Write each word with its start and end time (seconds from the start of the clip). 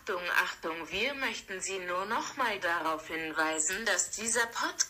Achtung, 0.00 0.22
Achtung, 0.42 0.90
wir 0.90 1.12
möchten 1.14 1.60
Sie 1.60 1.78
nur 1.80 2.06
noch 2.06 2.36
mal 2.36 2.58
darauf 2.60 3.06
hinweisen, 3.06 3.84
dass 3.84 4.10
dieser 4.10 4.46
Podcast 4.46 4.86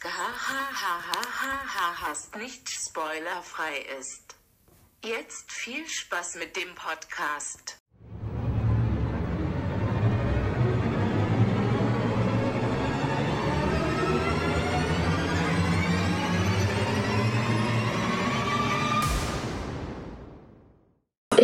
nicht 2.37 2.71
spoilerfrei 2.71 3.79
ist. 3.99 4.37
Jetzt 5.03 5.51
viel 5.51 5.89
Spaß 5.89 6.37
mit 6.37 6.55
dem 6.55 6.75
Podcast. 6.77 7.80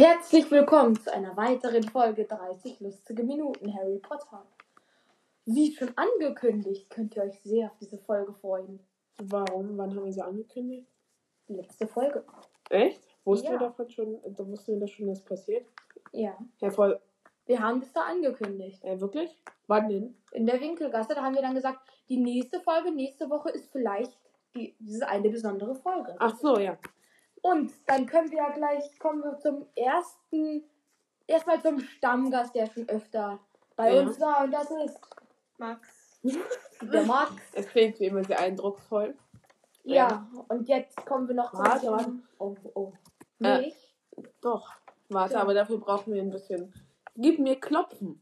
Herzlich 0.09 0.48
willkommen 0.52 0.95
zu 0.95 1.12
einer 1.12 1.36
weiteren 1.36 1.82
Folge 1.82 2.27
30 2.27 2.79
lustige 2.79 3.25
Minuten 3.25 3.75
Harry 3.75 3.98
Potter. 3.98 4.46
Wie 5.47 5.74
schon 5.74 5.91
angekündigt, 5.97 6.88
könnt 6.91 7.16
ihr 7.16 7.24
euch 7.24 7.41
sehr 7.42 7.66
auf 7.66 7.77
diese 7.80 7.98
Folge 7.98 8.33
freuen. 8.33 8.78
Warum? 9.19 9.77
Wann 9.77 9.97
haben 9.97 10.05
wir 10.05 10.12
sie 10.12 10.23
angekündigt? 10.23 10.87
Letzte 11.48 11.88
Folge. 11.88 12.24
Echt? 12.70 13.02
Wussten 13.24 13.47
Ja. 13.47 13.52
wir 13.55 13.59
davon 13.59 13.91
schon, 13.91 14.20
da 14.24 14.47
wussten 14.47 14.74
wir 14.74 14.80
das 14.80 14.92
schon, 14.92 15.09
dass 15.09 15.24
passiert? 15.24 15.66
Ja. 16.12 16.38
Ja, 16.61 16.70
voll. 16.70 17.00
Wir 17.47 17.59
haben 17.59 17.80
das 17.80 17.92
da 17.92 18.02
angekündigt. 18.02 18.84
Äh, 18.84 19.00
wirklich? 19.00 19.36
Wann 19.66 19.88
denn? 19.88 20.16
In 20.30 20.47
der 20.47 20.61
Winkelgasse, 20.61 21.16
da 21.16 21.23
haben 21.25 21.34
wir 21.34 21.42
dann 21.42 21.56
gesagt, 21.56 21.80
die 22.09 22.19
nächste 22.19 22.61
Folge, 22.61 22.92
nächste 22.92 23.28
Woche 23.28 23.50
ist 23.50 23.73
vielleicht 23.73 24.16
die, 24.55 24.77
diese 24.78 25.09
eine 25.09 25.28
besondere 25.30 25.75
Folge. 25.75 26.14
Ach 26.20 26.36
so, 26.36 26.61
ja. 26.61 26.78
Und 27.50 27.73
dann 27.86 28.06
können 28.06 28.30
wir 28.30 28.38
ja 28.38 28.50
gleich, 28.50 28.98
kommen 28.98 29.23
wir 29.23 29.38
zum 29.38 29.66
ersten, 29.77 30.64
erstmal 31.28 31.60
zum 31.62 31.78
Stammgast, 31.78 32.55
der 32.56 32.66
schon 32.66 32.88
öfter 32.88 33.38
bei 33.77 33.95
Ja. 33.95 34.00
uns 34.02 34.19
war. 34.20 34.42
Und 34.45 34.50
das 34.52 34.69
ist 34.70 34.98
Max. 35.59 36.20
Der 36.92 37.05
Max. 37.05 37.33
Es 37.53 37.69
klingt 37.69 38.00
wie 38.00 38.06
immer 38.06 38.25
sehr 38.25 38.41
eindrucksvoll. 38.41 39.16
Ja, 39.84 40.27
und 40.48 40.69
jetzt 40.69 40.97
kommen 41.06 41.28
wir 41.28 41.36
noch 41.36 41.55
Warte, 41.55 41.86
zum... 41.86 41.91
warte. 41.91 42.12
Oh, 42.38 42.56
oh. 42.75 42.92
Äh. 43.41 43.58
Nicht? 43.60 43.94
Doch. 44.41 44.72
Warte, 45.08 45.34
Ja. 45.34 45.42
aber 45.42 45.55
dafür 45.55 45.78
brauchen 45.78 46.12
wir 46.12 46.20
ein 46.22 46.31
bisschen. 46.31 46.75
Gib 47.14 47.38
mir 47.38 47.60
Klopfen. 47.60 48.20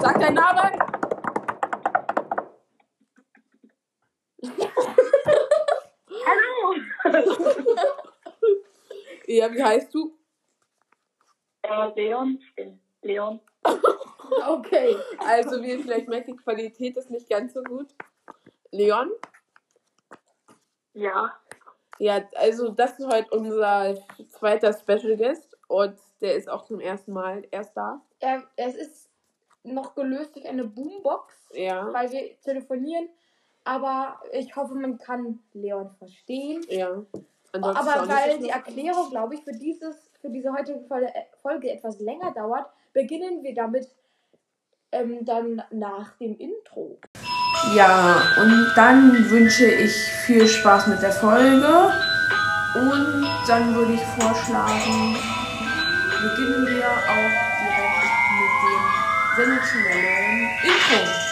Sag 0.00 0.18
deinen 0.20 0.34
Namen! 0.34 0.95
Ja, 9.36 9.52
wie 9.52 9.62
heißt 9.62 9.92
du? 9.94 10.16
Äh, 11.62 11.88
Leon. 11.94 12.40
Leon. 13.02 13.40
Okay. 14.48 14.96
Also, 15.18 15.62
wie 15.62 15.70
ihr 15.70 15.78
vielleicht 15.78 16.08
merkt, 16.08 16.26
die 16.26 16.34
Qualität 16.36 16.96
ist 16.96 17.10
nicht 17.10 17.28
ganz 17.30 17.54
so 17.54 17.62
gut. 17.62 17.86
Leon? 18.72 19.12
Ja. 20.94 21.32
Ja, 21.98 22.28
also 22.34 22.70
das 22.70 22.98
ist 22.98 23.06
heute 23.06 23.30
unser 23.30 23.96
zweiter 24.30 24.72
Special 24.72 25.16
Guest 25.16 25.56
und 25.68 25.96
der 26.20 26.34
ist 26.34 26.48
auch 26.48 26.64
zum 26.64 26.80
ersten 26.80 27.12
Mal 27.12 27.46
erst 27.52 27.76
da. 27.76 28.02
Er, 28.18 28.42
es 28.56 28.74
ist 28.74 29.08
noch 29.62 29.94
gelöst 29.94 30.34
durch 30.34 30.48
eine 30.48 30.64
Boombox, 30.64 31.34
Ja. 31.52 31.92
weil 31.92 32.10
wir 32.10 32.40
telefonieren. 32.40 33.08
Aber 33.62 34.20
ich 34.32 34.56
hoffe, 34.56 34.74
man 34.74 34.98
kann 34.98 35.38
Leon 35.52 35.94
verstehen. 35.98 36.64
Ja. 36.68 37.00
Ansonsten 37.64 37.88
Aber 37.88 38.08
weil 38.08 38.38
die. 38.38 38.48
Erklärung, 38.48 39.10
glaube 39.10 39.34
ich, 39.34 39.42
für, 39.42 39.52
dieses, 39.52 39.96
für 40.20 40.30
diese 40.30 40.52
heutige 40.52 40.80
Folge, 40.80 41.12
Folge 41.42 41.70
etwas 41.70 41.98
länger 42.00 42.32
dauert, 42.32 42.66
beginnen 42.92 43.42
wir 43.42 43.54
damit 43.54 43.88
ähm, 44.92 45.24
dann 45.24 45.62
nach 45.70 46.16
dem 46.18 46.36
Intro. 46.38 46.98
Ja, 47.74 48.22
und 48.40 48.72
dann 48.76 49.30
wünsche 49.30 49.66
ich 49.66 49.92
viel 50.26 50.46
Spaß 50.46 50.86
mit 50.88 51.02
der 51.02 51.12
Folge. 51.12 51.92
Und 52.74 53.26
dann 53.48 53.74
würde 53.74 53.94
ich 53.94 54.02
vorschlagen, 54.22 55.16
beginnen 56.20 56.66
wir 56.66 56.86
auch 56.86 57.36
direkt 57.62 58.06
mit 58.38 58.52
dem 58.62 59.46
sensationellen 59.46 60.50
Intro. 60.62 61.25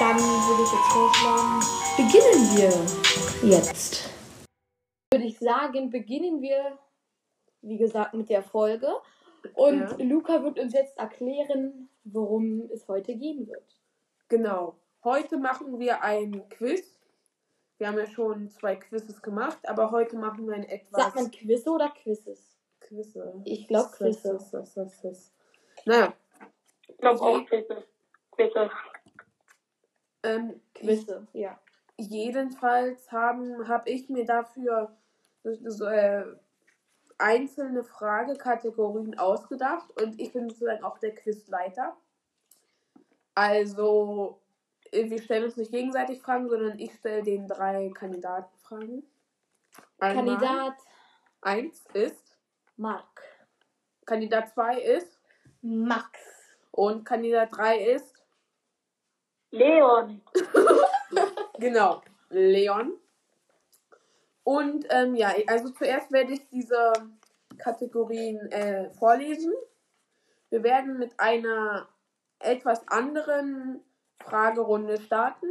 Dann 0.00 0.16
würde 0.16 0.62
ich 0.62 0.72
jetzt 0.72 0.92
vorschlagen, 0.92 1.60
beginnen 1.94 2.56
wir 2.56 3.50
jetzt. 3.50 4.08
Würde 5.12 5.26
ich 5.26 5.38
sagen, 5.38 5.90
beginnen 5.90 6.40
wir, 6.40 6.78
wie 7.60 7.76
gesagt, 7.76 8.14
mit 8.14 8.30
der 8.30 8.42
Folge. 8.42 8.88
Und 9.52 9.80
Ja. 9.80 9.96
Luca 9.98 10.42
wird 10.42 10.58
uns 10.58 10.72
jetzt 10.72 10.96
erklären, 10.96 11.90
worum 12.04 12.70
es 12.72 12.88
heute 12.88 13.14
gehen 13.14 13.46
wird. 13.46 13.78
Genau. 14.28 14.76
Heute 15.04 15.36
machen 15.36 15.78
wir 15.78 16.02
ein 16.02 16.48
Quiz. 16.48 16.98
Wir 17.76 17.88
haben 17.88 17.98
ja 17.98 18.06
schon 18.06 18.48
zwei 18.48 18.76
Quizzes 18.76 19.20
gemacht, 19.20 19.58
aber 19.68 19.90
heute 19.90 20.16
machen 20.16 20.48
wir 20.48 20.54
ein 20.54 20.64
etwas. 20.64 21.02
Sagt 21.04 21.16
man 21.16 21.30
Quizze 21.30 21.70
oder 21.70 21.90
Quizzes? 21.90 22.56
Quizze. 22.80 23.34
Ich 23.44 23.68
glaub 23.68 23.92
Quiz, 23.92 24.16
Quizze. 24.22 24.38
Quiz, 24.38 24.50
Quiz, 24.50 24.72
Quiz, 24.72 25.00
Quiz. 25.02 25.32
Naja, 25.84 26.14
Ich 26.88 26.96
glaube 26.96 27.20
auch 27.20 27.50
bitte. 27.50 27.84
Bitte. 28.34 28.70
Ähm, 30.22 30.60
Quizze, 30.74 31.26
ja. 31.32 31.58
jedenfalls 31.96 33.10
haben 33.10 33.68
habe 33.68 33.90
ich 33.90 34.08
mir 34.08 34.24
dafür 34.24 34.96
so, 35.42 35.86
äh, 35.86 36.24
einzelne 37.18 37.84
Fragekategorien 37.84 39.18
ausgedacht 39.18 39.90
und 40.00 40.20
ich 40.20 40.32
bin 40.32 40.48
sozusagen 40.48 40.84
auch 40.84 40.98
der 40.98 41.14
Quizleiter. 41.14 41.96
Also 43.34 44.40
äh, 44.92 45.08
wir 45.08 45.22
stellen 45.22 45.44
uns 45.44 45.56
nicht 45.56 45.70
gegenseitig 45.70 46.20
Fragen, 46.20 46.48
sondern 46.48 46.78
ich 46.78 46.94
stelle 46.94 47.22
den 47.22 47.46
drei 47.46 47.90
Kandidaten 47.94 48.56
Fragen. 48.58 49.02
Einmal 49.98 50.24
Kandidat 50.24 50.74
eins 51.42 51.84
ist, 51.92 52.38
Mark. 52.76 53.22
Kandidat 54.06 54.50
2 54.50 54.80
ist 54.80 55.20
Max. 55.62 56.18
und 56.72 57.04
Kandidat 57.04 57.56
3 57.56 57.78
ist 57.78 58.19
Leon. 59.50 60.20
Genau, 61.58 62.00
Leon. 62.30 62.94
Und 64.44 64.86
ähm, 64.88 65.14
ja, 65.14 65.34
also 65.46 65.68
zuerst 65.70 66.10
werde 66.10 66.32
ich 66.32 66.48
diese 66.48 66.92
Kategorien 67.58 68.50
äh, 68.50 68.90
vorlesen. 68.94 69.52
Wir 70.48 70.62
werden 70.62 70.98
mit 70.98 71.18
einer 71.20 71.86
etwas 72.38 72.86
anderen 72.88 73.82
Fragerunde 74.22 75.00
starten. 75.02 75.48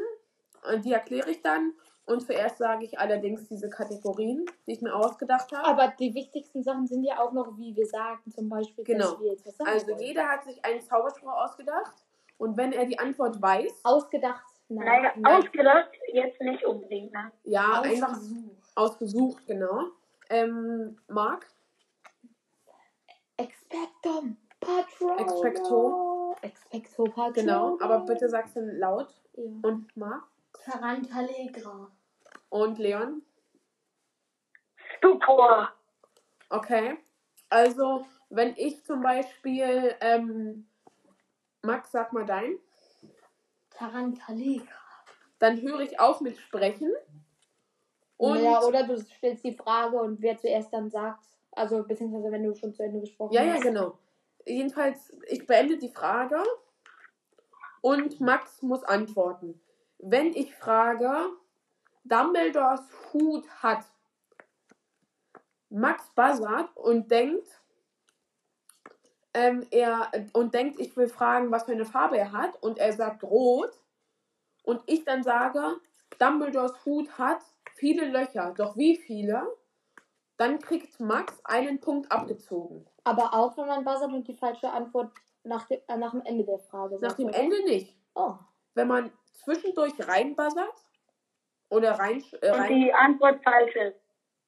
Und 0.73 0.83
die 0.83 0.93
erkläre 0.93 1.29
ich 1.29 1.41
dann. 1.43 1.73
Und 2.05 2.21
zuerst 2.25 2.57
sage 2.57 2.85
ich 2.85 2.97
allerdings 2.97 3.47
diese 3.47 3.69
Kategorien, 3.69 4.45
die 4.65 4.71
ich 4.71 4.81
mir 4.81 4.95
ausgedacht 4.95 5.51
habe. 5.51 5.67
Aber 5.67 5.93
die 5.99 6.15
wichtigsten 6.15 6.63
Sachen 6.63 6.87
sind 6.87 7.03
ja 7.03 7.19
auch 7.19 7.33
noch, 7.33 7.55
wie 7.57 7.75
wir 7.75 7.85
sagen, 7.85 8.31
zum 8.31 8.49
Beispiel, 8.49 8.83
Genau. 8.83 9.11
dass 9.11 9.19
wir 9.19 9.31
jetzt 9.31 9.45
was 9.45 9.57
sagen 9.57 9.69
Also 9.69 9.87
wollen. 9.89 9.99
jeder 9.99 10.27
hat 10.27 10.43
sich 10.43 10.65
einen 10.65 10.81
Zauberspruch 10.81 11.31
ausgedacht. 11.33 11.93
Und 12.39 12.57
wenn 12.57 12.71
er 12.71 12.85
die 12.85 12.97
Antwort 12.97 13.39
weiß, 13.41 13.81
Ausgedacht? 13.83 14.43
Nein. 14.69 14.85
Naja, 14.85 15.13
nein. 15.17 15.41
ausgedacht 15.43 15.91
jetzt 16.13 16.39
nicht 16.41 16.65
unbedingt, 16.65 17.11
ne? 17.11 17.31
ja, 17.43 17.81
einfach 17.81 18.13
Ausgesucht. 18.13 18.71
ausgesucht, 18.75 19.47
genau. 19.47 19.83
Ähm, 20.29 20.97
Marc? 21.07 21.47
Expectum 23.37 24.37
Patronum. 24.59 25.19
Expecto. 25.19 26.35
Expecto 26.41 27.03
Patronum. 27.05 27.33
Genau, 27.33 27.77
aber 27.81 28.05
bitte 28.05 28.29
sag's 28.29 28.53
dann 28.53 28.77
laut. 28.77 29.09
Ja. 29.33 29.43
Und 29.63 29.95
Marc? 29.97 30.23
Tarantallegra. 30.63 31.91
Und 32.49 32.79
Leon? 32.79 33.21
Stupor. 34.97 35.73
Okay. 36.49 36.97
Also, 37.49 38.05
wenn 38.29 38.53
ich 38.55 38.83
zum 38.85 39.01
Beispiel, 39.01 39.95
ähm, 40.01 40.67
Max, 41.61 41.91
sag 41.91 42.13
mal 42.13 42.25
dein, 42.25 42.57
Tarantallegra. 43.69 44.65
dann 45.39 45.61
höre 45.61 45.81
ich 45.81 45.99
auf 45.99 46.21
mit 46.21 46.37
Sprechen. 46.37 46.91
Und 48.17 48.43
ja, 48.43 48.61
oder 48.61 48.83
du 48.83 48.99
stellst 48.99 49.45
die 49.45 49.55
Frage 49.55 49.97
und 49.97 50.21
wer 50.21 50.37
zuerst 50.37 50.73
dann 50.73 50.89
sagt, 50.89 51.25
also 51.51 51.83
beziehungsweise 51.83 52.31
wenn 52.31 52.43
du 52.43 52.53
schon 52.53 52.73
zu 52.73 52.83
Ende 52.83 52.99
gesprochen 52.99 53.33
ja, 53.33 53.41
hast. 53.41 53.47
ja, 53.47 53.59
genau. 53.59 53.97
Jedenfalls, 54.45 55.13
ich 55.27 55.45
beende 55.45 55.77
die 55.77 55.89
Frage 55.89 56.43
Und 57.81 58.19
Max 58.19 58.61
muss 58.61 58.83
antworten. 58.83 59.59
Wenn 59.99 60.33
ich 60.33 60.53
frage, 60.55 61.29
Dumbledores 62.03 62.81
Hut 63.13 63.47
hat 63.61 63.85
Max 65.69 66.09
buzzert 66.15 66.75
und 66.75 67.09
denkt, 67.11 67.47
ähm, 69.33 69.65
er 69.71 70.11
und 70.33 70.53
denkt, 70.53 70.79
ich 70.79 70.95
will 70.97 71.07
fragen, 71.07 71.51
was 71.51 71.63
für 71.65 71.71
eine 71.73 71.85
Farbe 71.85 72.17
er 72.17 72.31
hat, 72.31 72.61
und 72.61 72.79
er 72.79 72.93
sagt 72.93 73.23
rot, 73.23 73.71
und 74.63 74.81
ich 74.85 75.03
dann 75.05 75.23
sage, 75.23 75.77
Dumbledores 76.19 76.73
Hut 76.85 77.17
hat 77.17 77.39
viele 77.75 78.05
Löcher, 78.05 78.53
doch 78.57 78.75
wie 78.75 78.97
viele? 78.97 79.47
Dann 80.37 80.59
kriegt 80.59 80.99
Max 80.99 81.39
einen 81.43 81.79
Punkt 81.79 82.11
abgezogen. 82.11 82.85
Aber 83.03 83.33
auch 83.33 83.57
wenn 83.57 83.67
man 83.67 83.83
buzzert 83.83 84.11
und 84.13 84.27
die 84.27 84.35
falsche 84.35 84.71
Antwort 84.71 85.11
nach 85.43 85.65
dem, 85.67 85.79
äh, 85.87 85.97
nach 85.97 86.11
dem 86.11 86.21
Ende 86.21 86.45
der 86.45 86.59
Frage 86.59 86.95
Nach 86.95 87.09
sagt, 87.09 87.19
dem 87.19 87.27
oder? 87.27 87.37
Ende 87.39 87.63
nicht. 87.63 87.95
Oh. 88.15 88.35
Wenn 88.73 88.87
man 88.87 89.11
zwischendurch 89.33 89.93
reinbuzzert 90.07 90.73
oder 91.69 91.91
rein, 91.93 92.23
äh, 92.41 92.51
Und 92.51 92.59
rein 92.59 92.73
die 92.73 92.93
Antwort 92.93 93.43
falsch 93.43 93.75
ist. 93.75 93.99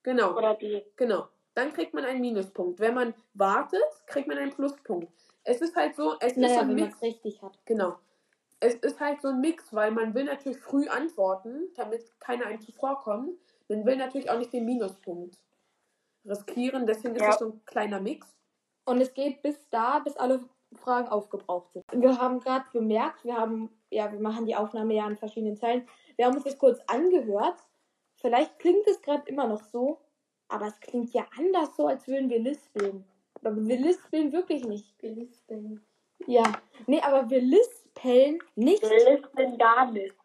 genau, 0.04 0.36
Oder 0.38 0.56
die. 0.56 0.84
genau, 0.96 1.28
dann 1.62 1.74
kriegt 1.74 1.94
man 1.94 2.06
einen 2.06 2.22
Minuspunkt. 2.22 2.80
Wenn 2.80 2.96
man 2.96 3.14
wartet, 3.36 3.84
kriegt 4.08 4.28
man 4.28 4.38
einen 4.38 4.52
Pluspunkt. 4.52 5.12
Es 5.44 5.62
ist 5.62 5.76
halt 5.76 5.96
so, 5.96 6.16
es 6.20 6.34
ist 6.34 6.36
so 6.36 6.42
Naja, 6.42 6.62
ein 6.62 6.74
Mix. 6.74 6.96
es 6.96 7.02
richtig 7.02 7.42
hat. 7.42 7.58
Genau. 7.66 7.98
Es 8.60 8.76
ist 8.76 9.00
halt 9.00 9.22
so 9.22 9.30
ein 9.30 9.42
Mix, 9.42 9.74
weil 9.74 9.92
man 9.92 10.14
will 10.14 10.26
natürlich 10.26 10.60
früh 10.60 10.88
antworten, 10.88 11.70
damit 11.76 12.02
keiner 12.20 12.46
einem 12.48 12.62
zuvorkommt. 12.62 13.38
Man 13.68 13.86
will 13.86 13.96
natürlich 13.96 14.30
auch 14.30 14.38
nicht 14.38 14.54
den 14.54 14.66
Minuspunkt 14.66 15.38
riskieren, 16.26 16.86
deswegen 16.86 17.16
ist 17.16 17.22
Ja. 17.24 17.30
es 17.30 17.40
so 17.40 17.46
ein 17.50 17.66
kleiner 17.66 18.00
Mix. 18.00 18.28
Und 18.86 19.02
es 19.02 19.14
geht 19.14 19.42
bis 19.42 19.58
da, 19.70 20.00
bis 20.00 20.16
alle 20.18 20.44
Fragen 20.76 21.08
aufgebraucht 21.10 21.72
sind. 21.74 21.86
Wir 21.92 22.18
haben 22.20 22.40
gerade 22.40 22.66
bemerkt, 22.72 23.24
wir 23.24 23.36
haben, 23.36 23.70
ja, 23.90 24.12
wir 24.12 24.20
machen 24.20 24.46
die 24.46 24.56
Aufnahme 24.56 24.94
ja 24.96 25.06
an 25.06 25.18
verschiedenen 25.18 25.56
Teilen. 25.56 25.88
Wir 26.16 26.26
haben 26.26 26.36
uns 26.36 26.44
das 26.44 26.58
kurz 26.58 26.80
angehört. 26.88 27.58
Vielleicht 28.16 28.58
klingt 28.60 28.86
es 28.88 29.02
gerade 29.02 29.28
immer 29.28 29.48
noch 29.48 29.62
so, 29.62 30.00
aber 30.52 30.68
es 30.68 30.80
klingt 30.80 31.14
ja 31.14 31.26
anders 31.38 31.76
so, 31.76 31.88
als 31.88 32.08
würden 32.08 32.30
wir 32.30 32.40
lispeln. 32.40 33.06
Aber 33.36 33.56
wir 33.56 33.78
lispeln 33.78 34.32
wirklich 34.32 34.66
nicht. 34.66 35.02
Wir 35.02 35.12
lispeln. 35.12 35.84
Ja. 36.28 36.44
Nee, 36.88 37.02
aber 37.02 37.30
wir 37.30 37.42
lispeln 37.42 38.40
nicht. 38.56 38.84
Listen 38.84 39.58
gar 39.58 39.92
nicht. 39.92 40.16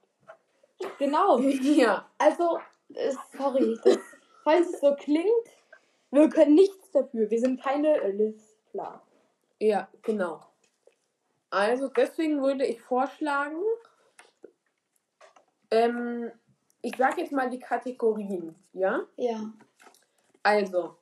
Genau. 0.99 1.39
ja, 1.39 2.09
Also, 2.19 2.59
äh, 2.95 3.13
sorry, 3.37 3.79
das, 3.85 3.99
falls 4.45 4.69
es 4.69 4.81
so 4.81 4.95
klingt, 4.95 5.27
wir 6.11 6.29
können 6.29 6.55
nichts 6.55 6.91
dafür. 6.91 7.31
Wir 7.31 7.41
sind 7.41 7.63
keine 7.63 7.97
äh, 8.01 8.11
Lispler. 8.11 9.03
ja, 9.61 9.89
genau. 10.03 10.41
Also 11.51 11.89
deswegen 11.89 12.43
würde 12.43 12.67
ich 12.67 12.83
vorschlagen, 12.83 13.63
ähm, 15.71 16.31
ich 16.83 16.97
sage 16.97 17.21
jetzt 17.23 17.33
mal 17.33 17.49
die 17.49 17.61
Kategorien, 17.61 18.55
ja? 18.73 19.07
Ja. 19.17 19.53
Also, 20.47 20.97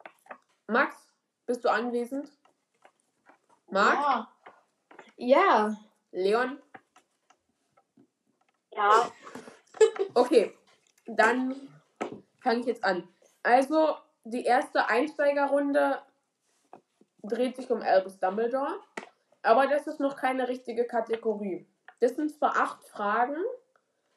Max, 0.68 0.96
bist 1.44 1.62
du 1.66 1.68
anwesend? 1.68 2.30
Marc? 3.68 3.98
Ja. 3.98 4.28
Ja. 5.18 5.76
Leon? 6.12 6.62
Ja. 8.72 9.12
Okay, 10.14 10.56
dann 11.04 11.68
fange 12.40 12.60
ich 12.60 12.66
jetzt 12.66 12.84
an. 12.84 13.06
Also, 13.42 13.96
die 14.22 14.44
erste 14.44 14.86
Einsteigerrunde 14.86 16.00
dreht 17.22 17.56
sich 17.56 17.70
um 17.70 17.82
Albus 17.82 18.18
Dumbledore, 18.18 18.80
aber 19.42 19.66
das 19.66 19.86
ist 19.86 20.00
noch 20.00 20.16
keine 20.16 20.48
richtige 20.48 20.86
Kategorie. 20.86 21.66
Das 22.00 22.16
sind 22.16 22.32
zwar 22.32 22.56
acht 22.56 22.82
Fragen, 22.84 23.36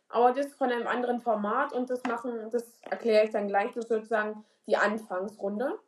aber 0.07 0.31
das 0.31 0.45
ist 0.45 0.57
von 0.57 0.71
einem 0.71 0.87
anderen 0.87 1.19
Format 1.19 1.73
und 1.73 1.89
das 1.89 2.01
machen, 2.03 2.49
das 2.51 2.63
erkläre 2.83 3.25
ich 3.25 3.31
dann 3.31 3.49
gleich, 3.49 3.73
das 3.73 3.89
sozusagen 3.89 4.45
die 4.67 4.77
Anfangsrunde. 4.77 5.79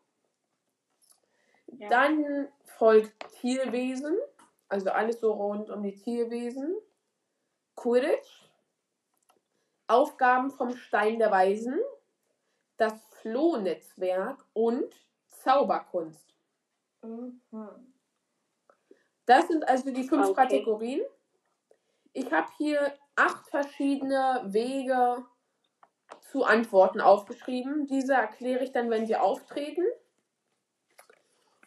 Ja. 1.67 1.89
Dann 1.89 2.47
folgt 2.63 3.29
Tierwesen, 3.39 4.17
also 4.67 4.89
alles 4.89 5.19
so 5.19 5.33
rund 5.33 5.69
um 5.69 5.83
die 5.83 5.95
Tierwesen. 5.95 6.75
Quidditch, 7.75 8.49
Aufgaben 9.87 10.51
vom 10.51 10.75
Stein 10.75 11.19
der 11.19 11.31
Weisen, 11.31 11.79
das 12.77 12.93
Flohnetzwerk 13.21 14.43
und 14.53 14.93
Zauberkunst. 15.27 16.33
Mhm. 17.01 17.39
Das 19.25 19.47
sind 19.47 19.67
also 19.67 19.91
die 19.91 20.03
fünf 20.03 20.29
Okay. 20.29 20.41
Kategorien. 20.41 21.01
Ich 22.13 22.31
habe 22.33 22.49
hier 22.57 22.97
acht 23.15 23.47
verschiedene 23.47 24.41
Wege 24.45 25.25
zu 26.31 26.43
Antworten 26.43 27.01
aufgeschrieben. 27.01 27.87
Diese 27.87 28.13
erkläre 28.13 28.63
ich 28.63 28.71
dann, 28.71 28.89
wenn 28.89 29.05
sie 29.05 29.15
auftreten. 29.15 29.83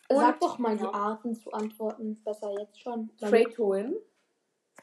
Sag 0.08 0.34
Und 0.34 0.42
doch 0.42 0.58
mal 0.58 0.76
die 0.76 0.84
Arten 0.84 1.34
zu 1.34 1.52
antworten. 1.52 2.22
Besser 2.22 2.52
jetzt 2.58 2.80
schon. 2.80 3.10
straight 3.16 3.54
to 3.54 3.70
win, 3.70 3.96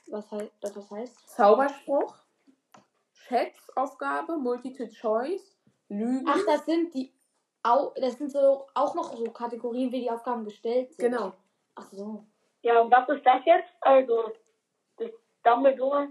Was 0.07 0.31
heißt 0.31 0.51
das? 0.61 0.75
Was 0.75 0.91
heißt? 0.91 1.29
Zauberspruch, 1.29 2.15
Schätzaufgabe, 3.13 4.37
Multiple 4.37 4.89
Choice, 4.89 5.57
Lügen. 5.87 6.25
Ach, 6.27 6.39
das 6.45 6.65
sind 6.65 6.93
die. 6.93 7.13
Au, 7.61 7.93
das 7.95 8.17
sind 8.17 8.31
so 8.31 8.67
auch 8.73 8.95
noch 8.95 9.15
so 9.15 9.25
Kategorien, 9.25 9.91
wie 9.91 10.01
die 10.01 10.09
Aufgaben 10.09 10.45
gestellt 10.45 10.93
sind. 10.93 11.11
Genau. 11.11 11.33
Ach 11.75 11.91
so. 11.91 12.25
Ja, 12.61 12.81
und 12.81 12.91
was 12.91 13.07
ist 13.09 13.25
das 13.25 13.45
jetzt? 13.45 13.69
Also, 13.81 14.31
das 14.97 15.11
Dumbledore. 15.43 16.09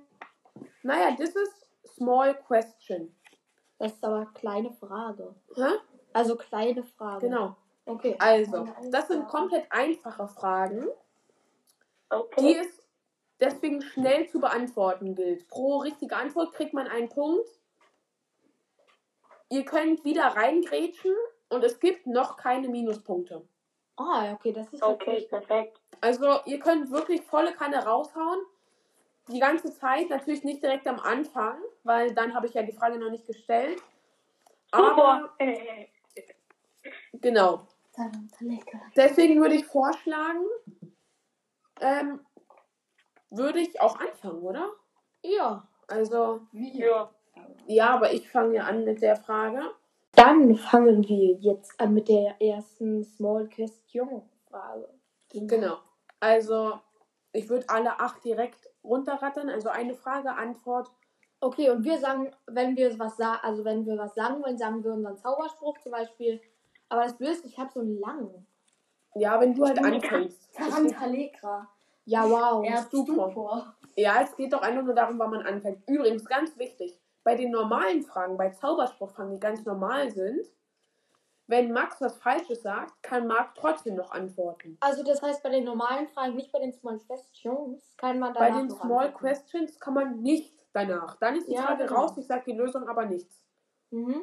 Naja, 0.83 1.17
das 1.19 1.31
ist 1.31 1.67
Small 1.87 2.35
Question. 2.47 3.15
Das 3.79 3.93
ist 3.93 4.05
aber 4.05 4.27
kleine 4.35 4.73
Frage. 4.73 5.35
Hä? 5.55 5.79
Also 6.13 6.37
kleine 6.37 6.83
Frage. 6.83 7.29
Genau. 7.29 7.57
Okay. 7.87 8.17
Also, 8.19 8.69
das 8.91 9.09
sind 9.09 9.27
komplett 9.29 9.71
einfache 9.71 10.29
Fragen, 10.29 10.83
die 10.83 12.15
Okay. 12.15 12.59
es 12.61 12.87
deswegen 13.41 13.81
schnell 13.81 14.29
zu 14.29 14.41
beantworten 14.41 15.15
gilt. 15.15 15.49
Pro 15.49 15.79
richtige 15.79 16.17
Antwort 16.17 16.53
kriegt 16.53 16.75
man 16.75 16.87
einen 16.87 17.09
Punkt. 17.09 17.49
Ihr 19.49 19.65
könnt 19.65 20.05
wieder 20.05 20.25
reingrätschen 20.25 21.15
und 21.49 21.65
es 21.65 21.81
gibt 21.81 22.07
noch 22.07 22.37
keine 22.37 22.69
Minuspunkte. 22.69 23.47
Ah, 23.97 24.33
okay, 24.33 24.53
das 24.53 24.71
ist 24.73 24.83
Okay, 24.83 25.23
perfekt. 25.23 25.81
Also, 26.01 26.41
ihr 26.45 26.59
könnt 26.61 26.91
wirklich 26.91 27.23
volle 27.23 27.53
Kanne 27.53 27.85
raushauen. 27.85 28.41
Die 29.29 29.41
ganze 29.41 29.73
Zeit, 29.73 30.11
natürlich 30.11 30.45
nicht 30.45 30.63
direkt 30.63 30.87
am 30.87 31.01
Anfang, 31.01 31.59
weil 31.89 32.15
dann 32.15 32.35
habe 32.35 32.47
ich 32.47 32.55
ja 32.55 32.63
die 32.63 32.73
Frage 32.73 32.99
noch 32.99 33.11
nicht 33.11 33.27
gestellt. 33.27 33.83
Aber, 34.71 35.31
Super. 35.31 35.35
Äh, 35.39 35.87
genau. 37.15 37.67
Deswegen 38.95 39.41
würde 39.41 39.57
ich 39.57 39.65
vorschlagen, 39.65 40.45
ähm, 41.81 42.21
würde 43.31 43.59
ich 43.59 43.81
auch 43.81 43.99
anfangen, 43.99 44.43
oder? 44.43 44.71
Ja. 45.23 45.67
Also, 45.89 46.43
ja. 46.53 47.11
ja, 47.67 47.91
aber 47.95 48.13
ich 48.13 48.31
fange 48.31 48.57
ja 48.57 48.65
an 48.65 48.85
mit 48.85 49.01
der 49.01 49.17
Frage. 49.17 49.63
Dann 50.13 50.55
fangen 50.57 51.09
wir 51.09 51.35
jetzt 51.41 51.81
an 51.81 51.95
mit 51.95 52.09
der 52.09 52.41
ersten 52.41 53.03
Small 53.05 53.49
Question 53.49 54.23
Frage. 54.51 54.89
Genau. 55.33 55.79
Also, 56.21 56.79
ich 57.33 57.49
würde 57.49 57.69
alle 57.69 57.99
acht 57.99 58.23
direkt 58.25 58.69
runterrattern. 58.85 59.49
Also 59.49 59.71
eine 59.71 59.95
Frage, 59.95 60.35
Antwort. 60.35 60.91
Okay, 61.41 61.71
und 61.71 61.85
wir 61.85 61.99
sagen, 61.99 62.35
wenn 62.47 62.77
wir 62.77 62.99
was 62.99 63.17
sagen, 63.17 63.39
also 63.43 63.65
wenn 63.65 63.87
wir 63.87 63.97
was 63.97 64.15
sagen 64.15 64.43
wollen, 64.43 64.59
sagen 64.59 64.83
wir 64.83 64.93
unseren 64.93 65.19
Zauberspruch 65.19 65.79
zum 65.79 65.93
Beispiel. 65.93 66.41
Aber 66.89 67.05
das 67.05 67.17
Blöde 67.17 67.33
ist, 67.33 67.45
ich 67.45 67.59
habe 67.59 67.71
so 67.73 67.81
einen 67.81 67.99
langen. 68.01 68.47
Ja, 69.15 69.41
wenn 69.41 69.55
du 69.55 69.65
halt 69.65 69.79
anfängst. 69.79 70.53
Tarantalegra. 70.57 71.69
Ja, 72.05 72.29
wow. 72.29 72.65
Er 72.67 72.83
super. 72.91 73.31
Stupor. 73.31 73.75
Ja, 73.97 74.23
es 74.23 74.35
geht 74.37 74.53
doch 74.53 74.63
einfach 74.63 74.83
nur 74.83 74.95
darum, 74.95 75.19
wann 75.19 75.31
man 75.31 75.43
anfängt. 75.43 75.83
Übrigens, 75.89 76.25
ganz 76.25 76.57
wichtig, 76.57 76.99
bei 77.23 77.35
den 77.35 77.51
normalen 77.51 78.03
Fragen, 78.03 78.37
bei 78.37 78.51
Zauberspruchfragen, 78.51 79.33
die 79.33 79.41
ganz 79.41 79.65
normal 79.65 80.11
sind, 80.11 80.47
wenn 81.47 81.73
Max 81.73 82.01
was 82.01 82.17
Falsches 82.19 82.63
sagt, 82.63 83.03
kann 83.03 83.27
Marc 83.27 83.55
trotzdem 83.55 83.97
noch 83.97 84.11
antworten. 84.11 84.77
Also 84.81 85.03
das 85.03 85.23
heißt, 85.23 85.43
bei 85.43 85.49
den 85.49 85.65
normalen 85.65 86.07
Fragen, 86.09 86.37
nicht 86.37 86.53
bei 86.53 86.61
den 86.61 86.73
Small 86.73 86.99
Questions, 87.01 87.95
kann 87.97 88.19
man 88.19 88.35
Bei 88.35 88.49
danach 88.49 88.61
den 88.61 88.71
Small 88.71 89.07
antworten. 89.07 89.15
Questions 89.15 89.81
kann 89.81 89.95
man 89.95 90.23
nicht 90.23 90.58
danach. 90.73 91.17
Dann 91.17 91.37
ist 91.37 91.49
die 91.49 91.55
Ja, 91.55 91.63
Frage 91.63 91.87
genau. 91.87 92.01
raus, 92.01 92.17
ich 92.17 92.27
sage 92.27 92.45
die 92.47 92.53
Lösung 92.57 92.89
aber 92.89 93.07
nichts. 93.07 93.35
Mhm. 93.91 94.23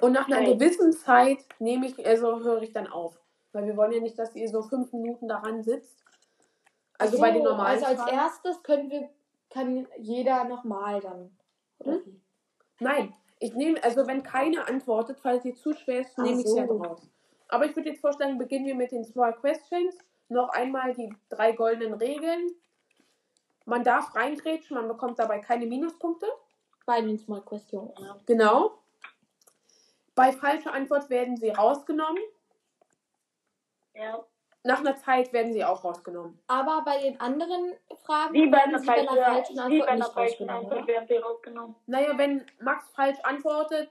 Und 0.00 0.12
nach 0.12 0.26
einer 0.28 0.40
Okay. 0.40 0.54
gewissen 0.54 0.92
Zeit 0.92 1.38
nehme 1.58 1.86
ich, 1.86 2.06
also 2.06 2.40
höre 2.40 2.62
ich 2.62 2.72
dann 2.72 2.86
auf. 2.86 3.18
Weil 3.52 3.66
wir 3.66 3.76
wollen 3.76 3.92
ja 3.92 4.00
nicht, 4.00 4.18
dass 4.18 4.34
ihr 4.36 4.48
so 4.48 4.62
fünf 4.62 4.92
Minuten 4.92 5.26
daran 5.28 5.62
sitzt. 5.62 6.04
Also 6.98 7.16
Ach 7.16 7.20
bei 7.20 7.28
so, 7.28 7.34
den 7.34 7.44
normalen 7.44 7.74
Also 7.74 7.86
als 7.86 8.00
Fragen. 8.00 8.16
erstes 8.16 8.62
können 8.62 8.90
wir, 8.90 9.08
kann 9.50 9.86
jeder 9.98 10.44
nochmal 10.44 11.00
dann. 11.00 11.36
Hm? 11.82 12.20
Nein, 12.80 13.14
ich 13.40 13.54
nehme, 13.54 13.82
also 13.82 14.06
wenn 14.06 14.22
keiner 14.22 14.68
antwortet, 14.68 15.18
falls 15.20 15.42
sie 15.42 15.54
zu 15.54 15.72
schwer 15.72 16.00
ist, 16.00 16.18
nehme 16.18 16.40
ich 16.40 16.46
so. 16.46 16.54
sie 16.54 16.60
halt 16.60 16.70
raus. 16.70 17.08
Aber 17.48 17.64
ich 17.66 17.74
würde 17.74 17.88
jetzt 17.90 18.00
vorschlagen, 18.00 18.36
beginnen 18.38 18.66
wir 18.66 18.74
mit 18.74 18.92
den 18.92 19.04
Small 19.04 19.32
Questions. 19.34 19.96
Noch 20.28 20.50
einmal 20.50 20.94
die 20.94 21.12
drei 21.30 21.52
goldenen 21.52 21.94
Regeln. 21.94 22.50
Man 23.68 23.84
darf 23.84 24.14
reingrätschen, 24.14 24.76
man 24.76 24.88
bekommt 24.88 25.18
dabei 25.18 25.40
keine 25.40 25.66
Minuspunkte. 25.66 26.26
Bei 26.86 27.02
den 27.02 27.18
Small 27.18 27.42
Questions. 27.42 27.92
Genau. 28.24 28.78
Bei 30.14 30.32
falscher 30.32 30.72
Antwort 30.72 31.10
werden 31.10 31.36
sie 31.36 31.50
rausgenommen. 31.50 32.22
Ja. 33.94 34.24
Nach 34.64 34.80
einer 34.80 34.96
Zeit 34.96 35.34
werden 35.34 35.52
sie 35.52 35.64
auch 35.64 35.84
rausgenommen. 35.84 36.40
Aber 36.46 36.82
bei 36.84 36.98
den 36.98 37.20
anderen 37.20 37.74
Fragen 38.04 38.32
Wie 38.32 38.46
bei 38.46 38.56
werden 38.56 38.74
einer 38.74 38.78
sie 38.78 38.86
bei 38.86 38.94
einer 38.94 39.14
falschen, 39.22 39.58
Antwort 39.58 39.80
bei 39.80 39.86
einer 39.86 39.96
nicht 39.96 40.14
falschen 40.14 40.48
rausgenommen, 40.48 40.64
Antwort 40.64 40.86
werden 40.86 41.08
sie 41.08 41.16
rausgenommen. 41.16 41.76
Naja, 41.86 42.18
wenn 42.18 42.46
Max 42.60 42.90
falsch 42.94 43.18
antwortet, 43.22 43.90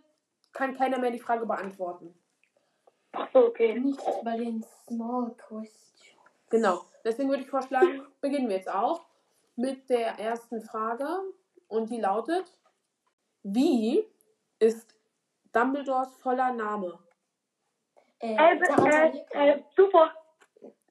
kann 0.54 0.76
keiner 0.76 0.98
mehr 0.98 1.12
die 1.12 1.20
Frage 1.20 1.46
beantworten. 1.46 2.18
Ach 3.12 3.28
so, 3.32 3.46
okay. 3.46 3.80
Nicht 3.80 4.02
bei 4.24 4.38
den 4.38 4.66
Small 4.88 5.36
Questions. 5.38 6.18
Genau. 6.50 6.82
Deswegen 7.06 7.30
würde 7.30 7.44
ich 7.44 7.50
vorschlagen, 7.50 8.08
beginnen 8.22 8.50
wir 8.50 8.56
jetzt 8.56 8.72
auch 8.72 9.07
mit 9.58 9.90
der 9.90 10.18
ersten 10.20 10.62
Frage. 10.62 11.08
Und 11.68 11.90
die 11.90 12.00
lautet: 12.00 12.46
Wie 13.44 14.06
ist 14.60 14.96
Dumbledores 15.52 16.16
voller 16.18 16.54
Name? 16.54 16.98
Äh, 18.20 18.36
Äh, 18.36 18.60
äh, 19.34 19.50
äh, 19.52 19.64
super. 19.76 20.12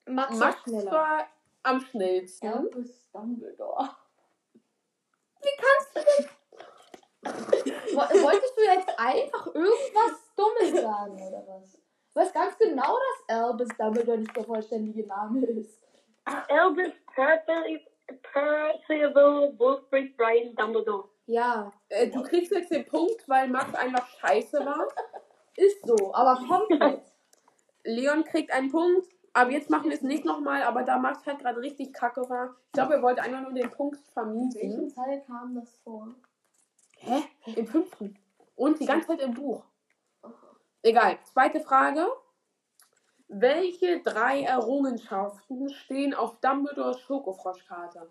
Max, 0.09 0.37
Max 0.37 0.67
Max 0.67 0.87
war 0.87 1.27
am 1.65 1.81
schnellsten. 1.81 2.47
Albus 2.47 3.11
Dumbledore. 3.11 3.89
Wo- 7.23 8.23
Wolltest 8.25 8.57
du 8.57 8.63
jetzt 8.63 8.99
einfach 8.99 9.47
irgendwas 9.55 10.35
Dummes 10.37 10.81
sagen, 10.81 11.21
oder 11.23 11.45
was? 11.49 11.73
Du 12.15 12.21
weißt 12.21 12.35
ganz 12.35 12.57
genau, 12.59 12.97
dass 13.27 13.37
Albus 13.37 13.69
Dumbledore 13.77 14.19
nicht 14.19 14.37
der 14.37 14.45
vollständige 14.45 15.07
Name 15.07 15.45
ist. 15.47 15.83
Albus 16.25 16.93
Percival, 17.15 17.81
Percival 18.33 19.53
Wolfric 19.59 20.17
Brian 20.17 20.55
Dumbledore. 20.55 21.09
Ja, 21.27 21.73
Äh, 21.89 22.09
du 22.09 22.23
kriegst 22.23 22.53
jetzt 22.53 22.71
den 22.71 22.87
Punkt, 22.87 23.29
weil 23.29 23.49
Max 23.49 23.75
einfach 23.75 24.07
scheiße 24.21 24.59
war. 24.65 24.87
ist 25.57 25.85
so, 25.87 26.15
aber 26.15 26.41
komplett. 26.47 27.03
Leon 27.85 28.25
kriegt 28.25 28.53
einen 28.53 28.71
Punkt. 28.71 29.09
Aber 29.33 29.51
jetzt 29.51 29.69
machen 29.69 29.91
wir 29.91 29.97
es 29.97 30.03
nicht 30.03 30.25
nochmal, 30.25 30.63
aber 30.63 30.83
da 30.83 30.99
Max 30.99 31.27
halt 31.27 31.41
gerade 31.41 31.61
richtig 31.61 31.93
kacke 31.93 32.27
war. 32.31 32.57
Ich 32.69 32.73
glaube, 32.73 32.95
er 32.95 33.03
wollte 33.03 33.21
einfach 33.21 33.43
nur 33.43 33.53
den 33.53 33.71
Punkt 33.71 33.99
In 34.17 34.55
welchem. 34.55 34.95
Teil 34.95 35.23
kam 35.27 35.55
das 35.55 35.77
vor? 35.85 36.15
Hä? 37.01 37.23
Im 37.55 37.67
fünften. 37.67 38.19
Und 38.55 38.81
die 38.81 38.87
ganze 38.87 39.09
Zeit 39.09 39.21
im 39.21 39.35
Buch. 39.35 39.63
Egal. 40.83 41.19
Zweite 41.25 41.61
Frage. 41.61 42.07
Welche 43.29 44.03
drei 44.03 44.43
Errungenschaften 44.43 45.69
stehen 45.71 46.15
auf 46.15 46.41
Dumbledores 46.41 47.01
Schokofroschkarte? 47.01 48.09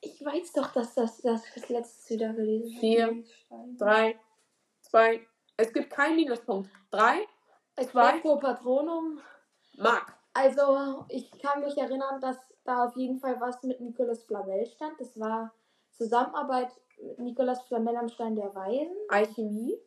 Ich 0.00 0.24
weiß 0.24 0.52
doch, 0.52 0.72
dass 0.72 0.94
das 0.94 1.18
das, 1.18 1.42
das 1.54 1.68
letzte 1.68 2.14
wieder 2.14 2.32
gelesen 2.32 2.74
habe. 2.74 2.80
Vier, 2.80 3.24
drei, 3.76 4.20
zwei. 4.80 5.26
Es 5.56 5.72
gibt 5.72 5.90
keinen 5.90 6.16
Minuspunkt. 6.16 6.68
Drei, 6.90 7.26
zwei, 7.74 8.10
Expecto 8.10 8.38
Patronum. 8.38 9.20
Mark. 9.76 10.18
Also, 10.34 11.04
ich 11.08 11.30
kann 11.40 11.60
mich 11.60 11.76
erinnern, 11.78 12.20
dass 12.20 12.38
da 12.68 12.84
auf 12.84 12.96
jeden 12.96 13.18
Fall 13.18 13.40
was 13.40 13.62
mit 13.62 13.80
Nicolas 13.80 14.22
Flamel 14.24 14.66
stand. 14.66 15.00
Das 15.00 15.18
war 15.18 15.52
Zusammenarbeit 15.92 16.70
mit 17.00 17.18
Nicolas 17.18 17.62
Flamel 17.62 17.96
am 17.96 18.08
Stein 18.08 18.36
der 18.36 18.54
Weisen. 18.54 18.94
Alchemie. 19.08 19.78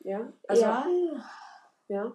Ja. 0.00 0.30
Also, 0.46 0.62
ja. 0.62 0.86
ja. 1.88 2.12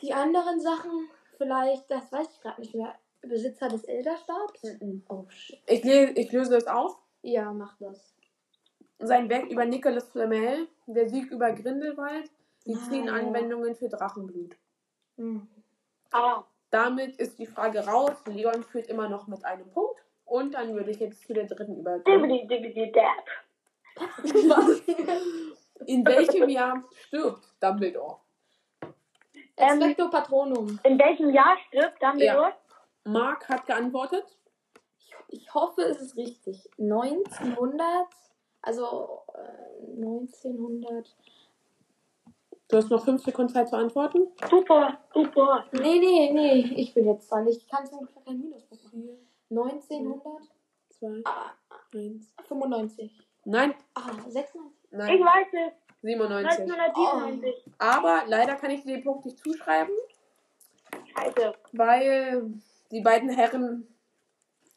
Die 0.00 0.12
anderen 0.12 0.60
Sachen, 0.60 1.08
vielleicht, 1.36 1.90
das 1.90 2.10
weiß 2.12 2.28
ich 2.32 2.40
gerade 2.40 2.60
nicht 2.60 2.74
mehr. 2.74 2.94
Besitzer 3.22 3.68
des 3.68 3.82
Elderstabs? 3.84 4.62
Mhm. 4.80 5.02
Oh 5.08 5.24
shit. 5.28 5.58
Ich, 5.66 5.82
le 5.82 6.10
ich 6.10 6.30
löse 6.30 6.56
es 6.56 6.68
auf. 6.68 6.96
Ja, 7.22 7.52
mach 7.52 7.76
das. 7.78 8.14
Sein 9.00 9.28
Werk 9.28 9.50
über 9.50 9.64
Nicolas 9.64 10.08
Flamel, 10.08 10.68
der 10.86 11.08
Sieg 11.08 11.32
über 11.32 11.50
Grindelwald, 11.50 12.30
die 12.64 12.76
Ah, 12.76 12.88
zehn 12.88 13.06
ja. 13.06 13.14
Anwendungen 13.14 13.74
für 13.74 13.88
Drachenblut. 13.88 14.56
Hm. 15.16 15.48
Ah, 16.12 16.44
Damit 16.70 17.16
ist 17.16 17.38
die 17.38 17.46
Frage 17.46 17.86
raus. 17.86 18.12
Leon 18.26 18.62
führt 18.62 18.88
immer 18.88 19.08
noch 19.08 19.26
mit 19.26 19.44
einem 19.44 19.70
Punkt. 19.70 20.02
Und 20.24 20.54
dann 20.54 20.74
würde 20.74 20.90
ich 20.90 20.98
jetzt 20.98 21.26
zu 21.26 21.32
der 21.32 21.46
dritten 21.46 21.76
übergehen. 21.76 22.92
dab. 22.92 23.26
In 25.86 26.04
welchem 26.04 26.48
Jahr 26.48 26.82
stirbt 27.06 27.44
Dumbledore? 27.60 28.18
Ähm, 29.56 29.80
Expecto 29.80 30.10
Patronum. 30.10 30.78
In 30.82 30.98
welchem 30.98 31.30
Jahr 31.30 31.56
stirbt 31.68 32.02
Dumbledore? 32.02 32.52
Mark 33.04 33.48
hat 33.48 33.66
geantwortet. 33.66 34.24
Ich, 34.98 35.14
ich 35.28 35.54
hoffe, 35.54 35.82
es 35.82 36.00
ist 36.00 36.16
richtig. 36.16 36.68
1900, 36.78 38.08
also 38.62 39.22
äh, 39.34 39.96
1900. 39.96 41.16
Du 42.68 42.76
hast 42.76 42.90
noch 42.90 43.04
fünf 43.04 43.22
Sekunden 43.22 43.52
Zeit 43.52 43.68
zu 43.68 43.76
antworten. 43.76 44.26
Super, 44.50 44.98
super. 45.14 45.64
Nee, 45.72 45.98
nee, 46.00 46.30
nee, 46.32 46.74
ich 46.76 46.92
bin 46.94 47.06
jetzt 47.06 47.30
dran. 47.30 47.46
Ich 47.46 47.66
kann 47.68 47.86
zum 47.86 47.98
Glück 48.00 48.24
kein 48.24 48.40
Minuspunkt 48.40 48.84
machen. 48.84 49.08
1995. 49.50 50.50
Zwei, 50.90 51.22
Ah, 51.24 51.52
eins. 51.94 52.32
Nein, 52.50 52.94
Nein, 53.44 53.74
ah, 53.94 54.00
96. 54.28 54.72
Ich 54.90 54.98
nein, 54.98 55.20
weiß 55.20 55.46
es. 55.52 55.72
97. 56.02 56.60
1997. 56.60 57.72
Aber 57.78 58.22
leider 58.26 58.56
kann 58.56 58.70
ich 58.70 58.82
dir 58.82 58.96
den 58.96 59.04
Punkt 59.04 59.24
nicht 59.26 59.38
zuschreiben, 59.38 59.94
Scheiße. 61.16 61.54
weil 61.72 62.52
die 62.90 63.00
beiden 63.00 63.28
Herren 63.30 63.86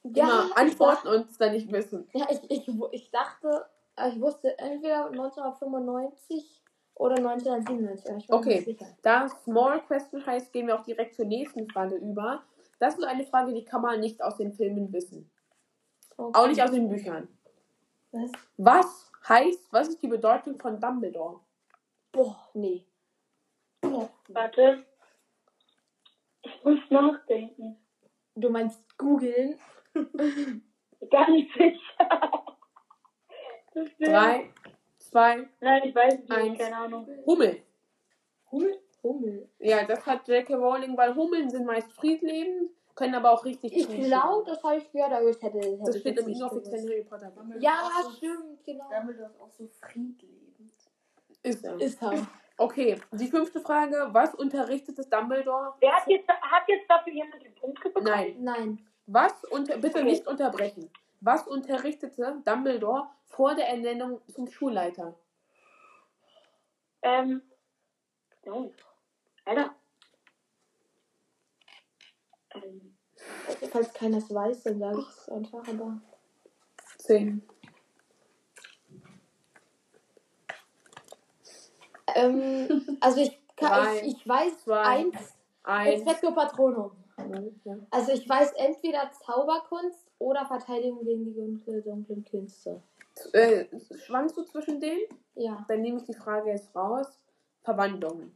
immer 0.04 0.50
antworten 0.56 1.08
und 1.08 1.30
es 1.30 1.38
dann 1.38 1.54
nicht 1.54 1.72
wissen. 1.72 2.08
Ja, 2.14 2.28
ich, 2.30 2.40
ich, 2.52 2.68
ich 2.92 3.12
dachte, 3.12 3.66
äh, 3.96 4.10
ich 4.10 4.22
wusste 4.22 4.58
entweder 4.60 5.08
1995 5.08 6.59
oder 7.00 7.16
1997. 7.16 8.10
aber 8.10 8.18
Ich 8.18 8.30
war 8.30 8.40
mir 8.40 8.60
Okay. 8.60 8.78
Da 9.02 9.30
Small 9.30 9.82
Question 9.88 10.24
heißt, 10.26 10.52
gehen 10.54 10.68
wir 10.68 10.78
auch 10.78 10.84
direkt 10.84 11.16
zur 11.16 11.26
nächsten 11.26 11.68
Frage 11.70 11.96
über. 11.96 12.44
Das 12.80 12.98
ist 12.98 13.04
eine 13.04 13.26
Frage, 13.26 13.54
die 13.54 13.66
kann 13.66 13.82
man 13.82 14.00
nicht 14.00 14.22
aus 14.22 14.38
den 14.38 14.54
Filmen 14.54 14.92
wissen. 14.94 15.32
Okay. 16.18 16.38
Auch 16.38 16.48
nicht 16.48 16.62
aus 16.62 16.72
den 16.72 16.90
Büchern. 16.90 17.28
Was? 18.12 18.32
Was 18.58 19.12
heißt, 19.28 19.72
was 19.72 19.88
ist 19.88 20.04
die 20.04 20.08
Bedeutung 20.08 20.60
von 20.60 20.80
Dumbledore? 20.80 21.40
Boah, 22.12 22.50
nee. 22.54 22.86
Warte. 24.28 24.86
Ich 26.42 26.64
muss 26.64 26.80
nachdenken. 26.90 27.78
Du 28.36 28.50
meinst 28.50 28.98
googeln? 28.98 29.58
Gar 31.10 31.30
nicht 31.32 31.54
sicher. 31.54 32.46
Drei, 34.00 34.52
zwei, 35.10 35.48
Nein, 35.60 35.84
ich 35.86 35.96
weiß 35.96 36.20
nicht. 36.20 36.32
Eins. 36.32 36.58
Keine 36.58 36.78
Ahnung. 36.78 37.08
Hummel. 37.26 37.62
Hummel? 38.52 38.80
Hummel. 39.04 39.50
Ja, 39.60 39.84
das 39.86 40.06
hat 40.06 40.28
J.K. 40.28 40.56
Rowling, 40.56 40.98
weil 40.98 41.16
Hummeln 41.16 41.50
sind 41.50 41.66
meist 41.66 41.92
friedlebend, 41.94 42.72
können 42.96 43.16
aber 43.16 43.32
auch 43.32 43.46
richtig 43.46 43.76
Ich 43.76 43.88
glaube, 43.88 44.44
das 44.46 44.62
habe 44.64 44.78
ich 44.78 44.92
gehört, 44.92 45.14
aber 45.14 45.30
ich 45.30 45.42
hätte, 45.42 45.60
hätte 45.60 45.80
Das 45.86 45.96
ich 45.96 46.02
steht 46.02 46.20
im 46.20 46.26
nicht 46.26 46.38
inoffiziellen 46.38 46.86
gewusst. 46.86 47.12
Harry 47.12 47.30
Potter 47.30 47.32
Buch. 47.32 47.56
Ja, 47.60 47.90
stimmt, 48.16 48.64
genau. 48.66 48.90
Dumbledore 48.90 49.30
ist 49.30 49.40
auch 49.40 49.52
so 49.52 49.68
friedlebend. 49.80 50.74
Ist 51.44 51.64
er. 51.64 51.80
Ist 51.80 52.02
er. 52.02 52.28
Okay, 52.58 53.00
die 53.14 53.28
fünfte 53.28 53.62
Frage. 53.62 54.10
Was 54.12 54.36
unterrichtet 54.36 55.00
es 55.00 55.10
Dumbledore? 55.10 55.74
Wer 55.80 55.94
hat 55.94 56.08
jetzt, 56.08 56.28
hat 56.28 56.64
jetzt 56.68 56.90
dafür 56.90 57.14
jemand 57.14 57.42
den 57.42 57.56
Punkt 57.56 57.82
bekommen? 57.82 58.06
Nein. 58.06 58.36
Nein. 58.40 58.86
Was 59.06 59.46
unter 59.46 59.78
bitte 59.78 60.04
nicht 60.04 60.28
unterbrechen. 60.28 60.90
Was 61.22 61.48
unterrichtete 61.48 62.42
Dumbledore 62.46 63.10
vor 63.26 63.56
der 63.56 63.68
Ernennung 63.70 64.22
zum 64.34 64.48
Schulleiter? 64.50 65.16
Ähm. 67.02 67.42
Oh. 68.46 68.72
Alter. 69.46 69.76
Ähm. 72.56 72.96
Falls 73.72 73.94
keiner 73.94 74.18
es 74.18 74.34
weiß, 74.34 74.64
dann 74.64 74.80
sage 74.80 75.00
ich 75.00 75.08
es 75.08 75.30
einfach, 75.30 75.68
aber. 75.68 76.02
Zehn. 76.98 77.48
Ähm, 82.16 82.98
also 83.02 83.22
ich, 83.22 83.40
kann, 83.56 83.98
ich, 83.98 84.16
ich 84.16 84.28
weiß 84.28 84.64
zwei, 84.64 84.82
eins, 84.82 85.38
Eins. 85.64 86.02
Expecto 86.02 86.34
Patronum. 86.34 86.92
Ja. 87.66 87.76
Also 87.92 88.14
ich 88.14 88.28
weiß 88.28 88.54
entweder 88.54 89.12
Zauberkunst 89.12 90.09
oder 90.20 90.46
Verteidigung 90.46 91.04
gegen 91.04 91.26
die 91.26 91.34
dunkle, 91.34 91.82
dunklen 91.82 92.24
Künste. 92.26 92.82
Äh, 93.34 93.66
schwankst 94.06 94.38
du 94.38 94.44
zwischen 94.44 94.80
denen? 94.80 95.02
Ja. 95.36 95.66
Dann 95.68 95.82
nehme 95.82 95.98
ich 95.98 96.04
die 96.04 96.14
Frage 96.14 96.52
jetzt 96.52 96.76
raus. 96.76 97.20
Verwandlung. 97.64 98.32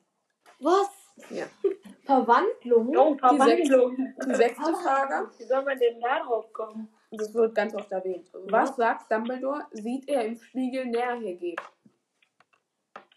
Was? 0.60 0.90
Ja. 1.30 1.46
Verwandlung? 2.06 2.96
Oh, 2.98 3.16
Verwandlung. 3.16 4.14
Die 4.26 4.36
sechste 4.36 4.74
Frage. 4.74 5.30
Wie 5.38 5.44
soll 5.44 5.64
man 5.64 5.78
denn 5.78 6.02
da 6.02 6.24
drauf 6.24 6.52
kommen? 6.52 6.90
Das 7.12 7.34
wird 7.34 7.54
ganz 7.54 7.76
oft 7.76 7.92
erwähnt. 7.92 8.30
Was 8.34 8.76
sagt 8.76 9.12
Dumbledore? 9.12 9.66
Sieht 9.72 10.10
er 10.10 10.26
im 10.26 10.36
Spiegel 10.36 10.86
Nähe 10.86 11.36
geht? 11.36 11.62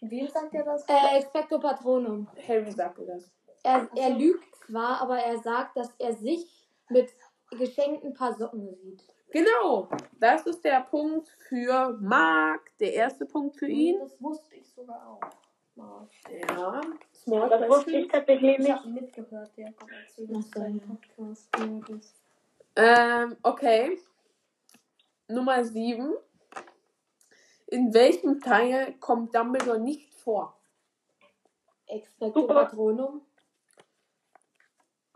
Wem 0.01 0.27
sagt 0.27 0.53
ihr 0.53 0.63
das? 0.63 0.87
Äh, 0.87 1.17
Expecto 1.17 1.59
Patronum. 1.59 2.27
Harry 2.47 2.71
sagte 2.71 3.05
das. 3.05 3.31
Er, 3.63 3.89
er 3.95 4.09
lügt 4.11 4.55
zwar, 4.55 5.01
aber 5.01 5.17
er 5.17 5.39
sagt, 5.39 5.75
dass 5.75 5.91
er 5.97 6.13
sich 6.13 6.69
mit 6.89 7.09
geschenkten 7.51 8.13
paar 8.13 8.33
Socken 8.33 8.75
sieht. 8.75 9.03
Genau, 9.29 9.89
das 10.19 10.45
ist 10.47 10.63
der 10.63 10.81
Punkt 10.81 11.27
für 11.47 11.97
Marc. 12.01 12.71
Der 12.79 12.93
erste 12.93 13.25
Punkt 13.25 13.57
für 13.57 13.67
ihn. 13.67 13.99
Das 13.99 14.21
wusste 14.21 14.55
ich 14.55 14.69
sogar 14.69 15.05
auch. 15.07 15.19
Marc. 15.75 16.09
Ja, 16.49 16.81
Small 17.13 17.49
Das 17.49 17.69
wusste 17.69 17.91
ich 17.91 18.07
tatsächlich 18.07 18.53
Ich 18.53 18.59
nicht. 18.59 18.71
habe 18.71 18.89
mitgehört, 18.89 19.51
ja. 19.57 19.69
Podcast. 19.71 21.49
Ähm, 22.75 23.37
okay. 23.43 23.99
Nummer 25.27 25.63
7. 25.63 26.13
In 27.67 27.93
welchem 27.93 28.39
Teil 28.39 28.93
kommt 28.99 29.35
Dumbledore 29.35 29.79
nicht 29.79 30.13
vor? 30.13 30.57
Expecto 31.87 32.41
Super. 32.41 32.53
Patronum. 32.65 33.21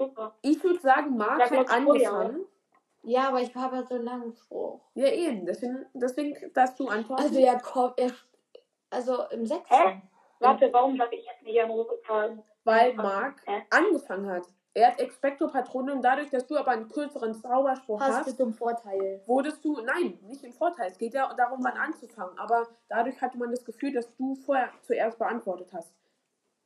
Super. 0.01 0.36
Ich 0.41 0.63
würde 0.63 0.79
sagen, 0.79 1.17
Marc 1.17 1.51
hat 1.51 1.70
angefangen. 1.70 2.46
Ja, 3.03 3.29
aber 3.29 3.41
ich 3.41 3.53
habe 3.55 3.77
ja 3.77 3.84
so 3.84 3.96
einen 3.96 4.05
langen 4.05 4.34
Spruch. 4.34 4.81
Ja, 4.93 5.08
eben. 5.08 5.46
Deswegen, 5.46 5.86
deswegen 5.93 6.36
darfst 6.53 6.79
du 6.79 6.88
antworten. 6.88 7.24
Also 7.24 7.39
er 7.39 7.60
kommt, 7.60 7.98
er, 7.98 8.12
also 8.89 9.24
im 9.31 9.46
sechsten. 9.46 9.75
Hä? 9.75 10.01
Warte, 10.39 10.72
warum 10.72 10.98
sage 10.98 11.15
ich 11.15 11.25
jetzt 11.25 11.43
nicht 11.43 11.62
an 11.62 11.72
Rotfaden? 11.72 12.43
weil 12.63 12.93
Marc 12.93 13.41
Hä? 13.46 13.63
angefangen 13.70 14.29
hat. 14.29 14.43
Er 14.74 14.91
hat 14.91 15.00
Expecto 15.00 15.48
Patronum. 15.48 16.01
Dadurch, 16.01 16.29
dass 16.29 16.48
du 16.48 16.58
aber 16.58 16.72
einen 16.72 16.88
kürzeren 16.88 17.34
Zauberspruch 17.34 18.00
Hast 18.00 18.20
hast, 18.20 18.27
du 18.29 18.36
zum 18.38 18.53
Vorteil. 18.53 19.22
wurdest 19.25 19.65
du, 19.65 19.81
nein, 19.81 20.17
nicht 20.27 20.43
im 20.43 20.53
Vorteil. 20.53 20.91
Es 20.91 20.98
geht 20.98 21.13
ja 21.13 21.34
darum, 21.34 21.60
wann 21.62 21.77
anzufangen. 21.77 22.38
Aber 22.38 22.67
dadurch 22.88 23.20
hatte 23.22 23.38
man 23.38 23.51
das 23.51 23.65
Gefühl, 23.65 23.91
dass 23.91 24.15
du 24.15 24.36
vorher 24.36 24.70
zuerst 24.81 25.17
beantwortet 25.20 25.67
hast. 25.74 25.93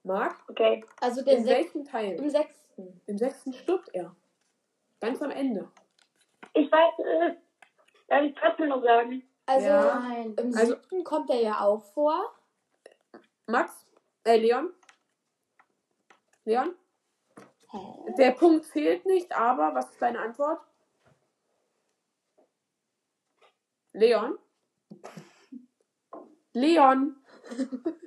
Marc, 0.05 0.38
Okay. 0.50 0.83
Also 1.01 1.24
der 1.24 1.38
in 1.38 1.43
sech, 1.45 1.57
welchem 1.65 1.83
Teil? 1.85 2.15
im 2.15 2.29
sechsten. 2.29 3.01
Im 3.07 3.17
sechsten 3.17 3.53
stirbt 3.53 3.89
er. 3.93 4.15
Ganz 5.01 5.21
am 5.21 5.31
Ende. 5.31 5.69
Ich 6.53 6.71
weiß, 6.71 7.00
äh, 7.00 7.35
darf 8.07 8.21
ich 8.24 8.35
trotzdem 8.35 8.69
noch 8.69 8.83
sagen? 8.83 9.27
Also 9.47 9.67
Ja. 9.67 10.00
Nein. 10.00 10.35
im 10.38 10.47
Also- 10.55 10.74
siebten 10.75 11.03
kommt 11.03 11.29
er 11.31 11.41
ja 11.41 11.59
auch 11.62 11.83
vor. 11.93 12.33
Max? 13.47 13.74
Äh, 14.24 14.38
Leon? 14.38 14.71
Leon? 16.45 16.75
Hä? 17.71 17.79
Der 18.17 18.31
Punkt 18.31 18.65
fehlt 18.65 19.05
nicht, 19.05 19.31
aber 19.35 19.74
was 19.74 19.89
ist 19.91 20.01
deine 20.01 20.19
Antwort? 20.19 20.62
Leon? 23.93 24.38
Leon? 26.53 27.15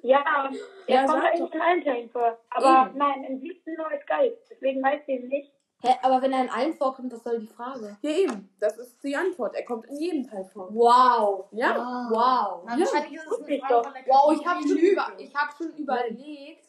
Ja, 0.03 0.51
Ja, 0.87 1.01
er 1.03 1.07
kommt 1.07 1.23
eigentlich 1.25 1.55
in 1.55 1.61
allen 1.61 1.85
Teilen 1.85 2.11
vor. 2.11 2.39
Aber 2.51 2.87
Eben. 2.89 2.99
nein, 2.99 3.25
im 3.25 3.39
siebten 3.41 3.75
nur 3.77 3.89
als 3.91 4.05
Geist. 4.07 4.39
Deswegen 4.51 4.83
weiß 4.83 5.03
ich 5.07 5.25
nicht. 5.25 5.53
Hä? 5.81 5.95
Aber 6.03 6.21
wenn 6.23 6.33
er 6.33 6.43
in 6.43 6.51
allen 6.51 6.75
vorkommt, 6.75 7.13
das 7.13 7.23
soll 7.23 7.39
die 7.39 7.47
Frage. 7.47 7.97
Ja, 8.03 8.11
eben. 8.11 8.49
Das 8.59 8.77
ist 8.79 9.01
die 9.05 9.15
Antwort. 9.15 9.55
Er 9.55 9.65
kommt 9.65 9.87
in 9.87 9.97
jedem 9.97 10.27
Teil 10.29 10.45
vor. 10.53 10.69
Wow. 10.75 11.47
Ja? 11.53 11.77
Wow. 12.11 12.63
Na, 12.67 12.75
Ja. 12.75 12.81
wahrscheinlich 12.81 13.13
ist 13.15 13.27
es 13.31 13.39
eine 13.45 13.55
ich 13.55 13.61
Frage 13.61 13.75
doch. 13.75 13.85
von 13.85 13.93
der 13.95 14.03
Wow, 14.13 14.33
ich 14.33 14.47
habe 14.47 14.61
Kategorie 14.61 14.81
schon, 14.87 14.93
über, 14.93 15.13
ich 15.19 15.35
hab 15.37 15.57
schon 15.57 15.73
überlegt. 15.75 16.65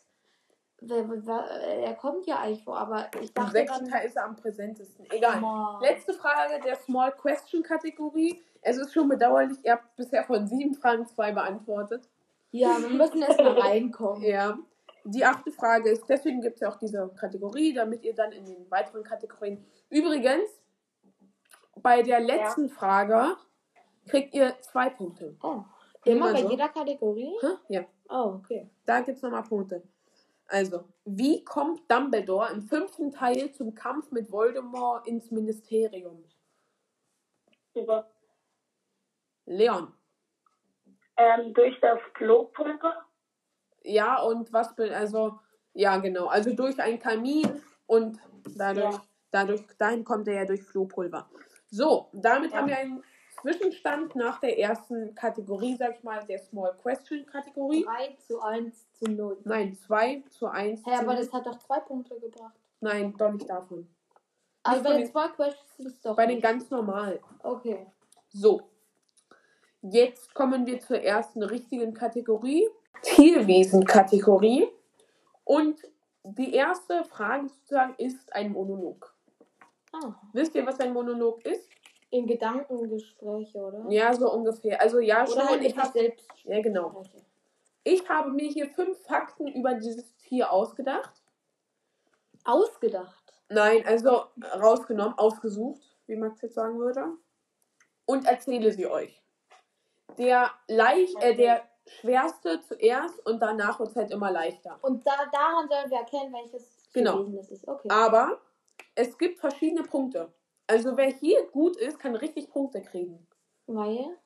Er 0.81 1.93
kommt 1.95 2.25
ja 2.25 2.38
eigentlich 2.39 2.63
vor, 2.63 2.77
aber 2.77 3.07
ich 3.19 3.29
Im 3.29 3.33
dachte 3.33 3.51
sechsten 3.51 3.85
dann. 3.85 3.89
Teil 3.93 4.05
ist 4.07 4.15
er 4.15 4.25
am 4.25 4.35
präsentesten. 4.35 5.05
Egal. 5.11 5.41
Mann. 5.41 5.81
Letzte 5.81 6.13
Frage 6.13 6.59
der 6.63 6.75
Small 6.75 7.11
Question 7.13 7.63
Kategorie. 7.63 8.41
Es 8.61 8.77
ist 8.77 8.93
schon 8.93 9.07
bedauerlich, 9.09 9.57
ihr 9.63 9.73
habt 9.73 9.95
bisher 9.95 10.23
von 10.23 10.45
sieben 10.47 10.75
Fragen 10.75 11.05
zwei 11.07 11.31
beantwortet. 11.31 12.07
Ja, 12.51 12.77
wir 12.82 12.89
müssen 12.89 13.22
erst 13.22 13.39
mal 13.39 13.60
reinkommen. 13.60 14.24
Ja. 14.24 14.58
Die 15.06 15.24
achte 15.24 15.51
Frage 15.51 15.89
ist, 15.91 16.03
deswegen 16.10 16.41
gibt 16.41 16.56
es 16.56 16.62
ja 16.62 16.69
auch 16.69 16.78
diese 16.78 17.10
Kategorie, 17.19 17.73
damit 17.73 18.04
ihr 18.04 18.13
dann 18.13 18.32
in 18.32 18.45
den 18.45 18.69
weiteren 18.69 19.04
Kategorien. 19.04 19.65
Übrigens, 19.89 20.50
bei 21.82 22.02
der 22.04 22.19
letzten 22.19 22.69
Frage 22.69 23.38
kriegt 24.08 24.34
ihr 24.34 24.56
zwei 24.62 24.89
Punkte. 24.89 25.36
Oh. 25.41 25.62
Immer 26.06 26.28
Immer 26.28 26.34
bei 26.34 26.41
so. 26.41 26.50
jeder 26.50 26.69
Kategorie? 26.69 27.34
Hä? 27.41 27.47
Ja, 27.69 27.86
Oh, 28.10 28.36
okay. 28.39 28.69
da 28.86 29.02
gibt 29.02 29.17
es 29.17 29.21
nochmal 29.23 29.43
Punkte. 29.43 29.84
Also, 30.47 30.86
wie 31.06 31.43
kommt 31.43 31.89
Dumbledore 31.91 32.52
im 32.52 32.62
fünften 32.63 33.12
Teil 33.12 33.52
zum 33.52 33.76
Kampf 33.76 34.12
mit 34.12 34.32
Voldemort 34.32 35.06
ins 35.08 35.30
Ministerium? 35.30 36.23
Super. 37.73 38.10
Leon. 39.45 39.93
Ähm, 41.19 41.53
durch 41.53 41.77
das 41.82 41.99
Klopulver. 42.13 43.05
Ja, 43.84 44.21
und 44.21 44.51
was 44.53 44.73
bin, 44.75 44.93
also, 44.93 45.38
ja, 45.73 45.97
genau. 45.97 46.27
Also 46.27 46.53
durch 46.53 46.79
einen 46.82 46.99
Kamin 46.99 47.62
und 47.88 48.19
dadurch, 48.55 48.93
Ja. 48.95 49.01
dadurch, 49.32 49.62
dahin 49.77 50.03
kommt 50.05 50.27
er 50.29 50.36
ja 50.36 50.45
durch 50.45 50.63
Flohpulver. 50.63 51.29
So, 51.69 52.10
damit 52.13 52.51
Ja. 52.51 52.58
haben 52.60 52.67
wir 52.69 52.77
einen 52.77 53.03
Zwischenstand 53.41 54.15
nach 54.15 54.39
der 54.39 54.58
ersten 54.60 55.13
Kategorie, 55.15 55.75
sag 55.75 55.97
ich 55.97 56.03
mal, 56.03 56.25
der 56.25 56.39
Small 56.39 56.75
Question 56.82 57.25
Kategorie. 57.25 57.84
3 57.84 58.15
zu 58.27 58.41
1 58.41 58.91
zu 58.93 59.05
0. 59.05 59.38
Nein, 59.43 59.75
2 59.75 60.23
zu 60.29 60.47
1. 60.47 60.86
Hä, 60.86 60.91
aber 60.99 61.15
das 61.15 61.32
hat 61.34 61.45
doch 61.45 61.58
zwei 61.60 61.79
Punkte 61.82 62.17
gebracht. 62.19 62.55
Nein, 62.79 63.13
doch 63.17 63.32
nicht 63.32 63.49
davon. 63.49 63.88
Also 64.63 64.84
bei 64.84 64.89
den 64.91 64.99
den- 65.03 65.12
zwei 65.12 65.27
Questions 65.29 66.01
doch. 66.01 66.15
Bei 66.15 66.25
den 66.25 66.36
nicht. 66.36 66.43
ganz 66.43 66.69
normal. 66.69 67.19
Okay. 67.43 67.88
So. 68.29 68.68
Jetzt 69.82 70.34
kommen 70.34 70.65
wir 70.65 70.80
zur 70.80 71.02
ersten 71.02 71.44
richtigen 71.44 71.94
Kategorie. 71.94 72.68
Tierwesen-Kategorie. 73.02 74.68
Und 75.46 75.80
die 76.24 76.54
erste 76.54 77.04
Frage 77.06 77.48
sozusagen 77.48 77.96
ist 77.98 78.34
ein 78.34 78.52
Monolog. 78.52 79.13
Ah, 79.94 80.13
Wisst 80.34 80.54
ihr, 80.56 80.65
was 80.65 80.80
ein 80.80 80.94
Monolog 80.94 81.44
ist? 81.46 81.70
in 82.12 82.26
Gedankengespräche, 82.26 83.58
oder? 83.60 83.86
Ja, 83.89 84.13
so 84.13 84.32
ungefähr. 84.32 84.82
Also 84.82 85.00
ja, 85.00 85.24
Oder 85.24 85.32
schon. 85.32 85.50
halt 85.50 85.62
ich, 85.62 85.68
mit 85.68 85.76
sich 85.76 85.84
hab, 85.84 85.94
selbst. 85.94 86.28
ja, 86.44 86.62
genau. 86.62 87.04
ich 87.84 88.10
habe 88.10 88.32
mir 88.32 88.50
hier 88.50 88.68
fünf 88.70 88.98
Fakten 89.04 89.48
über 89.48 89.76
dieses 89.76 90.15
Tier 90.18 90.52
ausgedacht. 90.52 91.22
Ausgedacht. 92.44 93.34
Nein, 93.50 93.84
also 93.86 94.24
rausgenommen, 94.60 95.18
ausgesucht, 95.18 95.82
wie 96.08 96.15
Max 96.15 96.42
jetzt 96.42 96.56
sagen 96.56 96.80
würde. 96.80 97.13
Und 98.06 98.26
erzähle 98.26 98.72
sie 98.72 98.88
euch. 98.88 99.18
Der 100.17 100.52
leicht, 100.67 101.22
äh, 101.24 101.36
der 101.36 101.63
schwerste 101.86 102.62
zuerst 102.62 103.26
und 103.26 103.39
danach 103.41 103.80
wird 103.80 103.89
es 103.89 103.95
halt 103.95 104.12
immer 104.12 104.32
leichter. 104.32 104.78
Und 104.82 105.06
da, 105.06 105.12
daran 105.32 105.67
sollen 105.67 105.89
wir 105.89 105.98
erkennen, 106.00 106.34
welches 106.34 106.80
Genau. 106.93 107.24
Das 107.24 107.50
ist. 107.50 107.67
Okay. 107.67 107.88
Aber 107.89 108.39
es 108.95 109.17
gibt 109.17 109.39
verschiedene 109.39 109.84
Punkte. 109.84 110.32
Also 110.67 110.95
wer 110.98 111.08
hier 111.10 111.48
gut 111.52 111.78
ist, 111.78 112.00
kann 112.00 112.15
richtig 112.15 112.50
Punkte 112.52 112.82
kriegen. 112.82 113.28
Weil? 113.67 114.17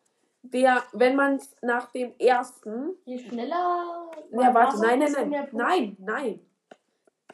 Der, 0.42 0.84
wenn 0.92 1.16
man 1.16 1.36
es 1.36 1.56
nach 1.62 1.92
dem 1.92 2.14
ersten 2.20 2.98
Je 3.06 3.18
schneller. 3.18 4.12
Ja, 4.32 4.54
warte, 4.54 4.80
nein, 4.82 5.00
nein, 5.00 5.30
nein, 5.30 5.50
nein, 5.52 5.98
nein. 6.00 6.46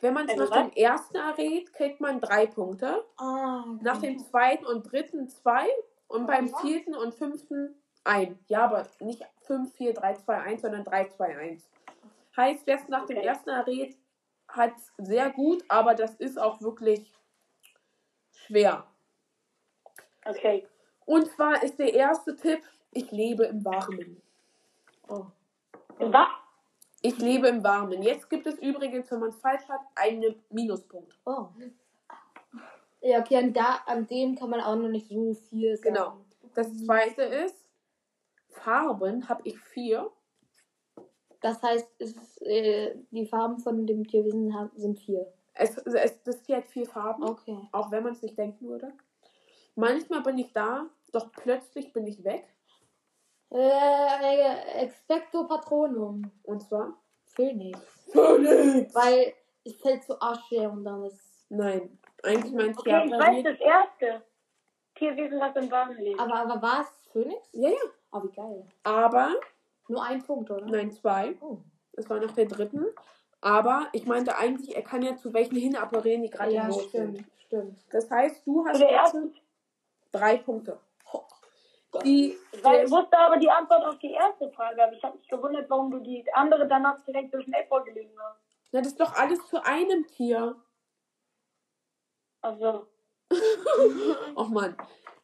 Wenn 0.01 0.13
man 0.13 0.25
es 0.25 0.31
Also 0.31 0.43
nach 0.43 0.51
was? 0.51 0.73
dem 0.73 0.83
ersten 0.83 1.15
errät, 1.17 1.73
kriegt 1.73 1.99
man 1.99 2.21
drei 2.21 2.45
Punkte. 2.45 3.03
Ah, 3.17 3.63
okay. 3.67 3.79
Nach 3.83 3.97
dem 3.99 4.19
zweiten 4.19 4.65
und 4.65 4.91
dritten 4.91 5.27
zwei. 5.27 5.67
Und 6.07 6.25
beim 6.25 6.49
vierten 6.61 6.95
und 6.95 7.13
fünften 7.13 7.75
ein. 8.03 8.39
Ja, 8.47 8.65
aber 8.65 8.87
nicht 8.99 9.25
5, 9.43 9.73
4, 9.75 9.93
3, 9.93 10.13
2, 10.15 10.41
1, 10.41 10.61
sondern 10.61 10.83
3, 10.83 11.05
2, 11.09 11.37
1. 11.37 11.69
Heißt, 12.37 12.65
wer 12.65 12.75
es 12.75 12.87
nach 12.87 13.05
dem 13.05 13.17
Okay. 13.17 13.27
ersten 13.27 13.49
errät, 13.49 13.97
hat 14.47 14.73
sehr 14.97 15.29
gut, 15.31 15.63
aber 15.67 15.93
das 15.95 16.15
ist 16.15 16.39
auch 16.39 16.61
wirklich 16.61 17.13
schwer. 18.31 18.85
Okay. 20.25 20.67
Und 21.05 21.27
zwar 21.31 21.61
ist 21.63 21.77
der 21.79 21.93
erste 21.93 22.35
Tipp, 22.35 22.61
ich 22.91 23.11
lebe 23.11 23.45
im 23.45 23.63
Warmen. 23.65 24.21
Oh. 25.07 25.25
Was? 25.99 26.27
Ich 27.01 27.17
lebe 27.17 27.47
im 27.47 27.63
Warmen. 27.63 28.01
Jetzt 28.03 28.29
gibt 28.29 28.45
es 28.45 28.55
übrigens, 28.59 29.09
wenn 29.11 29.19
man 29.19 29.29
es 29.29 29.37
falsch 29.37 29.67
hat, 29.67 29.81
einen 29.95 30.35
Minuspunkt. 30.49 31.17
oh. 31.25 31.47
Ja, 33.01 33.19
okay, 33.19 33.37
an, 33.37 33.53
da, 33.53 33.79
an 33.85 34.07
dem 34.07 34.35
kann 34.35 34.49
man 34.49 34.59
auch 34.59 34.75
noch 34.75 34.89
nicht 34.89 35.07
so 35.07 35.33
viel 35.33 35.77
sagen. 35.77 35.93
Genau. 35.93 36.17
Das 36.53 36.67
zweite 36.85 37.21
ist, 37.21 37.58
Farben 38.49 39.27
habe 39.29 39.41
ich 39.45 39.59
vier. 39.59 40.11
Das 41.41 41.61
heißt, 41.61 41.87
es, 41.99 42.15
ist, 42.15 42.41
äh, 42.41 42.95
die 43.11 43.25
Farben 43.25 43.59
von 43.59 43.87
dem 43.87 44.05
Tierwesen 44.05 44.53
sind 44.75 44.99
vier. 44.99 45.31
Es, 45.53 45.77
es, 45.77 46.23
das 46.23 46.41
Tier 46.43 46.57
hat 46.57 46.67
vier 46.67 46.85
Farben, 46.85 47.23
Okay. 47.23 47.57
auch 47.71 47.91
wenn 47.91 48.03
man 48.03 48.13
es 48.13 48.21
nicht 48.21 48.37
denken 48.37 48.67
würde. 48.67 48.93
Manchmal 49.75 50.21
bin 50.21 50.37
ich 50.37 50.51
da, 50.51 50.87
doch 51.11 51.31
plötzlich 51.31 51.93
bin 51.93 52.07
ich 52.07 52.23
weg. 52.23 52.45
Äh, 53.51 54.83
Expecto 54.83 55.47
Patronum. 55.47 56.31
Und 56.43 56.61
zwar 56.63 56.97
Phönix. 57.23 57.79
Phönix! 58.11 58.93
Weil 58.93 59.33
es 59.63 59.75
fällt 59.81 60.03
zu 60.03 60.21
Asche 60.21 60.69
und 60.69 60.83
dann 60.83 61.03
ist. 61.05 61.45
Nein, 61.49 61.97
eigentlich 62.23 62.53
mein 62.53 62.75
Tier 62.75 62.97
Okay, 62.97 63.05
ich 63.05 63.11
weiß 63.11 63.43
das 63.43 63.59
erste. 63.59 64.25
Tierwesen, 64.95 65.39
das 65.39 65.55
im 65.55 65.71
Warmen 65.71 65.97
lebt. 65.97 66.19
Aber, 66.19 66.35
aber 66.35 66.61
war 66.61 66.81
es 66.81 67.07
Phönix? 67.11 67.49
Ja, 67.53 67.69
ja. 67.69 67.75
Oh, 68.11 68.23
wie 68.23 68.31
geil. 68.31 68.65
Aber 68.83 69.35
Nur 69.87 70.03
ein 70.03 70.23
Punkt, 70.23 70.49
oder? 70.51 70.65
Nein, 70.65 70.91
zwei. 70.91 71.35
Oh. 71.41 71.57
Es 71.93 72.09
war 72.09 72.19
nach 72.19 72.31
der 72.31 72.45
dritten. 72.45 72.85
Aber 73.41 73.87
ich 73.93 74.05
meinte 74.05 74.35
eigentlich, 74.37 74.75
er 74.75 74.81
kann 74.83 75.01
ja 75.01 75.15
zu 75.15 75.33
welchen 75.33 75.55
hin 75.55 75.75
apparieren, 75.75 76.23
die 76.23 76.29
gerade 76.29 76.51
ja, 76.51 76.63
im 76.63 76.69
Lot 76.69 76.81
stimmt, 76.89 77.17
sind. 77.17 77.27
stimmt. 77.45 77.79
Das 77.91 78.09
heißt, 78.11 78.45
du 78.45 78.65
hast 78.65 78.81
ersten. 78.81 79.33
drei 80.11 80.37
Punkte. 80.37 80.79
Die, 82.03 82.37
Weil 82.61 82.85
ich 82.85 82.91
wusste 82.91 83.17
aber 83.17 83.37
die 83.37 83.49
Antwort 83.49 83.83
auf 83.83 83.97
die 83.97 84.11
erste 84.11 84.47
Frage, 84.51 84.83
aber 84.83 84.93
ich 84.93 85.01
habe 85.03 85.17
mich 85.17 85.27
gewundert, 85.27 85.67
warum 85.71 85.89
du 85.89 85.99
die 85.99 86.23
andere 86.33 86.67
danach 86.67 87.03
direkt 87.03 87.31
so 87.31 87.41
schnell 87.41 87.65
vorgelesen 87.65 88.13
hast. 88.19 88.39
na, 88.71 88.79
das 88.79 88.89
ist 88.89 88.99
doch 88.99 89.15
alles 89.15 89.43
zu 89.47 89.63
einem 89.65 90.05
Tier. 90.05 90.55
Also, 92.41 92.85
Och 94.35 94.49
Mann. 94.49 94.75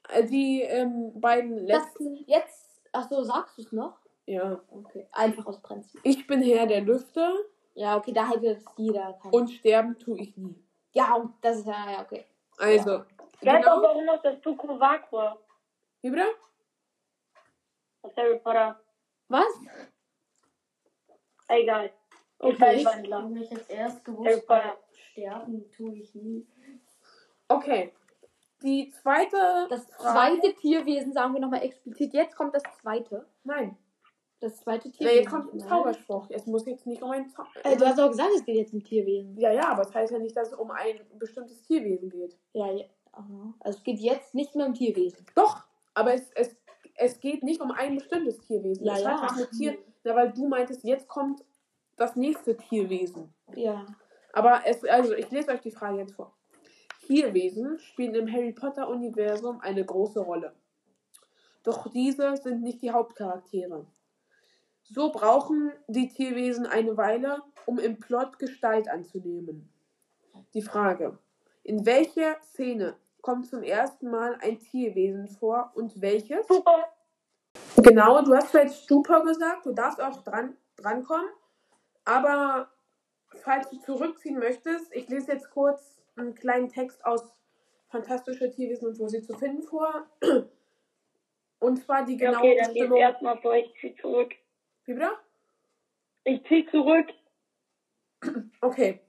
Äh, 0.10 0.24
Die 0.26 0.62
ähm, 0.64 1.12
beiden 1.22 1.68
Das, 1.68 1.84
letzten. 1.86 2.16
jetzt, 2.28 2.65
ach 2.96 3.10
so, 3.10 3.24
sagst 3.24 3.58
du 3.58 3.62
es 3.62 3.72
noch? 3.72 3.98
Ja. 4.26 4.60
Okay. 4.72 5.08
Einfach 5.12 5.46
aus 5.46 5.62
Prinzip. 5.62 6.00
Ich 6.04 6.26
bin 6.28 6.42
Herr 6.42 6.66
der 6.66 6.82
Lüfte 6.82 7.46
Ja, 7.76 7.98
okay, 7.98 8.12
da 8.14 8.28
hätte 8.30 8.56
das 8.56 8.64
jeder 8.78 9.02
erkannt. 9.02 9.34
und 9.34 9.48
sterben 9.50 9.98
tue 10.00 10.20
ich 10.20 10.36
nie. 10.38 10.56
ja, 10.94 11.14
und 11.16 11.34
das 11.42 11.58
ist 11.60 11.68
ja, 11.68 11.92
ja, 11.92 12.02
okay. 12.02 12.26
Also, 12.58 13.04
ich 13.42 13.48
weiß 13.48 13.68
auch, 13.68 13.76
genau. 13.82 13.88
warum 13.88 14.06
noch 14.06 14.22
das 14.22 14.40
Tuku 14.42 14.80
Vakua 14.80 15.38
Wie 16.02 16.10
bitte? 16.10 16.26
aus 18.02 18.16
Harry 18.16 18.40
Potter. 18.40 18.80
Was? 19.28 19.46
Egal. 21.48 21.86
Ich 21.88 21.92
Okay. 22.46 22.60
weiß 22.62 22.86
Wandler. 22.86 23.24
Hab 23.24 23.30
mich 23.30 23.50
jetzt 23.50 23.70
erst 23.70 24.08
Harry 24.08 24.18
gewusst, 24.18 24.48
Potter. 24.48 24.78
sterben 25.12 25.70
tue 25.72 25.96
ich 25.96 26.14
nie. 26.16 26.48
Okay. 27.48 27.94
Die 28.66 28.90
zweite. 28.90 29.68
Das 29.70 29.86
Frage- 29.92 30.42
zweite 30.42 30.56
Tierwesen, 30.56 31.14
sagen 31.14 31.34
wir 31.34 31.40
nochmal 31.40 31.62
explizit. 31.62 32.14
Jetzt 32.14 32.36
kommt 32.36 32.56
das 32.56 32.64
zweite. 32.82 33.26
Nein. 33.44 33.78
Das 34.40 34.58
zweite 34.58 34.92
Tierwesen. 34.92 35.18
jetzt 35.20 35.30
kommt 35.30 35.54
ein 35.54 35.60
Zauberspruch. 35.60 36.28
Es 36.32 36.46
muss 36.48 36.66
jetzt 36.66 36.86
nicht 36.88 37.02
um 37.02 37.12
ein 37.12 37.30
Zau 37.30 37.44
Äh, 37.64 37.78
du 37.78 37.86
hast 37.86 38.00
auch 38.00 38.10
gesagt, 38.10 38.32
es 38.36 38.44
geht 38.44 38.56
jetzt 38.56 38.74
um 38.74 38.84
Tierwesen. 38.84 39.38
Ja, 39.38 39.52
ja, 39.52 39.70
aber 39.70 39.84
es 39.84 39.88
das 39.90 39.96
heißt 39.96 40.14
ja 40.14 40.20
nicht, 40.20 40.36
dass 40.36 40.50
es 40.50 40.54
um 40.56 40.72
ein 40.72 41.00
bestimmtes 41.18 41.62
Tierwesen 41.62 42.10
geht. 42.10 42.36
Ja, 42.54 42.72
ja. 42.72 42.86
Also 43.60 43.78
es 43.78 43.84
geht 43.84 44.00
jetzt 44.00 44.36
nicht 44.36 44.56
mehr 44.56 44.66
um 44.66 44.74
Tierwesen. 44.74 45.26
Doch, 45.36 45.64
aber 45.94 46.14
es, 46.14 46.30
es, 46.34 46.56
es 46.96 47.20
geht 47.20 47.44
nicht 47.44 47.62
um 47.62 47.72
ein 47.72 47.96
bestimmtes 47.96 48.40
Tierwesen. 48.40 48.86
Ja, 48.86 48.96
es 48.96 49.04
ja. 49.04 49.22
hat 49.22 49.38
mit 49.38 49.52
Tier, 49.52 49.78
na, 50.04 50.16
weil 50.16 50.32
du 50.34 50.48
meintest, 50.48 50.84
jetzt 50.84 51.08
kommt 51.08 51.44
das 51.96 52.16
nächste 52.16 52.58
Tierwesen. 52.58 53.34
Ja. 53.56 53.86
Aber 54.34 54.62
es, 54.66 54.84
also 54.84 55.14
ich 55.14 55.30
lese 55.32 55.52
euch 55.52 55.62
die 55.62 55.72
Frage 55.72 56.00
jetzt 56.00 56.14
vor. 56.14 56.34
Tierwesen 57.06 57.80
spielen 57.80 58.16
im 58.16 58.32
Harry 58.32 58.52
Potter 58.52 58.88
Universum 58.90 59.62
eine 59.62 59.86
große 59.86 60.20
Rolle. 60.20 60.54
Doch 61.64 61.92
diese 61.92 62.38
sind 62.38 62.62
nicht 62.62 62.82
die 62.82 62.92
Hauptcharaktere. 62.92 63.86
So 64.84 65.12
brauchen 65.12 65.72
die 65.88 66.10
Tierwesen 66.10 66.66
eine 66.66 66.96
Weile, 66.98 67.42
um 67.66 67.80
im 67.80 68.00
Plot 68.00 68.38
Gestalt 68.38 68.88
anzunehmen. 68.88 69.70
Die 70.54 70.62
Frage: 70.62 71.18
In 71.64 71.86
welcher 71.86 72.40
Szene 72.42 72.96
kommt 73.22 73.48
zum 73.48 73.64
ersten 73.64 74.10
Mal 74.12 74.38
ein 74.42 74.60
Tierwesen 74.60 75.28
vor 75.28 75.72
und 75.74 76.02
welches? 76.02 76.48
Super. 76.48 76.86
Genau, 77.78 78.22
du 78.22 78.36
hast 78.36 78.54
jetzt 78.54 78.84
Stupa 78.84 79.20
gesagt, 79.20 79.66
du 79.66 79.74
darfst 79.74 80.02
auch 80.02 80.24
dran 80.24 80.56
drankommen. 80.76 81.30
Aber 82.04 82.70
falls 83.44 83.70
du 83.70 83.80
zurückziehen 83.80 84.38
möchtest, 84.38 84.94
ich 84.94 85.08
lese 85.08 85.34
jetzt 85.34 85.50
kurz 85.50 85.95
einen 86.16 86.36
kleinen 86.36 86.70
Text 86.70 87.04
aus 87.06 87.22
Fantastische 87.90 88.52
Tierwesen 88.52 88.90
und 88.90 89.00
wo 89.00 89.08
sie 89.08 89.22
zu 89.22 89.38
finden 89.38 89.64
vor. 89.64 90.08
Und 91.60 91.78
zwar 91.78 92.04
die 92.04 92.18
genaue 92.18 92.40
okay, 92.40 92.58
dann 92.58 92.74
Bestimmung. 92.74 92.98
erstmal 92.98 93.42
vor, 93.42 93.56
ich 93.56 93.74
zieh 93.80 93.96
zurück. 93.96 94.34
Wie 94.86 94.94
bitte? 94.94 95.12
Ich 96.26 96.44
zieh 96.48 96.68
zurück. 96.68 97.08
Okay. 98.62 99.00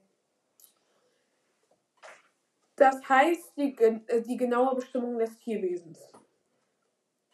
Das 2.75 3.09
heißt 3.09 3.57
die, 3.57 3.75
äh, 3.79 4.21
die 4.21 4.37
genaue 4.37 4.75
Bestimmung 4.75 5.17
des 5.17 5.37
Tierwesens. 5.39 5.99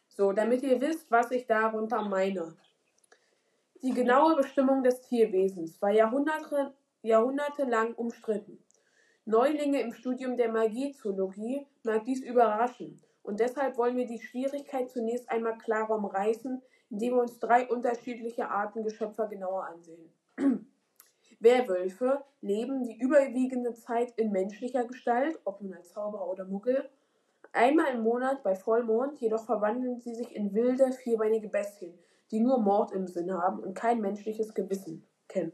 So, 0.07 0.31
damit 0.31 0.63
ihr 0.63 0.79
wisst, 0.79 1.12
was 1.12 1.31
ich 1.31 1.45
darunter 1.45 2.01
meine. 2.01 2.55
Die 3.81 3.93
genaue 3.93 4.38
Bestimmung 4.38 4.83
des 4.83 5.01
Tierwesens 5.01 5.81
war 5.81 5.91
Jahrhunderte, 5.91 6.73
jahrhundertelang 7.01 7.93
umstritten. 7.95 8.62
Neulinge 9.25 9.79
im 9.79 9.93
Studium 9.93 10.36
der 10.36 10.51
Magiezoologie 10.51 11.65
mag 11.83 12.03
dies 12.03 12.21
überraschen. 12.21 13.01
Und 13.21 13.39
deshalb 13.39 13.77
wollen 13.77 13.95
wir 13.95 14.05
die 14.05 14.19
Schwierigkeit 14.19 14.91
zunächst 14.91 15.29
einmal 15.29 15.57
klarer 15.57 15.95
umreißen, 15.95 16.62
indem 16.89 17.13
wir 17.13 17.21
uns 17.21 17.39
drei 17.39 17.69
unterschiedliche 17.69 18.49
Arten 18.49 18.83
Geschöpfer 18.83 19.27
genauer 19.27 19.65
ansehen. 19.65 20.12
Werwölfe 21.39 22.23
leben 22.41 22.83
die 22.83 22.97
überwiegende 22.97 23.73
Zeit 23.73 24.12
in 24.17 24.31
menschlicher 24.31 24.86
Gestalt, 24.86 25.39
ob 25.45 25.62
nun 25.62 25.73
als 25.73 25.93
Zauberer 25.93 26.29
oder 26.29 26.43
Muggel. 26.43 26.89
Einmal 27.53 27.93
im 27.93 28.01
Monat 28.01 28.43
bei 28.43 28.55
Vollmond, 28.55 29.21
jedoch 29.21 29.45
verwandeln 29.45 29.99
sie 29.99 30.15
sich 30.15 30.36
in 30.36 30.53
wilde, 30.53 30.91
vierbeinige 30.91 31.47
Bestien, 31.47 31.97
die 32.31 32.41
nur 32.41 32.59
Mord 32.59 32.91
im 32.91 33.07
Sinn 33.07 33.31
haben 33.33 33.59
und 33.59 33.73
kein 33.73 34.01
menschliches 34.01 34.53
Gewissen 34.53 35.07
kennen. 35.29 35.53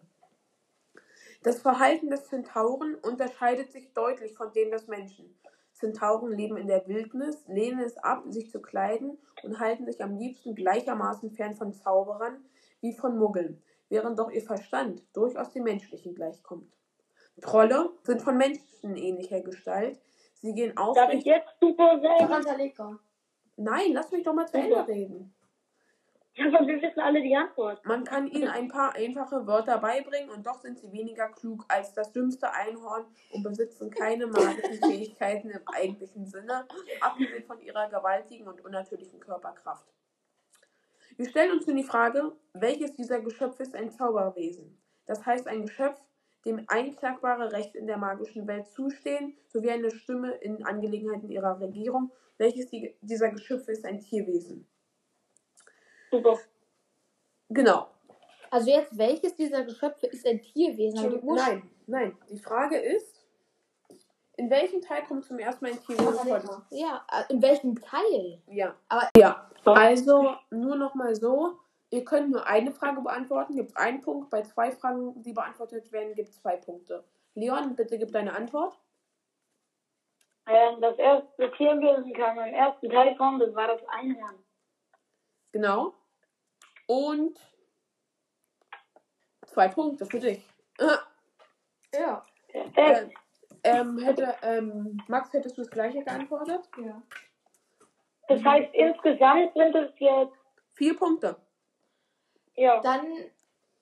Das 1.42 1.62
Verhalten 1.62 2.10
des 2.10 2.26
Zentauren 2.26 2.96
unterscheidet 2.96 3.72
sich 3.72 3.94
deutlich 3.94 4.36
von 4.36 4.52
dem 4.52 4.72
des 4.72 4.88
Menschen. 4.88 5.34
Zentauren 5.72 6.34
leben 6.34 6.58
in 6.58 6.68
der 6.68 6.86
Wildnis, 6.88 7.48
lehnen 7.48 7.80
es 7.80 7.98
ab, 7.98 8.24
sich 8.28 8.52
zu 8.52 8.62
kleiden 8.62 9.18
und 9.44 9.60
halten 9.60 9.86
sich 9.86 10.04
am 10.04 10.18
liebsten 10.18 10.54
gleichermaßen 10.54 11.32
fern 11.32 11.56
von 11.56 11.74
Zauberern 11.74 12.44
wie 12.82 12.94
von 12.94 13.18
Muggeln, 13.18 13.64
während 13.88 14.20
doch 14.20 14.30
ihr 14.30 14.42
Verstand 14.42 15.02
durchaus 15.14 15.54
dem 15.54 15.64
menschlichen 15.64 16.14
gleichkommt. 16.14 16.74
Trolle 17.40 17.92
sind 18.04 18.22
von 18.22 18.36
menschenähnlicher 18.36 19.40
Gestalt. 19.40 19.98
Sie 20.34 20.54
gehen 20.54 20.76
Darf 20.76 20.90
aufrecht. 20.90 21.20
ich 21.20 21.26
jetzt 21.26 21.50
super 21.62 22.02
sagen? 22.02 22.18
Tarantaleka. 22.20 23.00
Nein, 23.56 23.94
lass 23.94 24.12
mich 24.12 24.24
doch 24.24 24.34
mal 24.34 24.48
zu 24.48 24.58
Ende 24.58 24.86
reden. 24.86 25.34
Aber 26.40 26.66
wir 26.66 26.82
wissen 26.82 27.00
alle 27.00 27.22
die 27.22 27.36
Antwort. 27.36 27.86
Man 27.86 28.04
kann 28.04 28.28
ihnen 28.28 28.48
ein 28.48 28.68
paar 28.68 28.96
einfache 28.96 29.46
Wörter 29.46 29.78
beibringen 29.78 30.30
und 30.30 30.46
doch 30.46 30.60
sind 30.60 30.80
sie 30.80 30.92
weniger 30.92 31.30
klug 31.30 31.66
als 31.68 31.94
das 31.94 32.12
dümmste 32.12 32.52
Einhorn 32.52 33.06
und 33.32 33.44
besitzen 33.44 33.90
keine 33.90 34.28
magischen 34.28 34.80
Fähigkeiten 34.84 35.50
im 35.50 35.68
eigentlichen 35.68 36.26
Sinne, 36.26 36.68
abgesehen 37.02 37.44
von 37.46 37.60
ihrer 37.62 37.90
gewaltigen 37.90 38.48
und 38.48 38.64
unnatürlichen 38.64 39.20
Körperkraft. 39.20 39.86
Wir 41.18 41.28
stellen 41.28 41.52
uns 41.52 41.68
nun 41.68 41.76
die 41.76 41.84
Frage, 41.84 42.32
welches 42.54 42.96
dieser 42.96 43.20
Geschöpfe 43.20 43.64
ist 43.64 43.76
ein 43.76 43.92
Zauberwesen? 43.92 44.82
Das 45.06 45.26
heißt 45.26 45.48
ein 45.48 45.64
Geschöpf, 45.64 46.00
dem 46.46 46.64
einklagbare 46.68 47.52
Rechte 47.52 47.78
in 47.78 47.88
der 47.88 47.98
magischen 47.98 48.48
Welt 48.48 48.68
zustehen, 48.70 49.36
sowie 49.48 49.72
eine 49.72 49.92
Stimme 49.92 50.32
in 50.36 50.66
Angelegenheiten 50.66 51.30
ihrer 51.30 51.60
Regierung. 51.60 52.12
Welches 52.38 52.70
die, 52.70 52.96
dieser 53.02 53.30
Geschöpfe 53.30 53.72
ist 53.74 53.86
ein 53.86 54.00
Tierwesen? 54.00 54.66
Super. 56.12 56.38
Genau. 57.50 57.88
Also 58.52 58.70
jetzt, 58.72 58.98
welches 58.98 59.36
dieser 59.36 59.64
Geschöpfe 59.64 60.08
ist 60.08 60.26
ein 60.26 60.42
Tierwesen? 60.42 61.10
Die 61.10 61.18
Ur- 61.20 61.36
Nein, 61.36 61.70
nein. 61.88 62.18
Die 62.30 62.40
Frage 62.40 62.78
ist, 62.78 63.16
in 64.38 64.50
welchem 64.50 64.82
Teil 64.82 65.04
kommt 65.06 65.26
zum 65.26 65.38
ersten 65.40 65.66
Mal 65.66 65.72
ein 65.74 65.82
Tierwesen 65.84 66.42
vor? 66.42 66.66
Ja, 66.72 67.06
äh, 67.12 67.32
in 67.32 67.42
welchem 67.42 67.80
Teil? 67.80 68.42
Ja. 68.48 68.76
Aber- 68.88 69.10
ja. 69.18 69.50
Also 69.66 70.36
nur 70.50 70.76
noch 70.78 70.96
mal 70.96 71.16
so. 71.16 71.60
Ihr 71.92 72.04
könnt 72.06 72.30
nur 72.32 72.46
eine 72.46 72.72
Frage 72.72 73.02
beantworten, 73.02 73.56
gibt 73.56 73.76
einen 73.76 74.02
Punkt. 74.02 74.30
Bei 74.30 74.42
zwei 74.44 74.72
Fragen, 74.72 75.22
die 75.24 75.34
beantwortet 75.34 75.92
werden, 75.92 76.14
gibt 76.16 76.30
es 76.30 76.40
zwei 76.42 76.56
Punkte. 76.58 77.04
Leon, 77.36 77.76
bitte 77.76 77.98
gib 77.98 78.12
deine 78.12 78.34
Antwort. 78.34 78.80
Ähm, 80.48 80.82
das 80.82 80.98
erste 80.98 81.52
Tierwesen 81.52 82.14
kam 82.14 82.38
im 82.40 82.54
ersten 82.54 82.90
Teil 82.90 83.16
kommen, 83.18 83.40
das 83.40 83.54
war 83.54 83.68
das 83.68 83.82
Einhorn. 83.90 84.36
Genau. 85.52 85.94
Und 86.90 87.40
zwei 89.46 89.68
Punkte 89.68 90.08
für 90.08 90.20
dich. 90.20 90.44
Ja. 91.94 92.26
Perfekt. 92.48 93.14
Ähm, 93.64 94.00
hätte, 94.00 94.36
ähm, 94.42 95.00
Max, 95.08 95.32
hättest 95.34 95.56
du 95.56 95.62
das 95.62 95.70
gleiche 95.70 96.04
geantwortet? 96.04 96.68
Ja. 96.82 97.00
Das 98.28 98.44
heißt, 98.44 98.74
insgesamt 98.74 99.54
sind 99.54 99.76
es 99.76 99.92
jetzt, 100.00 100.34
Vier 100.74 100.98
Punkte. 100.98 101.36
ja, 102.56 102.82
Dann 102.82 103.06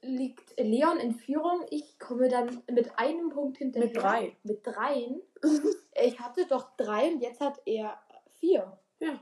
liegt 0.02 0.60
Leon 0.60 0.98
in 0.98 1.13
Führung. 1.13 1.65
Ich 1.70 1.98
komme 2.00 2.28
dann 2.28 2.62
mit 2.70 3.00
einem 3.00 3.30
Punkt 3.30 3.58
hinterher. 3.58 3.88
Mit 3.88 3.96
drei. 3.96 4.36
Mit 4.43 4.67
dreien. 4.67 5.22
ich 6.04 6.20
hatte 6.20 6.46
doch 6.48 6.76
drei 6.76 7.13
und 7.13 7.22
jetzt 7.22 7.39
hat 7.39 7.62
er 7.65 7.98
vier. 8.39 8.78
Ja. 9.00 9.17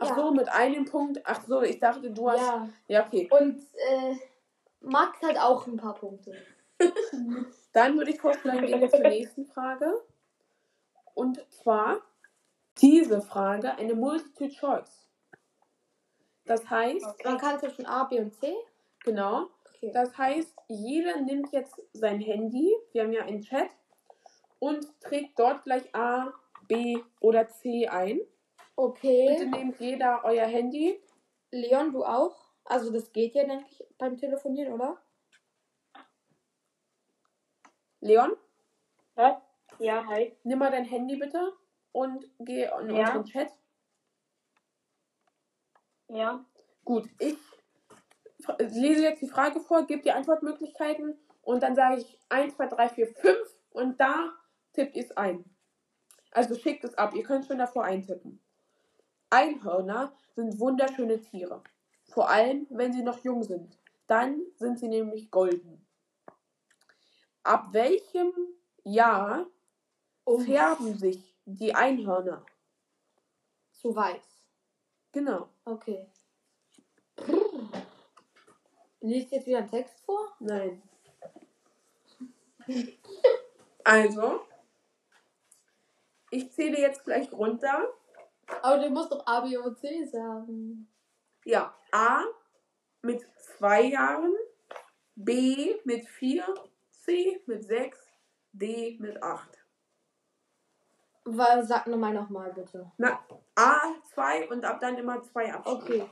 Ach 0.00 0.08
Ja. 0.08 0.14
so, 0.14 0.30
mit 0.32 0.48
einem 0.48 0.86
Punkt. 0.86 1.20
Ach 1.24 1.42
so, 1.46 1.62
ich 1.62 1.78
dachte, 1.78 2.10
du 2.10 2.30
hast. 2.30 2.40
Ja. 2.40 2.68
ja 2.88 3.06
okay. 3.06 3.28
Und 3.30 3.58
äh, 3.58 4.16
Max 4.80 5.20
hat 5.22 5.38
auch 5.38 5.66
ein 5.66 5.76
paar 5.76 5.94
Punkte. 5.94 6.34
Dann 7.72 7.96
würde 7.96 8.10
ich 8.10 8.20
vorschlagen, 8.20 8.66
gehen 8.66 8.80
wir 8.80 8.90
zur 8.90 9.00
nächsten 9.00 9.46
Frage. 9.46 10.02
Und 11.14 11.44
zwar 11.52 12.00
diese 12.78 13.20
Frage 13.20 13.76
eine 13.76 13.94
Multiple 13.94 14.48
Choice. 14.48 15.06
Das 16.46 16.68
heißt, 16.68 17.24
Man 17.24 17.38
kann 17.38 17.60
zwischen 17.60 17.84
A, 17.84 18.04
B 18.04 18.18
und 18.18 18.34
C. 18.34 18.54
Genau. 19.04 19.48
Okay. 19.66 19.92
Das 19.92 20.16
heißt, 20.16 20.52
jeder 20.68 21.20
nimmt 21.20 21.52
jetzt 21.52 21.80
sein 21.92 22.20
Handy, 22.20 22.74
wir 22.92 23.02
haben 23.02 23.12
ja 23.12 23.24
einen 23.24 23.42
Chat, 23.42 23.68
und 24.58 24.86
trägt 25.00 25.38
dort 25.38 25.64
gleich 25.64 25.94
A, 25.94 26.32
B 26.68 26.98
oder 27.20 27.48
C 27.48 27.88
ein. 27.88 28.20
Bitte 28.80 29.44
Okay. 29.44 29.46
nehmt 29.46 29.78
jeder 29.78 30.24
euer 30.24 30.46
Handy. 30.46 30.98
Leon, 31.50 31.92
du 31.92 32.02
auch? 32.04 32.50
Also 32.64 32.90
das 32.90 33.12
geht 33.12 33.34
ja, 33.34 33.44
denke 33.44 33.66
ich, 33.68 33.84
beim 33.98 34.16
Telefonieren, 34.16 34.72
oder? 34.72 34.96
Leon, 38.00 38.32
Was? 39.14 39.36
Ja, 39.78 40.06
hi. 40.06 40.34
nimm 40.44 40.58
mal 40.58 40.70
dein 40.70 40.86
Handy 40.86 41.16
bitte 41.16 41.52
und 41.92 42.24
geh 42.38 42.62
in 42.64 42.94
Ja. 42.94 43.16
unseren 43.16 43.24
Chat. 43.26 43.52
Ja. 46.08 46.42
Gut, 46.84 47.10
ich 47.18 47.36
lese 48.58 49.02
jetzt 49.02 49.20
die 49.20 49.28
Frage 49.28 49.60
vor, 49.60 49.86
gebe 49.86 50.02
die 50.02 50.12
Antwortmöglichkeiten 50.12 51.18
und 51.42 51.62
dann 51.62 51.74
sage 51.74 52.00
ich 52.00 52.18
1, 52.30 52.56
2, 52.56 52.66
3, 52.68 52.88
4, 52.88 53.06
5 53.08 53.56
und 53.70 54.00
da 54.00 54.32
tippt 54.72 54.96
ihr 54.96 55.04
es 55.04 55.14
ein. 55.16 55.44
Also 56.30 56.54
schickt 56.54 56.84
es 56.84 56.94
ab, 56.94 57.14
ihr 57.14 57.24
könnt 57.24 57.44
schon 57.44 57.58
davor 57.58 57.84
eintippen. 57.84 58.42
Einhörner 59.30 60.12
sind 60.34 60.58
wunderschöne 60.58 61.20
Tiere. 61.20 61.62
Vor 62.08 62.28
allem, 62.28 62.66
wenn 62.70 62.92
sie 62.92 63.02
noch 63.02 63.22
jung 63.24 63.42
sind. 63.42 63.78
Dann 64.06 64.42
sind 64.56 64.78
sie 64.78 64.88
nämlich 64.88 65.30
golden. 65.30 65.86
Ab 67.44 67.68
welchem 67.72 68.32
Jahr 68.82 69.46
färben 70.44 70.98
sich 70.98 71.36
die 71.44 71.74
Einhörner? 71.74 72.44
Zu 73.72 73.94
weiß. 73.94 74.42
Genau. 75.12 75.48
Okay. 75.64 76.06
Liest 79.00 79.32
jetzt 79.32 79.46
wieder 79.46 79.58
einen 79.58 79.70
Text 79.70 80.00
vor? 80.00 80.34
Nein. 80.40 80.82
Also, 83.82 84.42
ich 86.30 86.52
zähle 86.52 86.78
jetzt 86.78 87.02
gleich 87.04 87.32
runter. 87.32 87.88
Aber 88.62 88.78
du 88.78 88.90
musst 88.90 89.12
doch 89.12 89.26
A, 89.26 89.40
B 89.40 89.56
und 89.56 89.78
C 89.78 90.04
sagen. 90.04 90.88
Ja, 91.44 91.74
A 91.92 92.24
mit 93.02 93.24
zwei 93.56 93.82
Jahren, 93.82 94.34
B 95.14 95.76
mit 95.84 96.06
vier, 96.08 96.44
C 96.90 97.42
mit 97.46 97.64
sechs, 97.64 97.98
D 98.52 98.96
mit 99.00 99.22
acht. 99.22 99.58
Weil, 101.24 101.64
sag 101.64 101.86
nochmal 101.86 102.12
nochmal 102.14 102.52
bitte. 102.52 102.90
Na, 102.98 103.20
A 103.54 103.94
zwei 104.12 104.48
und 104.48 104.64
ab 104.64 104.80
dann 104.80 104.96
immer 104.96 105.22
zwei 105.22 105.52
Abschnitte. 105.52 106.08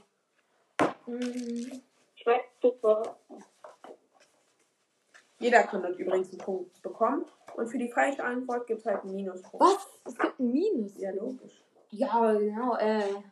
Okay. 0.76 0.94
Mm, 1.06 1.80
Schmeckt 2.14 2.60
super. 2.60 3.16
Jeder 5.38 5.62
kann 5.62 5.82
dort 5.82 5.98
übrigens 5.98 6.30
einen 6.30 6.38
Punkt 6.38 6.82
bekommen. 6.82 7.24
Und 7.54 7.68
für 7.68 7.78
die 7.78 7.90
falsche 7.90 8.24
Antwort 8.24 8.66
gibt 8.66 8.80
es 8.80 8.86
halt 8.86 9.02
einen 9.02 9.14
Minuspunkt. 9.14 9.60
Was? 9.60 9.88
Es 10.04 10.18
gibt 10.18 10.38
ein 10.38 10.50
Minus. 10.50 10.96
Ja, 10.98 11.10
logisch. 11.12 11.62
Ja, 11.90 12.32
genau, 12.34 12.76
äh. 12.76 13.22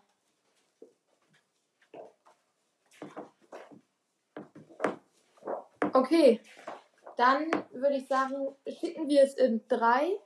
Okay, 5.92 6.40
dann 7.16 7.50
würde 7.72 7.96
ich 7.96 8.06
sagen, 8.06 8.54
schicken 8.66 9.08
wir 9.08 9.22
es 9.22 9.34
in 9.34 9.66
3, 9.68 10.18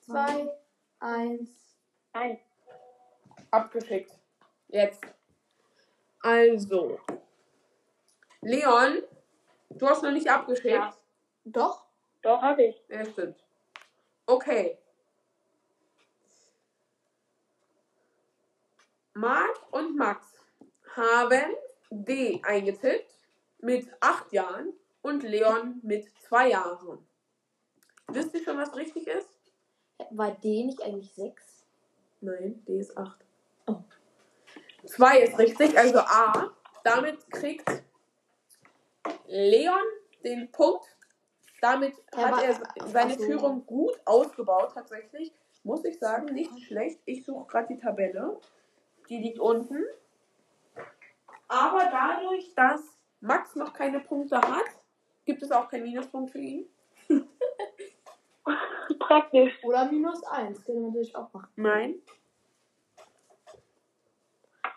2, 0.00 0.48
1. 1.00 1.50
Nein. 2.12 2.40
Abgeschickt. 3.50 4.12
Jetzt. 4.68 5.02
Also. 6.20 7.00
Leon, 8.40 9.02
du 9.70 9.88
hast 9.88 10.02
noch 10.02 10.10
nicht 10.10 10.28
abgeschickt. 10.28 10.74
Ja. 10.74 10.94
Doch? 11.44 11.84
Doch, 12.22 12.42
hab 12.42 12.58
ich. 12.58 12.82
Ja, 12.88 13.04
stimmt. 13.04 13.42
Okay. 14.26 14.77
Marc 19.18 19.72
und 19.72 19.96
Max 19.96 20.28
haben 20.94 21.52
D 21.90 22.40
eingetippt 22.44 23.12
mit 23.58 23.88
acht 23.98 24.32
Jahren 24.32 24.72
und 25.02 25.24
Leon 25.24 25.80
mit 25.82 26.06
zwei 26.20 26.50
Jahren. 26.50 27.04
Wisst 28.06 28.32
ihr 28.34 28.44
schon, 28.44 28.56
was 28.58 28.76
richtig 28.76 29.08
ist? 29.08 29.28
War 30.10 30.30
D 30.30 30.62
nicht 30.62 30.80
eigentlich 30.82 31.12
6? 31.14 31.66
Nein, 32.20 32.64
D 32.68 32.78
ist 32.78 32.96
8. 32.96 33.18
Oh. 33.66 33.82
2 34.86 35.18
ist 35.18 35.36
richtig, 35.36 35.76
also 35.76 35.98
A. 35.98 36.52
Damit 36.84 37.28
kriegt 37.32 37.68
Leon 39.26 39.82
den 40.22 40.48
Punkt. 40.52 40.96
Damit 41.60 41.94
Ja, 42.14 42.36
hat 42.36 42.44
er 42.44 42.88
seine 42.88 43.18
so. 43.18 43.24
Führung 43.24 43.66
gut 43.66 44.00
ausgebaut, 44.04 44.70
tatsächlich. 44.74 45.32
Muss 45.64 45.84
ich 45.84 45.98
sagen, 45.98 46.26
nicht 46.26 46.56
schlecht. 46.66 47.00
Ich 47.04 47.24
suche 47.24 47.48
gerade 47.48 47.74
die 47.74 47.80
Tabelle. 47.80 48.40
Die 49.08 49.18
liegt 49.18 49.38
unten. 49.38 49.84
Aber 51.48 51.88
dadurch, 51.90 52.54
dass 52.54 52.82
Max 53.20 53.56
noch 53.56 53.72
keine 53.72 54.00
Punkte 54.00 54.36
hat, 54.36 54.66
gibt 55.24 55.42
es 55.42 55.50
auch 55.50 55.68
keinen 55.68 55.84
Minuspunkt 55.84 56.30
für 56.30 56.38
ihn. 56.38 56.66
Praktisch. 58.98 59.52
Oder 59.64 59.86
minus 59.86 60.22
1, 60.24 60.64
können 60.64 60.80
wir 60.80 60.86
natürlich 60.88 61.16
auch 61.16 61.32
machen. 61.32 61.50
Nein. 61.56 61.94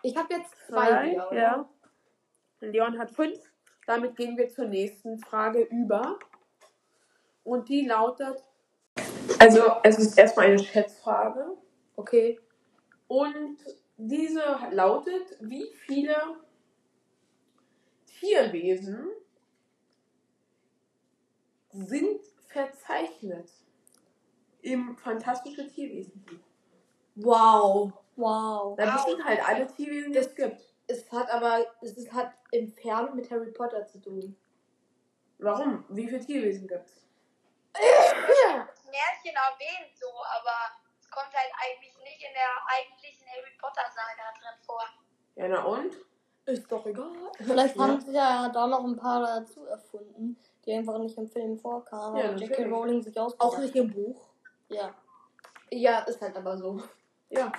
Ich 0.02 0.16
habe 0.16 0.34
jetzt 0.34 0.54
zwei 0.66 0.88
Zwei, 0.88 1.10
wieder, 1.10 1.34
ja. 1.34 1.68
Leon 2.60 2.98
hat 2.98 3.10
fünf. 3.10 3.38
Damit 3.86 4.16
gehen 4.16 4.36
wir 4.36 4.48
zur 4.48 4.66
nächsten 4.66 5.18
Frage 5.18 5.62
über. 5.62 6.18
Und 7.44 7.68
die 7.68 7.86
lautet. 7.86 8.42
Also, 9.38 9.72
es 9.82 9.98
ist 9.98 10.16
erstmal 10.18 10.46
eine 10.46 10.58
Schätzfrage. 10.58 11.56
Okay. 11.96 12.40
Und 13.08 13.58
diese 13.96 14.42
lautet: 14.70 15.36
Wie 15.40 15.66
viele 15.86 16.16
Tierwesen 18.06 19.10
sind 21.70 22.20
verzeichnet 22.46 23.50
im 24.62 24.96
Fantastische 24.96 25.66
Tierwesen? 25.68 26.24
Wow. 27.14 27.92
Wow. 28.16 28.76
Das 28.76 29.04
sind 29.04 29.24
halt 29.24 29.46
alle 29.46 29.66
Tierwesen, 29.66 30.12
die 30.12 30.18
es 30.18 30.34
gibt. 30.34 30.60
Es 30.86 31.10
hat 31.10 31.30
aber, 31.30 31.64
es 31.80 31.96
ist, 31.96 32.12
hat 32.12 32.32
entfernt 32.50 33.14
mit 33.14 33.30
Harry 33.30 33.50
Potter 33.50 33.86
zu 33.86 34.00
tun. 34.00 34.36
Warum? 35.38 35.84
Wie 35.88 36.06
viele 36.06 36.20
Tierwesen 36.20 36.68
gibt 36.68 36.88
es? 36.88 37.06
Märchen 37.74 39.34
erwähnt 39.34 39.96
so, 39.98 40.06
aber 40.06 40.81
kommt 41.12 41.32
halt 41.34 41.52
eigentlich 41.62 41.94
nicht 42.02 42.22
in 42.22 42.32
der 42.34 42.50
eigentlichen 42.66 43.26
Harry 43.28 43.52
Potter 43.60 43.86
Saga 43.90 44.32
drin 44.38 44.58
vor. 44.66 44.82
Ja, 45.36 45.48
na 45.48 45.64
und? 45.64 45.96
Ist 46.44 46.70
doch 46.72 46.84
egal. 46.86 47.12
Vielleicht 47.38 47.76
Ja. 47.76 47.82
haben 47.82 48.00
sie 48.00 48.12
ja 48.12 48.48
da 48.48 48.66
noch 48.66 48.82
ein 48.84 48.96
paar 48.96 49.20
dazu 49.22 49.64
erfunden, 49.66 50.36
die 50.64 50.72
einfach 50.72 50.98
nicht 50.98 51.16
im 51.16 51.28
Film 51.30 51.56
vorkamen. 51.58 52.16
Ja, 52.16 52.30
aber 52.30 52.36
J.K. 52.38 52.64
Rowling 52.64 53.00
sich 53.02 53.18
ausgedacht 53.18 53.46
Auch 53.54 53.58
nicht 53.58 53.76
im 53.76 53.92
Buch. 53.92 54.28
Ja. 54.68 54.92
Ja, 55.70 56.00
ist 56.00 56.20
halt 56.20 56.36
aber 56.36 56.56
so. 56.56 56.82
Ja. 57.30 57.52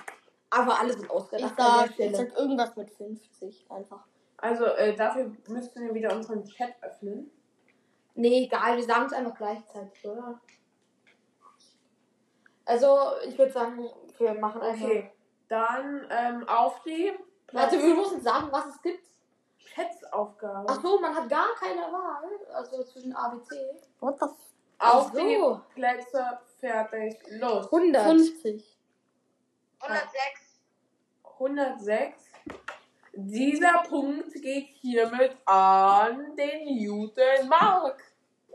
Aber 0.50 0.80
alles 0.80 0.98
wird 0.98 1.06
Ich 1.06 1.12
ausgedacht. 1.12 1.60
an 1.60 1.88
sag, 1.88 1.96
der 1.96 2.12
ich 2.12 2.16
sag 2.18 2.38
irgendwas 2.38 2.76
mit 2.76 2.92
50 2.92 3.66
einfach. 3.72 4.06
Also 4.38 4.66
äh, 4.66 4.94
dafür 4.96 5.32
müssten 5.48 5.82
wir 5.88 5.94
wieder 5.94 6.14
unseren 6.14 6.44
Chat 6.44 6.74
öffnen. 6.82 7.32
Nee, 8.16 8.44
egal, 8.46 8.76
wir 8.78 8.84
sagen 8.84 9.06
es 9.06 9.14
einfach 9.14 9.36
gleichzeitig, 9.36 10.06
oder? 10.06 10.40
Also, 12.66 12.98
ich 13.28 13.38
würde 13.38 13.52
sagen, 13.52 13.90
wir 14.18 14.34
machen 14.36 14.62
einfach. 14.62 14.86
Okay. 14.86 15.12
Dann 15.50 16.08
ähm, 16.10 16.48
auf 16.48 16.82
die 16.84 17.12
Warte, 17.54 17.78
wir 17.78 17.94
müssen 17.96 18.22
sagen, 18.22 18.48
was 18.52 18.66
es 18.66 18.82
gibt. 18.82 19.04
Schätzaufgabe. 19.58 20.66
Ach 20.68 20.82
so, 20.82 21.00
man 21.00 21.16
hat 21.16 21.30
gar 21.30 21.54
keine 21.56 21.82
Wahl. 21.82 22.30
Also 22.54 22.84
zwischen 22.84 23.16
A, 23.16 23.30
B, 23.30 23.42
C. 23.44 23.56
What 24.00 24.20
the 24.20 24.26
f 24.26 24.32
auf 24.80 25.12
so. 25.14 25.20
die 25.20 25.74
Plätze, 25.76 26.40
fertig, 26.60 27.18
los. 27.40 27.66
100. 27.66 28.04
50. 28.04 28.80
106. 29.80 30.62
106. 31.24 32.32
Dieser 33.14 33.84
Punkt 33.88 34.34
geht 34.34 34.68
hiermit 34.82 35.38
an 35.46 36.36
den 36.36 36.76
Newton 36.76 37.48
Mark. 37.48 38.04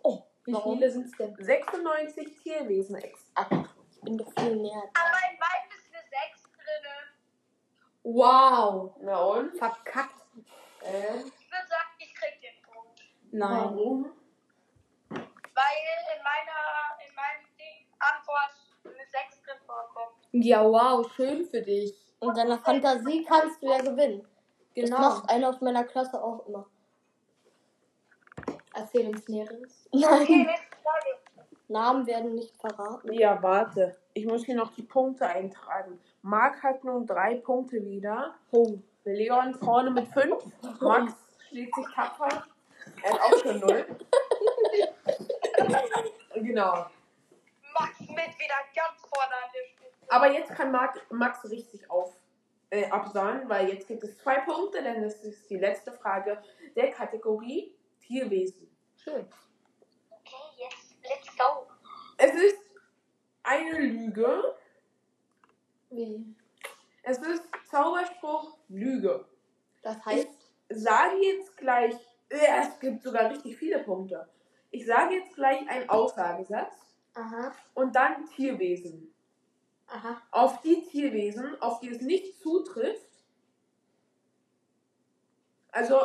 Oh, 0.03 0.25
wie 0.45 0.53
Warum? 0.53 0.79
viele 0.79 0.91
sind 0.91 1.07
es 1.07 1.13
denn? 1.17 1.35
96 1.39 2.43
Tierwesen 2.43 2.97
exakt. 2.97 3.71
Ich 4.09 4.17
bin 4.17 4.25
doch 4.25 4.33
viel 4.43 4.57
näher. 4.57 4.83
Aber 4.95 5.19
in 5.31 5.39
beiden 5.39 5.71
ist 5.77 5.93
eine 5.93 6.03
6 6.33 6.43
drin. 6.55 8.15
Wow. 8.15 8.95
Na 9.03 9.19
und? 9.19 9.55
Verkackt. 9.59 10.15
Äh, 10.83 11.19
Ich 11.19 11.25
würde 11.53 11.69
sagen, 11.69 11.91
ich 11.99 12.15
krieg 12.15 12.41
den 12.41 12.63
Punkt. 12.63 13.03
Nein. 13.33 13.51
warum? 13.51 14.05
Weil 15.11 15.21
in 15.21 16.23
meiner, 16.25 16.97
in 17.07 17.15
meinem 17.15 17.45
Ding 17.59 17.87
Antwort 17.99 18.57
eine 18.87 18.95
6 19.11 19.43
drin 19.43 19.59
vorkommt. 19.67 20.17
Ja, 20.33 20.65
wow, 20.65 21.07
schön 21.15 21.45
für 21.45 21.61
dich. 21.61 21.95
Und 22.21 22.35
deiner 22.39 22.59
Fantasie 22.61 23.25
kannst 23.29 23.63
du 23.63 23.67
ja 23.69 23.79
gewinnen. 23.79 24.27
Das 24.75 24.85
Genau. 24.87 24.99
macht 25.01 25.29
einer 25.29 25.51
aus 25.51 25.61
meiner 25.61 25.85
Klasse 25.85 26.23
auch 26.23 26.47
immer. 26.47 26.67
erzähl 28.73 29.07
uns 29.09 29.29
Näheres. 29.29 29.87
Okay, 29.93 30.01
Nein, 30.07 30.47
nächste 30.47 30.77
Frage. 30.83 31.28
Namen 31.69 32.07
werden 32.07 32.35
nicht 32.35 32.57
verraten. 32.57 33.13
Ja, 33.13 33.43
warte. 33.43 33.97
Ich 34.15 34.27
muss 34.27 34.45
hier 34.45 34.57
noch 34.57 34.73
die 34.73 34.83
Punkte 34.83 35.27
eintragen. 35.27 36.01
Marc 36.23 36.63
hat 36.63 36.83
nun 36.83 37.07
drei 37.07 37.37
Punkte 37.37 37.85
wieder. 37.85 38.35
Oh. 38.51 38.79
Leon 39.05 39.55
vorne 39.55 39.91
mit 39.91 40.09
fünf. 40.09 40.45
Max 40.81 41.15
schlägt 41.49 41.75
sich 41.75 41.87
tapfer. 41.95 42.45
Er 43.03 43.13
hat 43.13 43.21
auch 43.21 43.39
schon 43.39 43.61
null. 43.61 43.87
genau. 46.35 46.87
Max 47.79 48.01
mit 48.01 48.09
wieder 48.11 48.59
ganz 48.75 49.01
vorne 49.01 49.35
an 49.35 49.51
der 49.55 49.65
Spitze. 49.69 50.11
Aber 50.11 50.33
jetzt 50.33 50.51
kann 50.51 50.73
Marc, 50.73 51.01
Max 51.11 51.49
richtig 51.49 51.91
auf, 51.91 52.15
äh, 52.71 52.89
absahnen, 52.91 53.49
weil 53.49 53.69
jetzt 53.69 53.87
gibt 53.89 54.05
es 54.05 54.19
zwei 54.19 54.41
Punkte, 54.41 54.83
denn 54.83 55.03
das 55.03 55.23
ist 55.25 55.49
die 55.49 55.59
letzte 55.59 55.93
Frage 55.93 56.43
der 56.77 56.91
Kategorie 56.91 57.75
Tierwesen. 58.01 58.69
Schön. 58.97 59.27
Okay, 60.11 60.37
jetzt 60.59 60.97
let's 61.03 61.37
go. 61.37 61.67
Es 62.19 62.35
ist 62.35 62.59
eine 63.45 63.79
Lüge. 63.79 64.55
Wie? 65.91 66.35
Es 67.03 67.19
ist 67.19 67.45
Zauberspruch 67.71 68.59
Lüge. 68.69 69.25
Das 69.83 70.05
heißt, 70.05 70.29
sage 70.69 71.17
jetzt 71.23 71.57
gleich, 71.57 71.95
äh, 72.29 72.61
es 72.61 72.79
gibt 72.81 73.03
sogar 73.03 73.31
richtig 73.31 73.57
viele 73.57 73.79
Punkte. 73.79 74.29
Ich 74.71 74.85
sage 74.85 75.15
jetzt 75.15 75.35
gleich 75.35 75.67
einen 75.69 75.89
Aussagesatz 75.89 76.75
aha, 77.15 77.53
und 77.75 77.95
dann 77.95 78.27
Tierwesen. 78.27 79.15
aha. 79.87 80.21
Auf 80.33 80.61
die 80.63 80.83
Tierwesen, 80.83 81.59
auf 81.63 81.79
die 81.81 81.91
es 81.91 82.03
nicht 82.03 82.39
zutrifft, 82.41 83.09
also 85.71 86.01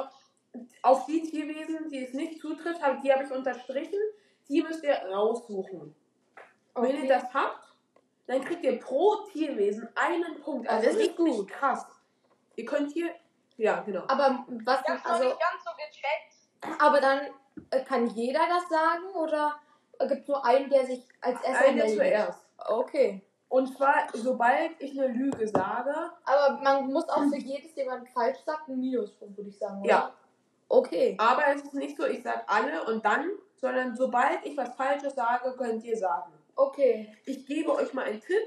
auf 0.83 1.07
die 1.07 1.23
Tierwesen, 1.23 1.89
die 1.89 2.05
es 2.05 2.13
nicht 2.13 2.39
zutrifft, 2.39 2.79
die 3.03 3.11
habe 3.11 3.23
ich 3.23 3.31
unterstrichen, 3.31 3.99
die 4.47 4.61
müsst 4.61 4.83
ihr 4.83 4.95
raussuchen. 4.95 5.95
Wenn 6.75 7.03
ihr 7.03 7.07
das 7.09 7.23
habt, 7.33 7.75
dann 8.27 8.43
kriegt 8.43 8.63
ihr 8.63 8.79
pro 8.79 9.15
Tierwesen 9.31 9.87
einen 9.95 10.39
Punkt. 10.41 10.67
Ah, 10.69 10.75
Also 10.75 10.85
das 10.87 10.95
ist 10.95 11.01
richtig 11.01 11.17
gut. 11.37 11.47
krass. 11.49 11.85
Ihr 12.55 12.65
könnt 12.65 12.91
hier, 12.91 13.13
ja 13.57 13.81
genau. 13.81 14.03
Aber 14.07 14.45
was, 14.63 14.81
Ich 14.81 14.87
hab's 14.87 15.03
noch 15.03 15.11
also, 15.11 15.23
nicht 15.25 15.39
ganz 15.39 15.63
so 15.63 15.71
gecheckt. 15.75 16.81
aber 16.81 17.01
dann 17.01 17.19
äh, 17.71 17.83
kann 17.83 18.07
jeder 18.07 18.41
das 18.49 18.69
sagen 18.69 19.05
oder 19.15 19.55
gibt 20.07 20.21
es 20.21 20.27
nur 20.27 20.45
einen, 20.45 20.69
der 20.69 20.85
sich 20.85 21.07
als 21.21 21.41
erster 21.41 21.65
Eine 21.65 21.83
meldet? 21.83 21.97
zuerst. 21.97 22.45
Okay. 22.67 23.21
Und 23.49 23.75
zwar, 23.77 24.07
sobald 24.13 24.71
ich 24.79 24.99
eine 24.99 25.09
Lüge 25.13 25.47
sage, 25.47 25.93
Aber 26.25 26.59
man 26.63 26.91
muss 26.91 27.07
auch 27.09 27.23
für 27.29 27.37
jedes, 27.37 27.75
den 27.75 27.87
man 27.87 28.05
falsch 28.07 28.39
sagt, 28.45 28.67
einen 28.67 28.79
Minuspunkt, 28.79 29.37
würde 29.37 29.49
ich 29.49 29.57
sagen, 29.59 29.79
oder? 29.81 29.89
Ja. 29.89 30.13
Okay. 30.69 31.15
aber 31.19 31.43
es 31.53 31.61
ist 31.61 31.73
nicht 31.75 31.95
so, 31.95 32.05
ich 32.07 32.23
sage 32.23 32.41
alle 32.47 32.83
und 32.85 33.05
dann, 33.05 33.29
sondern 33.57 33.95
sobald 33.95 34.43
ich 34.43 34.57
was 34.57 34.73
Falsches 34.73 35.13
sage, 35.13 35.53
könnt 35.55 35.83
ihr 35.83 35.95
sagen. 35.95 36.33
Okay. 36.55 37.15
Ich 37.25 37.45
gebe 37.45 37.73
euch 37.73 37.93
mal 37.93 38.05
einen 38.05 38.21
Tipp. 38.21 38.43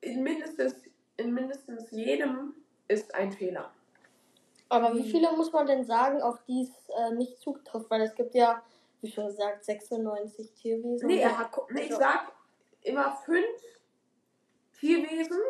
In 0.00 0.22
mindestens, 0.22 0.74
in 1.16 1.32
mindestens 1.34 1.90
jedem 1.90 2.54
ist 2.88 3.14
ein 3.14 3.32
Fehler. 3.32 3.72
Aber 4.68 4.94
wie 4.94 5.10
viele 5.10 5.30
muss 5.32 5.52
man 5.52 5.66
denn 5.66 5.84
sagen, 5.84 6.20
auf 6.22 6.38
die 6.46 6.62
es 6.62 6.88
äh, 6.98 7.14
nicht 7.14 7.38
zutrifft? 7.38 7.90
Weil 7.90 8.02
es 8.02 8.14
gibt 8.14 8.34
ja, 8.34 8.62
wie 9.00 9.10
schon 9.10 9.26
gesagt, 9.26 9.64
96 9.64 10.52
Tierwesen. 10.54 11.06
Nee, 11.06 11.20
Ja, 11.20 11.48
guck, 11.52 11.70
nee 11.72 11.82
ich 11.82 11.90
also- 11.90 12.00
sag 12.00 12.32
immer 12.82 13.16
fünf 13.24 13.46
Tierwesen 14.78 15.40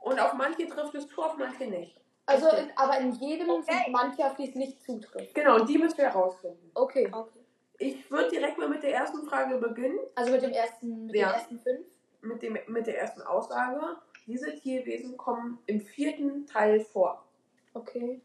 und 0.00 0.20
auf 0.20 0.34
manche 0.34 0.66
trifft 0.68 0.94
es 0.94 1.08
zu, 1.08 1.22
auf 1.22 1.36
manche 1.36 1.66
nicht. 1.66 2.00
Also, 2.26 2.48
in, 2.48 2.70
aber 2.76 2.98
in 2.98 3.12
jedem 3.12 3.50
Okay. 3.50 3.64
sind 3.84 3.92
manche, 3.92 4.24
auf 4.24 4.34
die 4.36 4.48
es 4.48 4.54
nicht 4.54 4.82
zutrifft. 4.82 5.34
Genau, 5.34 5.56
und 5.56 5.68
die 5.68 5.78
müsst 5.78 5.98
ihr 5.98 6.04
herausfinden. 6.04 6.70
Okay. 6.74 7.08
Okay. 7.12 7.43
Ich 7.84 8.10
würde 8.10 8.30
direkt 8.30 8.56
mal 8.56 8.68
mit 8.68 8.82
der 8.82 8.94
ersten 8.94 9.26
Frage 9.28 9.58
beginnen. 9.58 9.98
Also 10.14 10.32
mit 10.32 10.40
dem 10.42 10.52
ersten, 10.52 11.04
mit 11.06 11.14
Ja. 11.16 11.28
den 11.28 11.34
ersten 11.34 11.58
fünf. 11.60 11.86
mit, 12.22 12.40
dem, 12.42 12.58
mit 12.68 12.86
der 12.86 12.98
ersten 12.98 13.20
Aussage. 13.20 13.98
Diese 14.26 14.54
Tierwesen 14.54 15.18
kommen 15.18 15.58
im 15.66 15.82
vierten 15.82 16.46
Teil 16.46 16.80
vor. 16.80 17.28
Okay. 17.74 18.22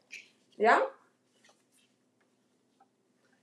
Ja? 0.56 0.82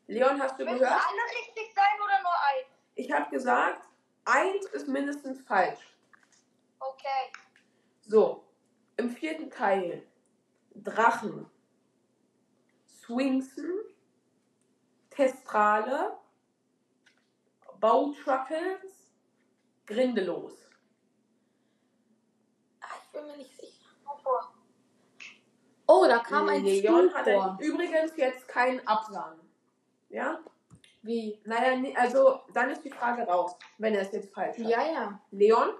Leon, 0.07 0.41
hast 0.41 0.59
du 0.59 0.65
Müssen 0.65 0.79
gehört? 0.79 0.95
alle 0.95 1.39
richtig 1.39 1.75
sein 1.75 2.01
oder 2.03 2.23
nur 2.23 2.33
eins? 2.33 2.69
Ich 2.95 3.13
habe 3.13 3.29
gesagt, 3.31 3.87
eins 4.25 4.65
ist 4.67 4.89
mindestens 4.89 5.43
falsch. 5.43 5.81
Okay. 6.79 7.33
So, 8.01 8.45
im 8.97 9.11
vierten 9.11 9.51
Teil 9.51 10.03
Drachen, 10.77 11.51
Swingsen, 12.87 13.71
Testrale, 15.17 16.19
Bautruckles, 17.81 19.11
Grindelos. 19.87 20.53
Ah, 22.81 22.87
ich 23.03 23.13
bin 23.13 23.27
mir 23.27 23.37
nicht 23.39 23.57
sicher. 23.59 23.87
Oh, 25.89 26.05
da 26.07 26.19
kam 26.19 26.49
ein 26.49 26.65
Leon 26.65 27.09
Stuhl 27.09 27.15
hat 27.15 27.25
vor. 27.25 27.59
übrigens 27.61 28.17
jetzt 28.17 28.47
keinen 28.49 28.87
Absagen. 28.87 29.41
Ja? 30.11 30.41
Wie? 31.03 31.41
Naja, 31.45 31.81
also 31.95 32.41
dann 32.53 32.71
ist 32.71 32.85
die 32.85 32.91
Frage 32.91 33.23
raus, 33.23 33.57
wenn 33.79 33.95
er 33.95 34.03
es 34.03 34.13
jetzt 34.13 34.35
falsch 34.35 34.59
hat. 34.59 34.67
Ja, 34.67 34.85
ja. 34.85 35.21
Leon? 35.31 35.71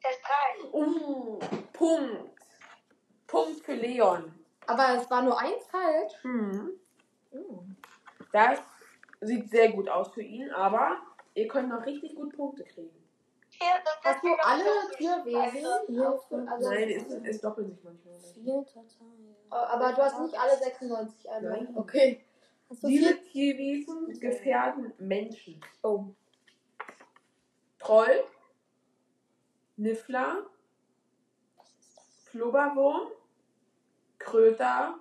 3. 0.00 0.70
Uh, 0.72 1.38
Punkt. 1.72 2.40
Punkt 3.26 3.60
für 3.64 3.74
Leon. 3.74 4.32
Aber 4.66 4.94
es 4.96 5.10
war 5.10 5.22
nur 5.22 5.38
eins 5.38 5.66
falsch. 5.66 6.14
Hm. 6.22 6.70
Hm. 7.32 7.76
Das 8.32 8.58
sieht 9.20 9.50
sehr 9.50 9.72
gut 9.72 9.88
aus 9.88 10.12
für 10.12 10.22
ihn, 10.22 10.50
aber 10.50 10.96
ihr 11.34 11.48
könnt 11.48 11.68
noch 11.68 11.84
richtig 11.84 12.14
gut 12.14 12.34
Punkte 12.36 12.64
kriegen. 12.64 12.90
Das 13.58 14.14
Hast 14.14 14.24
du 14.24 14.28
alle 14.42 14.64
Tierwesen? 14.96 15.52
gespeichert. 15.52 15.88
aufge- 15.90 16.46
Also, 16.48 16.70
Nein, 16.70 16.90
es, 16.90 17.12
es 17.34 17.40
doppelt 17.42 17.68
sich 17.68 17.84
manchmal. 17.84 18.18
Vierter 18.20 18.84
Teil. 18.88 19.50
aber 19.50 19.92
du 19.92 20.02
hast 20.02 20.20
nicht 20.20 20.38
alle 20.38 20.56
96 20.56 21.28
einmal. 21.30 21.62
Nein. 21.64 21.76
Okay. 21.76 22.24
Hast 22.70 22.82
du 22.84 22.86
Diese 22.88 23.08
vier? 23.16 23.24
Tierwesen 23.24 24.18
gefährden 24.20 24.92
Menschen. 24.98 25.60
Oh. 25.82 26.06
Troll, 27.80 28.24
Niffler, 29.76 30.46
Flubberwurm, 32.24 33.08
Kröter, 34.18 34.98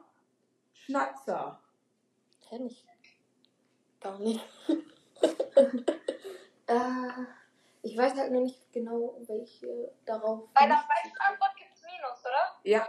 Schnatzer. 0.73 1.59
Kenn 2.47 2.65
ich. 2.65 2.85
Gar 4.01 4.19
nicht. 4.19 4.41
Äh, 6.67 7.25
ich 7.81 7.97
weiß 7.97 8.13
halt 8.15 8.31
nur 8.31 8.41
nicht 8.43 8.71
genau, 8.71 9.15
welche 9.25 9.91
darauf. 10.05 10.43
Bei 10.53 10.67
der 10.67 10.77
falschen 10.77 11.17
Antwort 11.19 11.55
gibt 11.57 11.71
es 11.73 11.81
Minus, 11.81 12.19
oder? 12.21 12.59
Ja, 12.63 12.87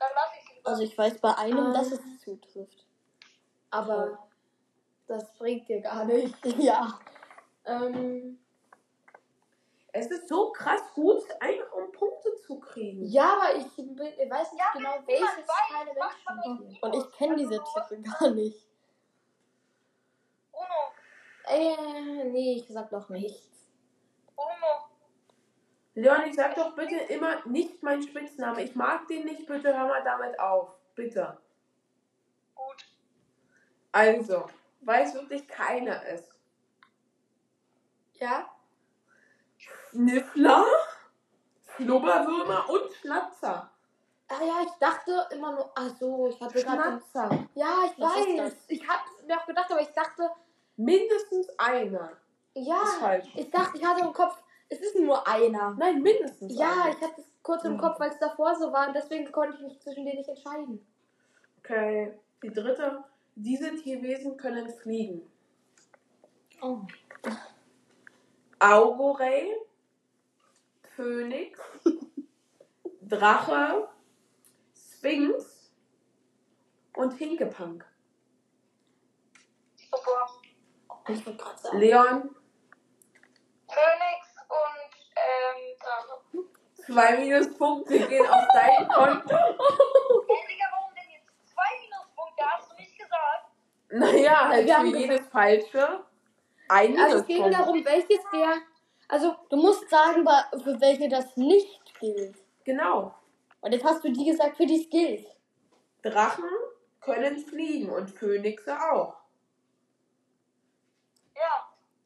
Dann 0.00 0.08
lass 0.16 0.30
ich 0.42 0.56
lieber. 0.56 0.68
Also 0.68 0.82
ich 0.82 0.98
weiß 0.98 1.20
bei 1.20 1.38
einem, 1.38 1.66
Ah. 1.66 1.72
dass 1.72 1.92
es 1.92 2.00
zutrifft. 2.24 2.84
Aber 3.70 4.26
das 5.06 5.32
bringt 5.34 5.68
dir 5.68 5.80
gar 5.80 6.04
nicht. 6.04 6.34
Ja. 6.58 6.98
Ähm, 7.66 8.40
es 9.92 10.06
ist 10.10 10.26
so 10.28 10.50
krass 10.50 10.82
gut, 10.94 11.22
einfach 11.38 11.72
um 11.74 11.92
Punkte 11.92 12.34
zu 12.46 12.58
kriegen. 12.58 13.04
ja, 13.04 13.32
aber 13.36 13.54
ich, 13.54 13.76
bin, 13.76 13.96
ich 13.96 14.28
weiß 14.28 14.50
nicht 14.52 14.60
Ja, 14.60 14.72
genau, 14.72 15.06
welches 15.06 15.46
keine 15.68 15.92
Menschen. 15.94 16.78
Und 16.82 16.96
ich 16.96 17.12
kenne 17.12 17.36
diese 17.36 17.62
Tiere 17.62 18.02
gar 18.02 18.30
nicht. 18.30 18.66
Äh, 21.50 22.24
nee, 22.24 22.56
ich 22.58 22.68
sag 22.68 22.90
doch 22.90 23.08
nichts. 23.08 23.66
Bruno. 24.36 24.88
Leon, 25.94 26.22
ich 26.28 26.36
sag 26.36 26.54
doch 26.54 26.76
bitte 26.76 26.94
immer 26.94 27.44
nicht 27.46 27.82
mein 27.82 28.02
Spitzname. 28.02 28.62
Ich 28.62 28.76
mag 28.76 29.08
den 29.08 29.24
nicht, 29.24 29.46
bitte 29.46 29.76
hör 29.76 29.88
mal 29.88 30.04
damit 30.04 30.38
auf. 30.38 30.74
Bitte. 30.94 31.38
Gut. 32.54 32.86
Also, 33.90 34.46
weil 34.80 35.04
es 35.04 35.14
wirklich 35.14 35.48
keiner 35.48 36.06
ist. 36.06 36.30
Ja? 38.14 38.48
Niffler, 39.92 40.64
Flubberwürmer 41.62 42.70
und 42.70 42.92
Schnatzer. 42.94 43.70
Ah 44.28 44.44
ja, 44.44 44.62
ich 44.64 44.72
dachte 44.78 45.26
immer 45.32 45.52
nur. 45.52 45.72
Ach 45.74 45.90
so, 45.98 46.28
ich 46.28 46.40
hatte 46.40 46.62
gerade. 46.62 46.82
Schnatzer. 46.82 47.48
Ja, 47.54 47.78
ich 47.86 48.00
Was 48.00 48.14
weiß. 48.14 48.64
Ich 48.68 48.88
hab 48.88 49.00
mir 49.26 49.36
auch 49.36 49.46
gedacht, 49.46 49.72
aber 49.72 49.80
ich 49.80 49.92
dachte. 49.92 50.30
Mindestens 50.84 51.48
einer 51.58 52.12
Ja, 52.54 52.82
ist 52.82 52.94
falsch. 52.94 53.28
ich 53.34 53.50
dachte, 53.50 53.76
ich 53.78 53.84
hatte 53.84 54.00
im 54.04 54.12
Kopf. 54.12 54.42
Es 54.68 54.80
ist 54.80 54.96
nur 54.96 55.26
einer. 55.28 55.74
Nein, 55.78 56.00
mindestens 56.00 56.54
Ja, 56.56 56.70
einer. 56.84 56.90
ich 56.96 57.00
hatte 57.02 57.20
es 57.20 57.26
kurz 57.42 57.64
im. 57.64 57.76
Kopf, 57.76 57.98
weil 58.00 58.10
es 58.10 58.18
davor 58.18 58.54
so 58.54 58.72
war 58.72 58.88
und 58.88 58.94
deswegen 58.94 59.30
konnte 59.30 59.56
ich 59.56 59.62
mich 59.62 59.80
zwischen 59.80 60.04
denen 60.04 60.18
nicht 60.18 60.28
entscheiden. 60.28 60.86
Okay, 61.58 62.14
die 62.42 62.50
dritte. 62.50 63.04
Diese 63.34 63.74
Tierwesen 63.76 64.36
können 64.36 64.68
fliegen. 64.70 65.30
Oh. 66.62 66.80
Augurey, 68.58 69.54
Phönix, 70.96 71.58
Drache, 73.02 73.88
Sphinx 74.74 75.70
und 76.96 77.12
Hinkepunk. 77.14 77.84
Ich 81.12 81.26
wollte 81.26 81.42
gerade 81.44 81.58
sagen. 81.58 81.78
Leon, 81.78 82.36
Phoenix 83.68 84.26
und 84.48 84.92
ähm, 85.16 85.76
Drache. 85.80 86.84
zwei 86.86 87.16
Minuspunkte 87.18 87.98
gehen 88.08 88.26
auf 88.26 88.44
dein 88.52 88.88
Konto. 88.88 89.36
Hey, 90.28 90.46
Digga, 90.48 90.64
warum 90.72 90.94
denn 90.94 91.10
jetzt 91.12 91.32
zwei 91.52 91.70
Minuspunkte? 91.80 92.44
Hast 92.44 92.70
du 92.70 92.76
nicht 92.76 92.98
gesagt? 92.98 93.46
Naja, 93.90 94.48
halt 94.48 94.66
Wir 94.66 94.74
für 94.74 94.78
haben 94.78 94.94
jedes 94.96 95.26
Falsche 95.28 96.04
ein 96.68 96.98
Also 96.98 97.16
es 97.18 97.26
ging 97.26 97.42
Minuspunkt. 97.42 97.68
darum, 97.68 97.84
welches 97.84 98.20
der. 98.32 98.54
Also, 99.08 99.34
Du 99.50 99.56
musst 99.56 99.88
sagen, 99.90 100.24
wa- 100.24 100.48
für 100.62 100.80
welche 100.80 101.08
das 101.08 101.36
nicht 101.36 101.98
gilt. 101.98 102.36
Genau. 102.64 103.12
Und 103.60 103.72
jetzt 103.72 103.84
hast 103.84 104.04
du 104.04 104.10
die 104.12 104.24
gesagt, 104.24 104.56
für 104.56 104.66
die 104.66 104.82
es 104.84 104.88
gilt. 104.90 105.26
Drachen 106.02 106.48
können 107.00 107.38
fliegen 107.38 107.90
und 107.90 108.08
Phönixe 108.10 108.76
auch. 108.80 109.16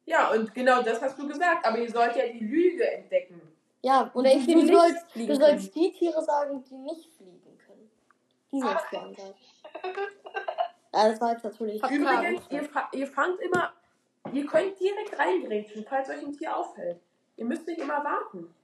Ja. 0.07 0.31
Und 0.33 0.55
genau 0.55 0.83
das 0.83 1.01
hast 1.03 1.19
du 1.19 1.27
gesagt, 1.29 1.67
aber 1.67 1.79
ihr 1.79 1.91
sollt 1.91 2.17
ja 2.17 2.27
die 2.27 2.45
Lüge 2.45 2.89
entdecken. 2.91 3.41
Ja, 3.83 4.11
oder 4.15 4.33
ich, 4.33 4.47
die 4.47 4.55
du, 4.55 4.67
sollst, 4.67 5.11
fliegen 5.13 5.29
du 5.29 5.37
sollst 5.39 5.75
die 5.75 5.93
Tiere 5.93 6.23
sagen, 6.25 6.65
die 6.65 6.75
nicht 6.77 7.11
fliegen 7.17 7.59
können. 7.67 7.91
Die 8.53 8.61
sollst 8.61 8.87
du 8.91 8.99
ansagen. 8.99 9.35
Ja, 10.93 11.09
das 11.09 11.21
war 11.21 11.33
jetzt 11.33 11.45
natürlich. 11.45 11.83
Übrigens, 11.91 12.43
ihr, 12.51 12.69
ihr 12.93 13.07
fangt 13.07 13.41
immer, 13.41 13.73
ihr 14.33 14.47
könnt 14.47 14.79
direkt 14.81 15.19
reingrätschen, 15.19 15.85
falls 15.89 16.09
euch 16.09 16.23
ein 16.23 16.33
Tier 16.33 16.57
auffällt. 16.57 17.01
Ihr 17.37 17.45
müsst 17.45 17.67
nicht 17.67 17.81
immer 17.81 18.03
warten. 18.05 18.55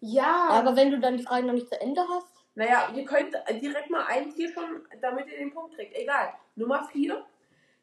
ja. 0.00 0.48
Aber 0.50 0.76
wenn 0.76 0.90
du 0.90 1.00
dann 1.00 1.16
die 1.16 1.22
Frage 1.24 1.46
noch 1.46 1.54
nicht 1.54 1.68
zu 1.68 1.80
Ende 1.80 2.02
hast, 2.08 2.28
Naja, 2.54 2.90
ihr 2.94 3.04
könnt 3.04 3.34
direkt 3.62 3.88
mal 3.90 4.04
ein 4.08 4.30
Tier 4.30 4.52
schon, 4.52 4.86
damit 5.00 5.26
ihr 5.28 5.38
den 5.38 5.52
Punkt 5.54 5.74
kriegt. 5.74 5.96
Egal. 5.96 6.34
Nummer 6.54 6.84
vier. 6.84 7.24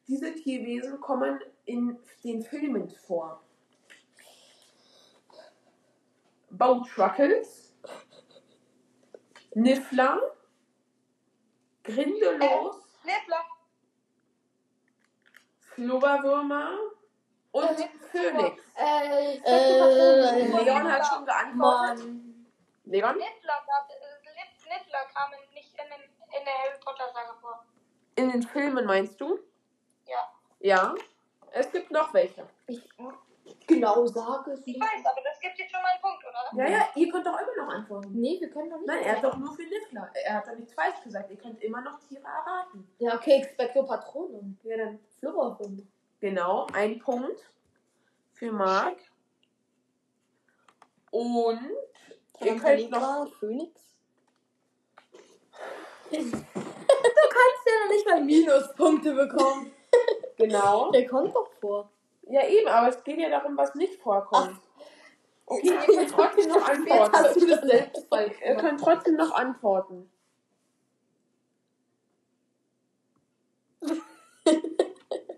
Diese 0.08 0.32
Tierwesen 0.34 1.00
kommen 1.00 1.40
in 1.64 1.98
den 2.22 2.42
Filmen 2.42 2.88
vor. 2.90 3.42
Bautruckles, 6.50 7.74
Niffler, 9.54 10.20
Grindelos, 11.82 12.76
Nippler. 13.04 13.44
Flubberwürmer 15.74 16.70
und 17.52 17.68
Phönix. 18.10 18.62
Äh, 18.76 19.36
Äh, 19.44 20.46
Leon 20.64 20.92
hat 20.92 21.06
schon 21.06 21.26
geantwortet. 21.26 21.54
Mann. 22.06 22.46
Leon? 22.84 23.16
Nippler, 23.16 23.64
gab- 23.66 23.90
äh, 23.90 24.68
Nippler 24.68 25.04
kamen 25.14 25.38
nicht 25.52 25.72
in, 25.72 25.84
den, 25.90 26.02
in 26.38 26.44
der 26.44 26.54
Harry 26.54 26.78
Potter 26.82 27.08
Saga 27.12 27.34
vor. 27.40 27.64
In 28.16 28.30
den 28.30 28.42
Filmen 28.42 28.86
meinst 28.86 29.20
du? 29.20 29.38
Ja. 30.66 30.94
Es 31.52 31.70
gibt 31.70 31.92
noch 31.92 32.12
welche. 32.12 32.44
Genau, 33.68 34.04
sag 34.06 34.48
es 34.48 34.66
Ich 34.66 34.80
weiß, 34.80 35.04
aber 35.04 35.20
das 35.22 35.38
gibt 35.40 35.56
jetzt 35.58 35.70
schon 35.70 35.80
mal 35.80 35.90
einen 35.92 36.02
Punkt, 36.02 36.24
oder? 36.24 36.64
Ja, 36.64 36.68
ja, 36.68 36.88
ihr 36.96 37.12
könnt 37.12 37.24
doch 37.24 37.38
immer 37.38 37.64
noch 37.64 37.72
antworten. 37.72 38.10
Nee, 38.20 38.40
wir 38.40 38.50
können 38.50 38.70
doch 38.70 38.78
nicht. 38.78 38.88
Nein, 38.88 39.04
er 39.04 39.16
hat 39.16 39.24
doch 39.24 39.36
nur 39.36 39.54
für 39.54 39.62
Niffler. 39.62 40.10
Er 40.12 40.34
hat 40.34 40.48
doch 40.48 40.56
nichts 40.56 40.74
falsch 40.74 41.00
gesagt. 41.04 41.30
Ihr 41.30 41.36
könnt 41.36 41.62
immer 41.62 41.80
noch 41.82 42.00
Tiere 42.00 42.24
erraten. 42.24 42.88
Ja, 42.98 43.14
okay, 43.14 43.42
Expecto 43.42 43.84
Patronum. 43.84 44.58
Ja, 44.64 44.76
dann. 44.76 44.98
Flubberwürmer. 45.20 45.82
Genau, 46.18 46.66
ein 46.72 46.98
Punkt 46.98 47.48
für 48.32 48.50
Marc. 48.50 48.96
Und 51.12 51.70
ihr 52.40 52.56
könnt 52.56 52.90
noch. 52.90 52.98
Tarantalika, 52.98 53.26
Phönix. 53.38 53.86
Kannst 56.10 56.42
ja 57.66 57.84
noch 57.84 57.92
nicht 57.92 58.06
mal 58.06 58.24
Minuspunkte 58.24 59.14
bekommen. 59.14 59.75
Genau. 60.36 60.90
Der 60.90 61.06
kommt 61.06 61.34
doch 61.34 61.50
vor. 61.60 61.90
Ja, 62.22 62.44
eben, 62.46 62.68
aber 62.68 62.88
es 62.88 63.02
geht 63.04 63.18
ja 63.18 63.28
darum, 63.28 63.56
was 63.56 63.74
nicht 63.74 64.00
vorkommt. 64.00 64.60
Okay, 65.46 65.68
ihr 65.68 65.78
könnt 65.78 66.10
trotzdem 66.10 66.48
noch 66.48 66.68
antworten. 66.68 67.48
Ihr 68.44 68.56
könnt 68.56 68.80
trotzdem 68.80 69.16
noch 69.16 69.32
antworten. 69.32 70.10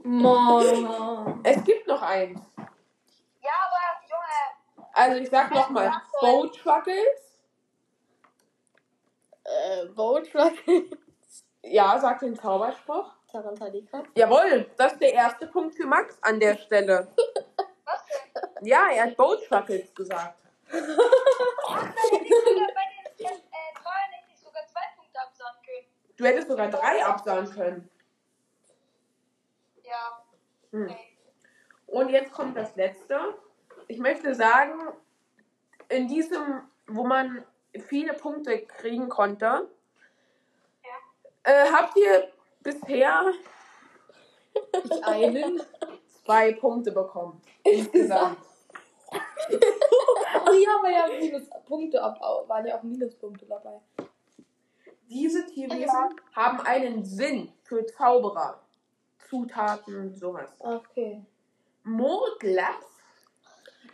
Mann. 0.02 1.40
Es 1.44 1.62
gibt 1.64 1.86
noch 1.86 2.00
eins. 2.00 2.40
Ja, 2.56 3.50
aber 3.66 4.06
Junge, 4.08 4.86
Also 4.94 5.16
ich 5.22 5.28
sag 5.28 5.50
nochmal. 5.50 5.92
Bowtruckles. 6.20 7.42
Äh, 9.44 9.86
Boatruck. 9.94 10.54
Ja, 11.62 11.98
sagt 11.98 12.22
den 12.22 12.36
Zauberspruch. 12.36 13.12
Tarantalika. 13.30 14.02
Jawohl, 14.14 14.70
das 14.76 14.92
ist 14.94 15.02
der 15.02 15.12
erste 15.12 15.46
Punkt 15.46 15.74
für 15.74 15.86
Max 15.86 16.18
an 16.22 16.40
der 16.40 16.56
Stelle. 16.56 17.08
was 17.84 18.00
denn? 18.06 18.66
Ja, 18.66 18.88
er 18.90 19.04
hat 19.04 19.16
gesagt. 19.94 20.38
Punkte 24.96 25.20
absagen 25.20 25.60
können. 25.64 26.16
Du 26.16 26.24
hättest 26.24 26.48
sogar 26.48 26.68
drei 26.68 27.04
absagen 27.04 27.50
können. 27.50 27.90
Ja. 29.82 30.24
Hm. 30.72 30.94
Und 31.86 32.10
jetzt 32.10 32.32
kommt 32.32 32.56
das 32.56 32.76
letzte. 32.76 33.38
Ich 33.86 33.98
möchte 33.98 34.34
sagen, 34.34 34.92
in 35.88 36.08
diesem, 36.08 36.68
wo 36.86 37.04
man 37.04 37.44
viele 37.86 38.12
Punkte 38.12 38.66
kriegen 38.66 39.08
konnte, 39.08 39.70
äh, 41.44 41.72
habt 41.72 41.96
ihr 41.96 42.30
bisher 42.68 43.32
Ich 44.84 45.04
einen. 45.04 45.60
zwei 46.24 46.52
Punkte 46.52 46.92
bekommen. 46.92 47.40
Insgesamt. 47.64 48.38
Ach 49.10 49.18
ja, 49.48 50.76
aber 50.78 50.90
ja, 50.90 51.06
Minuspunkte 51.18 51.98
waren 51.98 52.66
ja 52.66 52.78
auch 52.78 52.82
Minuspunkte 52.82 53.46
dabei. 53.46 53.80
Diese 55.08 55.46
Tierwesen 55.46 56.20
haben 56.34 56.60
einen 56.60 57.04
Sinn 57.04 57.50
für 57.62 57.86
Zauberer. 57.86 58.60
Zutaten, 59.30 60.14
sowas. 60.14 60.50
Okay. 60.58 61.24
Mordlaps, 61.84 62.86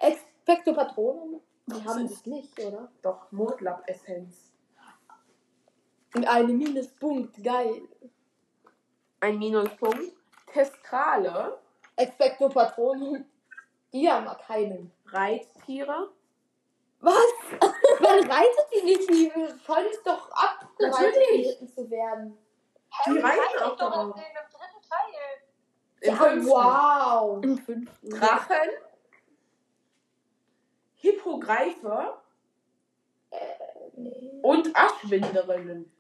Expecto 0.01 0.75
Patronum? 0.75 1.41
Die 1.67 1.85
haben 1.85 2.09
das 2.09 2.27
nicht, 2.27 2.59
oder? 2.59 2.91
doch 3.03 3.31
Mordlap-Essenz. 3.31 4.53
Und 6.15 6.27
eine 6.27 6.53
Minuspunkt, 6.53 7.43
geil. 7.43 7.83
Ein 9.25 9.39
Minuspunkt. 9.39 10.13
Testrale, 10.53 11.59
Expecto 11.97 12.51
Patronum? 12.51 13.25
Die 13.91 14.11
haben 14.11 14.27
keinen. 14.47 14.93
Reittiere, 15.07 16.11
Was? 17.01 17.15
Man 18.01 18.31
reitet 18.31 18.67
die 18.75 18.83
nicht, 18.83 19.09
die 19.09 19.33
scheuen 19.65 19.87
es 19.91 20.03
doch 20.03 20.31
ab, 20.31 20.69
Natürlich. 20.79 21.29
geritten 21.31 21.69
zu 21.69 21.91
werden. 21.91 22.37
Harry 22.91 23.19
reiten 23.21 23.39
reitet 23.41 23.63
auch 23.63 23.77
doch 23.79 24.01
in 24.01 24.13
dem 24.13 24.13
dritten 24.13 24.89
Teil. 24.91 25.41
im 26.01 26.11
Ja, 26.11 26.17
fünften. 26.17 26.51
wow. 26.51 27.43
Im 27.45 27.59
fünften. 27.59 28.11
Drachen, 28.11 28.69
Hippogreife 30.97 32.19
Nee. 33.97 34.41
und 34.43 34.69
Aschwinderinnen. 34.77 35.91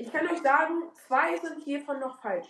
Ich 0.00 0.10
kann 0.10 0.26
euch 0.28 0.40
sagen, 0.40 0.84
zwei 1.06 1.36
sind 1.36 1.62
hiervon 1.62 2.00
noch 2.00 2.22
falsch. 2.22 2.48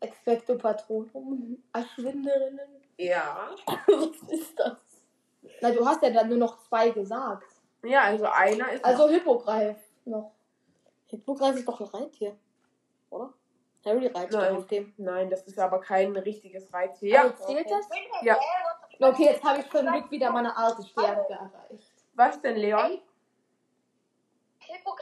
Expecto 0.00 0.56
Patronum? 0.56 1.62
Aschwinderinnen? 1.72 2.68
Ja. 2.98 3.50
Was 3.86 4.28
ist 4.28 4.58
das? 4.58 4.76
Na, 5.60 5.70
du 5.70 5.86
hast 5.86 6.02
ja 6.02 6.10
dann 6.10 6.28
nur 6.28 6.38
noch 6.38 6.58
zwei 6.58 6.90
gesagt. 6.90 7.46
Ja, 7.84 8.02
also 8.02 8.26
einer 8.26 8.72
ist. 8.72 8.84
Also 8.84 9.08
Hippogreif 9.08 9.76
noch. 10.04 10.32
Hippogreif 11.06 11.56
ist 11.56 11.68
doch 11.68 11.80
ein 11.80 11.86
Reittier. 11.86 12.36
Oder? 13.10 13.32
Harry 13.84 14.08
reitet 14.08 14.32
Nein. 14.32 14.56
auf 14.56 14.66
dem. 14.66 14.92
Nein, 14.96 15.30
das 15.30 15.44
ist 15.44 15.60
aber 15.60 15.80
kein 15.80 16.16
richtiges 16.16 16.72
Reittier. 16.74 17.10
Ja. 17.10 17.22
Also 17.22 17.44
zählt 17.44 17.70
das? 17.70 17.88
Ja. 18.22 18.36
Okay, 18.98 19.26
jetzt 19.26 19.44
habe 19.44 19.60
ich 19.60 19.70
zum 19.70 19.86
Glück 19.86 20.10
wieder 20.10 20.32
meine 20.32 20.56
Artestärke 20.56 21.34
erreicht. 21.34 21.92
Was 22.14 22.40
denn, 22.42 22.56
Leon? 22.56 23.00
Man 24.68 24.96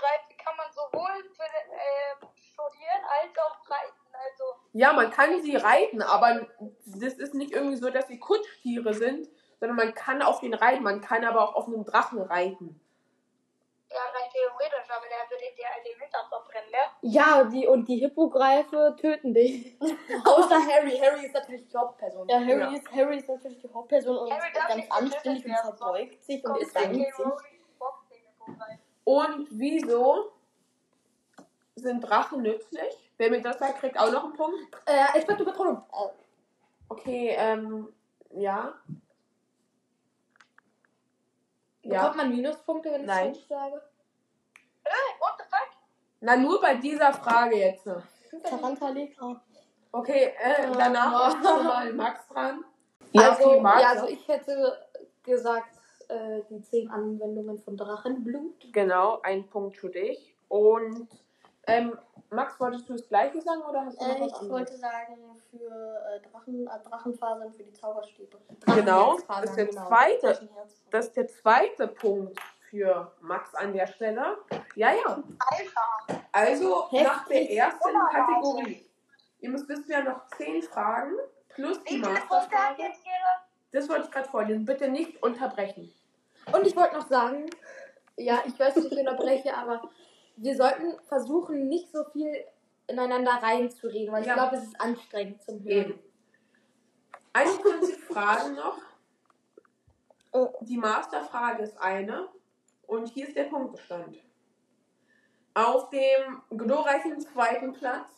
sowohl 0.92 1.22
für, 1.36 1.42
äh, 1.42 2.26
studieren 2.34 3.02
als 3.20 3.38
auch 3.38 3.70
reiten. 3.70 3.94
Also, 4.12 4.44
Ja, 4.72 4.92
man 4.92 5.10
kann 5.10 5.40
sie 5.42 5.56
reiten, 5.56 6.02
aber 6.02 6.46
das 6.86 7.14
ist 7.14 7.34
nicht 7.34 7.52
irgendwie 7.52 7.76
so, 7.76 7.90
dass 7.90 8.08
sie 8.08 8.18
Kutschtiere 8.18 8.92
sind, 8.94 9.28
sondern 9.60 9.76
man 9.76 9.94
kann 9.94 10.22
auf 10.22 10.40
den 10.40 10.54
reiten. 10.54 10.82
Man 10.82 11.00
kann 11.00 11.24
aber 11.24 11.42
auch 11.42 11.54
auf 11.54 11.66
einem 11.66 11.84
Drachen 11.84 12.20
reiten. 12.22 12.80
ja, 13.90 13.96
rein 13.96 14.28
theoretisch, 14.32 14.90
aber 14.90 15.06
der 15.08 15.30
würde 15.30 15.56
dir 15.56 15.64
halt 15.66 15.86
den 15.86 15.98
Hintern 15.98 16.26
verbrennen, 16.28 16.70
ne? 16.70 16.78
Ja, 17.00 17.44
die 17.44 17.66
und 17.66 17.86
die 17.88 17.96
Hippogreife 17.96 18.96
töten 19.00 19.32
dich. 19.32 19.76
Außer 20.24 20.58
Harry. 20.66 20.98
Harry 20.98 21.24
ist 21.26 21.32
natürlich 21.34 21.66
die 21.68 21.76
Hauptperson. 21.76 22.28
Ja, 22.28 22.38
Harry, 22.38 22.60
Ja. 22.60 22.70
Ist, 22.72 22.92
Harry 22.92 23.16
ist 23.16 23.28
natürlich 23.28 23.60
die 23.60 23.72
Hauptperson 23.72 24.16
und 24.18 24.30
Harry 24.32 24.52
darf 24.52 24.68
ganz 24.68 24.84
anständig 24.90 25.46
und 25.46 25.56
verbeugt 25.56 26.22
sich 26.24 26.44
und 26.44 26.56
ist 26.58 26.76
Hippogreif. 26.78 27.38
Und 29.04 29.48
wieso 29.52 30.32
sind 31.78 32.00
Drachen 32.00 32.42
nützlich? 32.42 33.10
Wer 33.16 33.30
mir 33.30 33.42
das 33.42 33.58
sagt, 33.58 33.80
kriegt 33.80 33.98
auch 33.98 34.10
noch 34.12 34.24
einen 34.24 34.34
Punkt. 34.34 34.56
Äh, 34.86 35.16
Expecto 35.16 35.44
Patronum. 35.44 35.82
Okay, 36.88 37.34
ähm, 37.36 37.88
ja. 38.30 38.74
Ja. 41.82 42.00
Bekommt 42.02 42.16
man 42.16 42.30
Minuspunkte, 42.30 42.90
wenn 42.92 43.02
ich 43.02 43.06
Nein. 43.06 43.34
falsch 43.34 43.46
sage? 43.48 43.82
Hey, 44.84 45.14
what 45.20 45.32
the 45.38 45.44
fuck? 45.44 45.68
Na, 46.20 46.36
nur 46.36 46.60
bei 46.60 46.74
dieser 46.76 47.12
Frage 47.12 47.56
jetzt. 47.56 47.88
Tarantalegra. 48.42 49.40
Okay, 49.92 50.32
äh, 50.38 50.64
Ja. 50.64 50.70
danach 50.72 51.28
ist 51.28 51.46
schon 51.46 51.64
mal 51.64 51.92
Max 51.92 52.28
dran. 52.28 52.64
also, 53.16 53.50
okay, 53.50 53.60
Max. 53.60 53.82
ja, 53.82 53.88
also 53.90 54.06
ich 54.08 54.28
hätte 54.28 54.78
gesagt, 55.22 55.78
äh, 56.08 56.40
die 56.50 56.62
zehn 56.62 56.90
Anwendungen 56.90 57.58
von 57.58 57.76
Drachenblut. 57.76 58.72
Genau, 58.72 59.20
ein 59.22 59.48
Punkt 59.48 59.76
für 59.76 59.88
dich. 59.90 60.34
Und 60.48 61.08
ähm, 61.68 61.98
Max, 62.30 62.58
wolltest 62.60 62.88
du 62.88 62.92
das 62.94 63.08
gleiche 63.08 63.40
sagen 63.40 63.62
oder 63.62 63.84
hast 63.86 64.00
du 64.00 64.06
noch 64.06 64.16
Äh, 64.16 64.20
was 64.20 64.26
ich 64.28 64.34
anderes? 64.34 64.50
wollte 64.50 64.76
sagen, 64.76 65.16
für 65.50 65.56
äh, 65.66 66.20
Drachen, 66.28 66.66
äh, 66.66 66.88
Drachenfasern 66.88 67.52
für 67.52 67.62
die 67.62 67.72
Zauberstäbe. 67.72 68.36
Genau, 68.74 69.18
das 69.28 69.44
ist 69.44 69.56
der 69.56 69.66
genau. 69.66 69.86
zweite. 69.88 70.20
Drachenherzfasern. 70.20 70.88
Das 70.90 71.06
ist 71.06 71.16
der 71.16 71.28
zweite 71.28 71.88
Punkt 71.88 72.38
für 72.70 73.12
Max 73.20 73.54
an 73.54 73.72
der 73.72 73.86
Stelle. 73.86 74.36
Ja, 74.74 74.90
ja. 74.92 75.22
Alter. 75.38 76.22
Also 76.32 76.90
Heftig. 76.90 77.06
nach 77.06 77.26
der 77.28 77.50
ersten. 77.50 77.88
Kategorie. 78.12 78.86
Ihr 79.40 79.50
müsst 79.50 79.68
wissen, 79.68 79.88
wir 79.88 79.96
haben 79.98 80.04
noch 80.06 80.26
zehn 80.36 80.62
Fragen 80.62 81.12
plus 81.48 81.82
die 81.84 81.98
Masterfrage. 81.98 82.82
Das 83.72 83.88
wollte 83.88 84.04
ich 84.04 84.10
gerade 84.10 84.28
vorlesen. 84.28 84.64
Bitte 84.64 84.88
nicht 84.88 85.22
unterbrechen. 85.22 85.92
Und 86.52 86.66
ich 86.66 86.74
wollte 86.76 86.96
noch 86.96 87.08
sagen, 87.08 87.48
ja, 88.16 88.42
ich 88.46 88.58
weiß 88.58 88.76
nicht, 88.76 88.92
ich 88.92 88.98
unterbreche, 88.98 89.54
aber 89.56 89.82
wir 90.40 90.56
sollten 90.56 90.98
versuchen, 91.06 91.68
nicht 91.68 91.90
so 91.90 92.04
viel 92.12 92.32
ineinander 92.86 93.32
reinzureden, 93.32 94.12
weil 94.12 94.22
ich 94.22 94.28
Ja. 94.28 94.34
glaube, 94.34 94.56
es 94.56 94.64
ist 94.64 94.80
anstrengend 94.80 95.42
zum 95.42 95.62
Hören. 95.62 95.90
Eben. 95.90 95.98
51 97.32 97.96
Fragen 98.04 98.54
noch. 98.54 98.78
Oh. 100.32 100.48
Die 100.60 100.76
Masterfrage 100.76 101.62
ist 101.62 101.78
eine. 101.78 102.28
Und 102.86 103.08
hier 103.08 103.28
ist 103.28 103.36
der 103.36 103.44
Punktestand. 103.44 104.16
Auf 105.54 105.90
dem 105.90 106.40
glorreichen 106.56 107.20
zweiten 107.20 107.72
Platz 107.72 108.08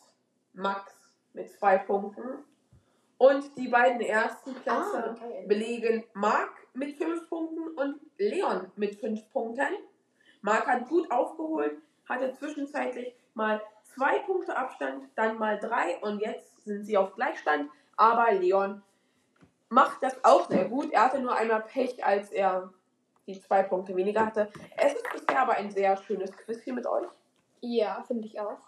Max 0.52 0.92
mit 1.32 1.50
zwei 1.50 1.78
Punkten. 1.78 2.44
Und 3.18 3.56
die 3.58 3.68
beiden 3.68 4.00
ersten 4.00 4.54
Plätze 4.54 5.04
Ah, 5.04 5.14
geil. 5.18 5.44
belegen 5.46 6.04
Marc 6.14 6.50
mit 6.74 6.96
fünf 6.96 7.28
Punkten 7.28 7.68
und 7.76 8.00
Leon 8.18 8.70
mit 8.76 8.96
fünf 8.98 9.28
Punkten. 9.30 9.74
Marc 10.40 10.66
hat 10.66 10.88
gut 10.88 11.10
aufgeholt, 11.10 11.82
hatte 12.10 12.32
zwischenzeitlich 12.34 13.14
mal 13.34 13.60
zwei 13.82 14.18
Punkte 14.20 14.56
Abstand, 14.56 15.04
dann 15.16 15.38
mal 15.38 15.58
drei 15.58 15.96
und 16.02 16.20
jetzt 16.20 16.64
sind 16.64 16.84
sie 16.84 16.96
auf 16.98 17.14
Gleichstand. 17.14 17.70
Aber 17.96 18.32
Leon 18.32 18.82
macht 19.68 20.02
das 20.02 20.22
auch 20.24 20.48
sehr 20.48 20.66
gut. 20.66 20.92
Er 20.92 21.04
hatte 21.04 21.20
nur 21.20 21.34
einmal 21.34 21.62
Pech, 21.62 22.04
als 22.04 22.30
er 22.30 22.72
die 23.26 23.40
zwei 23.40 23.62
Punkte 23.62 23.94
weniger 23.94 24.26
hatte. 24.26 24.50
Es 24.76 24.94
ist 24.94 25.06
bisher 25.12 25.40
aber 25.42 25.54
ein 25.54 25.70
sehr 25.70 25.96
schönes 25.96 26.32
Quiz 26.36 26.60
hier 26.62 26.74
mit 26.74 26.86
euch. 26.86 27.06
Ja, 27.60 28.02
finde 28.06 28.26
ich 28.26 28.40
auch. 28.40 28.58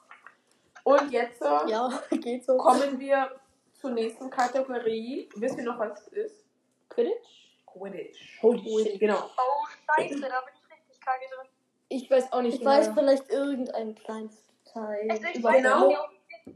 Und 0.85 1.11
jetzt 1.11 1.41
äh, 1.43 1.69
Ja, 1.71 1.89
geht 2.11 2.45
so. 2.45 2.57
kommen 2.59 2.99
wir 3.01 3.31
zur 3.73 3.91
nächsten 3.91 4.31
Kategorie. 4.31 5.29
Wisst 5.37 5.59
ihr 5.59 5.65
noch, 5.65 5.79
was 5.79 6.07
es 6.07 6.09
ist? 6.09 6.45
Quidditch? 6.89 7.51
Quidditch. 7.67 8.43
Holy 8.43 8.85
shit. 8.85 9.01
Genau. 9.01 9.19
Oh, 9.37 9.67
scheiße, 9.97 10.21
da 10.21 10.41
bin 10.41 10.55
ich 10.55 10.73
richtig 10.73 11.01
kacke 11.01 11.25
drin. 11.35 11.49
Ich 11.93 12.11
weiß 12.11 12.33
auch 12.33 12.41
nicht 12.41 12.61
Ich 12.61 12.65
weiß 12.65 12.87
genau. 12.89 13.01
vielleicht 13.01 13.31
irgendein 13.31 13.95
kleines 13.95 14.43
Teil. 14.65 15.11
Also 15.11 15.25
ich 15.31 15.37
über 15.37 15.51
weiß 15.51 15.63
Genau. 15.63 15.89
nicht, 15.89 15.99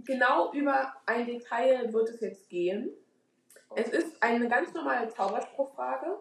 Genau 0.05 0.53
über 0.53 0.95
ein 1.07 1.27
Detail 1.27 1.93
wird 1.93 2.09
es 2.09 2.21
jetzt 2.21 2.49
gehen. 2.49 2.91
Es 3.77 3.89
ist 3.89 4.21
eine 4.23 4.49
ganz 4.49 4.73
normale 4.73 5.09
Zauberspruchfrage. 5.11 6.19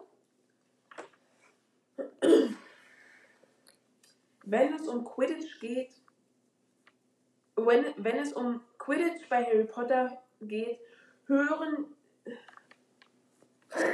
Wenn 4.44 4.74
es 4.74 4.86
um 4.86 5.04
Quidditch 5.04 5.58
geht, 5.60 5.90
wenn, 7.56 7.86
wenn 7.96 8.18
es 8.18 8.34
um 8.34 8.60
Quidditch 8.78 9.28
bei 9.28 9.42
Harry 9.44 9.64
Potter 9.64 10.22
geht, 10.42 10.78
hören. 11.26 11.86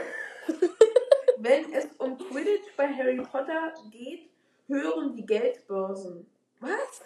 wenn 1.39 1.73
es 1.73 1.87
um 1.97 2.19
Quidditch 2.19 2.77
bei 2.77 2.89
Harry 2.93 3.23
Potter 3.23 3.73
geht, 3.91 4.32
hören 4.73 5.15
die 5.15 5.27
Geldbörsen. 5.27 6.27
Was? 6.61 7.03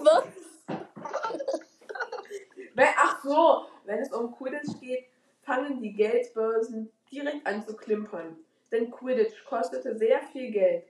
Was? 0.00 0.24
Wenn, 2.74 2.88
ach 2.96 3.22
so, 3.22 3.66
wenn 3.84 3.98
es 3.98 4.12
um 4.12 4.32
Quidditch 4.32 4.78
geht, 4.80 5.06
fangen 5.42 5.80
die 5.80 5.92
Geldbörsen 5.92 6.90
direkt 7.10 7.46
an 7.46 7.62
zu 7.66 7.76
klimpern. 7.76 8.36
Denn 8.70 8.90
Quidditch 8.90 9.44
kostete 9.44 9.96
sehr 9.96 10.22
viel 10.32 10.50
Geld. 10.50 10.84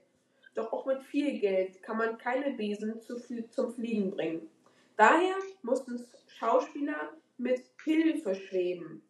Doch 0.53 0.71
auch 0.71 0.85
mit 0.85 1.01
viel 1.03 1.39
Geld 1.39 1.81
kann 1.81 1.97
man 1.97 2.17
keine 2.17 2.51
Besen 2.51 3.01
zu, 3.01 3.19
zum 3.49 3.73
Fliegen 3.73 4.11
bringen. 4.11 4.49
Daher 4.97 5.35
mussten 5.63 6.05
Schauspieler 6.27 7.13
mit 7.37 7.63
Hilfe 7.83 8.35
schweben. 8.35 9.01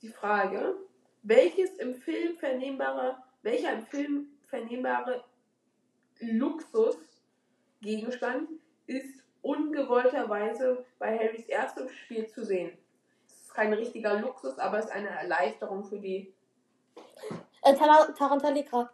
Die 0.00 0.08
Frage, 0.08 0.76
welches 1.22 1.76
im 1.76 1.94
Film 1.94 2.36
vernehmbare, 2.38 3.18
welcher 3.42 3.74
im 3.74 3.86
Film 3.86 4.26
vernehmbare 4.48 5.22
Luxusgegenstand 6.22 8.48
ist 8.86 9.22
ungewollterweise 9.42 10.84
bei 10.98 11.18
Harrys 11.18 11.46
erstem 11.46 11.88
Spiel 11.88 12.26
zu 12.28 12.44
sehen. 12.44 12.76
Es 13.26 13.34
ist 13.42 13.54
kein 13.54 13.72
richtiger 13.72 14.20
Luxus, 14.20 14.58
aber 14.58 14.78
es 14.78 14.86
ist 14.86 14.92
eine 14.92 15.08
Erleichterung 15.10 15.84
für 15.84 15.98
die. 15.98 16.32
Äh, 17.62 17.74
Tar 17.74 18.14
Tarantalegra. 18.14 18.90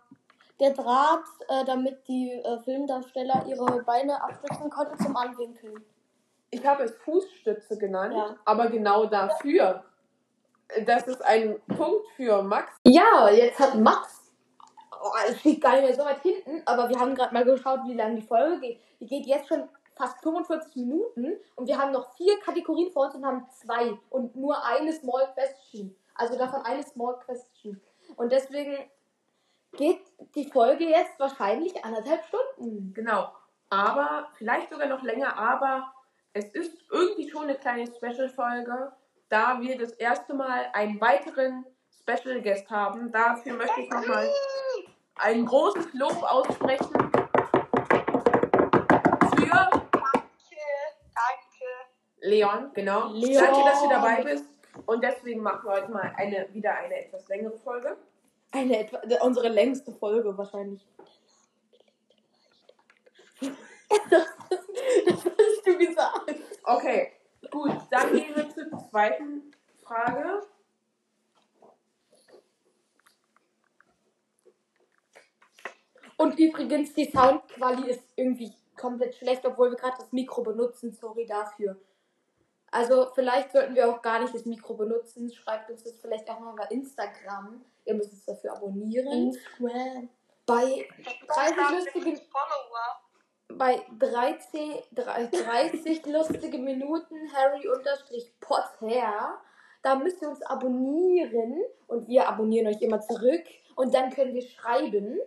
Der 0.60 0.70
Draht, 0.72 1.24
äh, 1.48 1.64
damit 1.64 2.06
die 2.08 2.32
äh, 2.32 2.58
Filmdarsteller 2.64 3.44
ihre 3.46 3.82
Beine 3.84 4.20
abstützen 4.20 4.68
konnten 4.70 4.98
zum 4.98 5.16
Anwinkeln. 5.16 5.84
Ich 6.50 6.66
habe 6.66 6.82
es 6.84 6.92
Fußstütze 6.96 7.78
genannt, 7.78 8.14
Ja. 8.14 8.36
aber 8.44 8.66
genau 8.68 9.06
dafür. 9.06 9.84
Das 10.84 11.06
ist 11.06 11.22
ein 11.22 11.60
Punkt 11.68 12.06
für 12.16 12.42
Max. 12.42 12.74
Ja, 12.84 13.30
jetzt 13.30 13.58
hat 13.60 13.76
Max. 13.76 14.17
Oh, 15.00 15.12
es 15.28 15.40
steht 15.40 15.60
gar 15.60 15.74
nicht 15.74 15.84
mehr 15.84 15.94
so 15.94 16.04
weit 16.04 16.20
hinten, 16.22 16.62
aber 16.66 16.88
wir 16.88 16.98
haben 16.98 17.14
gerade 17.14 17.32
mal 17.32 17.44
geschaut, 17.44 17.80
wie 17.86 17.94
lange 17.94 18.16
die 18.16 18.26
Folge 18.26 18.60
geht. 18.60 18.80
Die 19.00 19.06
geht 19.06 19.26
jetzt 19.26 19.48
schon 19.48 19.68
fast 19.96 20.20
45 20.22 20.76
Minuten 20.76 21.34
und 21.56 21.66
wir 21.66 21.78
haben 21.78 21.92
noch 21.92 22.14
vier 22.16 22.38
Kategorien 22.40 22.90
vor 22.90 23.06
uns 23.06 23.14
und 23.14 23.26
haben 23.26 23.46
zwei 23.50 23.98
und 24.10 24.36
nur 24.36 24.64
eine 24.64 24.92
Small 24.92 25.28
Question. 25.34 25.94
Also 26.14 26.38
davon 26.38 26.62
eine 26.62 26.82
Small 26.82 27.18
Question. 27.24 27.80
Und 28.16 28.32
deswegen 28.32 28.76
geht 29.72 30.00
die 30.34 30.50
Folge 30.50 30.84
jetzt 30.84 31.18
wahrscheinlich 31.18 31.84
anderthalb 31.84 32.24
Stunden. 32.24 32.92
Genau. 32.94 33.32
Aber 33.70 34.28
vielleicht 34.36 34.70
sogar 34.70 34.88
noch 34.88 35.02
länger, 35.02 35.36
aber 35.36 35.92
es 36.32 36.46
ist 36.52 36.76
irgendwie 36.90 37.28
schon 37.28 37.44
eine 37.44 37.56
kleine 37.56 37.86
Special-Folge, 37.86 38.92
da 39.28 39.60
wir 39.60 39.76
das 39.76 39.92
erste 39.92 40.34
Mal 40.34 40.70
einen 40.72 41.00
weiteren 41.00 41.66
Special 42.00 42.40
Guest 42.40 42.70
haben. 42.70 43.12
Dafür 43.12 43.54
möchte 43.54 43.80
ich 43.80 43.90
nochmal 43.90 44.28
ein 45.18 45.44
großes 45.44 45.92
Lob 45.94 46.22
aussprechen 46.22 46.92
für 49.36 49.70
Danke, 49.90 50.60
danke. 51.14 51.68
Leon, 52.20 52.70
genau. 52.74 53.08
Leon. 53.12 53.44
Danke, 53.44 53.64
dass 53.68 53.82
du 53.82 53.88
dabei 53.88 54.22
bist. 54.22 54.44
Und 54.86 55.02
deswegen 55.02 55.42
machen 55.42 55.64
wir 55.64 55.72
heute 55.72 55.90
mal 55.90 56.12
eine, 56.16 56.48
wieder 56.52 56.74
eine 56.74 57.04
etwas 57.04 57.28
längere 57.28 57.58
Folge. 57.58 57.96
Eine 58.52 58.78
etwa, 58.78 59.00
unsere 59.20 59.48
längste 59.48 59.92
Folge 59.92 60.36
wahrscheinlich. 60.38 60.86
das, 63.40 64.26
das 65.06 65.24
hast 65.24 65.66
du 65.66 65.78
gesagt. 65.78 66.34
Okay, 66.64 67.12
gut. 67.50 67.76
Dann 67.90 68.12
gehen 68.12 68.34
wir 68.34 68.48
zur 68.50 68.78
zweiten 68.90 69.50
Frage. 69.82 70.42
Und 76.18 76.38
übrigens, 76.38 76.92
die 76.94 77.10
Soundqualität 77.10 77.96
ist 77.96 78.02
irgendwie 78.16 78.52
komplett 78.76 79.14
schlecht, 79.14 79.46
obwohl 79.46 79.70
wir 79.70 79.76
gerade 79.76 79.96
das 79.98 80.12
Mikro 80.12 80.42
benutzen. 80.42 80.92
Sorry 80.92 81.24
dafür. 81.24 81.76
Also 82.70 83.08
vielleicht 83.14 83.52
sollten 83.52 83.74
wir 83.74 83.88
auch 83.88 84.02
gar 84.02 84.20
nicht 84.20 84.34
das 84.34 84.44
Mikro 84.44 84.74
benutzen. 84.74 85.32
Schreibt 85.32 85.70
uns 85.70 85.84
das 85.84 85.94
vielleicht 86.00 86.28
auch 86.28 86.40
mal 86.40 86.54
bei 86.56 86.66
Instagram. 86.74 87.64
Ihr 87.84 87.94
müsst 87.94 88.12
uns 88.12 88.24
dafür 88.26 88.52
abonnieren. 88.56 89.06
Instagram. 89.28 90.08
Bei 90.44 90.88
30 91.26 91.56
30 91.56 91.56
lustige, 91.70 92.20
Follower. 92.32 93.58
bei 93.58 93.82
13, 93.98 94.82
30 94.92 96.06
lustige 96.06 96.58
Minuten 96.58 97.32
Harry 97.32 97.68
unterstrich 97.68 98.32
Potter. 98.40 99.40
Da 99.82 99.94
müsst 99.94 100.20
ihr 100.20 100.28
uns 100.30 100.42
abonnieren 100.42 101.62
und 101.86 102.08
wir 102.08 102.28
abonnieren 102.28 102.66
euch 102.66 102.82
immer 102.82 103.00
zurück 103.00 103.44
und 103.76 103.94
dann 103.94 104.10
können 104.10 104.34
wir 104.34 104.42
schreiben. 104.42 105.20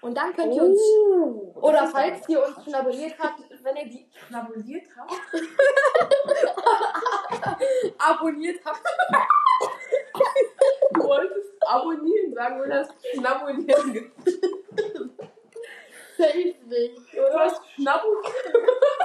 Und 0.00 0.16
dann 0.16 0.32
könnt 0.34 0.54
ihr 0.54 0.62
uns 0.62 0.80
Oder 1.56 1.86
falls 1.88 2.28
ihr 2.28 2.44
uns 2.44 2.64
schon 2.64 2.74
abonniert 2.74 3.14
habt, 3.18 3.40
wenn 3.64 3.76
ihr 3.76 3.86
die 3.86 4.08
schnabuliert 4.26 4.86
habt. 4.96 5.12
abonniert 7.98 8.60
habt. 8.64 8.80
Du 10.92 11.02
wolltest 11.02 11.48
abonnieren, 11.66 12.32
sagen 12.32 12.60
wir 12.60 12.68
das 12.68 12.88
schnabulieren. 13.12 14.12
Safe 16.16 16.54
nicht, 16.66 17.14
Du 17.14 17.18
oder? 17.20 17.38
hast 17.40 17.60
schnabuliert. 17.74 18.34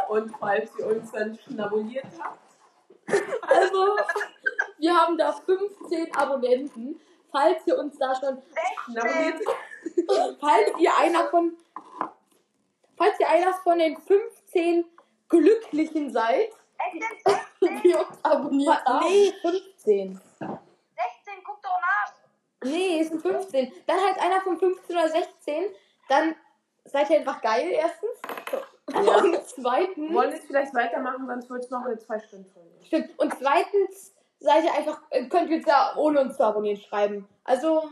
Und 0.10 0.32
falls 0.40 0.70
ihr 0.78 0.86
uns 0.88 1.12
dann 1.12 1.38
schnabuliert 1.40 2.06
habt, 2.20 2.40
Also, 3.42 3.98
wir 4.78 4.94
haben 4.96 5.18
da 5.18 5.32
15 5.32 6.16
Abonnenten. 6.16 7.00
Falls 7.34 7.66
ihr 7.66 7.78
uns 7.80 7.98
da 7.98 8.14
schon, 8.16 8.42
falls 10.40 10.72
ihr 10.80 10.98
einer 10.98 11.28
von, 11.30 11.58
falls 12.96 13.20
ihr 13.20 13.28
einer 13.28 13.54
von 13.56 13.80
den 13.80 13.98
15 13.98 14.86
Glücklichen 15.30 16.12
seid, 16.12 16.50
Es 16.78 16.92
sind 16.92 17.04
16, 17.60 17.82
Die 17.84 17.94
uns 17.96 18.24
abonniert 18.24 18.86
haben. 18.86 19.06
nee, 19.08 19.34
15. 19.42 20.22
16, 20.40 20.54
guck 21.44 21.62
doch 21.64 21.80
nach. 21.82 22.14
Nee, 22.64 23.00
es 23.02 23.10
sind 23.10 23.22
15. 23.22 23.74
Dann 23.88 24.00
halt 24.00 24.20
einer 24.22 24.42
von 24.42 24.58
15 24.60 24.96
oder 24.96 25.10
16. 25.10 25.66
Dann 26.10 26.36
seid 26.86 27.10
ihr 27.10 27.18
einfach 27.18 27.42
geil, 27.42 27.68
erstens. 27.72 28.12
Ja. 28.52 29.18
Und 29.18 29.40
zweitens. 29.48 30.10
Wir 30.10 30.14
wollen 30.16 30.32
jetzt 30.34 30.46
vielleicht 30.46 30.74
weitermachen, 30.76 31.26
sonst 31.26 31.50
wird 31.50 31.64
es 31.64 31.72
noch 31.72 31.84
eine 31.84 31.98
zwei 31.98 32.20
Stunden 32.20 32.46
Folge. 32.52 32.70
Stimmt. 32.86 33.18
Und 33.18 33.34
zweitens 33.40 34.14
seid 34.44 34.66
ihr 34.66 34.74
einfach, 34.74 35.02
äh, 35.10 35.26
könnt 35.28 35.50
ihr 35.50 35.58
uns 35.58 35.66
ja 35.66 35.94
ohne 35.98 36.20
uns 36.22 36.38
zu 36.38 36.44
abonnieren 36.44 36.78
schreiben. 36.78 37.28
Also, 37.46 37.90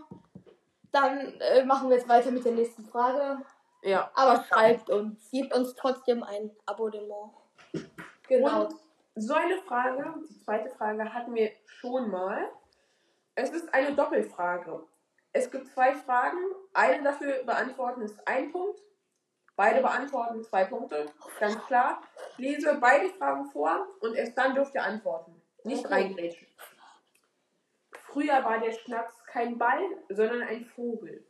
dann 0.92 1.40
äh, 1.40 1.64
machen 1.64 1.90
wir 1.90 1.98
jetzt 1.98 2.10
weiter 2.10 2.30
mit 2.32 2.44
der 2.46 2.52
nächsten 2.52 2.86
Frage. 2.86 3.42
Ja. 3.82 4.12
Aber 4.14 4.44
schreibt 4.44 4.90
uns. 4.90 5.32
Gebt 5.32 5.56
uns 5.56 5.74
trotzdem 5.76 6.24
ein 6.24 6.52
Abonnement. 6.66 7.32
Genau. 8.28 8.66
Und 8.66 8.76
so 9.16 9.34
eine 9.34 9.58
Frage, 9.60 10.14
die 10.30 10.44
zweite 10.44 10.70
Frage 10.70 11.14
hatten 11.14 11.34
wir 11.34 11.52
schon 11.66 12.12
mal. 12.12 12.50
Es 13.36 13.50
ist 13.52 13.74
eine 13.74 13.96
Doppelfrage. 13.96 14.84
Es 15.34 15.50
gibt 15.50 15.68
zwei 15.68 15.94
Fragen. 15.94 16.38
Eine 16.74 17.04
dafür 17.04 17.44
beantworten 17.44 18.02
ist 18.02 18.28
ein 18.28 18.52
Punkt. 18.52 18.80
Beide 19.56 19.82
beantworten 19.82 20.44
zwei 20.44 20.66
Punkte. 20.66 21.06
Ganz 21.40 21.58
klar. 21.66 22.02
Lese 22.38 22.78
beide 22.80 23.10
Fragen 23.10 23.46
vor 23.46 23.88
und 24.02 24.16
erst 24.16 24.38
dann 24.38 24.54
dürft 24.54 24.76
ihr 24.76 24.84
antworten. 24.84 25.41
Nicht 25.64 25.86
Okay. 25.86 25.94
reingrätschen. 25.94 26.48
Früher 28.08 28.44
war 28.44 28.60
der 28.60 28.72
Schnatz 28.74 29.14
kein 29.28 29.58
Ball, 29.58 29.82
sondern 30.10 30.42
ein 30.44 30.66
Vogel. 30.66 31.26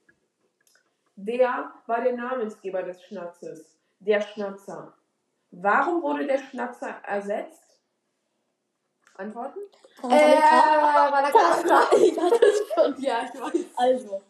Wer 1.15 1.71
war 1.85 2.01
der 2.01 2.13
Namensgeber 2.13 2.81
des 2.83 3.01
Schnatzes? 3.03 3.77
Der 3.99 4.21
Schnatzer. 4.21 4.93
Warum 5.51 6.01
wurde 6.01 6.25
der 6.25 6.39
Schnatzer 6.39 6.95
ersetzt? 7.05 7.79
Antworten? 9.15 9.59
Äh, 10.01 10.05
war 10.07 11.11
da 11.11 11.31
Das 11.31 11.69
war, 11.69 11.93
ich 11.93 12.19
hatte 12.19 12.45
es 12.45 12.73
schon. 12.73 13.03
Ja, 13.03 13.25
ich 13.31 13.39
weiß. 13.39 13.65
Also, 13.75 14.21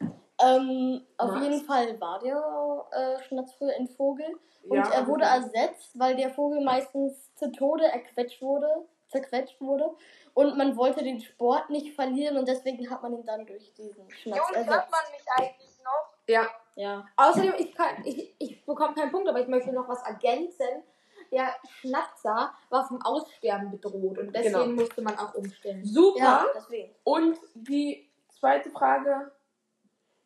ähm, 0.44 1.06
auf 1.18 1.32
Max? 1.32 1.44
jeden 1.46 1.66
Fall 1.66 2.02
war 2.02 2.20
der 2.20 2.86
äh, 2.92 3.24
Schnatz 3.24 3.54
früher 3.54 3.74
ein 3.78 3.88
Vogel. 3.88 4.26
Und 4.68 4.76
Ja, 4.78 4.90
er 4.92 5.08
wurde 5.08 5.24
okay. 5.24 5.36
ersetzt, 5.38 5.98
weil 5.98 6.16
der 6.18 6.32
Vogel 6.32 6.62
meistens 6.62 7.34
zu 7.36 7.52
Tode 7.52 7.86
erquetscht 7.86 8.42
wurde, 8.42 8.86
zerquetscht 9.12 9.60
wurde. 9.62 9.92
Und 10.34 10.58
man 10.58 10.76
wollte 10.78 11.04
den 11.04 11.20
Sport 11.20 11.70
nicht 11.70 11.94
verlieren 11.94 12.38
und 12.38 12.48
deswegen 12.48 12.90
hat 12.90 13.04
man 13.04 13.14
ihn 13.14 13.26
dann 13.26 13.46
durch 13.46 13.74
diesen 13.74 14.10
Schnatz 14.10 14.38
Jungs, 14.38 14.50
hört 14.56 14.68
ersetzt. 14.68 14.92
man 14.92 15.12
mich 15.12 15.28
eigentlich 15.38 15.78
noch? 15.84 16.14
Ja, 16.28 16.48
Ja. 16.76 17.06
Außerdem, 17.18 17.54
ich, 17.58 17.76
kann, 17.76 18.04
ich, 18.06 18.34
ich 18.40 18.66
bekomme 18.66 18.94
keinen 18.96 19.12
Punkt, 19.12 19.28
aber 19.28 19.42
ich 19.42 19.48
möchte 19.48 19.74
noch 19.74 19.88
was 19.90 20.02
ergänzen. 20.04 20.84
Der 21.32 21.54
Schnatzer 21.80 22.54
war 22.70 22.88
vom 22.88 23.02
Aussterben 23.02 23.72
bedroht 23.72 24.18
und 24.18 24.34
deswegen 24.36 24.54
Genau. 24.54 24.82
musste 24.82 25.02
man 25.02 25.18
auch 25.18 25.34
umstellen. 25.34 25.84
super. 25.86 26.20
Ja, 26.20 26.46
deswegen. 26.56 26.94
Und 27.04 27.40
die 27.54 28.10
zweite 28.30 28.70
Frage: 28.72 29.32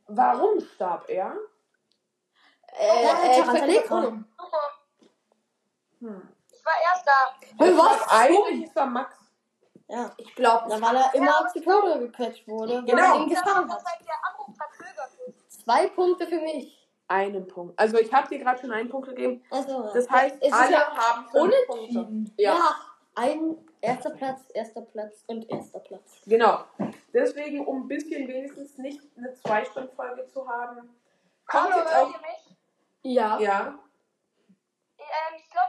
Warum 0.08 0.60
starb 0.60 1.10
er? 1.10 1.36
Äh, 2.80 3.40
äh. 3.40 3.84
Super. 3.88 4.24
Hm. 6.00 6.35
Ich 6.66 6.72
war 6.72 6.82
erster. 6.82 7.72
Es 7.74 7.78
was? 7.78 8.10
war 8.12 8.20
eigentlich 8.20 8.70
es 8.70 8.76
war 8.76 8.86
Max. 8.88 9.16
Ja. 9.88 10.12
Ich 10.18 10.34
glaube, 10.36 10.68
Da 10.70 10.82
weil 10.82 10.96
er 10.96 11.14
immer 11.14 11.48
zu 11.54 11.62
Tode 11.62 12.00
gequetscht 12.00 12.48
wurde, 12.48 12.78
weil 12.78 12.86
Genau. 12.86 13.20
ihn 13.22 13.30
gefangen 13.30 13.68
Das 13.68 13.84
hat. 13.86 13.94
Zwei 15.48 15.88
Punkte 15.90 16.28
für 16.28 16.40
mich. 16.42 16.82
Einen 17.08 17.48
Punkt. 17.48 17.80
Also 17.80 17.98
ich 18.00 18.12
habe 18.12 18.28
dir 18.28 18.40
gerade 18.40 18.60
schon 18.60 18.72
einen 18.72 18.90
Punkt 18.90 19.08
gegeben. 19.10 19.44
Also, 19.52 19.92
Das 19.94 20.10
heißt, 20.10 20.38
Es 20.42 20.48
ist 20.48 20.54
alle 20.54 20.72
ja 20.72 20.96
haben 20.98 21.26
fünf 21.30 21.54
Punkte. 21.68 21.72
unentschieden. 22.00 22.34
Ja, 22.38 22.54
ja, 22.56 22.76
ein 23.14 23.58
erster 23.82 24.10
Platz, 24.10 24.42
erster 24.56 24.82
Platz 24.82 25.24
und 25.28 25.48
erster 25.50 25.80
Platz. 25.82 26.22
genau. 26.26 26.64
Deswegen, 27.14 27.66
um 27.68 27.84
ein 27.84 27.88
bisschen 27.88 28.28
wenigstens 28.28 28.78
nicht 28.80 29.02
eine 29.18 29.34
Zwei-Stunden-Folge 29.36 30.26
zu 30.28 30.50
haben, 30.50 30.78
kommt 31.46 31.64
Hallo, 31.74 31.78
jetzt 31.78 31.94
hört 31.94 32.04
auch. 32.08 32.10
ihr 32.14 32.20
mich? 32.22 32.58
Ja. 33.16 33.40
Ja, 33.40 33.80
Ähm, 34.98 35.36
ich 35.38 35.50
glaube, 35.52 35.68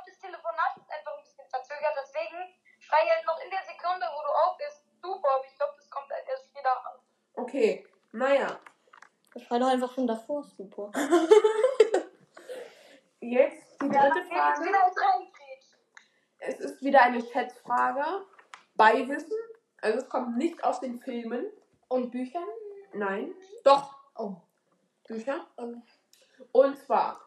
schrei 2.86 3.04
halt 3.08 3.26
noch 3.26 3.38
in 3.44 3.50
der 3.50 3.62
Sekunde, 3.66 4.06
wo 4.14 4.22
du 4.22 4.30
auf 4.32 4.56
bist. 4.58 4.82
Super, 5.02 5.28
aber 5.34 5.44
ich 5.44 5.56
glaube, 5.56 5.72
das 5.76 5.90
kommt 5.90 6.10
halt 6.10 6.24
erst 6.28 6.46
später 6.46 6.86
an. 6.86 6.98
okay. 7.34 7.86
Naja, 8.12 8.58
Das 9.34 9.50
war 9.50 9.58
doch 9.58 9.66
einfach 9.68 9.92
schon 9.92 10.06
davor, 10.06 10.42
super. 10.42 10.90
jetzt 13.20 13.82
die 13.82 13.88
dritte 13.88 14.24
Frage. 14.24 14.64
wieder. 14.64 14.78
Es 16.38 16.60
ist 16.60 16.82
wieder 16.82 17.02
eine 17.02 17.20
Schätzfrage. 17.20 18.24
Bei 18.74 19.06
Wissen. 19.08 19.36
Also 19.82 19.98
es 19.98 20.08
kommt 20.08 20.36
nicht 20.38 20.62
aus 20.64 20.80
den 20.80 20.98
Filmen. 21.00 21.44
Und 21.88 22.10
Büchern? 22.10 22.46
Nein. 22.94 23.34
Doch. 23.64 23.94
Oh. 24.16 24.36
Bücher. 25.06 25.46
Ähm. 25.58 25.82
Und 26.52 26.78
zwar, 26.78 27.20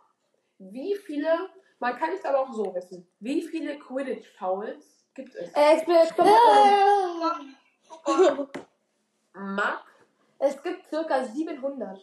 wie 0.57 0.95
viele, 0.95 1.49
man 1.79 1.95
kann 1.97 2.11
es 2.11 2.25
aber 2.25 2.39
auch 2.39 2.51
so 2.53 2.73
wissen, 2.73 3.07
wie 3.19 3.41
viele 3.41 3.77
Quidditch-Fouls 3.77 4.98
gibt 5.13 5.35
es? 5.35 5.51
Äh, 5.53 5.75
es, 5.75 5.85
gibt, 5.85 6.17
Mark, 9.33 9.83
es 10.39 10.61
gibt 10.63 10.87
circa 10.89 11.23
700. 11.25 11.99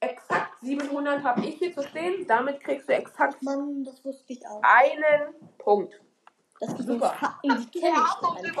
exakt 0.00 0.60
700 0.60 1.22
habe 1.22 1.40
ich 1.46 1.56
hier 1.58 1.74
zu 1.74 1.82
stehen. 1.82 2.26
Damit 2.26 2.60
kriegst 2.62 2.88
du 2.88 2.94
exakt 2.94 3.42
Mann, 3.42 3.84
das 3.84 4.04
wusste 4.04 4.32
ich 4.32 4.46
auch. 4.46 4.60
einen 4.62 5.34
Punkt. 5.58 6.00
Das 6.60 6.70
sind 6.70 6.86
Super. 6.86 7.10
Fakten, 7.10 7.48
die 7.56 7.70
Die 7.70 7.80
kenne 7.80 7.96
ich 7.96 8.42
nicht. 8.42 8.56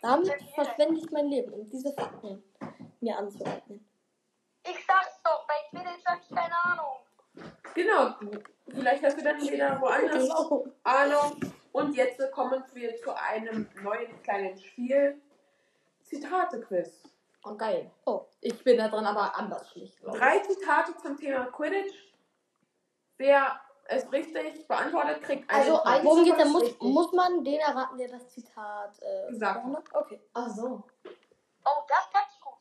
Damit 0.00 0.42
verschwende 0.54 1.00
ich 1.00 1.10
mein 1.10 1.26
Leben, 1.26 1.52
um 1.52 1.68
diese 1.68 1.92
Fakten 1.92 2.42
mir 3.00 3.18
anzueignen. 3.18 3.84
Ich 4.64 4.86
sag's 4.86 5.20
doch, 5.24 5.46
bei 5.46 5.54
Quidditch 5.70 6.04
hab 6.06 6.20
ich 6.20 6.28
keine 6.28 6.54
Ahnung. 6.64 6.98
Genau. 7.74 8.14
Vielleicht 8.68 9.02
hast 9.02 9.18
du 9.18 9.24
dann 9.24 9.40
wieder 9.40 9.80
woanders 9.80 10.22
Genau. 10.28 10.66
Ahnung. 10.84 11.40
Und 11.72 11.94
jetzt 11.94 12.20
kommen 12.32 12.62
wir 12.74 12.96
zu 12.96 13.14
einem 13.16 13.68
neuen 13.82 14.22
kleinen 14.22 14.58
Spiel. 14.58 15.20
Zitate-Quiz. 16.02 17.02
Oh, 17.44 17.54
geil. 17.54 17.90
Oh. 18.06 18.22
Ich 18.40 18.62
bin 18.64 18.78
da 18.78 18.88
dran 18.88 19.06
aber 19.06 19.36
anders 19.36 19.70
schlicht. 19.70 19.98
Drei 20.02 20.38
Zitate 20.40 20.96
zum 20.96 21.16
Thema 21.16 21.46
Quidditch. 21.46 21.94
Wer 23.16 23.60
es 23.84 24.10
richtig 24.12 24.66
beantwortet, 24.66 25.22
kriegt 25.22 25.48
einen 25.50 25.60
Also 25.60 25.72
Punkt. 25.74 25.86
ein- 25.86 26.04
Worum 26.04 26.32
aber 26.32 26.44
muss, 26.46 26.78
muss 26.80 27.12
man 27.12 27.44
den 27.44 27.58
erraten, 27.60 27.98
der 27.98 28.08
das 28.08 28.28
Zitat 28.30 28.98
äh, 29.02 29.28
Gesagt 29.28 29.62
vorne- 29.62 29.82
Okay. 29.92 30.20
Ach 30.34 30.48
so. 30.48 30.82
Oh, 31.04 31.82
das 31.88 32.10
kann 32.12 32.22
ich 32.30 32.40
gut. 32.40 32.54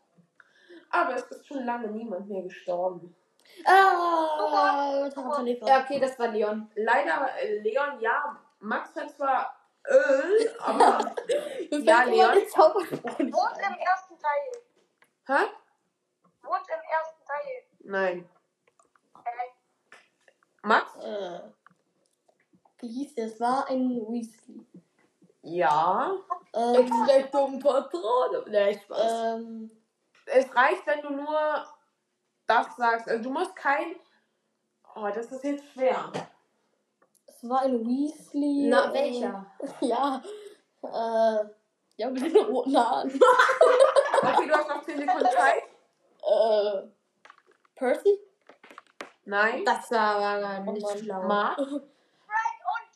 Aber 0.89 1.15
es 1.15 1.23
ist 1.31 1.47
schon 1.47 1.65
lange 1.65 1.87
niemand 1.89 2.27
mehr 2.29 2.43
gestorben. 2.43 3.15
Ah, 3.65 5.09
Tarantula. 5.13 5.67
Ja, 5.67 5.81
okay, 5.83 5.99
das 5.99 6.17
war 6.19 6.27
Leon. 6.29 6.69
Leider, 6.75 7.27
äh, 7.41 7.59
Leon, 7.59 7.99
ja, 7.99 8.39
Max 8.59 8.95
hat 8.95 9.11
zwar 9.15 9.57
äh, 9.83 10.49
aber. 10.59 11.15
Ja, 11.71 12.03
Leon. 12.03 12.35
Wohnt 12.35 12.91
im 12.91 13.75
ersten 13.79 14.17
Teil. 14.19 14.51
Hä? 15.27 15.45
Wohnt 16.41 16.67
im 16.67 16.81
ersten 16.91 17.25
Teil. 17.25 17.63
Nein. 17.79 18.29
Äh, 19.23 19.29
Max? 20.63 20.95
Äh, 20.97 21.39
wie 22.79 22.87
hieß? 22.87 23.13
Es 23.17 23.39
war 23.39 23.67
ein 23.69 23.89
Weasley. 24.09 24.65
Ja. 25.41 26.13
Ähm, 26.53 26.75
Expectum 26.75 27.59
Patronum. 27.59 28.43
Nee, 28.49 28.79
Spaß. 28.79 29.35
ähm, 29.35 29.71
Es 30.25 30.53
reicht, 30.53 30.85
wenn 30.85 31.01
du 31.01 31.09
nur 31.11 31.65
das 32.45 32.75
sagst. 32.75 33.07
Also 33.07 33.23
du 33.23 33.29
musst 33.29 33.55
kein. 33.55 33.95
Oh, 34.95 35.07
das 35.13 35.31
ist 35.31 35.43
jetzt 35.43 35.65
schwer. 35.71 36.11
Ein 37.43 37.85
Weasley. 37.85 38.67
Na, 38.69 38.91
welcher? 38.93 39.45
Ja. 39.81 40.21
Äh, 40.83 41.45
ja, 41.97 42.09
mit 42.09 42.23
den 42.23 42.38
roten 42.45 42.77
Haaren. 42.77 43.09
Okay, 43.09 43.19
du 44.47 44.53
hast 44.53 44.69
noch 44.69 44.83
10 44.83 44.97
Sekunden 44.99 45.25
Zeit. 45.25 45.63
Äh, 46.21 46.88
Percy? 47.75 48.19
Nein. 49.25 49.65
Das 49.65 49.89
war 49.91 50.15
aber 50.17 50.63
Oh 50.67 50.71
nicht 50.71 50.85
Mann. 50.85 50.97
schlau. 50.99 51.21
Mark? 51.23 51.57
Fred 51.57 51.77
und 52.75 52.88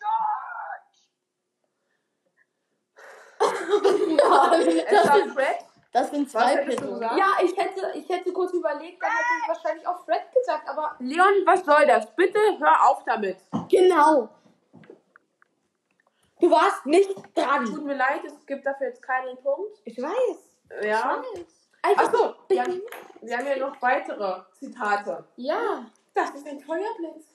George. 3.40 4.18
Ja, 4.22 4.54
Es 4.56 4.86
das, 4.92 5.08
war 5.10 5.34
Fred. 5.34 5.66
Das 5.92 6.10
sind 6.12 6.30
zwei 6.32 6.58
Personen. 6.58 7.02
Ja, 7.02 7.34
ich 7.44 7.56
hätte, 7.58 7.92
ich 7.96 8.08
hätte 8.10 8.32
kurz 8.32 8.54
überlegt, 8.54 9.02
dann 9.02 9.12
hätte 9.12 9.30
ich 9.42 9.48
wahrscheinlich 9.48 9.88
auch 9.88 10.04
Fred 10.06 10.24
gesagt, 10.34 10.68
aber 10.70 10.96
Leon, 11.00 11.46
was 11.46 11.64
soll 11.66 11.86
das? 11.86 12.14
Bitte 12.16 12.40
hör 12.60 12.88
auf 12.90 13.04
damit. 13.06 13.38
Genau. 13.70 14.30
du 16.40 16.50
warst 16.52 16.86
nicht 16.86 17.14
dran. 17.36 17.66
Tut 17.66 17.84
mir 17.86 17.96
leid, 17.96 18.22
es 18.26 18.46
gibt 18.46 18.66
dafür 18.66 18.88
jetzt 18.88 19.02
keinen 19.02 19.38
Punkt. 19.38 19.80
Ich 19.86 19.98
weiß. 20.02 20.84
Ja. 20.84 21.22
Ich 21.34 21.40
weiß. 21.98 21.98
Achso, 21.98 22.36
wir, 22.48 22.62
haben- 22.62 22.82
wir 23.22 23.38
haben 23.38 23.48
ja 23.48 23.58
noch 23.58 23.82
weitere 23.82 24.42
Zitate. 24.54 25.24
ja. 25.36 25.86
Das 26.14 26.32
ist 26.32 26.46
ein 26.46 26.60
Feuerblitz. 26.60 27.26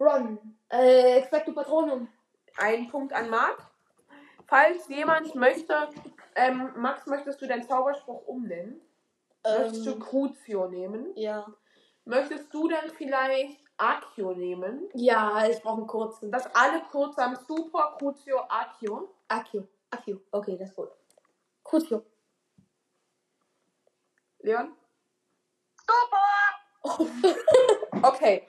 Ron. 0.00 0.56
Äh, 0.68 1.18
Expecto 1.18 1.52
Patronum. 1.52 2.08
Ein 2.56 2.88
Punkt 2.88 3.12
an 3.12 3.30
Marc. 3.30 3.56
Falls 4.48 4.88
jemand 4.88 5.32
möchte, 5.36 5.88
ähm, 6.34 6.72
Max, 6.76 7.06
möchtest 7.06 7.40
du 7.40 7.46
deinen 7.46 7.62
Zauberspruch 7.62 8.26
umnennen? 8.26 8.80
Möchtest 9.44 9.86
du 9.86 9.92
Ähm, 9.92 10.00
Crucio 10.00 10.68
nehmen? 10.68 11.12
ja. 11.16 11.46
Möchtest 12.06 12.52
du 12.52 12.68
dann 12.68 12.90
vielleicht 12.90 13.58
Accio 13.78 14.34
nehmen? 14.34 14.90
Ja, 14.92 15.46
ich 15.48 15.62
brauche 15.62 15.78
einen 15.78 15.86
kurzen. 15.86 16.30
Das 16.30 16.46
alle 16.54 16.82
kurz 16.90 17.16
haben. 17.16 17.34
Super, 17.48 17.94
Crucio, 17.98 18.40
Accio. 18.46 19.14
Akio. 19.26 19.66
Akio. 19.90 20.20
Okay, 20.30 20.58
das 20.58 20.68
ist 20.68 20.76
gut. 20.76 20.90
Crucio. 21.62 22.04
Leon? 24.40 24.76
Super! 25.86 26.98
Okay. 28.02 28.46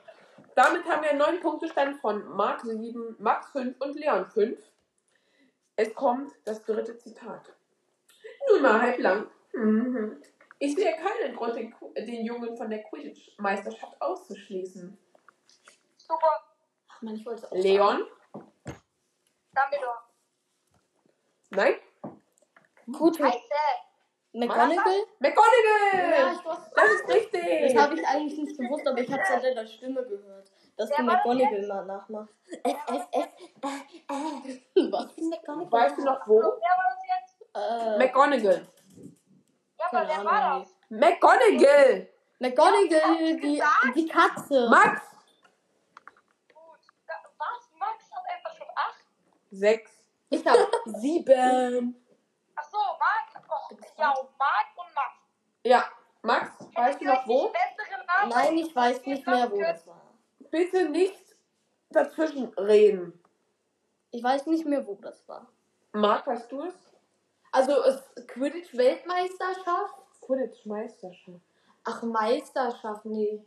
Damit 0.56 0.84
haben 0.86 1.04
wir 1.04 1.12
einen 1.12 1.20
neuen 1.20 1.40
Punktestand 1.40 2.02
von 2.02 2.28
Marc 2.36 2.60
7, 2.62 3.16
Max 3.20 3.48
5 3.52 3.80
und 3.80 3.96
Leon 3.96 4.26
5. 4.26 4.60
Es 5.78 5.94
kommt 5.94 6.34
das 6.44 6.62
dritte 6.64 6.98
Zitat. 6.98 7.55
Nun 8.50 8.62
mal 8.62 8.82
halblang. 8.82 9.28
Mhm. 9.54 10.22
Ich 10.60 10.76
sehe 10.76 10.94
keinen 10.94 11.36
Grund, 11.36 11.56
den, 11.56 11.74
den 11.98 12.26
Jungen 12.26 12.56
von 12.56 12.70
der 12.70 12.84
Quidditch-Meisterschaft 12.84 14.02
auszuschließen. 14.02 14.98
Super! 15.98 16.44
Ach 16.90 17.02
man, 17.02 17.16
ich 17.16 17.26
wollte 17.26 17.46
es 17.46 17.52
auch 17.52 17.56
Leon? 17.56 18.04
Dumbledore. 19.54 19.98
Nein? 21.52 21.76
Crucio. 22.94 23.26
Scheiße! 23.26 23.40
McGonagall? 24.34 25.06
McGonagall! 25.20 26.12
Ja, 26.12 26.34
ich 26.34 26.46
weiß. 26.46 26.72
das 26.76 26.92
ist 26.92 27.10
richtig! 27.10 27.74
Das 27.74 27.84
habe 27.84 27.96
ich 27.96 28.06
eigentlich 28.06 28.38
nicht 28.38 28.60
gewusst, 28.60 28.86
aber 28.86 29.00
ich 29.00 29.12
habe 29.12 29.22
es 29.24 29.32
an 29.32 29.42
deiner 29.42 29.66
Stimme 29.66 30.04
gehört, 30.04 30.52
dass 30.76 30.90
Wer 30.90 30.98
du 30.98 31.04
McGonagall 31.04 31.68
mal 31.68 31.86
nachmachst. 31.86 32.36
F, 32.64 32.78
F, 32.88 33.08
F, 33.12 33.28
äh, 33.64 33.70
äh. 34.14 34.92
Was? 34.92 35.18
McGonagall. 35.18 35.72
weißt 35.72 35.98
du 35.98 36.04
noch 36.04 36.28
wo? 36.28 36.40
Wer 36.40 36.44
war 36.44 36.60
das 36.90 37.04
jetzt? 37.08 37.25
Äh, 37.56 37.98
McGonagall. 37.98 38.68
Ja, 39.80 39.86
aber 39.90 40.08
wer 40.08 40.26
war 40.26 40.60
das? 40.60 40.70
McGonagall! 40.90 42.10
McGonagall, 42.40 43.38
die, 43.38 43.64
die 43.96 44.08
Katze. 44.08 44.68
Max! 44.70 45.02
Gut. 46.54 46.80
Da, 47.08 47.14
was? 47.38 47.72
Max 47.80 48.12
hat 48.12 48.24
einfach 48.30 48.56
schon 48.58 48.68
acht? 48.76 49.06
Sechs. 49.52 50.04
Ich 50.30 50.46
habe 50.46 50.70
sieben. 50.98 51.96
Ach 52.56 52.64
so, 52.64 52.78
Marc. 52.78 53.46
Oh, 53.48 53.76
ja, 53.98 54.08
Marc 54.08 54.68
und 54.76 54.94
Max. 54.96 55.16
Ja, 55.64 55.86
Max, 56.24 56.52
weißt 56.76 57.00
du 57.02 57.06
noch 57.06 57.26
wo? 57.28 57.54
Nein, 58.28 58.58
ich 58.58 58.76
weiß 58.76 59.06
nicht 59.06 59.26
mehr, 59.26 59.50
wo 59.50 59.62
das 59.62 59.88
war. 59.88 60.02
Bitte 60.52 60.90
nicht 60.90 61.38
dazwischen 61.90 62.54
reden. 62.56 63.18
Ich 64.12 64.24
weiß 64.24 64.46
nicht 64.48 64.66
mehr, 64.66 64.86
wo 64.86 64.96
das 64.96 65.26
war. 65.30 65.48
Marc, 65.94 66.28
weißt 66.28 66.52
du 66.52 66.64
es? 66.64 66.85
Also, 67.56 67.82
es 67.84 68.04
Quidditch-Weltmeisterschaft? 68.28 69.96
Quidditch-Meisterschaft. 70.20 71.40
Ach, 71.86 72.04
Meisterschaft, 72.04 73.06
nee. 73.06 73.46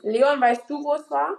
Leon, 0.00 0.40
weißt 0.40 0.70
du, 0.70 0.82
wo 0.82 0.94
es 0.94 1.10
war? 1.10 1.36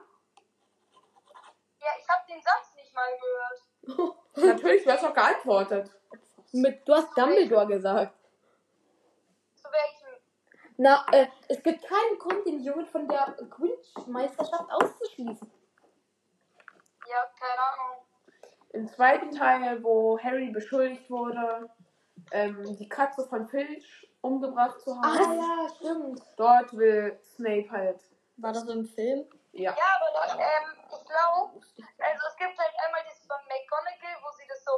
Ja, 1.82 1.88
ich 2.00 2.08
habe 2.08 2.22
den 2.30 2.40
Satz 2.44 2.76
nicht 2.76 2.94
mal 2.94 3.10
gehört. 3.18 4.16
Natürlich, 4.36 4.84
du 4.84 4.92
hast 4.92 5.04
doch 5.04 5.16
geantwortet. 5.16 5.90
Mit, 6.52 6.88
du 6.88 6.94
hast 6.94 7.18
Dumbledore 7.18 7.66
gesagt. 7.66 8.16
Zu 9.56 9.64
welchem? 9.64 10.22
Na, 10.78 11.08
äh, 11.12 11.26
es 11.48 11.64
gibt 11.64 11.88
keinen 11.88 12.20
Grund, 12.20 12.46
den 12.46 12.62
Jungen 12.62 12.86
von 12.86 13.08
der 13.08 13.36
Quidditch-Meisterschaft 13.50 14.72
auszuschließen. 14.72 15.52
Ja, 17.08 17.32
keine 17.40 17.62
Ahnung. 17.62 18.06
Im 18.74 18.88
zweiten 18.90 19.32
Teil, 19.32 19.82
wo 19.84 20.20
Harry 20.20 20.52
beschuldigt 20.52 21.10
wurde, 21.10 21.68
ähm, 22.32 22.78
die 22.78 22.90
Katze 22.90 23.28
von 23.28 23.48
Filch 23.48 24.08
umgebracht 24.22 24.80
zu 24.82 24.92
Ah, 24.92 25.04
haben, 25.04 25.38
ja, 25.38 25.70
stimmt. 25.76 26.22
dort 26.38 26.76
will 26.76 27.20
Snape 27.24 27.70
halt. 27.70 28.00
War 28.38 28.52
das 28.54 28.68
im 28.68 28.86
Film? 28.86 29.26
Ja. 29.54 29.72
Ja, 29.72 29.86
aber 30.00 30.34
ähm, 30.40 30.76
ich 30.84 31.06
glaube, 31.08 31.54
also 31.56 32.22
es 32.28 32.36
gibt 32.36 32.58
halt 32.60 32.74
einmal 32.86 33.02
das 33.08 33.20
von 33.26 33.38
McGonagall, 33.48 34.22
wo 34.22 34.32
sie 34.36 34.48
das 34.50 34.64
so 34.66 34.72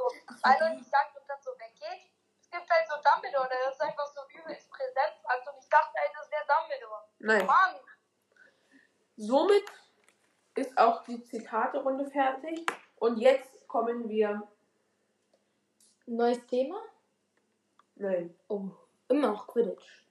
eindeutig 0.44 0.88
sagt 0.88 1.18
und 1.20 1.28
dann 1.28 1.42
so 1.42 1.52
weggeht. 1.58 2.12
Es 2.40 2.50
gibt 2.52 2.70
halt 2.70 2.86
so 2.88 2.96
Dumbledore, 3.02 3.50
der 3.50 3.70
das 3.70 3.80
einfach 3.82 4.06
so 4.08 4.22
übelst 4.38 4.70
präsent 4.70 5.16
und 5.26 5.58
ich 5.64 5.70
dachte 5.70 5.94
halt, 5.98 6.12
das 6.14 6.30
wäre 6.32 6.46
Dumbledore. 6.46 7.04
Nein. 7.20 7.46
Mann! 7.46 7.76
Somit 9.18 9.66
ist 10.56 10.78
auch 10.78 11.04
die 11.04 11.24
Zitate-Runde 11.24 12.10
fertig. 12.12 12.66
Und 12.98 13.18
jetzt 13.18 13.68
kommen 13.68 14.08
wir. 14.10 14.42
Neues 16.06 16.46
Thema? 16.48 16.80
Nein. 18.00 18.34
Oh, 18.48 18.62
immer 19.10 19.30
noch 19.30 19.48
Quidditch. 19.48 20.06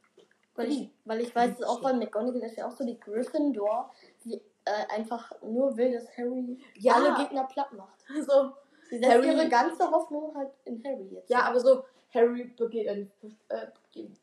Weil 0.54 0.70
ich, 0.72 0.90
weil 1.04 1.20
ich 1.20 1.34
weiß, 1.34 1.62
auch 1.64 1.82
bei 1.82 1.92
McGonagall 1.92 2.42
ist 2.44 2.56
ja 2.56 2.66
auch 2.66 2.72
so 2.72 2.84
die 2.84 2.98
Gryffindor, 2.98 3.92
die 4.24 4.40
äh, 4.64 4.86
einfach 4.88 5.30
nur 5.42 5.76
will, 5.76 5.92
dass 5.92 6.08
Harry 6.16 6.58
Ja. 6.76 6.94
alle 6.94 7.14
Gegner 7.14 7.44
platt 7.44 7.72
macht. 7.72 8.04
Also, 8.14 8.52
Sie 8.88 8.98
setzt 8.98 9.10
Harry- 9.10 9.26
ihre 9.28 9.48
ganze 9.48 9.90
Hoffnung 9.90 10.34
halt 10.34 10.50
in 10.64 10.82
Harry 10.84 11.08
jetzt. 11.12 11.28
ja, 11.28 11.40
aber 11.42 11.58
so, 11.60 11.84
Harry 12.14 12.44
begeht, 12.44 12.88
ein, 12.88 13.10
äh, 13.48 13.66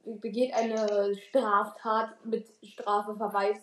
begeht 0.06 0.54
eine 0.54 1.14
Straftat 1.16 2.26
mit 2.26 2.48
Strafeverweis. 2.64 3.58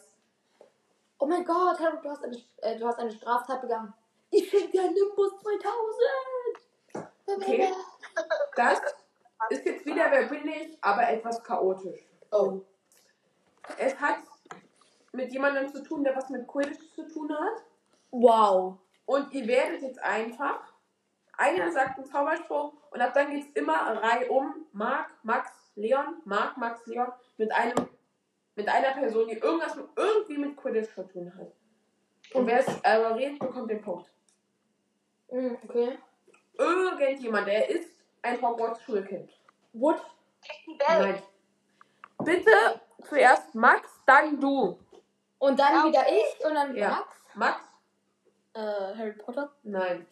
Oh 1.19 1.27
mein 1.27 1.45
Gott, 1.45 1.81
Harry, 1.81 1.97
du 2.03 2.11
hast 2.11 2.23
eine, 2.23 2.37
äh, 2.59 2.79
du 2.79 2.87
hast 2.87 2.99
eine 2.99 3.11
Straftat 3.11 3.63
begangen. 3.63 3.93
Ich 4.31 4.49
schenke 4.49 4.71
dir 4.71 4.83
Nimbus 4.83 5.33
2000. 5.41 7.09
Okay. 7.27 7.73
Das 8.55 8.81
ist 9.49 9.65
jetzt 9.65 9.87
wieder 9.87 10.11
wer 10.11 10.27
bin 10.27 10.47
ich, 10.49 10.77
aber 10.81 11.09
etwas 11.09 11.43
chaotisch. 11.43 12.01
Oh. 12.31 12.61
Es 13.79 13.99
hat 14.01 14.19
mit 15.13 15.33
jemandem 15.33 15.69
zu 15.69 15.83
tun, 15.83 16.05
der 16.05 16.15
was 16.17 16.29
mit 16.29 16.47
Quidditch 16.47 16.95
zu 16.95 17.09
tun 17.09 17.33
hat. 17.33 17.65
Wow. 18.11 18.79
Und 19.07 19.33
ihr 19.33 19.47
werdet 19.47 19.83
jetzt 19.83 20.03
einfach, 20.03 20.61
einer 21.37 21.73
sagt 21.73 21.99
einen 21.99 22.07
Zauberspruch 22.07 22.75
und 22.91 23.01
ab 23.01 23.13
dann 23.15 23.31
geht 23.31 23.45
es 23.45 23.51
immer 23.55 23.75
Reihe 23.75 24.29
um 24.29 24.67
Marc, 24.73 25.11
Max, 25.23 25.51
Leon, 25.75 26.21
Marc, 26.25 26.57
Max, 26.57 26.87
Leon 26.87 27.09
mit 27.39 27.51
einem 27.53 27.89
mit 28.57 28.69
einer 28.69 28.93
Person, 28.93 29.29
die 29.29 29.39
irgendwas 29.39 29.75
mit, 29.75 29.87
irgendwie 29.97 30.39
mit 30.39 30.57
Quidditch 30.57 30.95
zu 30.95 31.03
tun 31.09 31.33
hat. 31.35 31.53
Und 32.35 32.47
wer 32.47 32.61
es 32.61 32.81
äh, 32.83 32.91
redet, 32.91 33.39
bekommt 33.39 33.71
den 33.71 33.81
Punkt. 33.81 34.11
Mm, 35.31 35.55
Okay. 35.67 35.99
Irgendjemand, 36.59 37.47
der 37.47 37.71
ist 37.71 37.91
ein 38.23 38.41
Hogwarts-Schulkind. 38.41 39.31
Wood. 39.73 40.01
Captain 40.47 40.79
Bell. 40.79 41.13
Nein. 41.13 41.23
Bitte 42.25 42.81
zuerst 43.09 43.55
Max, 43.55 43.89
dann 44.07 44.41
du. 44.41 44.79
Und 45.39 45.59
dann 45.59 45.75
Ja, 45.75 45.85
wieder 45.87 46.07
ich 46.09 46.45
und 46.45 46.55
dann 46.55 46.75
Ja. 46.77 46.89
Max. 46.91 47.17
Max? 47.35 47.65
Äh, 48.55 48.61
Harry 48.61 49.13
Potter? 49.13 49.53
Nein. 49.63 50.07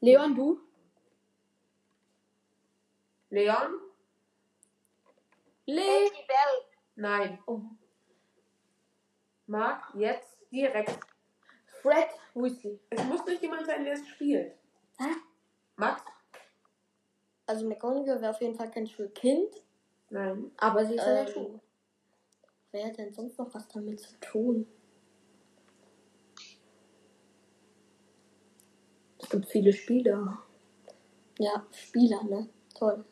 Leon, 0.00 0.34
du. 0.34 0.60
Leon? 3.30 3.74
Le. 5.66 5.82
Katie 5.82 6.26
Bell. 6.26 6.64
Nein. 6.96 7.38
Oh. 7.46 7.60
Marc, 9.46 9.94
jetzt 9.94 10.38
direkt. 10.50 10.98
Fred 11.82 12.08
Weasley. 12.34 12.80
Es 12.90 13.04
muss 13.04 13.24
nicht 13.24 13.42
jemand 13.42 13.66
sein, 13.66 13.84
der 13.84 13.94
es 13.94 14.06
spielt. 14.08 14.56
Hä? 14.98 15.14
Max? 15.80 16.02
Also 17.46 17.66
McGonagall 17.66 18.20
wäre 18.20 18.30
auf 18.30 18.40
jeden 18.40 18.54
Fall 18.54 18.70
kein 18.70 18.86
Schulkind. 18.86 19.48
Nein. 20.10 20.52
Aber 20.58 20.84
sie 20.84 20.94
ist 20.94 21.06
in 21.06 21.14
der 21.14 21.26
Schule. 21.26 21.46
Ähm, 21.48 21.60
wer 22.70 22.86
hat 22.86 22.98
denn 22.98 23.12
sonst 23.12 23.38
noch 23.38 23.52
was 23.54 23.66
damit 23.68 23.98
zu 23.98 24.14
tun? 24.20 24.68
Es 29.18 29.28
gibt 29.30 29.46
viele 29.46 29.72
Spieler. 29.72 30.38
Ja, 31.38 31.66
Spieler, 31.72 32.22
ne? 32.24 32.48
Toll. 32.74 33.04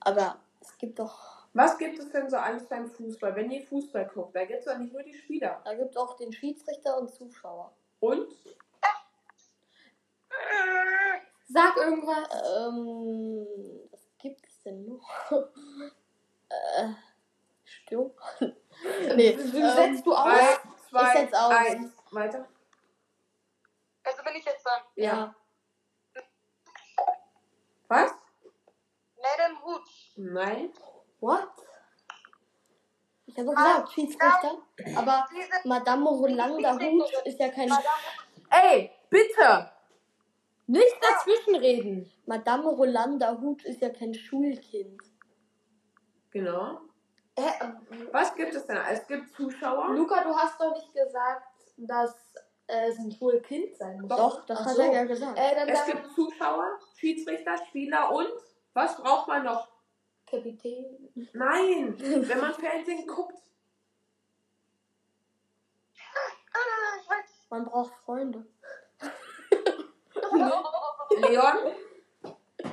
Aber 0.00 0.40
es 0.60 0.76
gibt 0.78 0.98
doch. 0.98 1.46
Was 1.54 1.78
gibt 1.78 1.98
es 1.98 2.10
denn 2.10 2.28
so 2.28 2.36
alles 2.36 2.66
beim 2.66 2.88
Fußball? 2.90 3.36
Wenn 3.36 3.50
ihr 3.50 3.62
Fußball 3.62 4.06
guckt, 4.08 4.34
da 4.34 4.44
gibt 4.44 4.60
es 4.60 4.64
doch 4.64 4.78
nicht 4.78 4.92
nur 4.92 5.02
die 5.02 5.14
Spieler. 5.14 5.60
Da 5.64 5.74
gibt 5.74 5.90
es 5.90 5.96
auch 5.96 6.16
den 6.16 6.32
Schiedsrichter 6.32 6.98
und 6.98 7.10
Zuschauer. 7.10 7.72
Und? 8.00 8.26
Irgendwas? 11.76 12.28
Ähm, 12.56 13.46
was 13.90 14.08
gibt's 14.18 14.62
denn 14.62 14.86
noch? 14.86 15.30
äh, 16.48 16.88
Störung? 17.64 18.12
nee, 18.40 19.36
Wie 19.38 19.60
ähm, 19.60 19.70
setzt 19.70 20.06
du 20.06 20.14
aus? 20.14 20.24
Drei, 20.24 20.58
zwei, 20.88 21.12
Ich 21.12 21.18
setz 21.18 21.34
aus. 21.34 21.50
eins. 21.50 21.92
Weiter. 22.10 22.48
Also 24.04 24.22
bin 24.24 24.34
ich 24.36 24.44
jetzt 24.44 24.64
dran. 24.64 24.82
ja. 24.96 25.34
Was? 27.88 28.10
Madame 29.16 29.60
Rouge. 29.62 29.90
Nein. 30.16 30.72
What? 31.20 31.48
Ich 33.26 33.36
habe 33.38 33.46
doch 33.48 33.54
gesagt, 33.54 33.92
Schiedsrichter. 33.92 34.58
Aber 34.96 35.28
Madame 35.64 36.08
Rolanda 36.08 36.72
Hut 36.78 37.12
ist 37.24 37.38
ja 37.38 37.48
kein. 37.50 37.68
Madame 37.68 37.88
Ey, 38.50 38.90
bitte. 39.08 39.71
Nicht 40.66 40.96
dazwischenreden. 41.00 42.10
Madame 42.26 42.68
Rolanda 42.68 43.38
Hut 43.40 43.64
ist 43.64 43.80
ja 43.80 43.90
kein 43.90 44.14
Schulkind. 44.14 45.02
Genau. 46.30 46.80
Hä? 47.38 47.50
Was 48.12 48.34
gibt 48.34 48.54
es 48.54 48.66
denn? 48.66 48.76
Es 48.90 49.06
gibt 49.06 49.34
Zuschauer. 49.34 49.94
Luca, 49.94 50.22
du 50.22 50.34
hast 50.34 50.60
doch 50.60 50.74
nicht 50.74 50.92
gesagt, 50.94 51.46
dass 51.76 52.14
äh, 52.66 52.88
es 52.88 52.98
ein 52.98 53.10
Schulkind 53.12 53.74
sein 53.76 54.00
muss. 54.00 54.08
Doch, 54.08 54.46
das 54.46 54.58
Ach 54.60 54.66
hat 54.66 54.76
so. 54.76 54.82
er 54.82 54.92
ja 54.92 55.04
gesagt. 55.04 55.38
Äh, 55.38 55.54
dann 55.54 55.68
Es 55.68 55.78
sagen 55.78 55.92
gibt 55.92 56.14
Zuschauer, 56.14 56.78
Schiedsrichter, 56.96 57.56
Spieler 57.68 58.12
und 58.12 58.28
was 58.74 58.96
braucht 58.96 59.28
man 59.28 59.44
noch? 59.44 59.68
Kapitän. 60.26 61.10
Nein, 61.32 61.94
wenn 61.98 62.40
man 62.40 62.54
Fernsehen 62.54 63.06
guckt. 63.06 63.38
Ah. 66.54 67.14
Man 67.50 67.64
braucht 67.66 67.94
Freunde. 68.04 68.46
Leon, 70.32 71.56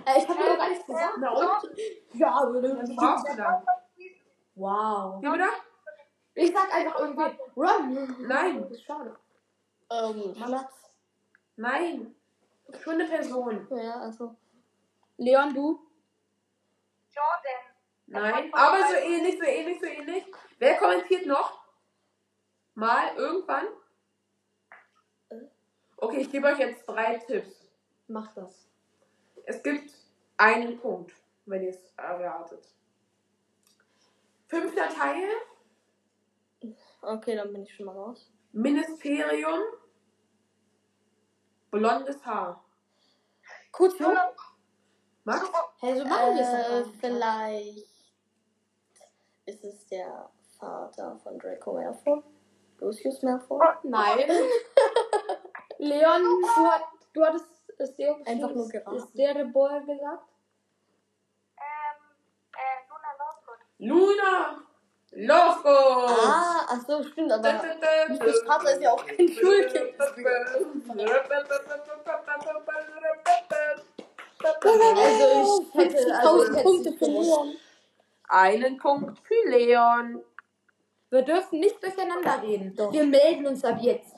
Äh, 0.05 0.17
ich 0.17 0.27
habe 0.27 0.39
ja 0.39 0.55
gar 0.55 0.69
nichts 0.69 0.85
gesagt. 0.85 1.15
na 1.19 1.31
und? 1.31 1.69
Ja, 2.13 2.31
aber 2.31 2.61
Was 2.61 2.95
brauchst 2.95 3.27
du 3.27 3.35
dann? 3.35 3.63
Wow. 4.55 5.21
Wie 5.21 5.29
bitte? 5.29 5.49
Ich 6.35 6.53
sag 6.53 6.73
einfach 6.73 6.99
irgendwie 6.99 7.37
Run. 7.55 8.15
Nein. 8.27 8.61
Das 8.61 8.71
ist 8.71 8.83
schade. 8.83 9.15
Ähm, 9.91 10.35
Schnatz. 10.35 10.73
Nein. 11.55 12.15
Schon 12.81 12.93
eine 12.93 13.05
Person. 13.05 13.67
Ja, 13.71 13.99
also. 14.01 14.35
Leon, 15.17 15.53
du? 15.53 15.79
Jordan. 17.11 17.61
Nein. 18.05 18.53
Aber 18.53 18.77
so 18.87 18.95
ähnlich, 18.95 19.37
so 19.37 19.43
ähnlich, 19.43 19.79
so 19.79 19.85
ähnlich. 19.85 20.25
Wer 20.59 20.77
kommentiert 20.77 21.25
noch? 21.25 21.59
Mal, 22.75 23.15
irgendwann? 23.15 23.65
Okay, 26.01 26.21
ich 26.21 26.31
gebe 26.31 26.47
euch 26.47 26.59
jetzt 26.59 26.85
drei 26.85 27.17
Tipps. 27.17 27.69
Mach 28.07 28.33
das. 28.33 28.67
Es 29.45 29.61
gibt 29.61 29.93
einen 30.37 30.79
Punkt, 30.79 31.13
wenn 31.45 31.63
ihr 31.63 31.69
es 31.69 31.93
erwartet. 31.97 32.67
Fünfter 34.47 34.89
Teil, 34.89 35.29
Okay, 37.01 37.35
dann 37.35 37.53
bin 37.53 37.63
ich 37.63 37.73
schon 37.73 37.85
mal 37.85 37.95
raus. 37.95 38.29
Ministerium, 38.51 39.59
blondes 41.71 42.25
Haar. 42.25 42.63
Kurz 43.71 43.95
vor. 43.95 44.35
Max? 45.23 45.49
Hä, 45.79 45.95
so 45.95 46.05
machen 46.05 46.35
wir 46.35 46.41
es 46.41 46.87
Äh, 46.87 46.91
vielleicht 46.99 47.89
ist 49.45 49.63
es 49.63 49.87
der 49.87 50.29
Vater 50.59 51.17
von 51.23 51.37
Draco 51.37 51.73
Malfoy. 51.73 52.21
Lucius 52.79 53.21
Malfoy. 53.21 53.65
Nein. 53.83 54.29
Leon, 55.79 56.21
du, 56.21 56.47
hat, 56.65 56.83
du 57.13 57.25
hattest 57.25 57.45
ist 57.79 57.97
der 57.97 58.15
Einfach 58.25 58.51
nur 58.53 58.67
geraten. 58.67 58.97
Ist 58.97 59.17
der 59.17 59.45
Boy 59.45 59.79
gesagt? 59.85 60.23
Ähm, 61.57 61.95
äh, 62.53 62.79
Luna 62.89 63.11
Lovegood. 63.19 63.59
Luna 63.79 64.61
Lovegood! 65.11 66.19
Ah, 66.27 66.67
ach 66.67 66.81
so, 66.85 67.01
stimmt, 67.03 67.31
aber 67.31 67.61
Lucius 68.09 68.43
Vater 68.45 68.73
ist 68.73 68.81
ja 68.81 68.91
auch 68.91 69.05
kein 69.05 69.29
Schulkind. 69.29 69.99
Also 69.99 70.13
ich 70.17 70.25
hätte, 75.73 76.13
also 76.15 76.43
ich 76.43 76.53
50.000 76.53 76.53
hätte 76.53 76.63
Punkte 76.63 76.91
für. 76.93 77.05
Leon. 77.05 77.55
Einen 78.27 78.77
Punkt 78.77 79.19
für 79.19 79.49
Leon. 79.49 80.23
Wir 81.09 81.21
dürfen 81.21 81.59
nicht 81.59 81.81
durcheinander 81.81 82.41
reden. 82.43 82.75
Doch. 82.75 82.91
Wir 82.91 83.05
melden 83.05 83.47
uns 83.47 83.63
ab 83.63 83.77
jetzt. 83.81 84.15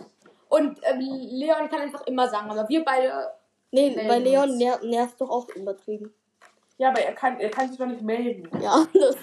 Und 0.51 0.81
ähm, 0.83 0.99
Leon 0.99 1.69
kann 1.69 1.81
einfach 1.81 2.05
immer 2.07 2.27
sagen, 2.27 2.51
aber 2.51 2.67
wir 2.67 2.83
beide. 2.83 3.31
Nee, 3.71 3.95
bei 4.05 4.19
Leon 4.19 4.57
ner 4.57 4.79
nervt 4.83 5.21
doch 5.21 5.29
auch 5.29 5.47
übertrieben. 5.55 6.13
Ja, 6.77 6.89
aber 6.89 6.99
er 6.99 7.13
kann, 7.13 7.39
er 7.39 7.49
kann 7.49 7.69
sich 7.69 7.77
doch 7.77 7.85
nicht 7.85 8.01
melden. 8.01 8.49
Ja, 8.61 8.85
das 8.93 9.15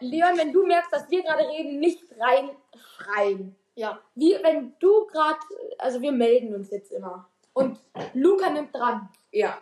Leon, 0.00 0.36
wenn 0.36 0.52
du 0.52 0.66
merkst, 0.66 0.92
dass 0.92 1.10
wir 1.10 1.22
gerade 1.22 1.48
reden, 1.48 1.80
nicht 1.80 2.04
reinschreien. 2.20 3.56
Ja. 3.76 3.98
Wie 4.14 4.36
wenn 4.42 4.74
du 4.78 5.06
gerade, 5.06 5.38
also 5.78 6.02
wir 6.02 6.12
melden 6.12 6.54
uns 6.54 6.70
jetzt 6.70 6.92
immer. 6.92 7.30
Und 7.54 7.80
Luca 8.12 8.50
nimmt 8.50 8.74
dran. 8.74 9.08
Ja. 9.32 9.56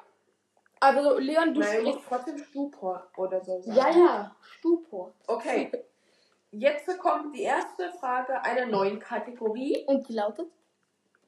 Also 0.80 1.18
Leon, 1.18 1.54
du 1.54 1.60
Nein, 1.60 1.82
sprichst. 1.82 2.00
trotzdem 2.08 2.38
Stupor 2.38 3.06
oder 3.16 3.40
so 3.44 3.60
sagen. 3.60 3.76
Ja, 3.76 3.90
ja. 3.90 4.36
Stupor. 4.40 5.12
Okay. 5.28 5.70
Jetzt 6.50 6.98
kommt 6.98 7.34
die 7.34 7.42
erste 7.42 7.90
Frage 8.00 8.40
einer 8.42 8.66
neuen 8.66 8.98
Kategorie. 8.98 9.84
Und 9.86 10.08
die 10.08 10.14
lautet? 10.14 10.48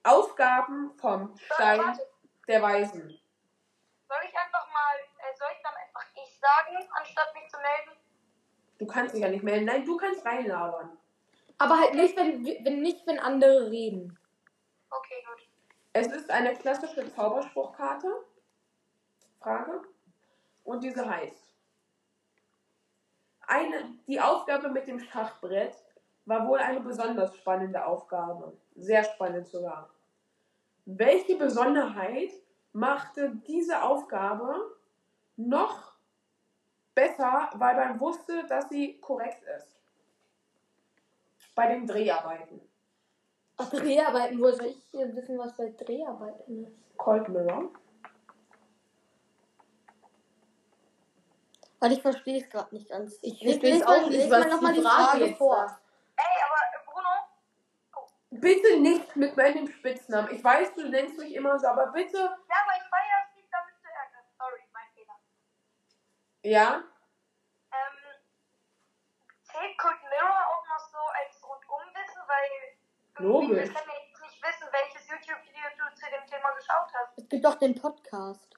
Aufgaben 0.07 0.93
vom 0.99 1.37
Stein 1.37 1.99
der 2.47 2.63
Weisen. 2.63 3.09
Soll 4.09 4.19
ich 4.25 4.37
einfach 4.37 4.67
mal, 4.73 4.97
äh, 5.19 5.37
soll 5.37 5.49
ich 5.53 5.63
dann 5.63 5.75
einfach 5.75 6.05
ich 6.15 6.39
sagen, 6.39 6.89
anstatt 6.99 7.35
mich 7.35 7.51
zu 7.51 7.57
melden? 7.57 8.01
Du 8.79 8.87
kannst 8.87 9.15
dich 9.15 9.23
ja 9.23 9.29
nicht 9.29 9.43
melden. 9.43 9.65
Nein, 9.65 9.85
du 9.85 9.97
kannst 9.97 10.25
reinlabern. 10.25 10.97
Aber 11.59 11.81
halt 11.81 11.95
nicht, 11.95 12.17
wenn, 12.17 12.45
wenn 12.45 12.83
nicht, 12.83 13.07
wenn 13.07 13.19
andere 13.19 13.71
reden. 13.71 14.19
Okay, 14.91 15.25
gut. 15.27 15.49
Es 15.93 16.07
ist 16.09 16.31
eine 16.31 16.55
klassische 16.55 17.13
Zauberspruchkarte. 17.15 18.09
Frage. 19.41 19.83
Und 20.63 20.85
diese 20.85 21.09
heißt. 21.09 21.55
Eine, 23.49 23.95
die 24.07 24.21
Aufgabe 24.21 24.69
mit 24.69 24.87
dem 24.87 25.01
Schachbrett 25.01 25.75
war 26.27 26.47
wohl 26.47 26.59
eine 26.59 26.81
besonders 26.81 27.35
spannende 27.37 27.85
Aufgabe. 27.85 28.57
Sehr 28.75 29.05
spannend 29.05 29.47
sogar. 29.49 29.89
Welche 30.87 31.37
Besonderheit 31.37 32.30
machte 32.72 33.30
diese 33.47 33.82
Aufgabe 33.82 34.76
noch 35.37 35.93
besser, 36.95 37.51
weil 37.55 37.74
man 37.76 37.99
wusste, 38.01 38.45
dass 38.47 38.68
sie 38.68 38.99
korrekt 39.01 39.43
ist? 39.57 39.66
Bei 41.55 41.66
den 41.68 41.87
Dreharbeiten. 41.87 42.61
Ach, 43.57 43.68
Dreharbeiten, 43.70 44.39
wo 44.41 44.51
soll 44.53 44.66
ich 44.66 44.84
hier 44.91 45.14
wissen, 45.16 45.39
was 45.39 45.57
bei 45.57 45.70
Dreharbeiten 45.70 46.66
ist? 46.66 46.76
Cold 46.99 47.28
Mirror. 47.30 47.70
Weil 51.80 51.93
ich 51.93 52.03
verstehe 52.03 52.41
es 52.43 52.49
gerade 52.49 52.74
nicht 52.74 52.89
ganz. 52.89 53.18
Ich 53.22 53.41
Lies- 53.41 53.57
verstehe 53.59 53.80
es 53.80 53.84
mal- 53.84 54.05
auch 54.05 54.09
nicht, 54.09 54.30
was 54.30 54.41
mal 54.45 54.51
nochmal 54.51 54.72
die 54.74 54.80
Frage 54.82 55.18
Frage 55.18 55.37
vor. 55.37 55.68
sagt. 55.68 55.80
Ey, 56.16 56.43
aber 56.45 56.57
äh, 56.57 56.84
Bruno, 56.93 58.09
Bitte 58.31 58.81
nicht 58.81 59.14
mit 59.14 59.37
meinem 59.37 59.68
Spitznamen. 59.68 60.35
Ich 60.35 60.43
weiß, 60.43 60.74
du 60.74 60.89
nennst 60.89 61.16
mich 61.18 61.35
immer 61.35 61.59
so, 61.59 61.68
aber 61.68 61.93
bitte. 61.93 62.18
ja, 62.18 62.27
aber 62.27 62.77
ich 62.77 62.89
feiere 62.91 63.22
es 63.29 63.37
nicht, 63.37 63.49
damit 63.53 63.79
zu 63.81 63.87
ärgern. 63.87 64.24
Sorry, 64.37 64.61
mein 64.72 64.91
Fehler. 64.95 65.14
Ja? 66.43 66.83
Ähm, 67.72 67.99
zählt 69.43 69.79
Cold 69.79 70.03
Mirror 70.11 70.47
auch 70.47 70.66
noch 70.66 70.89
so 70.91 70.99
als 70.99 71.41
Rundumwissen, 71.43 72.22
weil 72.27 72.77
irgendwie, 73.18 73.55
Logisch. 73.55 73.68
wir 73.68 73.74
können 73.74 73.91
ja 73.91 74.03
jetzt 74.09 74.22
nicht 74.22 74.43
wissen, 74.43 74.68
welches 74.72 75.09
YouTube-Video 75.09 75.62
du 75.79 75.95
zu 75.95 76.07
dem 76.11 76.27
Thema 76.27 76.51
geschaut 76.51 76.93
hast. 76.93 77.18
Es 77.18 77.29
gibt 77.29 77.47
auch 77.47 77.55
den 77.55 77.81
Podcast. 77.81 78.55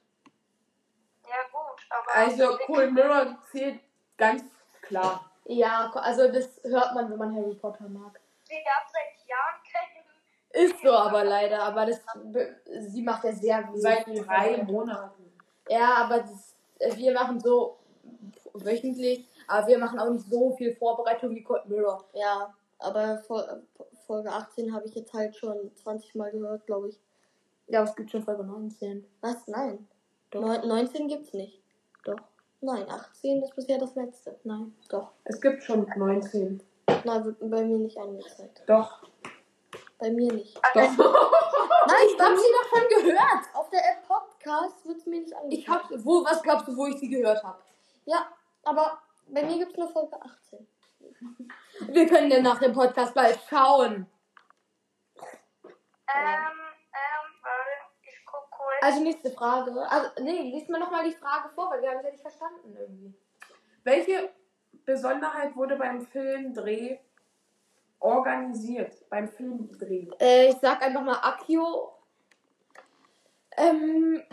Ja 1.27 1.43
gut, 1.51 1.85
aber... 1.91 2.15
Also, 2.15 2.57
Cold 2.65 2.91
Mirror 2.93 3.37
zählt 3.51 3.81
ganz 4.17 4.43
klar. 4.81 5.31
Ja, 5.45 5.91
also 5.93 6.31
das 6.31 6.59
hört 6.63 6.95
man, 6.95 7.09
wenn 7.09 7.17
man 7.17 7.35
Harry 7.35 7.53
Potter 7.53 7.87
mag. 7.87 8.19
Gab 8.49 8.89
seit 8.91 9.18
Jahren 9.29 9.61
keinen... 9.71 10.65
Ist 10.65 10.81
so 10.81 10.91
aber 10.91 11.23
leider, 11.23 11.61
aber 11.61 11.85
das 11.85 12.01
sie 12.91 13.03
macht 13.03 13.23
ja 13.23 13.31
sehr 13.33 13.67
viel. 13.67 13.79
Seit 13.81 14.03
viel 14.05 14.23
drei. 14.23 14.63
Monaten. 14.63 15.31
Ja, 15.69 15.93
aber 16.05 16.19
das, 16.21 16.55
wir 16.97 17.13
machen 17.13 17.39
so 17.39 17.77
wöchentlich, 18.53 19.27
aber 19.47 19.67
wir 19.67 19.77
machen 19.77 19.99
auch 19.99 20.09
nicht 20.09 20.27
so 20.27 20.51
viel 20.55 20.75
Vorbereitung 20.75 21.35
wie 21.35 21.43
Cold 21.43 21.67
Mirror. 21.67 22.03
Ja, 22.13 22.53
aber 22.79 23.21
Fol- 23.27 23.61
Folge 24.07 24.31
18 24.31 24.73
habe 24.73 24.87
ich 24.87 24.95
jetzt 24.95 25.13
halt 25.13 25.35
schon 25.35 25.71
20 25.75 26.15
Mal 26.15 26.31
gehört, 26.31 26.65
glaube 26.65 26.89
ich. 26.89 26.99
Ja, 27.67 27.81
aber 27.81 27.89
es 27.89 27.95
gibt 27.95 28.09
schon 28.09 28.23
Folge 28.23 28.43
19. 28.43 29.05
Was? 29.21 29.47
Nein. 29.47 29.87
Doch. 30.31 30.41
Neun- 30.41 30.67
19 30.67 31.07
gibt's 31.07 31.33
nicht. 31.33 31.61
Doch. 32.03 32.17
Nein, 32.61 32.89
18 32.89 33.43
ist 33.43 33.55
bisher 33.55 33.77
das 33.77 33.93
letzte. 33.93 34.35
Nein. 34.43 34.75
Doch. 34.89 35.11
Es 35.25 35.39
gibt 35.39 35.61
schon 35.63 35.87
19. 35.95 36.61
Nein, 37.03 37.25
wird 37.25 37.39
bei 37.39 37.63
mir 37.63 37.77
nicht 37.77 37.97
angezeigt. 37.97 38.61
Doch. 38.67 39.03
Bei 39.97 40.09
mir 40.11 40.31
nicht. 40.33 40.55
Doch. 40.57 40.63
Nein, 41.87 42.05
Ich 42.07 42.19
hab 42.19 42.37
sie 42.37 42.51
doch 42.51 42.69
schon 42.69 42.87
gehört. 43.03 43.45
auf 43.53 43.69
der 43.69 43.79
App 43.79 44.07
Podcast 44.07 44.85
wird 44.85 45.05
mir 45.07 45.21
nicht 45.21 45.33
Ich 45.49 45.67
hab, 45.69 45.89
wo, 46.03 46.23
was 46.23 46.41
glaubst 46.41 46.67
du, 46.67 46.75
wo 46.77 46.85
ich 46.87 46.97
sie 46.99 47.09
gehört 47.09 47.43
habe? 47.43 47.59
Ja, 48.05 48.27
aber 48.63 48.99
bei 49.27 49.43
mir 49.43 49.57
gibt 49.59 49.71
es 49.71 49.77
nur 49.77 49.89
Folge 49.89 50.17
18. 50.21 50.67
Wir 51.93 52.07
können 52.07 52.31
ja 52.31 52.41
nach 52.41 52.59
dem 52.59 52.73
Podcast 52.73 53.15
mal 53.15 53.33
schauen. 53.49 54.05
Ähm, 55.15 55.25
ähm, 56.15 57.29
warte, 57.43 57.69
ich 58.03 58.25
guck 58.25 58.49
kurz. 58.51 58.81
Also 58.81 59.01
nächste 59.01 59.31
Frage. 59.31 59.71
Also, 59.89 60.09
nee, 60.21 60.51
liest 60.51 60.69
mal 60.69 60.79
nochmal 60.79 61.03
die 61.03 61.15
Frage 61.15 61.49
vor, 61.49 61.69
weil 61.71 61.81
wir 61.81 61.89
haben 61.89 61.97
es 61.97 62.03
ja 62.05 62.11
nicht 62.11 62.21
verstanden 62.21 62.75
irgendwie. 62.77 63.13
Welche 63.83 64.29
Besonderheit 64.93 65.55
wurde 65.55 65.75
beim 65.75 66.01
Filmdreh 66.01 66.97
organisiert? 67.99 69.07
Beim 69.11 69.27
Filmdreh. 69.27 70.07
Äh, 70.19 70.49
ich 70.49 70.55
sag 70.61 70.81
einfach 70.81 71.03
mal 71.03 71.19
Akio. 71.21 71.91
Ähm, 73.55 74.23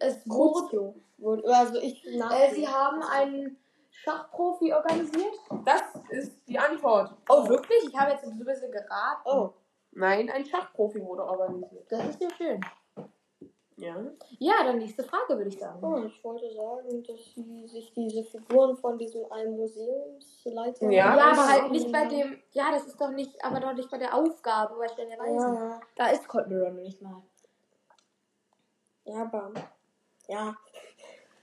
es 0.00 0.28
wurde, 0.28 0.94
Wurde- 1.18 1.54
Also 1.54 1.76
ich 1.80 2.04
äh, 2.06 2.54
sie 2.54 2.66
haben 2.66 3.02
einen 3.02 3.56
Schachprofi 3.90 4.72
organisiert. 4.72 5.34
Das 5.64 5.82
ist 6.10 6.32
die 6.48 6.58
Antwort. 6.58 7.14
Oh, 7.28 7.48
wirklich? 7.48 7.84
Ich 7.88 7.96
habe 7.96 8.12
jetzt 8.12 8.24
so 8.24 8.30
ein 8.30 8.38
bisschen 8.44 8.72
geraten. 8.72 9.22
Oh, 9.26 9.50
Nein, 9.92 10.28
ein 10.30 10.44
Schachprofi 10.44 11.00
wurde 11.00 11.24
organisiert. 11.24 11.86
Das 11.90 12.04
ist 12.08 12.20
ja 12.20 12.28
schön. 12.36 12.60
Ja. 13.78 13.96
Ja, 14.38 14.64
dann 14.64 14.78
nächste 14.78 15.04
Frage, 15.04 15.36
würde 15.36 15.48
ich 15.48 15.58
sagen. 15.58 15.78
oh, 15.82 16.04
ich 16.04 16.22
wollte 16.24 16.52
sagen, 16.52 17.02
dass 17.04 17.34
sie 17.34 17.66
sich 17.68 17.92
diese 17.94 18.24
Figuren 18.24 18.76
von 18.76 18.98
diesem 18.98 19.30
einen 19.30 19.56
Museumsleiter. 19.56 20.90
Ja, 20.90 21.16
Ja, 21.16 21.30
aber 21.32 21.48
halt 21.48 21.70
nicht 21.70 21.90
bei 21.92 22.06
dem. 22.06 22.42
Ja, 22.52 22.72
das 22.72 22.86
ist 22.86 23.00
doch 23.00 23.10
nicht, 23.10 23.42
aber 23.44 23.60
doch 23.60 23.72
nicht 23.74 23.88
bei 23.90 23.98
der 23.98 24.12
Aufgabe, 24.14 24.76
bei 24.78 24.88
Stellen 24.88 25.10
der 25.10 25.18
Weisen. 25.20 25.54
Ja, 25.54 25.80
Da 25.94 26.08
ist 26.08 26.26
Mirror 26.48 26.70
noch 26.70 26.82
nicht 26.82 27.00
mal. 27.00 27.22
ja, 29.04 29.22
aber. 29.22 29.52
Ja. 30.26 30.56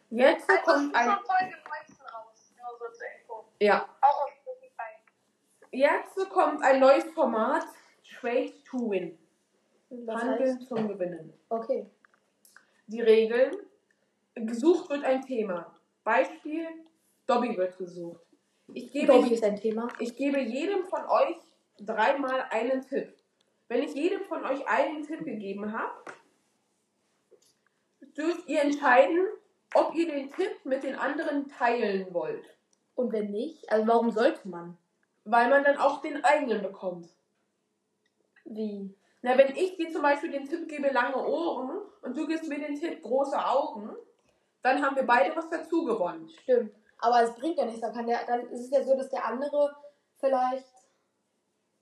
Jetzt 0.10 0.50
Also, 0.50 0.62
kommt 0.64 0.96
ein. 0.96 1.06
Folge 1.06 1.56
19 1.88 2.06
raus. 2.06 2.54
Nur 2.58 2.78
so 2.78 2.98
zur 2.98 3.08
Info. 3.20 3.46
Ja. 3.60 3.88
Auch 4.02 4.24
auf 4.24 4.30
Spotify. 4.42 4.92
Jetzt 5.72 6.30
kommt 6.30 6.62
ein 6.64 6.80
neues 6.80 7.06
Format. 7.06 7.64
Trade 8.20 8.54
to 8.70 8.90
Win. 8.92 9.18
Was 9.90 10.22
Handeln 10.22 10.58
heißt? 10.58 10.68
zum 10.68 10.88
Gewinnen. 10.88 11.34
Okay. 11.50 11.90
Die 12.88 13.02
Regeln. 13.02 13.56
Gesucht 14.36 14.90
wird 14.90 15.04
ein 15.04 15.22
Thema. 15.22 15.74
Beispiel, 16.04 16.68
Dobby 17.26 17.58
wird 17.58 17.78
gesucht. 17.78 18.22
Ich 18.74 18.92
gebe, 18.92 19.08
Dobby 19.08 19.34
ist 19.34 19.44
ein 19.44 19.56
Thema. 19.56 19.88
ich 20.00 20.16
gebe 20.16 20.40
jedem 20.40 20.86
von 20.86 21.06
euch 21.06 21.38
dreimal 21.80 22.46
einen 22.50 22.82
Tipp. 22.82 23.16
Wenn 23.68 23.84
ich 23.84 23.94
jedem 23.94 24.24
von 24.26 24.44
euch 24.44 24.68
einen 24.68 25.04
Tipp 25.04 25.24
gegeben 25.24 25.72
habe, 25.72 25.94
dürft 28.18 28.48
ihr 28.48 28.62
entscheiden, 28.62 29.28
ob 29.74 29.96
ihr 29.96 30.12
den 30.12 30.32
Tipp 30.32 30.64
mit 30.64 30.84
den 30.84 30.96
anderen 30.96 31.48
teilen 31.48 32.14
wollt. 32.14 32.46
Und 32.96 33.12
wenn 33.12 33.32
nicht, 33.32 33.70
also 33.72 33.88
warum 33.88 34.12
sollte 34.12 34.48
man? 34.48 34.78
Weil 35.26 35.50
man 35.50 35.64
dann 35.64 35.78
auch 35.78 36.02
den 36.02 36.24
eigenen 36.24 36.62
bekommt. 36.62 37.10
Wie? 38.46 38.96
Na, 39.22 39.38
wenn 39.38 39.56
ich 39.56 39.76
dir 39.76 39.92
zum 39.92 40.04
Beispiel 40.04 40.32
den 40.32 40.48
Tipp 40.48 40.68
gebe, 40.68 40.90
lange 40.90 41.18
Ohren, 41.18 41.75
und 42.06 42.16
du 42.18 42.26
gibst 42.28 42.48
mir 42.48 42.60
den 42.60 42.76
Tipp, 42.80 43.02
große 43.02 43.38
Augen, 43.38 43.96
dann 44.62 44.84
haben 44.84 44.96
wir 44.96 45.06
beide 45.06 45.36
was 45.36 45.50
dazu 45.50 45.84
gewonnen. 45.86 46.30
Stimmt. 46.44 46.74
Aber 47.00 47.22
es 47.24 47.34
bringt 47.36 47.58
ja 47.58 47.66
nichts. 47.66 47.82
Dann, 47.82 47.94
kann 47.94 48.08
der, 48.08 48.26
dann 48.26 48.48
ist 48.50 48.62
es 48.62 48.70
ja 48.72 48.84
so, 48.84 48.96
dass 48.96 49.10
der 49.10 49.26
andere 49.26 49.76
vielleicht. 50.20 50.66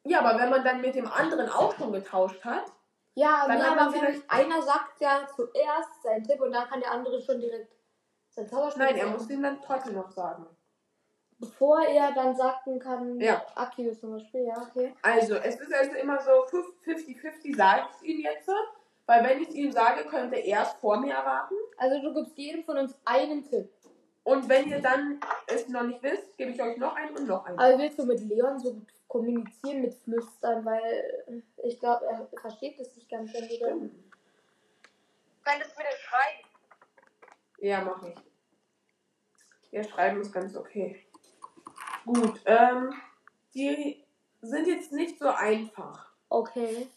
Ja, 0.06 0.20
aber 0.22 0.38
wenn 0.40 0.50
man 0.50 0.64
dann 0.64 0.82
mit 0.82 0.96
dem 0.96 1.08
anderen 1.08 1.48
auch 1.50 1.74
schon 1.76 1.92
getauscht 1.94 2.44
hat, 2.44 2.66
Ja, 3.16 3.46
Dann 3.48 3.58
nee, 3.60 3.64
hat 3.64 3.76
man 3.76 3.80
aber 3.88 3.94
wenn 3.94 4.00
vielleicht- 4.02 4.32
einer 4.32 4.62
sagt 4.62 5.00
ja 5.00 5.28
zuerst 5.36 6.02
seinen 6.02 6.24
Tipp 6.24 6.42
und 6.42 6.52
dann 6.52 6.68
kann 6.68 6.80
der 6.82 6.92
andere 6.92 7.22
schon 7.22 7.40
direkt 7.40 7.72
sein 8.32 8.48
Zauberspruch 8.48 8.80
nein, 8.84 8.98
er 8.98 9.06
muss 9.08 9.30
ihm 9.30 9.44
dann 9.44 9.62
trotzdem 9.62 9.94
noch 9.94 10.10
sagen. 10.10 10.48
Bevor 11.38 11.82
er 11.84 12.12
dann 12.14 12.36
sagen 12.36 12.80
kann, 12.80 13.20
Ja. 13.22 13.46
Akio 13.56 13.94
zum 13.94 14.14
Beispiel, 14.14 14.46
ja, 14.48 14.56
okay. 14.68 14.96
Also, 15.04 15.36
es 15.36 15.60
ist 15.60 15.72
also 15.74 15.92
immer 15.96 16.20
so 16.20 16.32
50-50, 16.48 17.56
sage 17.56 17.84
ich 17.90 17.96
es 17.98 18.02
ihm 18.02 18.20
jetzt, 18.22 18.50
weil 19.06 19.24
wenn 19.24 19.42
ich 19.42 19.50
es 19.50 19.56
ihm 19.56 19.72
sage, 19.72 20.06
könnte 20.06 20.38
er 20.38 20.64
es 20.64 20.74
vor 20.74 21.00
mir 21.00 21.14
erwarten. 21.14 21.56
Also 21.78 22.02
du 22.02 22.14
gibst 22.14 22.38
jedem 22.38 22.64
von 22.64 22.78
uns 22.78 22.96
einen 23.06 23.44
Tipp. 23.50 23.70
Und 24.24 24.48
wenn 24.48 24.70
ihr 24.70 24.80
dann 24.80 25.20
es 25.48 25.68
noch 25.68 25.84
nicht 25.84 26.02
wisst, 26.02 26.38
gebe 26.38 26.52
ich 26.52 26.62
euch 26.62 26.78
noch 26.78 26.96
einen 26.96 27.18
und 27.18 27.28
noch 27.28 27.46
einen. 27.46 27.60
Aber 27.60 27.78
willst 27.78 28.00
du 28.00 28.06
mit 28.06 28.22
Leon 28.22 28.58
so 28.58 28.74
gut 28.74 28.88
kommunizieren 29.10 29.82
mit 29.82 29.94
Flüstern, 29.94 30.66
weil 30.66 31.44
ich 31.64 31.80
glaube, 31.80 32.06
er 32.06 32.28
versteht 32.40 32.80
es 32.80 32.96
nicht 32.96 33.10
ganz, 33.10 33.34
wenn 33.34 33.48
du 33.48 33.60
dann. 33.60 33.92
Könntest 35.44 35.72
du 35.72 35.76
bitte 35.76 35.98
schreiben? 36.00 36.48
Ja, 37.60 37.82
mache 37.82 38.10
ich. 38.10 39.72
Ja, 39.72 39.84
schreiben 39.84 40.22
ist 40.22 40.32
ganz 40.32 40.56
okay. 40.56 41.06
Gut, 42.06 42.42
ähm, 42.46 42.94
die 43.54 44.04
sind 44.42 44.68
jetzt 44.68 44.92
nicht 44.92 45.20
so 45.20 45.28
einfach. 45.28 46.12
Okay. 46.30 46.88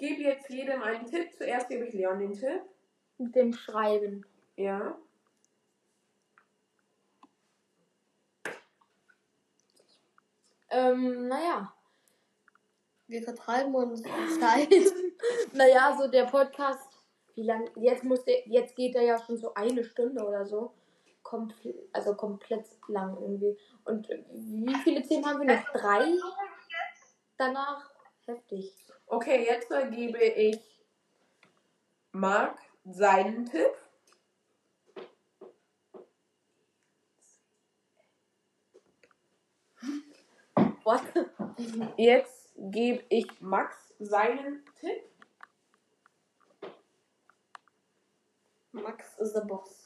Ich 0.00 0.08
gebe 0.08 0.22
jetzt 0.22 0.48
jedem 0.48 0.82
einen 0.82 1.04
Tipp. 1.04 1.30
Zuerst 1.36 1.68
gebe 1.68 1.84
ich 1.84 1.92
Leon 1.92 2.18
den 2.18 2.32
Tipp. 2.32 2.62
Mit 3.18 3.36
dem 3.36 3.52
Schreiben. 3.52 4.24
Ja. 4.56 4.96
Ähm, 10.70 11.28
naja. 11.28 11.74
Wir 13.08 13.22
vertreiben 13.22 13.74
uns 13.74 14.02
die 14.02 14.40
Zeit. 14.40 14.70
Naja, 15.52 15.94
so 16.00 16.08
der 16.08 16.24
Podcast, 16.24 16.88
wie 17.34 17.42
lang, 17.42 17.68
jetzt 17.76 18.04
muss 18.04 18.24
der, 18.24 18.48
jetzt 18.48 18.74
geht 18.74 18.94
er 18.94 19.02
ja 19.02 19.22
schon 19.22 19.36
so 19.36 19.52
eine 19.52 19.84
Stunde 19.84 20.24
oder 20.24 20.46
so. 20.46 20.72
Kommt, 21.22 21.54
also 21.92 22.14
komplett 22.14 22.64
lang 22.88 23.18
irgendwie. 23.20 23.58
Und 23.84 24.08
wie 24.08 24.74
viele 24.76 25.02
Themen 25.02 25.26
haben 25.26 25.46
wir 25.46 25.56
noch? 25.56 25.72
Drei 25.72 26.14
danach? 27.36 27.90
Heftig. 28.24 28.89
Okay, 29.12 29.44
jetzt 29.44 29.68
gebe 29.90 30.22
ich 30.22 30.60
Marc 32.12 32.56
seinen 32.84 33.44
Tipp. 33.44 33.72
What? 40.84 41.02
Jetzt 41.96 42.52
gebe 42.56 43.04
ich 43.08 43.40
Max 43.40 43.92
seinen 43.98 44.64
Tipp. 44.78 45.02
Max 48.70 49.18
is 49.18 49.32
the 49.32 49.40
boss. 49.40 49.82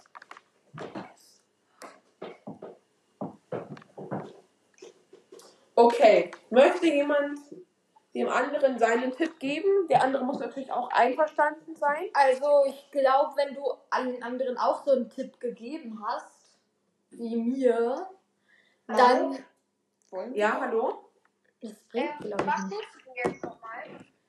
Okay, 5.74 6.30
möchte 6.50 6.86
jemand 6.88 7.40
dem 8.14 8.28
anderen 8.28 8.78
seinen 8.78 9.12
Tipp 9.12 9.38
geben? 9.40 9.88
Der 9.88 10.02
andere 10.02 10.24
muss 10.24 10.38
natürlich 10.38 10.70
auch 10.72 10.90
einverstanden 10.90 11.74
sein. 11.74 12.08
Also, 12.14 12.64
ich 12.66 12.90
glaube, 12.90 13.34
wenn 13.36 13.54
du 13.54 13.62
allen 13.90 14.22
anderen 14.22 14.56
auch 14.56 14.84
so 14.84 14.92
einen 14.92 15.10
Tipp 15.10 15.40
gegeben 15.40 16.02
hast, 16.06 16.58
wie 17.10 17.36
mir, 17.36 18.08
dann. 18.86 19.44
Wollen 20.10 20.34
Ja, 20.34 20.60
hallo? 20.60 21.10
Das 21.60 21.72
bringt, 21.90 22.10
Ähm, 22.10 22.18
glaube 22.20 22.42
ich, 22.44 22.48
was 22.52 22.62
nicht. 22.68 22.82
tust 22.82 23.06
du 23.06 23.10
jetzt 23.30 23.42
nochmal? 23.42 23.84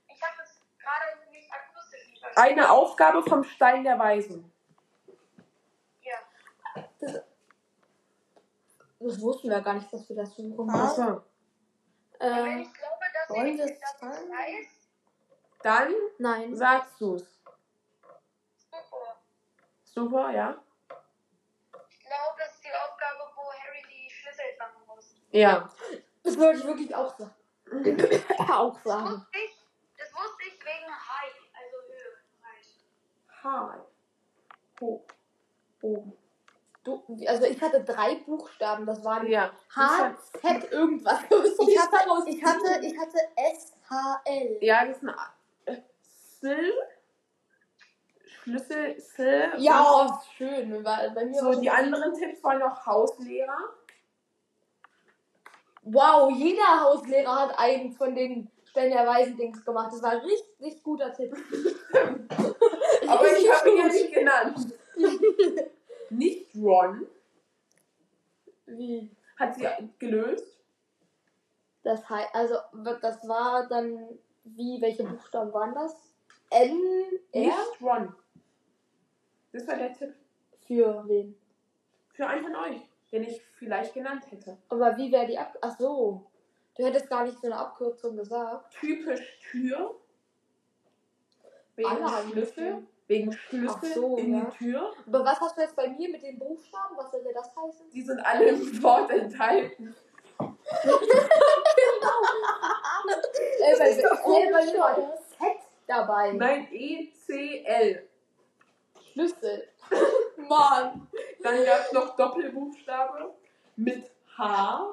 Ich 0.07 0.21
habe 0.23 0.33
es 0.43 0.61
gerade 0.79 1.31
nicht 1.31 1.49
akustisch 1.51 2.07
nicht 2.09 2.19
verstanden. 2.23 2.51
Eine 2.59 2.71
Aufgabe 2.71 3.21
vom 3.23 3.43
Stein 3.43 3.83
der 3.83 3.99
Weisen. 3.99 4.51
Ja. 6.01 6.15
Das 8.99 9.21
wussten 9.21 9.49
wir 9.49 9.61
gar 9.61 9.73
nicht, 9.75 9.91
dass 9.93 10.07
wir 10.09 10.15
das 10.15 10.33
suchen. 10.35 10.69
Ah. 10.69 10.85
Achso. 10.85 11.03
Und 11.03 11.21
wenn 12.19 12.59
Äh, 12.59 12.61
ich 12.61 12.73
glaube, 12.73 12.94
wollen 13.29 13.57
wir 13.57 13.65
es 13.65 13.79
weiß, 14.01 14.67
Dann 15.63 15.93
nein. 16.19 16.55
sagst 16.55 16.99
du's. 16.99 17.23
super. 18.71 19.21
Super, 19.83 20.31
ja? 20.31 20.61
Ich 21.89 21.99
glaube, 21.99 22.35
das 22.37 22.51
ist 22.53 22.63
die 22.63 22.69
Aufgabe, 22.71 23.31
wo 23.35 23.51
Harry 23.51 23.83
die 23.89 24.09
Schlüssel 24.11 24.45
fangen 24.57 24.85
muss. 24.87 25.15
Ja. 25.31 25.69
Das 26.23 26.37
wollte 26.39 26.59
ich 26.59 26.65
wirklich 26.65 26.95
auch 26.95 27.15
sagen. 27.17 27.33
auch 28.51 28.73
Das 28.75 28.83
sagen. 28.83 29.11
wusste 29.11 29.37
ich, 29.37 29.57
das 29.97 30.13
wusste 30.13 30.43
ich 30.47 30.59
wegen 30.59 30.91
High, 30.91 31.35
also 31.53 31.77
Höhe. 31.87 32.17
High. 33.43 33.73
Hi. 33.73 33.79
Hoch. 34.81 35.05
Oben. 35.81 36.17
Du, 36.85 37.03
also 37.27 37.45
ich 37.45 37.59
hatte 37.59 37.83
drei 37.83 38.13
Buchstaben, 38.27 38.85
das 38.85 39.03
waren 39.03 39.25
Ja. 39.25 39.51
H, 39.75 40.15
Z, 40.39 40.71
irgendwas. 40.71 41.19
Ich 41.31 41.67
Ich 41.67 41.79
hatte, 41.79 42.29
ich 42.29 42.45
hatte, 42.45 42.85
ich 42.85 42.97
hatte 42.97 43.17
SHL. 43.35 44.57
Ja, 44.61 44.85
das 44.85 44.97
ist 44.97 45.03
ein 45.03 45.15
äh, 45.65 45.81
Sil. 46.39 46.73
Schlüssel, 48.23 49.01
Sil. 49.01 49.49
Ja, 49.57 49.83
oh, 49.83 50.13
schön. 50.37 50.85
Weil 50.85 51.09
bei 51.09 51.25
mir 51.25 51.39
So, 51.39 51.59
die 51.59 51.71
anderen 51.71 52.13
Tipps 52.13 52.43
waren 52.43 52.59
noch 52.59 52.85
Hauslehrer. 52.85 53.73
Wow, 55.81 56.31
jeder 56.31 56.81
Hauslehrer 56.81 57.35
hat 57.47 57.57
einen 57.57 57.93
von 57.93 58.13
den 58.13 58.51
Stellen 58.65 58.91
der 58.91 59.07
Weisen 59.07 59.37
Dings 59.37 59.65
gemacht. 59.65 59.91
Das 59.91 60.03
war 60.03 60.11
ein 60.11 60.19
richtig 60.19 60.83
guter 60.83 61.11
Tipp. 61.13 61.35
Aber 63.07 63.37
ich 63.37 63.51
habe 63.51 63.69
ihn 63.71 63.77
ja 63.77 63.87
nicht 63.87 64.13
nicht 66.11 66.55
Ron. 66.55 67.07
Wie 68.65 69.09
hat 69.37 69.55
sie 69.55 69.67
gelöst? 69.99 70.59
Das 71.83 72.09
heißt, 72.09 72.33
also 72.33 72.55
das 73.01 73.27
war 73.27 73.67
dann 73.67 74.17
wie, 74.43 74.81
welche 74.81 75.03
Buchstaben 75.03 75.53
waren 75.53 75.73
das? 75.73 75.95
N, 76.49 76.79
R? 77.31 77.41
Nicht 77.41 77.81
Ron. 77.81 78.13
Das 79.51 79.67
war 79.67 79.75
der 79.75 79.93
Tipp. 79.93 80.13
Für 80.67 81.03
wen? 81.07 81.35
Für 82.13 82.27
einen 82.27 82.43
von 82.43 82.55
euch, 82.55 82.81
den 83.11 83.23
ich 83.23 83.41
vielleicht 83.53 83.93
genannt 83.93 84.29
hätte. 84.31 84.57
Aber 84.69 84.97
wie 84.97 85.11
wäre 85.11 85.27
die 85.27 85.37
Ab... 85.37 85.57
Ach 85.61 85.77
so. 85.77 86.25
Du 86.75 86.83
hättest 86.83 87.09
gar 87.09 87.23
nicht 87.23 87.39
so 87.39 87.47
eine 87.47 87.57
Abkürzung 87.57 88.17
gesagt. 88.17 88.73
Typisch 88.73 89.39
Tür. 89.39 89.95
Wegen 91.75 91.89
Alle 91.89 92.29
Schlüssel. 92.29 92.87
Wegen 93.07 93.31
Schlüssel 93.31 93.93
so, 93.93 94.17
in 94.17 94.33
ja. 94.33 94.45
die 94.45 94.57
Tür. 94.57 94.91
Aber 95.05 95.25
was 95.25 95.39
hast 95.39 95.57
du 95.57 95.61
jetzt 95.61 95.75
bei 95.75 95.87
mir 95.89 96.09
mit 96.09 96.23
den 96.23 96.39
Buchstaben? 96.39 96.97
Was 96.97 97.11
soll 97.11 97.23
dir 97.23 97.33
das 97.33 97.55
heißen? 97.55 97.89
Die 97.93 98.01
sind 98.01 98.19
alle 98.19 98.45
im 98.45 98.83
Wort 98.83 99.11
enthalten. 99.11 99.95
Äh, 103.65 103.77
bei, 103.77 103.89
ist 103.89 104.03
doch 104.03 104.11
äh, 104.11 104.51
bei 104.51 104.65
mir 104.65 104.79
war 104.79 104.95
das 104.95 105.29
Z 105.29 105.39
dabei. 105.87 106.31
Nein, 106.33 106.67
E, 106.71 107.11
C-L. 107.25 108.07
Schlüssel. 109.11 109.69
Mann. 110.37 111.07
Dann 111.41 111.65
gab 111.65 111.85
es 111.85 111.91
noch 111.93 112.15
Doppelbuchstabe 112.15 113.33
mit 113.75 114.11
H. 114.37 114.91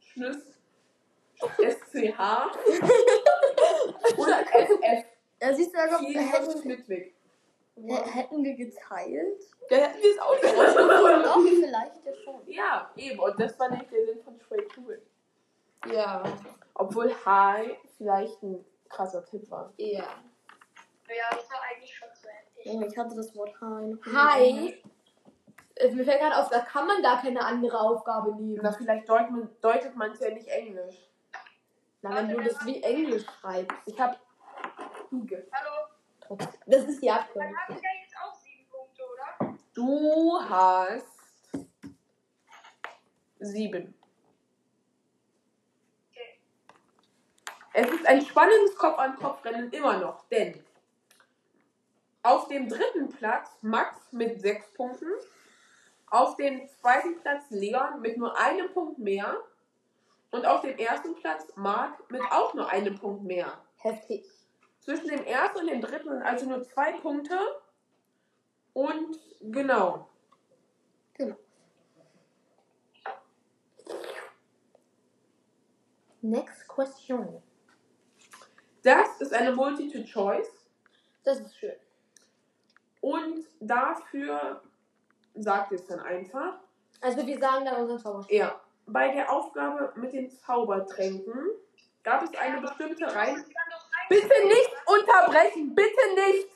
Schlüssel. 0.00 0.54
S-C-H. 1.58 2.50
Und 4.16 4.28
S-F. 4.28 5.04
Ja, 5.40 5.54
siehst 5.54 5.74
du, 5.74 5.78
also, 5.78 6.04
Kiefer 6.04 6.20
hätten, 6.20 7.14
Schnittweg. 7.80 8.04
hä- 8.06 8.10
hätten 8.10 8.44
wir 8.44 8.54
geteilt? 8.56 9.42
Da 9.70 9.76
hätten 9.76 10.02
wir 10.02 10.10
es 10.10 10.18
auch 10.18 10.34
nicht 10.34 10.56
rausgefunden. 10.56 11.62
Vielleicht 11.64 12.04
ja 12.04 12.14
schon. 12.24 12.40
Ja, 12.46 12.90
eben. 12.96 13.18
Und 13.18 13.40
das 13.40 13.58
war 13.58 13.70
nicht 13.70 13.90
der 13.90 14.04
Sinn 14.06 14.22
von 14.22 14.38
Straight 14.40 14.68
to 14.70 14.90
It. 14.90 15.02
Ja. 15.92 16.22
Obwohl 16.74 17.12
Hi 17.24 17.76
vielleicht 17.96 18.42
ein 18.42 18.64
krasser 18.88 19.24
Tipp 19.24 19.50
war. 19.50 19.72
Ja. 19.76 20.04
Ja, 21.08 21.24
das 21.30 21.50
war 21.50 21.60
eigentlich 21.70 21.94
schon 21.94 22.08
zu 22.14 22.28
Ende. 22.64 22.86
Ich 22.86 22.98
hatte 22.98 23.14
das 23.16 23.34
Wort 23.34 23.54
Hi. 23.60 23.66
noch 23.86 24.04
nie 24.06 24.12
Hi. 24.14 24.52
gehört. 24.52 24.74
Äh, 25.76 25.90
Mir 25.94 26.04
fällt 26.04 26.20
gerade 26.20 26.36
auf, 26.36 26.48
da 26.50 26.60
kann 26.60 26.86
man 26.86 27.00
gar 27.02 27.20
keine 27.22 27.40
andere 27.44 27.78
Aufgabe 27.80 28.34
nehmen. 28.34 28.58
Na, 28.62 28.72
vielleicht 28.72 29.08
deutet 29.08 29.30
man 29.30 29.48
deutet 29.60 29.94
man 29.96 30.10
es 30.12 30.20
ja 30.20 30.30
nicht 30.30 30.48
Englisch. 30.48 30.96
Na, 32.02 32.14
wenn 32.16 32.28
du 32.28 32.40
das 32.42 32.64
wie 32.66 32.82
Englisch 32.82 33.24
schreibst. 33.40 33.76
Ich 33.86 33.98
habe 34.00 34.16
Hige. 35.10 35.46
Hallo? 35.52 35.67
Das 36.66 36.84
ist 36.84 37.02
die 37.02 37.06
Dann 37.06 37.18
Abkürzung. 37.18 37.56
habe 37.56 37.72
ich 37.72 37.82
ja 37.82 37.90
jetzt 38.02 38.14
auch 38.22 38.34
sieben 38.34 38.68
Punkte, 38.68 39.02
oder? 39.02 39.56
Du 39.74 40.40
hast 40.48 41.06
sieben. 43.40 43.94
Okay. 46.10 46.38
Es 47.72 47.90
ist 47.90 48.06
ein 48.06 48.20
spannendes 48.22 48.76
Kopf-an-Kopf-Rennen 48.76 49.70
immer 49.72 49.98
noch, 49.98 50.28
denn 50.28 50.62
auf 52.22 52.48
dem 52.48 52.68
dritten 52.68 53.08
Platz 53.10 53.50
Max 53.62 54.12
mit 54.12 54.40
sechs 54.40 54.70
Punkten, 54.74 55.12
auf 56.10 56.36
dem 56.36 56.68
zweiten 56.68 57.20
Platz 57.20 57.44
Leon 57.50 58.00
mit 58.02 58.18
nur 58.18 58.36
einem 58.36 58.72
Punkt 58.72 58.98
mehr 58.98 59.36
und 60.30 60.44
auf 60.44 60.60
dem 60.60 60.76
ersten 60.76 61.14
Platz 61.16 61.46
Marc 61.56 62.10
mit 62.10 62.20
auch 62.30 62.52
nur 62.52 62.68
einem 62.68 62.98
Punkt 62.98 63.22
mehr. 63.24 63.58
Heftig. 63.78 64.26
Zwischen 64.88 65.08
dem 65.08 65.22
ersten 65.24 65.58
und 65.58 65.66
dem 65.66 65.82
dritten 65.82 66.08
sind 66.08 66.22
also 66.22 66.48
nur 66.48 66.62
zwei 66.62 66.92
Punkte. 66.92 67.38
Und 68.72 69.18
genau. 69.42 70.08
Next 76.22 76.66
question. 76.66 77.42
Das 78.82 79.20
ist 79.20 79.34
eine 79.34 79.52
Multi-to-Choice. 79.52 80.48
Das 81.22 81.40
ist 81.40 81.58
schön. 81.58 81.76
Und 83.02 83.44
dafür 83.60 84.62
sagt 85.34 85.72
es 85.72 85.84
dann 85.84 86.00
einfach, 86.00 86.60
Also 87.02 87.26
wir 87.26 87.38
sagen 87.38 87.66
dann 87.66 87.82
unseren 87.82 87.98
Zauberspruch. 87.98 88.32
ja, 88.34 88.58
bei 88.86 89.12
der 89.12 89.30
Aufgabe 89.30 89.92
mit 89.96 90.14
den 90.14 90.30
Zaubertränken 90.30 91.34
gab 92.02 92.22
es 92.22 92.34
eine 92.36 92.62
bestimmte 92.62 93.04
Reihe. 93.14 93.34
Das 93.34 93.44
kann 93.44 93.70
doch 93.70 93.80
sein. 93.80 94.06
Bitte 94.08 94.46
nicht 94.46 94.67
unterbrechen, 94.88 95.74
bitte 95.74 96.14
nicht, 96.14 96.48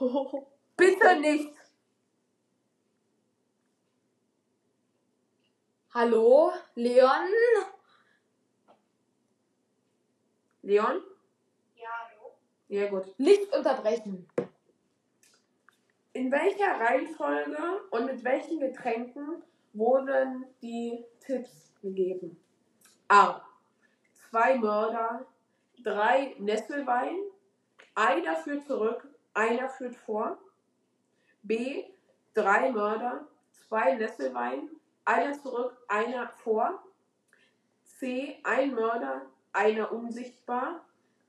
bitte 0.76 1.20
nicht. 1.20 1.52
Hallo, 5.94 6.52
Leon? 6.74 7.28
Leon? 10.62 11.02
Ja, 11.76 11.88
hallo? 11.98 12.32
Ja 12.68 12.88
gut. 12.88 13.18
Nicht 13.18 13.54
unterbrechen. 13.54 14.26
In 16.14 16.32
welcher 16.32 16.80
Reihenfolge 16.80 17.82
und 17.90 18.06
mit 18.06 18.24
welchen 18.24 18.58
Getränken 18.58 19.42
wurden 19.74 20.46
die 20.62 21.04
Tipps 21.20 21.74
gegeben? 21.82 22.42
A. 23.08 23.42
Zwei 24.30 24.56
Mörder, 24.58 25.26
drei 25.82 26.34
Nesselwein, 26.38 27.16
einer 27.94 28.36
führt 28.36 28.66
zurück, 28.66 29.06
einer 29.34 29.68
führt 29.68 29.96
vor. 29.96 30.38
B. 31.42 31.84
Drei 32.34 32.70
Mörder, 32.70 33.26
zwei 33.50 33.94
Nesselwein, 33.94 34.70
einer 35.04 35.32
zurück, 35.32 35.76
einer 35.88 36.28
vor. 36.28 36.82
C. 37.84 38.38
Ein 38.44 38.74
Mörder, 38.74 39.22
einer 39.52 39.92
unsichtbar. 39.92 40.84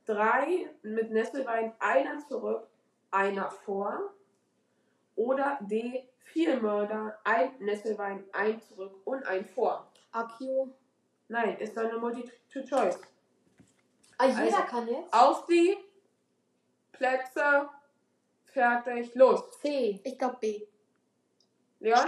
Drei 0.06 0.70
mit 0.82 1.12
Nesselwein, 1.12 1.74
einer 1.80 2.20
zurück, 2.20 2.68
einer 3.12 3.50
vor. 3.50 4.14
Oder 5.16 5.60
D. 5.62 6.08
Vier 6.26 6.60
Mörder, 6.60 7.20
ein 7.24 7.52
Nesselwein, 7.60 8.24
ein 8.32 8.60
zurück 8.62 8.96
und 9.06 9.26
ein 9.28 9.46
vor. 9.46 9.88
Akio. 10.12 10.74
Nein, 11.28 11.58
ist 11.58 11.78
eine 11.78 11.98
Multi-to-Choice. 11.98 13.13
Ah, 14.18 14.26
jeder 14.26 14.42
Also. 14.42 14.64
kann 14.64 14.88
jetzt. 14.88 15.14
Auf 15.14 15.46
die 15.46 15.78
Plätze, 16.92 17.70
fertig, 18.46 19.14
los. 19.16 19.60
C. 19.60 20.00
Ich 20.04 20.18
glaube 20.18 20.38
B. 20.40 20.68
Leon? 21.80 22.00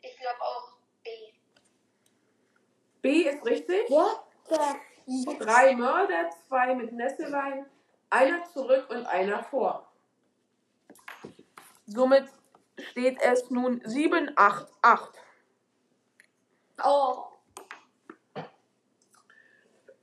Ich 0.00 0.16
glaube 0.18 0.36
glaub 0.36 0.40
auch 0.40 0.76
B. 1.02 1.10
B 3.02 3.22
ist 3.28 3.44
richtig. 3.44 3.90
What 3.90 4.24
the... 4.48 4.56
Drei 5.38 5.76
Mörder, 5.76 6.30
zwei 6.48 6.74
mit 6.74 6.92
Nesselwein, 6.92 7.64
einer 8.10 8.44
zurück 8.46 8.90
und 8.90 9.06
einer 9.06 9.44
vor. 9.44 9.88
Somit 11.86 12.28
steht 12.78 13.20
es 13.20 13.48
nun 13.50 13.80
7, 13.84 14.32
8, 14.34 14.66
8. 14.82 15.10
Oh. 16.84 17.24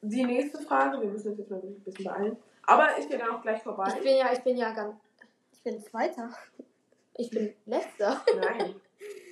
Die 0.06 0.24
nächste 0.26 0.62
Frage, 0.62 1.00
wir 1.02 1.08
müssen 1.08 1.30
uns 1.30 1.40
jetzt 1.40 1.50
mal 1.50 1.62
ein 1.62 1.80
bisschen 1.82 2.04
beeilen, 2.04 2.38
aber 2.64 2.98
ist 2.98 3.10
ja 3.10 3.18
dann 3.20 3.32
auch 3.32 3.42
gleich 3.42 3.58
Ich 3.58 3.64
vorbei. 3.64 3.90
bin 4.04 4.18
ja, 4.18 4.34
ich 4.34 4.40
bin 4.40 4.58
ja 4.58 4.72
ganz... 4.74 4.98
Ich 5.54 5.64
bin 5.64 5.82
Zweiter. 5.82 6.30
Ich 7.16 7.30
bin 7.30 7.54
letzter. 7.66 8.22
Nein, 8.36 8.76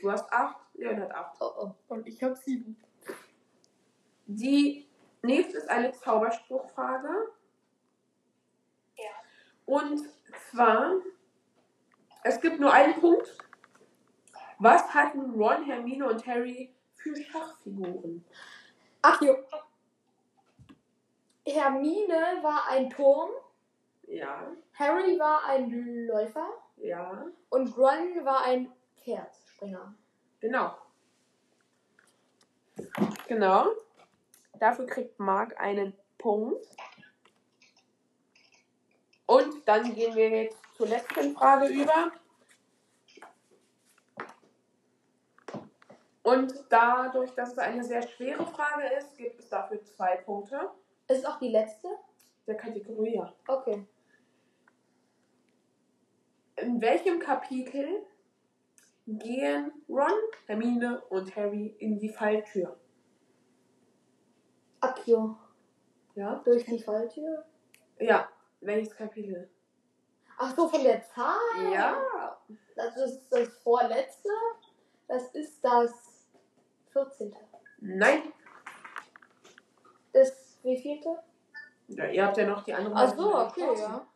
du 0.01 0.11
hast 0.11 0.31
8, 0.31 0.55
Leon 0.75 1.01
hat 1.01 1.11
8. 1.11 1.37
Oh, 1.41 1.51
oh. 1.57 1.71
Und 1.89 2.07
ich 2.07 2.23
habe 2.23 2.35
sieben. 2.35 2.77
Die 4.27 4.87
nächste 5.23 5.57
ist 5.57 5.69
eine 5.69 5.91
Zauberspruchfrage. 5.91 7.09
Ja. 8.95 9.11
Und 9.65 9.99
zwar, 10.51 10.93
es 12.23 12.39
gibt 12.39 12.61
nur 12.61 12.71
einen 12.71 12.93
Punkt. 13.01 13.37
Was 14.59 14.93
hatten 14.93 15.31
Ron, 15.31 15.65
Hermine 15.65 16.07
und 16.07 16.25
Harry 16.25 16.73
für 16.95 17.13
Schachfiguren? 17.15 18.23
Akio. 19.01 19.37
Hermine 21.45 22.39
war 22.41 22.67
ein 22.69 22.89
Turm, 22.89 23.31
Ja, 24.07 24.47
Harry 24.73 25.17
war 25.19 25.45
ein 25.45 26.05
Läufer 26.07 26.47
ja, 26.77 27.25
und 27.49 27.77
Ron 27.77 28.23
war 28.25 28.43
ein 28.43 28.71
Pferdspringer. 29.03 29.93
genau. 30.39 30.75
Genau. 33.27 33.67
Dafür 34.59 34.85
kriegt 34.85 35.19
Marc 35.19 35.59
einen 35.59 35.95
Punkt. 36.17 36.65
Und 39.25 39.67
dann 39.67 39.93
gehen 39.95 40.15
wir 40.15 40.29
jetzt 40.29 40.57
zur 40.75 40.87
letzten 40.87 41.35
Frage 41.35 41.67
über. 41.67 42.11
Und 46.23 46.53
dadurch, 46.69 47.31
dass 47.31 47.53
es 47.53 47.57
eine 47.57 47.83
sehr 47.83 48.07
schwere 48.07 48.45
Frage 48.45 48.87
ist, 48.97 49.17
gibt 49.17 49.39
es 49.39 49.49
dafür 49.49 49.83
zwei 49.83 50.17
Punkte 50.17 50.69
Ist 51.11 51.19
es 51.19 51.25
auch 51.25 51.39
die 51.39 51.49
letzte? 51.49 51.89
der 52.47 52.55
Kategorie. 52.55 53.15
ja. 53.15 53.33
Okay. 53.47 53.85
In 56.57 56.81
welchem 56.81 57.19
Kapitel 57.19 58.05
gehen 59.07 59.71
Ron, 59.89 60.19
Hermine 60.47 61.01
und 61.09 61.35
Harry 61.35 61.75
in 61.79 61.97
die 61.97 62.09
Falltür. 62.09 62.77
Akio. 64.79 65.37
Ja? 66.15 66.41
Durch 66.45 66.65
die 66.65 66.79
Falltür. 66.79 67.45
Ja. 67.99 68.29
Welches 68.59 68.95
Kapitel? 68.95 69.49
Ach 70.37 70.55
so, 70.55 70.67
von 70.67 70.83
der 70.83 71.03
Zahl. 71.03 71.71
Ja. 71.71 72.37
Das 72.75 72.97
ist 72.97 73.29
das 73.29 73.49
vorletzte. 73.59 74.29
Das 75.07 75.33
ist 75.33 75.63
das 75.63 76.27
14. 76.91 77.35
Nein. 77.79 78.33
Das 80.13 80.40
wievielte? 80.63 81.19
Ja, 81.87 82.05
ihr 82.07 82.25
habt 82.25 82.37
ja 82.37 82.47
noch 82.47 82.63
die 82.63 82.73
anderen. 82.73 82.95
Ach 82.97 83.15
so, 83.15 83.35
okay, 83.37 83.61
draußen. 83.65 83.83
ja. 83.83 84.07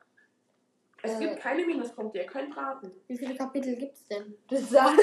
Es 1.04 1.12
Äh. 1.16 1.20
gibt 1.20 1.40
keine 1.40 1.66
Minuspunkte, 1.66 2.18
ihr 2.20 2.26
könnt 2.26 2.56
raten. 2.56 2.92
Wie 3.08 3.18
viele 3.18 3.36
Kapitel 3.36 3.76
gibt's 3.76 4.06
denn? 4.08 4.36
Das 4.48 4.70
sagen, 4.70 4.98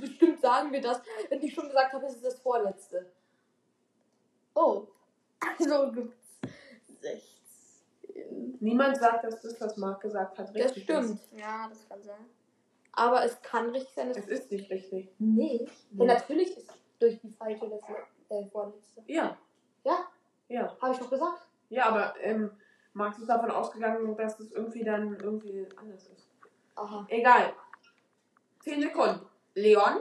bestimmt 0.00 0.40
sagen 0.40 0.72
wir 0.72 0.80
das. 0.80 1.00
Wenn 1.28 1.40
ich 1.42 1.52
schon 1.54 1.66
gesagt 1.66 1.92
habe, 1.92 2.06
es 2.06 2.14
ist 2.16 2.24
das 2.24 2.38
vorletzte. 2.40 3.10
Oh. 4.54 4.86
Also 5.58 5.92
gibt's 5.92 6.38
16. 7.00 8.56
Niemand 8.60 8.96
sagt, 8.98 9.24
dass 9.24 9.40
das, 9.40 9.60
was 9.60 9.76
Marc 9.76 10.00
gesagt 10.00 10.38
hat, 10.38 10.48
Das 10.48 10.54
richtig 10.56 10.82
stimmt. 10.84 11.20
Ja, 11.32 11.68
das 11.68 11.88
kann 11.88 12.02
sein. 12.02 12.26
Aber 12.92 13.24
es 13.24 13.40
kann 13.42 13.70
richtig 13.70 13.94
sein, 13.94 14.08
dass 14.08 14.16
ist. 14.18 14.28
Es 14.30 14.40
ist 14.40 14.52
nicht 14.52 14.70
richtig. 14.70 15.08
nicht. 15.18 15.70
Nee. 15.92 16.04
Ja, 16.04 16.04
natürlich 16.14 16.56
ist 16.56 16.70
durch 16.98 17.20
die 17.20 17.30
Falltür 17.30 17.68
das 17.70 17.80
äh, 18.30 18.44
vorletzte. 18.50 19.02
Ja. 19.06 19.36
Ja, 19.84 20.08
Ja. 20.48 20.76
habe 20.80 20.92
ich 20.94 20.98
doch 20.98 21.10
gesagt. 21.10 21.42
Ja, 21.70 21.86
aber 21.86 22.14
ähm, 22.20 22.50
Max 22.94 23.18
ist 23.18 23.28
davon 23.28 23.50
ausgegangen, 23.50 24.16
dass 24.16 24.40
es 24.40 24.52
irgendwie 24.52 24.82
dann 24.84 25.14
irgendwie 25.20 25.66
anders 25.76 26.06
ist. 26.08 26.28
Aha. 26.74 27.06
Egal. 27.08 27.52
10 28.60 28.82
Sekunden. 28.82 29.26
Leon, 29.54 30.00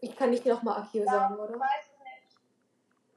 Ich 0.00 0.14
kann 0.16 0.30
nicht 0.30 0.44
nochmal 0.46 0.82
Akio 0.82 1.04
sagen, 1.04 1.34
oder? 1.36 1.58
Weiß 1.58 1.84
es 1.84 1.98
nicht. 1.98 2.38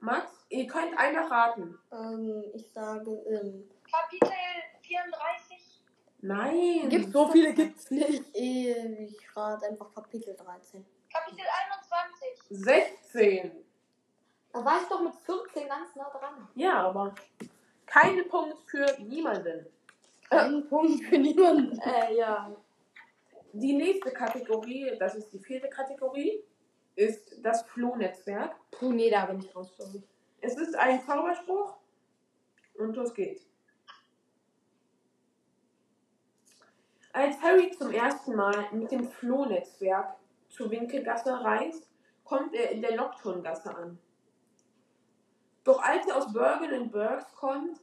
Max, 0.00 0.46
ihr 0.48 0.66
könnt 0.66 0.98
einfach 0.98 1.30
raten. 1.30 1.78
Ähm, 1.92 2.44
ich 2.54 2.70
sage, 2.72 3.10
ähm, 3.28 3.68
Kapitel 3.90 4.32
34. 4.80 5.82
Nein. 6.22 6.88
Gibt's 6.88 7.12
So 7.12 7.28
viele 7.28 7.52
gibt's 7.54 7.90
nicht. 7.90 8.34
eh, 8.34 9.04
ich 9.04 9.36
rate 9.36 9.66
einfach 9.66 9.92
Kapitel 9.94 10.34
13. 10.34 10.84
Kapitel 11.12 11.44
21. 12.50 12.64
16. 12.66 13.64
Da 14.52 14.64
war 14.64 14.80
ich 14.82 14.88
doch 14.88 15.00
mit 15.00 15.14
14 15.14 15.68
ganz 15.68 15.94
nah 15.94 16.10
dran. 16.10 16.48
Ja, 16.54 16.88
aber 16.88 17.14
keinen 17.86 18.28
Punkt 18.28 18.58
für 18.66 18.86
niemanden. 19.00 19.66
Kein 20.28 20.68
Punkt 20.68 21.04
für 21.04 21.18
niemanden. 21.18 21.78
Äh, 21.80 22.16
ja. 22.16 22.50
Die 23.52 23.72
nächste 23.72 24.12
Kategorie, 24.12 24.96
das 24.98 25.16
ist 25.16 25.32
die 25.32 25.38
vierte 25.38 25.68
Kategorie, 25.68 26.44
ist 26.94 27.44
das 27.44 27.62
Flohnetzwerk. 27.62 28.54
Puh, 28.70 28.92
nee, 28.92 29.10
da 29.10 29.26
bin 29.26 29.40
ich 29.40 29.54
raus, 29.54 29.72
sorry. 29.76 30.02
Es 30.40 30.56
ist 30.56 30.74
ein 30.76 31.00
Zauberspruch 31.04 31.76
und 32.78 32.96
los 32.96 33.12
geht's. 33.14 33.46
Als 37.12 37.40
Harry 37.42 37.70
zum 37.72 37.90
ersten 37.90 38.36
Mal 38.36 38.68
mit 38.72 38.92
dem 38.92 39.08
Flohnetzwerk 39.08 40.14
zur 40.48 40.70
Winkelgasse 40.70 41.32
reist, 41.32 41.88
kommt 42.24 42.54
er 42.54 42.70
in 42.70 42.82
der 42.82 42.94
Nocturngasse 42.94 43.74
an. 43.74 43.98
Doch 45.64 45.82
als 45.82 46.06
er 46.06 46.16
aus 46.16 46.32
Bergen 46.32 46.72
and 46.72 46.92
Bergs 46.92 47.34
kommt, 47.34 47.80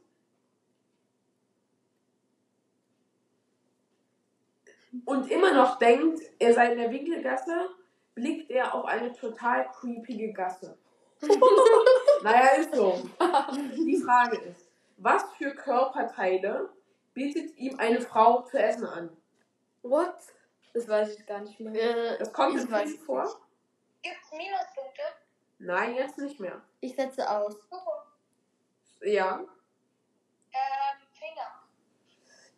und 5.04 5.30
immer 5.30 5.52
noch 5.52 5.78
denkt, 5.78 6.20
er 6.38 6.54
sei 6.54 6.72
in 6.72 6.78
der 6.78 6.90
Winkelgasse, 6.90 7.70
blickt 8.14 8.50
er 8.50 8.74
auf 8.74 8.84
eine 8.84 9.12
total 9.12 9.70
creepige 9.72 10.32
Gasse. 10.32 10.76
naja, 12.22 12.56
ist 12.56 12.74
so. 12.74 13.08
Die 13.76 13.96
Frage 13.96 14.38
ist, 14.38 14.68
was 14.96 15.24
für 15.36 15.54
Körperteile 15.54 16.70
bietet 17.14 17.56
ihm 17.56 17.78
eine 17.78 18.00
Frau 18.00 18.42
zu 18.42 18.58
essen 18.58 18.86
an? 18.86 19.10
What? 19.82 20.14
Das 20.74 20.88
weiß 20.88 21.18
ich 21.18 21.26
gar 21.26 21.40
nicht 21.40 21.58
mehr. 21.58 21.74
Äh, 21.74 22.18
Das 22.18 22.32
kommt 22.32 22.60
Film 22.60 22.98
vor? 22.98 23.24
Gibt's 24.02 24.30
Minuspunkte? 24.30 25.02
Nein, 25.58 25.94
jetzt 25.96 26.18
nicht 26.18 26.38
mehr. 26.40 26.62
Ich 26.80 26.94
setze 26.94 27.28
aus. 27.28 27.56
Ja, 29.02 29.40
Ähm, 30.50 31.06
Finger. 31.12 31.62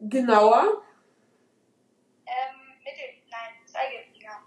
genauer. 0.01 0.83
Ähm, 2.27 2.79
Mittel. 2.85 3.23
Nein, 3.31 3.67
Zeigefinger. 3.67 4.43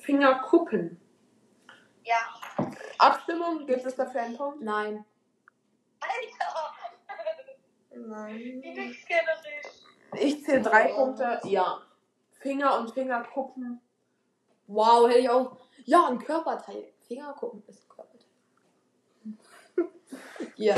Fingerkuppen. 0.00 1.00
Ja. 2.04 2.18
Abstimmung, 2.98 3.66
gibt 3.66 3.84
es 3.84 3.96
dafür 3.96 4.22
einen 4.22 4.36
Punkt? 4.36 4.62
Nein. 4.62 5.04
Alter! 6.00 6.74
Nein. 7.96 8.60
dickskennerisch. 8.62 9.84
Ich 10.18 10.44
zähle 10.44 10.62
drei 10.62 10.92
Punkte. 10.92 11.40
Ja. 11.44 11.80
Finger 12.40 12.78
und 12.78 12.90
Fingerkuppen. 12.92 13.80
Wow, 14.66 15.08
hätte 15.08 15.18
ich 15.18 15.30
auch. 15.30 15.63
Ja, 15.84 16.08
ein 16.08 16.18
Körperteil. 16.18 16.92
Finger 17.06 17.32
gucken 17.34 17.62
ist 17.66 17.84
ein 17.84 17.88
Körperteil. 17.88 18.28
ja. 20.56 20.74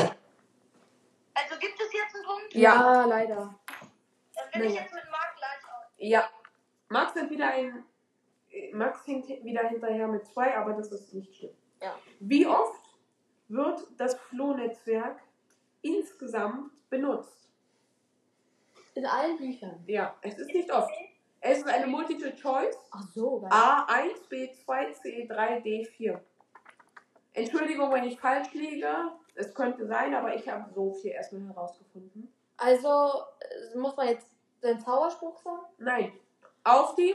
Also 1.35 1.59
gibt 1.61 1.81
es 1.81 1.93
jetzt 1.93 2.15
einen 2.15 2.25
Punkt? 2.25 2.55
Ja. 2.55 3.05
leider. 3.05 3.55
Dann 4.35 4.51
bin 4.53 4.71
ich 4.71 4.75
jetzt 4.75 4.93
mit 4.93 5.05
Marc 5.11 5.37
gleich 5.37 5.65
aus. 5.65 5.93
Ja. 5.99 6.29
Max 6.89 7.15
hat 7.15 7.31
wieder 7.31 7.49
ein. 7.49 7.85
Max 8.73 9.05
hinkt 9.05 9.29
wieder 9.29 9.69
hinterher 9.69 10.09
mit 10.09 10.27
zwei, 10.27 10.57
aber 10.57 10.73
das 10.73 10.91
ist 10.91 11.13
nicht 11.13 11.35
schlimm. 11.35 11.55
Ja. 11.83 11.99
Wie 12.21 12.47
oft 12.47 12.97
wird 13.49 13.81
das 13.99 14.15
Flohnetzwerk 14.15 15.21
insgesamt 15.83 16.73
benutzt? 16.89 17.49
In 18.95 19.05
allen 19.05 19.37
Büchern. 19.37 19.85
Ja, 19.87 20.17
es 20.23 20.39
ist 20.39 20.53
nicht 20.55 20.73
oft. 20.73 20.91
Es 21.49 21.59
ist 21.59 21.69
eine 21.69 21.87
Multiple 21.87 22.35
Choice. 22.35 22.77
Ach 22.91 23.05
so, 23.15 23.39
geil. 23.39 23.51
A1, 23.53 24.29
B2, 24.29 25.01
C3, 25.01 25.63
D4. 25.63 26.19
Entschuldigung, 27.35 27.93
wenn 27.93 28.05
ich 28.05 28.19
falsch 28.19 28.53
liege. 28.53 29.13
Es 29.37 29.55
könnte 29.55 29.87
sein, 29.87 30.15
aber 30.15 30.35
ich 30.35 30.49
habe 30.49 30.69
so 30.75 30.93
viel 30.95 31.13
erstmal 31.13 31.47
herausgefunden. 31.47 32.33
Also, 32.57 32.89
äh, 33.39 33.79
muss 33.79 33.97
man 33.97 34.09
jetzt 34.09 34.27
den 34.63 34.81
Zauberspruch 34.81 35.39
sagen? 35.39 35.63
Nein. 35.79 36.13
Auf 36.65 36.97
die 36.97 37.15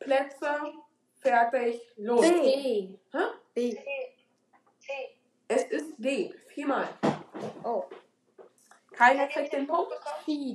Plätze, 0.00 0.72
fertig, 1.20 1.80
los. 1.96 2.20
D. 2.22 2.98
B. 3.54 3.76
C. 4.80 4.92
Es 5.46 5.64
ist 5.64 5.94
D. 5.98 6.34
Viermal. 6.48 6.88
Oh. 7.62 7.84
Keiner 8.92 9.28
kriegt 9.28 9.52
den 9.52 9.66
Punkt. 9.68 9.92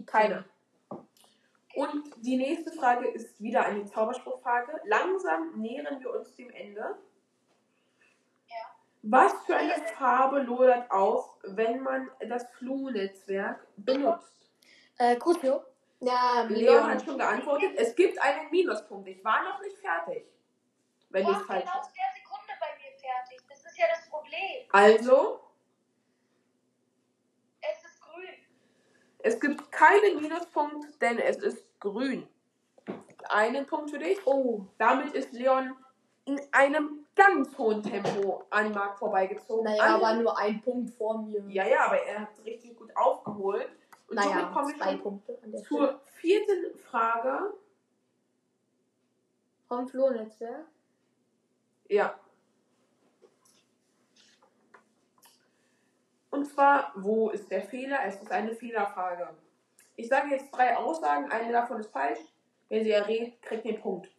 Keiner. 0.07 0.43
Und 1.77 2.11
die 2.25 2.37
nächste 2.37 2.71
Frage 2.71 3.07
ist 3.07 3.39
wieder 3.39 3.63
eine 3.63 3.85
Zauberspruchfrage. 3.85 4.81
Langsam 4.85 5.59
nähern 5.59 5.99
wir 5.99 6.09
uns 6.11 6.33
dem 6.33 6.49
Ende. 6.49 6.97
Ja. 8.47 8.55
Was 9.03 9.31
für 9.45 9.55
eine 9.55 9.75
Farbe 9.95 10.39
lodert 10.39 10.89
auf, 10.89 11.35
wenn 11.43 11.83
man 11.83 12.09
das 12.27 12.49
Flunetzwerk 12.57 13.67
benutzt? 13.77 14.49
Äh, 14.97 15.17
Crucio. 15.17 15.61
Ja, 15.99 16.47
Leon 16.49 16.83
hat 16.87 17.05
schon 17.05 17.19
geantwortet. 17.19 17.73
Es 17.75 17.95
gibt 17.95 18.19
einen 18.23 18.49
Minuspunkt. 18.49 19.07
Ich 19.07 19.23
war 19.23 19.43
noch 19.43 19.61
nicht 19.61 19.77
fertig. 19.77 20.25
Wenn 21.09 21.25
Du 21.25 21.29
ich 21.29 21.35
warst 21.37 21.45
falsch 21.47 21.63
genau 21.63 21.75
der 21.75 22.21
Sekunde 22.23 22.53
bei 22.59 22.67
mir 22.75 22.97
fertig. 22.99 23.47
Das 23.47 23.59
ist 23.63 23.77
ja 23.77 23.85
das 23.87 24.09
Problem. 24.09 24.65
Also, 24.71 25.41
Es 27.61 27.85
ist 27.85 28.01
grün. 28.01 28.33
es 29.19 29.39
gibt 29.39 29.71
keinen 29.71 30.21
Minuspunkt, 30.21 30.99
denn 31.03 31.19
es 31.19 31.37
ist 31.37 31.66
grün. 31.79 32.27
Einen 33.29 33.65
Punkt 33.65 33.91
für 33.91 33.99
dich. 33.99 34.25
Oh. 34.25 34.65
Damit 34.77 35.13
ist 35.13 35.33
Leon 35.33 35.75
in 36.25 36.39
einem 36.51 37.05
ganz 37.15 37.57
hohen 37.57 37.81
Tempo 37.81 38.43
an 38.49 38.71
Marc 38.73 38.99
vorbeigezogen. 38.99 39.63
Naja, 39.63 39.95
aber 39.95 40.13
nur 40.15 40.37
ein 40.37 40.61
Punkt 40.61 40.91
vor 40.91 41.21
mir. 41.21 41.43
Ja, 41.49 41.65
ja, 41.65 41.85
aber 41.85 42.01
er 42.03 42.21
hat 42.21 42.45
richtig 42.45 42.77
gut 42.77 42.95
aufgeholt. 42.95 43.69
Und 44.09 44.19
somit 44.21 44.35
naja, 44.35 44.51
kommen 44.53 44.67
wir 44.67 44.75
zwei 44.75 44.91
schon 44.91 45.01
Punkte 45.01 45.39
an 45.43 45.51
der 45.51 45.63
Stelle. 45.63 45.79
zur 45.79 46.01
vierten 46.05 46.77
Frage. 46.77 47.53
Vom 49.67 49.87
Flohnetzwerk. 49.87 50.65
Ja. 51.89 52.17
Und 56.29 56.45
zwar, 56.45 56.91
wo 56.95 57.29
ist 57.29 57.49
der 57.49 57.63
Fehler? 57.63 57.99
Es 58.05 58.21
ist 58.21 58.31
eine 58.31 58.53
Fehlerfrage. 58.53 59.29
Ich 59.97 60.07
sage 60.07 60.29
jetzt 60.29 60.51
drei 60.51 60.77
Aussagen, 60.77 61.29
eine 61.31 61.51
davon 61.51 61.79
ist 61.79 61.91
falsch. 61.91 62.19
Wer 62.69 62.83
sie 62.83 62.91
errät, 62.91 63.41
kriegt 63.41 63.65
den 63.65 63.81
Punkt. 63.81 64.09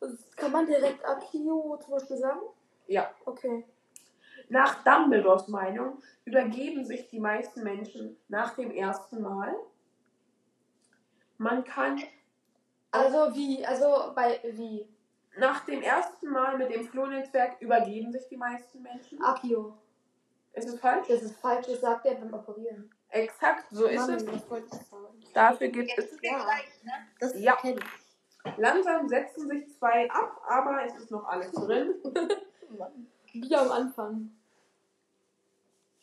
Das 0.00 0.36
kann 0.36 0.50
man 0.50 0.66
direkt 0.66 1.06
Akio 1.06 1.78
zum 1.82 1.94
Beispiel 1.94 2.16
sagen? 2.16 2.40
Ja. 2.88 3.10
Okay. 3.24 3.64
Nach 4.48 4.82
Dumbledores 4.82 5.46
Meinung 5.48 6.02
übergeben 6.24 6.84
sich 6.84 7.08
die 7.08 7.20
meisten 7.20 7.62
Menschen 7.62 8.16
nach 8.28 8.56
dem 8.56 8.72
ersten 8.72 9.22
Mal. 9.22 9.54
Man 11.38 11.64
kann 11.64 12.02
Also 12.90 13.34
wie? 13.34 13.64
Also 13.64 14.12
bei 14.14 14.40
wie? 14.42 14.88
Nach 15.36 15.64
dem 15.64 15.80
ersten 15.80 16.28
Mal 16.28 16.58
mit 16.58 16.70
dem 16.70 16.86
Flohnetzwerk 16.86 17.60
übergeben 17.60 18.10
sich 18.10 18.26
die 18.28 18.36
meisten 18.36 18.82
Menschen. 18.82 19.22
Akio. 19.22 19.78
Ist 20.52 20.68
es 20.68 20.80
falsch? 20.80 21.06
Das 21.08 21.22
ist 21.22 21.36
falsch, 21.36 21.66
das 21.66 21.80
sagt 21.80 22.06
er 22.06 22.16
beim 22.16 22.34
Operieren. 22.34 22.90
Exakt, 23.14 23.64
so 23.70 23.86
ist 23.86 24.08
Mann, 24.08 24.16
es. 24.16 24.22
ich? 24.24 25.32
Dafür 25.32 25.68
gibt 25.68 25.96
es 25.96 26.18
Ja. 26.20 26.42
gleich, 26.42 26.82
ne? 26.82 26.92
Das 27.20 27.32
Ja. 27.38 27.56
ich. 27.62 27.76
langsam 28.56 29.08
setzen 29.08 29.48
sich 29.48 29.72
zwei 29.78 30.10
ab, 30.10 30.40
aber 30.48 30.84
es 30.84 30.94
ist 30.96 31.10
noch 31.12 31.24
alles 31.28 31.52
drin. 31.52 31.94
Wieder 33.32 33.60
am 33.62 33.70
Anfang. 33.70 34.30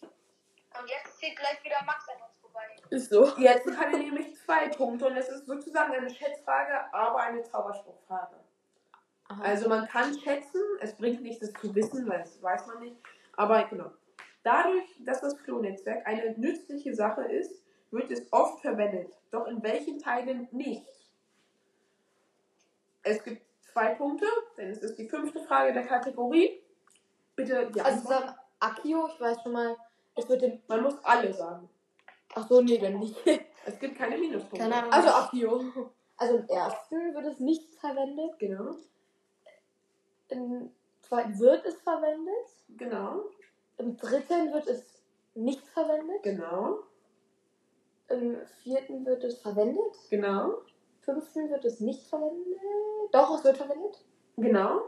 Und 0.01 0.89
jetzt 0.89 1.17
zieht 1.17 1.35
gleich 1.35 1.61
wieder 1.65 1.83
Max 1.85 2.07
an 2.07 2.15
uns 2.15 2.39
vorbei. 2.41 2.61
Ist 2.89 3.09
so. 3.11 3.25
Jetzt 3.37 3.65
kann 3.65 3.91
er 3.93 3.99
nämlich 3.99 4.35
zwei 4.37 4.69
Punkte 4.69 5.07
und 5.07 5.17
es 5.17 5.27
ist 5.27 5.45
sozusagen 5.45 5.91
eine 5.93 6.09
Schätzfrage, 6.09 6.93
aber 6.93 7.17
eine 7.19 7.43
Zauberspruchfrage. 7.43 8.35
Also 9.41 9.69
man 9.69 9.87
kann 9.87 10.17
schätzen, 10.17 10.61
es 10.79 10.95
bringt 10.95 11.21
nichts, 11.21 11.39
das 11.41 11.61
zu 11.61 11.73
wissen, 11.75 12.07
weil 12.09 12.19
das 12.19 12.41
weiß 12.41 12.67
man 12.67 12.79
nicht. 12.79 12.95
Aber 13.37 13.63
genau. 13.65 13.91
Dadurch, 14.43 14.85
dass 15.05 15.21
das 15.21 15.35
Flohnetzwerk 15.39 16.05
eine 16.07 16.37
nützliche 16.37 16.95
Sache 16.95 17.23
ist, 17.23 17.61
wird 17.91 18.09
es 18.11 18.31
oft 18.31 18.61
verwendet. 18.61 19.13
Doch 19.31 19.45
in 19.47 19.61
welchen 19.63 19.99
Teilen 19.99 20.47
nicht? 20.51 20.85
Es 23.03 23.23
gibt 23.23 23.41
zwei 23.71 23.95
Punkte, 23.95 24.25
denn 24.57 24.69
es 24.69 24.79
ist 24.79 24.95
die 24.97 25.07
fünfte 25.09 25.39
Frage 25.43 25.73
der 25.73 25.85
Kategorie. 25.85 26.61
Bitte 27.35 27.69
die 27.73 27.81
Also 27.81 27.97
Antwort. 28.09 28.19
sagen 28.25 28.35
Akio, 28.59 29.07
ich 29.07 29.19
weiß 29.19 29.41
schon 29.41 29.53
mal, 29.53 29.75
es 30.15 30.27
wird 30.29 30.41
den. 30.41 30.61
Man 30.67 30.83
muss 30.83 31.03
alle 31.03 31.33
sagen. 31.33 31.69
Ach 32.35 32.47
so, 32.47 32.61
nee, 32.61 32.77
dann 32.77 32.99
nicht. 32.99 33.15
Es 33.63 33.77
gibt 33.77 33.95
keine 33.95 34.17
Minuspunkte. 34.17 34.57
Keine 34.57 34.75
Ahnung. 34.75 34.91
Also 34.91 35.09
Akio. 35.09 35.91
Also 36.17 36.37
im 36.37 36.47
ersten 36.49 37.13
wird 37.13 37.25
es 37.25 37.39
nicht 37.39 37.75
verwendet, 37.79 38.39
Genau, 38.39 38.75
im 40.29 40.71
zweiten 41.01 41.39
wird 41.39 41.65
es 41.65 41.79
verwendet, 41.81 42.47
genau, 42.77 43.23
im 43.81 43.97
dritten 43.97 44.53
wird 44.53 44.67
es 44.67 45.01
nicht 45.33 45.65
verwendet, 45.67 46.23
genau, 46.23 46.79
im 48.09 48.37
vierten 48.63 49.05
wird 49.05 49.23
es 49.23 49.39
verwendet, 49.41 49.95
genau, 50.09 50.49
im 50.49 50.71
fünften 51.01 51.49
wird 51.49 51.65
es 51.65 51.79
nicht 51.79 52.07
verwendet. 52.07 52.59
Doch, 53.11 53.37
es 53.37 53.43
wird 53.43 53.57
verwendet. 53.57 54.03
genau. 54.37 54.81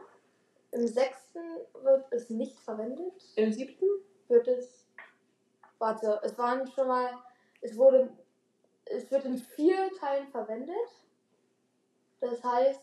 Im 0.72 0.88
sechsten 0.88 1.40
wird 1.84 2.06
es 2.11 2.30
nicht 2.32 2.60
verwendet. 2.60 3.14
Im 3.36 3.52
siebten? 3.52 3.86
Wird 4.28 4.48
es. 4.48 4.88
Warte, 5.78 6.20
es 6.24 6.38
waren 6.38 6.68
schon 6.68 6.88
mal. 6.88 7.11
Es 7.61 7.78
wurde. 7.78 8.10
Es 8.86 9.10
wird 9.11 9.26
in 9.26 9.38
vier 9.38 9.91
Teilen 9.99 10.28
verwendet. 10.30 10.76
Das 12.22 12.44
heißt. 12.44 12.82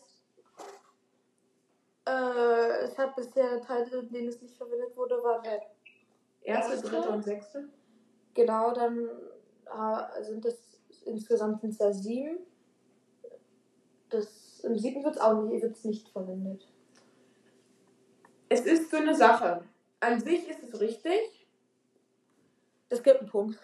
Äh, 2.07 2.85
es 2.85 2.97
hat 2.97 3.15
bisher 3.15 3.61
Teile, 3.61 3.99
in 3.99 4.09
denen 4.09 4.29
es 4.29 4.41
nicht 4.41 4.55
verwendet 4.55 4.95
wurde, 4.95 5.21
war 5.21 5.41
der. 5.41 5.61
Erste, 6.43 6.73
Erste. 6.73 6.89
dritte 6.89 7.09
und 7.09 7.23
sechste? 7.23 7.69
Genau, 8.33 8.73
dann 8.73 9.09
äh, 9.65 10.23
sind 10.23 10.45
es 10.45 10.71
insgesamt 11.05 11.61
sind 11.61 11.71
es 11.71 11.79
ja 11.79 11.91
sieben. 11.91 12.39
Das, 14.09 14.59
Im 14.61 14.77
siebten 14.77 15.03
wird 15.03 15.15
es 15.15 15.21
auch 15.21 15.41
nicht, 15.43 15.61
wird's 15.61 15.83
nicht 15.83 16.09
verwendet. 16.09 16.67
Es 18.49 18.61
ist 18.61 18.91
so 18.91 18.97
eine 18.97 19.15
Sache. 19.15 19.63
An 20.01 20.19
sich 20.19 20.47
ist 20.49 20.63
es 20.63 20.79
richtig. 20.79 21.47
Es 22.89 23.01
gibt 23.01 23.19
einen 23.21 23.29
Punkt. 23.29 23.57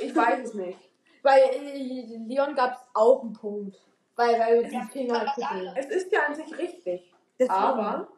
Ich 0.00 0.14
weiß 0.14 0.48
es 0.48 0.54
nicht. 0.54 0.78
Bei 1.22 1.40
äh, 1.40 2.16
Leon 2.26 2.54
gab 2.54 2.74
es 2.74 2.80
auch 2.94 3.22
einen 3.22 3.32
Punkt. 3.32 3.76
Weil, 4.14 4.38
weil 4.38 4.64
die 4.68 4.74
Ja, 4.74 4.86
Finger. 4.86 5.34
Es 5.76 5.86
ist 5.86 6.12
ja 6.12 6.26
an 6.26 6.34
sich 6.34 6.56
richtig. 6.56 7.12
Deswegen. 7.38 7.50
Aber 7.50 8.08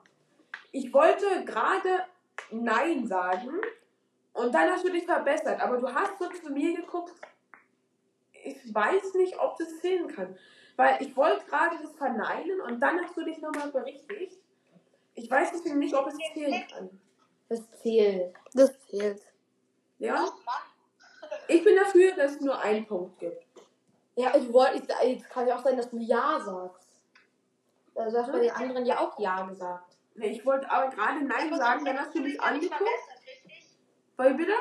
ich 0.73 0.93
wollte 0.93 1.45
gerade 1.45 2.05
Nein 2.51 3.07
sagen 3.07 3.61
und 4.33 4.55
dann 4.55 4.71
hast 4.71 4.85
du 4.85 4.91
dich 4.91 5.05
verbessert. 5.05 5.61
Aber 5.61 5.79
du 5.79 5.93
hast 5.93 6.19
so 6.19 6.29
zu 6.29 6.51
mir 6.51 6.75
geguckt. 6.77 7.15
Ich 8.33 8.75
weiß 8.75 9.15
nicht, 9.15 9.39
ob 9.39 9.59
das 9.59 9.81
zählen 9.81 10.09
kann. 10.09 10.37
Weil 10.77 11.03
ich 11.03 11.15
wollte 11.17 11.45
gerade 11.47 11.77
das 11.83 11.93
verneinen 11.93 12.61
und 12.63 12.81
dann 12.81 13.03
hast 13.03 13.17
du 13.17 13.25
dich 13.25 13.39
nochmal 13.39 13.71
berichtigt. 13.71 14.39
Ich 15.15 15.31
weiß 15.31 15.53
deswegen 15.53 15.79
nicht, 15.79 15.95
ob 15.95 16.07
es 16.07 16.17
zählen 16.33 16.65
kann. 16.73 17.01
Das 17.49 17.71
zählt. 17.83 18.35
Das 18.55 18.79
zählt. 18.87 19.21
Ja? 19.99 20.27
Ich 21.49 21.63
bin 21.63 21.77
dafür, 21.77 22.13
dass 22.15 22.33
es 22.33 22.41
nur 22.41 22.59
einen 22.59 22.87
Punkt 22.87 23.19
gibt. 23.19 23.45
Ja, 24.17 24.35
ich 24.37 24.53
wollte, 24.53 24.93
jetzt 25.05 25.29
kann 25.29 25.47
ja 25.47 25.57
auch 25.57 25.63
sein, 25.63 25.77
dass 25.77 25.91
du 25.91 25.99
Ja 25.99 26.41
sagst. 26.41 26.89
Also 27.95 28.19
hast 28.19 28.29
du 28.29 28.33
bei 28.33 28.41
den 28.41 28.51
anderen 28.51 28.87
ja 28.87 29.01
auch 29.01 29.19
Ja 29.19 29.43
gesagt. 29.47 29.90
Nee, 30.15 30.29
ich 30.29 30.45
wollte 30.45 30.71
aber 30.71 30.91
gerade 30.95 31.25
Nein 31.25 31.55
sagen, 31.57 31.85
dann 31.85 31.99
hast 31.99 32.15
du 32.15 32.21
mich 32.21 32.33
dich 32.33 32.43
ja 32.43 32.51
nicht 32.51 32.73
angeguckt. 32.73 32.77
verbessert, 32.77 33.27
richtig? 33.27 33.79
Weil 34.17 34.35
bitte? 34.35 34.53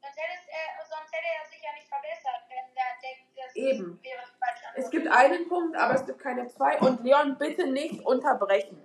Sonst, 0.00 0.16
hättest, 0.16 0.48
er, 0.48 0.86
sonst 0.86 1.12
hätte 1.12 1.26
er 1.26 1.50
sich 1.50 1.62
ja 1.62 1.72
nicht 1.74 1.88
verbessert, 1.88 2.42
wenn 2.48 2.74
der 2.74 2.90
denkt, 3.02 3.28
das 3.36 3.56
Eben. 3.56 4.02
wäre 4.02 4.22
Antwort. 4.22 4.84
Es 4.84 4.90
gibt 4.90 5.08
einen 5.08 5.48
Punkt, 5.48 5.76
aber 5.76 5.94
es 5.94 6.06
gibt 6.06 6.18
keine 6.20 6.46
zwei. 6.48 6.78
Und 6.78 7.02
Leon, 7.04 7.36
bitte 7.38 7.66
nicht 7.66 8.04
unterbrechen. 8.04 8.82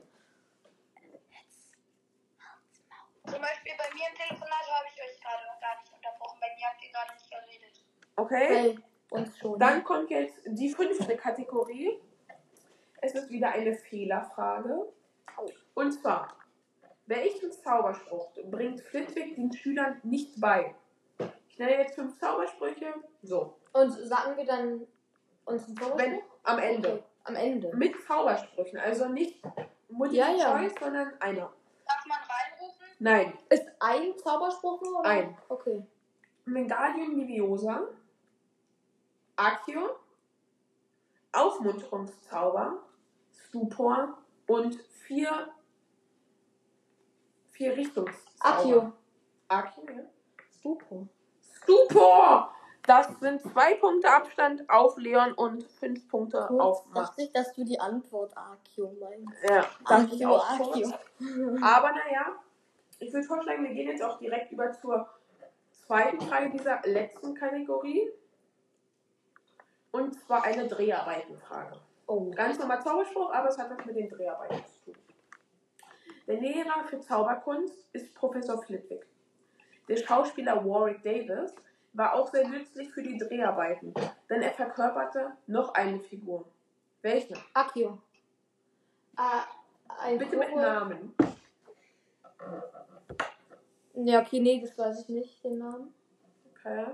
Zum 3.25 3.41
Beispiel 3.41 3.71
bei 3.77 3.93
mir 3.93 4.05
im 4.09 4.15
Telefonat 4.15 4.67
habe 4.69 4.87
ich 4.93 5.01
euch 5.01 5.21
gerade 5.21 5.45
noch 5.47 5.59
gar 5.61 5.79
nicht 5.79 5.93
unterbrochen. 5.93 6.39
Bei 6.41 6.47
mir 6.55 6.67
habt 6.67 6.83
ihr 6.83 6.91
gerade 6.91 7.13
nicht 7.13 7.29
geredet. 7.29 7.85
Okay? 8.15 8.79
Uns 9.09 9.37
schon. 9.37 9.59
Dann 9.59 9.83
kommt 9.83 10.09
jetzt 10.09 10.41
die 10.45 10.69
fünfte 10.69 11.15
Kategorie. 11.15 12.01
Es 13.01 13.13
ist 13.13 13.29
wieder 13.29 13.51
eine 13.51 13.75
Fehlerfrage. 13.75 14.91
Und 15.73 15.91
zwar, 15.91 16.27
welchen 17.07 17.51
Zauberspruch 17.51 18.31
bringt 18.49 18.81
Flitwick 18.81 19.35
den 19.35 19.51
Schülern 19.53 19.99
nicht 20.03 20.39
bei? 20.39 20.75
Ich 21.49 21.57
nenne 21.59 21.77
jetzt 21.79 21.95
fünf 21.95 22.17
Zaubersprüche. 22.19 22.93
So, 23.21 23.57
Und 23.73 23.91
sagen 23.91 24.37
wir 24.37 24.45
dann 24.45 24.87
uns 25.45 25.65
einen 25.67 25.77
Zauberspruch? 25.77 25.97
wenn 25.97 26.21
am 26.43 26.59
Ende. 26.59 26.93
Okay, 26.93 27.03
am 27.25 27.35
Ende. 27.35 27.75
Mit 27.75 27.95
Zaubersprüchen, 28.05 28.79
also 28.79 29.07
nicht 29.07 29.41
Multiple 29.89 30.19
Ja, 30.19 30.31
ja. 30.35 30.57
Choice, 30.59 30.73
sondern 30.79 31.13
einer. 31.21 31.51
Darf 31.85 32.05
man 32.07 32.17
reinrufen? 32.17 32.87
Nein, 32.99 33.37
Ist 33.49 33.67
ein 33.79 34.17
Zauberspruch 34.17 34.81
nur? 34.81 34.99
Oder? 34.99 35.09
Ein. 35.09 35.37
Okay. 35.49 35.83
Megalium 36.45 37.17
Liviosa, 37.17 37.81
Accio, 39.35 39.95
Aufmunterungszauber, 41.31 42.79
Stupor 43.31 44.17
und 44.47 44.75
vier, 44.75 45.49
vier 47.53 47.75
Richtungszauber. 47.75 48.59
Akio. 48.59 48.93
Accio, 49.47 49.83
ja. 49.87 50.03
Stupor. 50.59 51.07
Stupor! 51.63 52.53
Das 52.85 53.07
sind 53.21 53.41
zwei 53.41 53.75
Punkte 53.75 54.09
Abstand 54.09 54.69
auf 54.69 54.97
Leon 54.97 55.31
und 55.33 55.63
fünf 55.63 56.05
Punkte 56.09 56.49
auf 56.49 56.83
Kurz 56.83 56.85
Max. 56.93 57.09
dachte 57.09 57.21
ich, 57.21 57.31
dass 57.31 57.53
du 57.53 57.63
die 57.63 57.79
Antwort 57.79 58.35
Akio 58.35 58.93
meinst. 58.99 59.41
Ja, 59.49 59.65
dachte 59.87 60.15
ich 60.15 60.25
Akio, 60.25 60.35
auch 60.35 60.49
Akio. 60.49 60.91
Aber 61.61 61.91
naja, 61.91 62.35
ich 62.99 63.13
würde 63.13 63.25
vorschlagen, 63.25 63.63
wir 63.63 63.73
gehen 63.73 63.87
jetzt 63.87 64.03
auch 64.03 64.17
direkt 64.17 64.51
über 64.51 64.73
zur 64.73 65.07
zweiten 65.71 66.19
Frage 66.21 66.49
dieser 66.49 66.81
letzten 66.83 67.33
Kategorie. 67.35 68.09
Und 69.91 70.19
zwar 70.19 70.43
eine 70.43 70.67
Dreharbeitenfrage. 70.67 71.79
Oh. 72.07 72.31
Ganz 72.31 72.59
normal 72.59 72.81
Zauberspruch, 72.81 73.31
aber 73.31 73.47
es 73.47 73.57
hat 73.57 73.69
was 73.69 73.85
mit 73.85 73.95
den 73.95 74.09
Dreharbeiten 74.09 74.57
zu 74.57 74.63
tun. 74.63 74.72
Der 76.27 76.39
Lehrer 76.39 76.85
für 76.87 76.99
Zauberkunst 77.01 77.87
ist 77.91 78.13
Professor 78.15 78.61
Flitwick. 78.63 79.05
Der 79.89 79.97
Schauspieler 79.97 80.63
Warwick 80.63 81.03
Davis 81.03 81.53
war 81.91 82.13
auch 82.13 82.31
sehr 82.31 82.47
nützlich 82.47 82.89
für 82.91 83.03
die 83.03 83.17
Dreharbeiten, 83.17 83.93
denn 84.29 84.41
er 84.41 84.51
verkörperte 84.51 85.33
noch 85.47 85.73
eine 85.73 85.99
Figur. 85.99 86.45
Welche? 87.01 87.35
Akio. 87.53 87.99
Äh, 89.17 90.17
Bitte 90.17 90.37
mit 90.37 90.55
Namen. 90.55 91.13
Ja, 93.95 94.21
okay, 94.21 94.39
nee, 94.39 94.61
das 94.61 94.77
weiß 94.77 95.01
ich 95.01 95.09
nicht, 95.09 95.43
den 95.43 95.59
Namen. 95.59 95.93
Okay. 96.51 96.85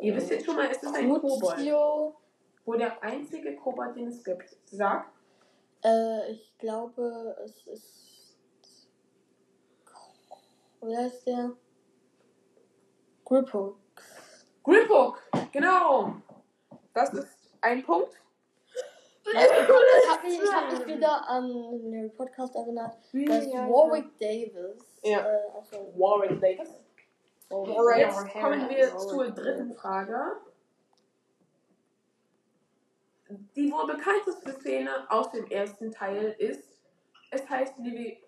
Ihr 0.00 0.16
wisst 0.16 0.30
jetzt 0.30 0.44
schon 0.44 0.56
mal, 0.56 0.68
es 0.68 0.82
ist 0.82 0.94
ein 0.94 1.08
Kobold. 1.08 1.58
Wo 2.64 2.74
der 2.74 3.02
einzige 3.02 3.56
Kobold, 3.56 3.96
den 3.96 4.08
es 4.08 4.22
gibt. 4.22 4.56
Sag. 4.66 5.10
Äh, 5.84 6.32
ich 6.32 6.56
glaube, 6.58 7.36
es 7.44 7.66
ist. 7.66 8.38
Wie 10.80 10.96
heißt 10.96 11.26
der? 11.26 11.52
Grippo. 13.24 13.76
Griphook. 14.62 15.22
Genau. 15.52 16.16
Das 16.94 17.12
ist 17.14 17.50
ein 17.60 17.82
Punkt. 17.82 18.12
Ich 19.24 19.36
habe 19.36 20.26
mich, 20.26 20.42
ich 20.42 20.52
hab 20.52 20.72
mich 20.72 20.86
wieder 20.86 21.28
an 21.28 21.48
den 21.90 22.12
Podcast 22.14 22.54
erinnert, 22.54 22.96
dass 23.12 23.46
ja, 23.46 23.68
Warwick 23.68 24.18
Davis. 24.18 25.00
Ja. 25.02 25.20
Äh, 25.20 25.38
also 25.54 25.92
Warwick 25.96 26.40
Davis. 26.40 26.68
Warwick 27.48 27.98
Jetzt 27.98 28.28
kommen 28.32 28.68
wir 28.68 28.98
zur 28.98 29.30
dritten 29.30 29.72
Frage. 29.74 30.36
Die 33.56 33.70
wohl 33.72 33.86
bekannteste 33.86 34.52
Szene 34.52 35.10
aus 35.10 35.30
dem 35.30 35.46
ersten 35.50 35.90
Teil 35.90 36.34
ist, 36.38 36.80
es 37.30 37.48
heißt 37.48 37.78
Levi 37.78 38.22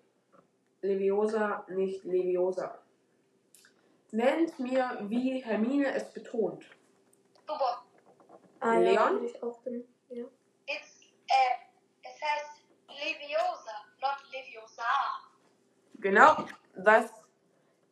Leviosa, 0.81 1.65
nicht 1.69 2.03
Leviosa. 2.03 2.79
Nennt 4.11 4.57
mir, 4.59 4.97
wie 5.03 5.43
Hermine 5.43 5.93
es 5.93 6.11
betont. 6.11 6.63
Super. 7.47 7.83
Ah, 8.59 8.73
ja, 8.73 8.79
Leon? 8.79 9.13
würde 9.13 9.25
ich 9.25 9.43
auch 9.43 9.59
bin. 9.59 9.87
Ja. 10.09 10.25
It's, 10.67 11.11
äh, 11.27 11.55
es 12.03 12.21
heißt 12.21 12.61
Leviosa, 12.87 13.85
not 13.99 14.17
Leviosa. 14.31 14.83
Genau, 15.95 16.45
das 16.75 17.11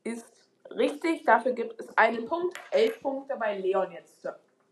ist 0.03 0.47
richtig. 0.71 1.23
Dafür 1.23 1.53
gibt 1.53 1.79
es 1.79 1.97
einen 1.97 2.25
Punkt. 2.25 2.59
Elf 2.71 3.01
Punkte 3.01 3.35
bei 3.35 3.57
Leon 3.57 3.91
jetzt. 3.91 4.27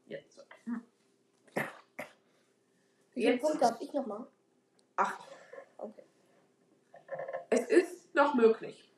Jetzt. 0.05 0.45
Hm. 0.65 0.84
Wie 3.13 3.23
viele 3.25 3.38
Punkte 3.38 3.65
habe 3.65 3.83
ich 3.83 3.93
nochmal? 3.93 4.25
acht. 4.95 5.23
Okay. 5.77 6.03
Es 7.49 7.61
ist 7.69 8.13
noch 8.15 8.33
möglich. 8.35 8.93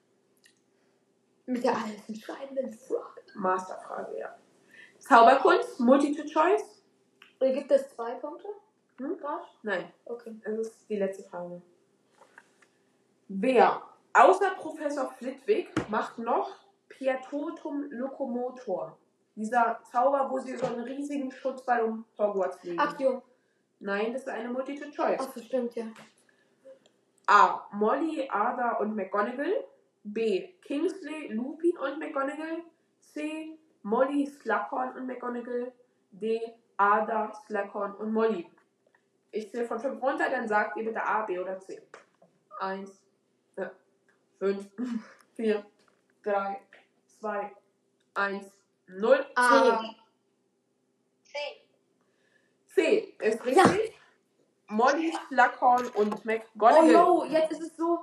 Mit 1.46 1.64
der 1.64 1.76
alles 1.78 2.08
entscheidenden 2.08 2.74
Frage. 2.74 3.22
Masterfrage, 3.36 4.18
ja. 4.20 4.38
Zauberkunst, 5.00 5.80
Multiple-Choice? 5.80 6.84
Oder 7.40 7.52
gibt 7.54 7.72
es 7.72 7.90
zwei 7.90 8.16
Punkte? 8.16 8.48
Hm? 8.98 9.18
Grad? 9.18 9.44
Nein, 9.64 9.92
Okay. 10.06 10.36
das 10.44 10.60
ist 10.68 10.90
die 10.90 10.98
letzte 10.98 11.24
Frage. 11.24 11.62
Wer 13.28 13.82
außer 14.14 14.52
Professor 14.52 15.10
Flitwick 15.14 15.70
macht 15.90 16.18
noch 16.20 16.52
Piatotum 16.90 17.90
Locomotor? 17.92 18.98
Dieser 19.36 19.82
Zauber, 19.92 20.30
wo 20.30 20.38
sie 20.40 20.56
so 20.56 20.68
einen 20.68 20.82
riesigen 20.84 21.32
Schutzball 21.32 21.84
um 21.84 22.06
Hogwarts 22.18 22.64
legen. 22.64 22.80
Ach, 22.80 22.98
jo. 23.00 23.24
Nein, 23.84 24.14
das 24.14 24.22
ist 24.22 24.30
eine 24.30 24.50
Multiple-Choice. 24.50 25.20
Ach, 25.22 25.34
das 25.34 25.44
stimmt, 25.44 25.76
ja. 25.76 25.86
A. 27.28 27.68
Molly, 27.74 28.30
Ada 28.30 28.78
und 28.78 28.96
McGonagall. 28.96 29.66
B. 30.06 30.54
Kingsley, 30.62 31.28
Lupin 31.34 31.78
und 31.78 32.00
McGonagall. 32.00 32.64
C. 33.02 33.58
Molly, 33.82 34.26
Slughorn 34.26 34.96
und 34.96 35.06
McGonagall. 35.06 35.74
D. 36.12 36.42
Ada, 36.78 37.34
Slughorn 37.46 37.94
und 37.96 38.14
Molly. 38.14 38.50
Ich 39.32 39.52
zähle 39.52 39.66
von 39.66 39.80
5 39.80 40.02
runter, 40.02 40.30
dann 40.30 40.48
sagt 40.48 40.78
ihr 40.78 40.86
bitte 40.86 41.04
A, 41.04 41.24
B 41.24 41.38
oder 41.40 41.60
C. 41.60 41.82
1, 42.62 43.04
5, 44.40 44.70
4, 45.36 45.66
3, 46.24 46.62
2, 47.20 47.52
1, 48.14 48.52
0. 48.88 49.26
Ah, 49.36 49.80
C. 49.82 50.03
C 52.74 53.16
ist 53.20 53.46
richtig. 53.46 53.94
Molly, 54.68 55.14
Slughorn 55.28 55.88
und 55.96 56.14
oh 56.16 56.20
McGonagall. 56.24 56.92
no, 56.92 57.26
jetzt 57.26 57.52
ist 57.52 57.62
es 57.62 57.78
so, 57.78 58.00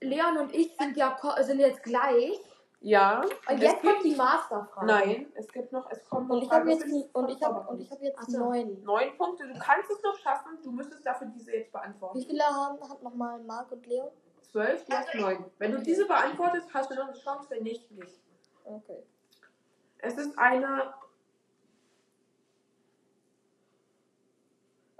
Leon 0.00 0.36
und 0.38 0.54
ich 0.54 0.76
sind 0.76 0.96
ja 0.96 1.16
sind 1.40 1.60
jetzt 1.60 1.82
gleich. 1.82 2.38
Ja. 2.80 3.20
Und 3.20 3.30
es 3.46 3.60
jetzt 3.62 3.80
gibt- 3.80 3.94
kommt 3.94 4.04
die 4.04 4.16
Masterfrage. 4.16 4.86
Nein, 4.86 5.32
es 5.34 5.46
gibt 5.52 5.70
noch, 5.72 5.88
es 5.90 6.04
kommt 6.08 6.28
noch 6.28 6.36
Und 6.36 6.42
ich 6.42 6.50
habe 6.50 6.70
jetzt, 6.70 6.82
fünf 6.82 7.04
und 7.12 7.28
ich 7.30 7.40
hab, 7.42 7.70
und 7.70 7.80
ich 7.80 7.90
hab 7.90 8.02
jetzt 8.02 8.18
Ach 8.20 8.26
so. 8.28 8.38
neun. 8.40 8.82
Neun 8.82 9.16
Punkte, 9.16 9.46
du 9.46 9.56
kannst 9.58 9.88
es 9.90 10.02
noch 10.02 10.18
schaffen, 10.18 10.58
du 10.62 10.72
müsstest 10.72 11.06
dafür 11.06 11.28
diese 11.28 11.52
jetzt 11.52 11.70
beantworten. 11.72 12.18
Wie 12.18 12.24
viele 12.24 12.42
haben, 12.44 12.80
hat 12.90 13.00
nochmal 13.02 13.38
Marc 13.44 13.70
und 13.70 13.86
Leon? 13.86 14.08
Zwölf, 14.50 14.84
du 14.84 14.92
hast 14.96 15.14
neun. 15.14 15.44
Wenn 15.58 15.70
du 15.72 15.78
diese 15.80 16.04
beantwortest, 16.06 16.66
hast 16.74 16.90
du 16.90 16.94
noch 16.96 17.08
eine 17.08 17.16
Chance, 17.16 17.46
wenn 17.50 17.62
nicht, 17.62 17.90
nicht. 17.92 18.20
Okay. 18.64 19.02
Es 19.98 20.14
ist 20.18 20.36
eine, 20.36 20.92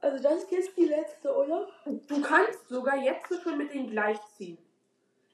Also 0.02 0.22
das 0.22 0.42
ist 0.42 0.50
jetzt 0.50 0.76
die 0.76 0.86
letzte, 0.86 1.34
oder? 1.34 1.68
du 1.86 2.20
kannst 2.22 2.68
sogar 2.68 2.96
jetzt 2.96 3.32
schon 3.42 3.56
mit 3.56 3.72
denen 3.72 3.88
gleichziehen. 3.90 4.58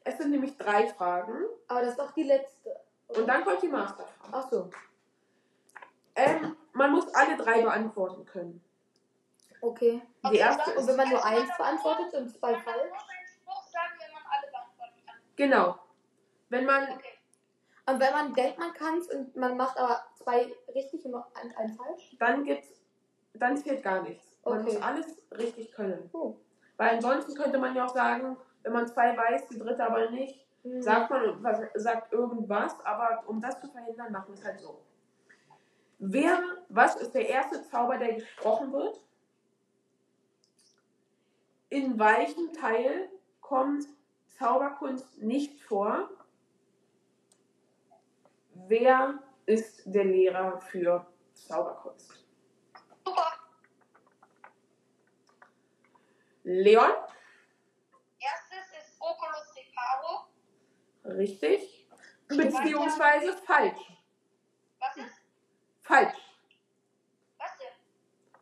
Es 0.04 0.18
sind 0.18 0.30
nämlich 0.30 0.56
drei 0.56 0.86
Fragen 0.88 1.32
Aber 1.66 1.80
das 1.80 1.90
ist 1.90 1.98
doch 1.98 2.12
die 2.12 2.22
letzte. 2.22 2.78
und 3.08 3.26
dann 3.26 3.44
kommt 3.44 3.62
die 3.62 3.68
Masterfrage. 3.68 4.30
Ach 4.32 4.48
so. 4.50 4.70
Ähm, 6.14 6.56
man 6.72 6.90
muss 6.92 7.12
alle 7.14 7.36
drei 7.36 7.62
beantworten 7.62 8.24
können. 8.24 8.62
Okay. 9.60 10.00
Die 10.30 10.36
erste 10.36 10.74
Und 10.78 10.86
wenn 10.86 10.96
man 10.96 11.08
nur 11.10 11.24
eins 11.24 11.50
beantwortet 11.56 12.14
und 12.14 12.28
zwei 12.30 12.52
Man 12.52 12.62
falsch? 12.62 12.76
nur 12.76 13.10
einen 13.10 13.26
Spruch 13.26 13.62
sagen, 13.68 13.92
wenn 13.98 14.12
man 14.12 14.22
alle 14.30 14.50
beantworten 14.50 15.06
kann. 15.06 15.16
genau. 15.36 15.78
Wenn 16.50 16.64
man, 16.64 16.82
Okay. 16.92 17.18
Und 17.86 18.00
wenn 18.00 18.12
man 18.12 18.34
denkt, 18.34 18.58
man 18.58 18.72
kann 18.74 18.98
es 18.98 19.08
und 19.08 19.34
man 19.34 19.56
macht 19.56 19.78
aber 19.78 20.04
zwei 20.16 20.52
richtig 20.74 21.04
und 21.06 21.12
noch 21.12 21.34
ein, 21.34 21.54
ein 21.56 21.74
falsch? 21.74 22.16
dann 22.18 22.44
gibt's, 22.44 22.68
dann 23.34 23.56
zählt 23.56 23.82
gar 23.82 24.02
nichts. 24.02 24.27
Man 24.44 24.60
Okay. 24.60 24.72
muss 24.74 24.82
alles 24.82 25.06
richtig 25.36 25.72
können. 25.72 26.08
Oh. 26.12 26.36
Weil 26.76 26.90
ansonsten 26.96 27.34
könnte 27.34 27.58
man 27.58 27.74
ja 27.74 27.84
auch 27.86 27.94
sagen, 27.94 28.36
wenn 28.62 28.72
man 28.72 28.86
zwei 28.86 29.16
weiß, 29.16 29.48
die 29.48 29.58
dritte 29.58 29.84
aber 29.84 30.10
nicht, 30.10 30.46
Hm. 30.62 30.82
sagt 30.82 31.10
man 31.10 31.42
was, 31.42 31.60
sagt 31.74 32.12
irgendwas, 32.12 32.74
aber 32.84 33.22
um 33.26 33.40
das 33.40 33.60
zu 33.60 33.68
verhindern, 33.68 34.10
machen 34.12 34.28
wir 34.28 34.34
es 34.34 34.44
halt 34.44 34.60
so. 34.60 34.82
Wer, 36.00 36.40
was 36.68 36.96
ist 36.96 37.12
der 37.14 37.28
erste 37.28 37.62
Zauber, 37.62 37.96
der 37.98 38.14
gesprochen 38.14 38.72
wird? 38.72 39.00
In 41.70 41.98
welchem 41.98 42.52
Teil 42.52 43.08
kommt 43.40 43.86
Zauberkunst 44.38 45.20
nicht 45.22 45.60
vor? 45.62 46.08
Wer 48.54 49.18
ist 49.46 49.82
der 49.86 50.04
Lehrer 50.04 50.58
für 50.60 51.06
Zauberkunst? 51.34 52.24
Super. 53.04 53.26
Leon? 56.50 56.90
Erstes 58.20 58.70
ist 58.78 58.96
Oculus 58.98 59.54
Reparo. 59.54 60.28
Richtig. 61.04 61.86
Beziehungsweise 62.26 63.36
falsch. 63.36 63.92
Was 64.78 64.96
ist? 64.96 65.20
Falsch. 65.82 66.16
Was 67.36 67.50
denn? 67.58 68.40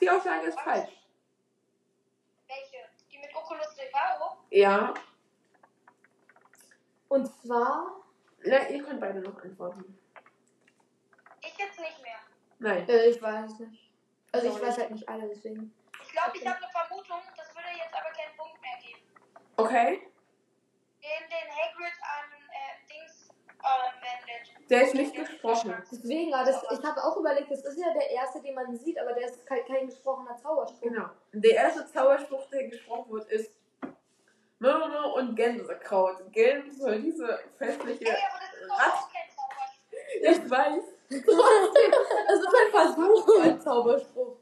Die 0.00 0.10
Aussage 0.10 0.48
ist 0.48 0.58
falsch. 0.58 0.90
Welche? 2.48 2.88
Die 3.08 3.18
mit 3.18 3.32
Oculus 3.36 3.78
Reparo? 3.78 4.38
Ja. 4.50 4.94
Und 7.06 7.26
zwar, 7.40 8.02
Na, 8.44 8.68
ihr 8.68 8.82
könnt 8.82 9.00
beide 9.00 9.20
noch 9.20 9.40
antworten. 9.40 9.96
Ich 11.40 11.56
jetzt 11.56 11.78
nicht 11.78 12.02
mehr. 12.02 12.18
Nein. 12.58 12.88
äh, 12.88 13.10
ich 13.10 13.22
weiß 13.22 13.52
es 13.52 13.58
nicht. 13.60 13.92
Also 14.32 14.48
ich 14.48 14.60
weiß 14.60 14.78
halt 14.78 14.90
nicht 14.90 15.08
alle, 15.08 15.28
deswegen. 15.28 15.72
Ich 16.18 16.24
glaube, 16.24 16.38
ich 16.38 16.46
habe 16.48 16.56
eine 16.58 16.72
Vermutung, 16.72 17.20
das 17.36 17.54
würde 17.54 17.68
jetzt 17.78 17.94
aber 17.94 18.10
keinen 18.10 18.36
Punkt 18.36 18.60
mehr 18.60 18.76
geben. 18.82 19.02
Okay. 19.56 20.02
Den, 20.98 21.22
den 21.30 21.48
Hagrid 21.54 21.94
an 22.02 22.26
äh, 22.50 22.74
Dings 22.90 23.28
äh, 23.62 23.90
wendet. 24.02 24.68
Der 24.68 24.82
ist 24.82 24.94
nicht 24.94 25.14
gesprochen. 25.14 25.80
Deswegen, 25.92 26.34
aber 26.34 26.50
das, 26.50 26.60
ich 26.72 26.84
habe 26.84 27.04
auch 27.04 27.16
überlegt, 27.18 27.52
das 27.52 27.64
ist 27.64 27.78
ja 27.78 27.92
der 27.92 28.10
erste, 28.10 28.42
den 28.42 28.56
man 28.56 28.76
sieht, 28.76 28.98
aber 28.98 29.12
der 29.12 29.28
ist 29.28 29.46
kein, 29.46 29.64
kein 29.66 29.86
gesprochener 29.86 30.36
Zauberspruch. 30.36 30.80
Genau. 30.80 31.08
Der 31.32 31.54
erste 31.54 31.86
Zauberspruch, 31.86 32.50
der 32.50 32.66
gesprochen 32.66 33.12
wird, 33.12 33.30
ist 33.30 33.52
Mürbe 34.58 35.02
und 35.12 35.36
Gänsekraut. 35.36 36.32
Gänse, 36.32 36.98
diese 37.00 37.38
festliche 37.56 38.06
Ey, 38.06 38.10
aber 38.10 38.40
das 38.40 38.60
ist 38.60 38.68
doch 38.68 38.76
Rat. 38.76 38.92
auch 38.92 39.12
kein 39.12 39.30
Zauberspruch. 39.30 40.32
Ich 40.32 40.50
weiß. 40.50 40.84
Das 42.28 42.38
ist 42.40 42.48
ein 42.48 42.70
Versuch 42.72 43.40
einen 43.40 43.60
Zauberspruch. 43.60 44.37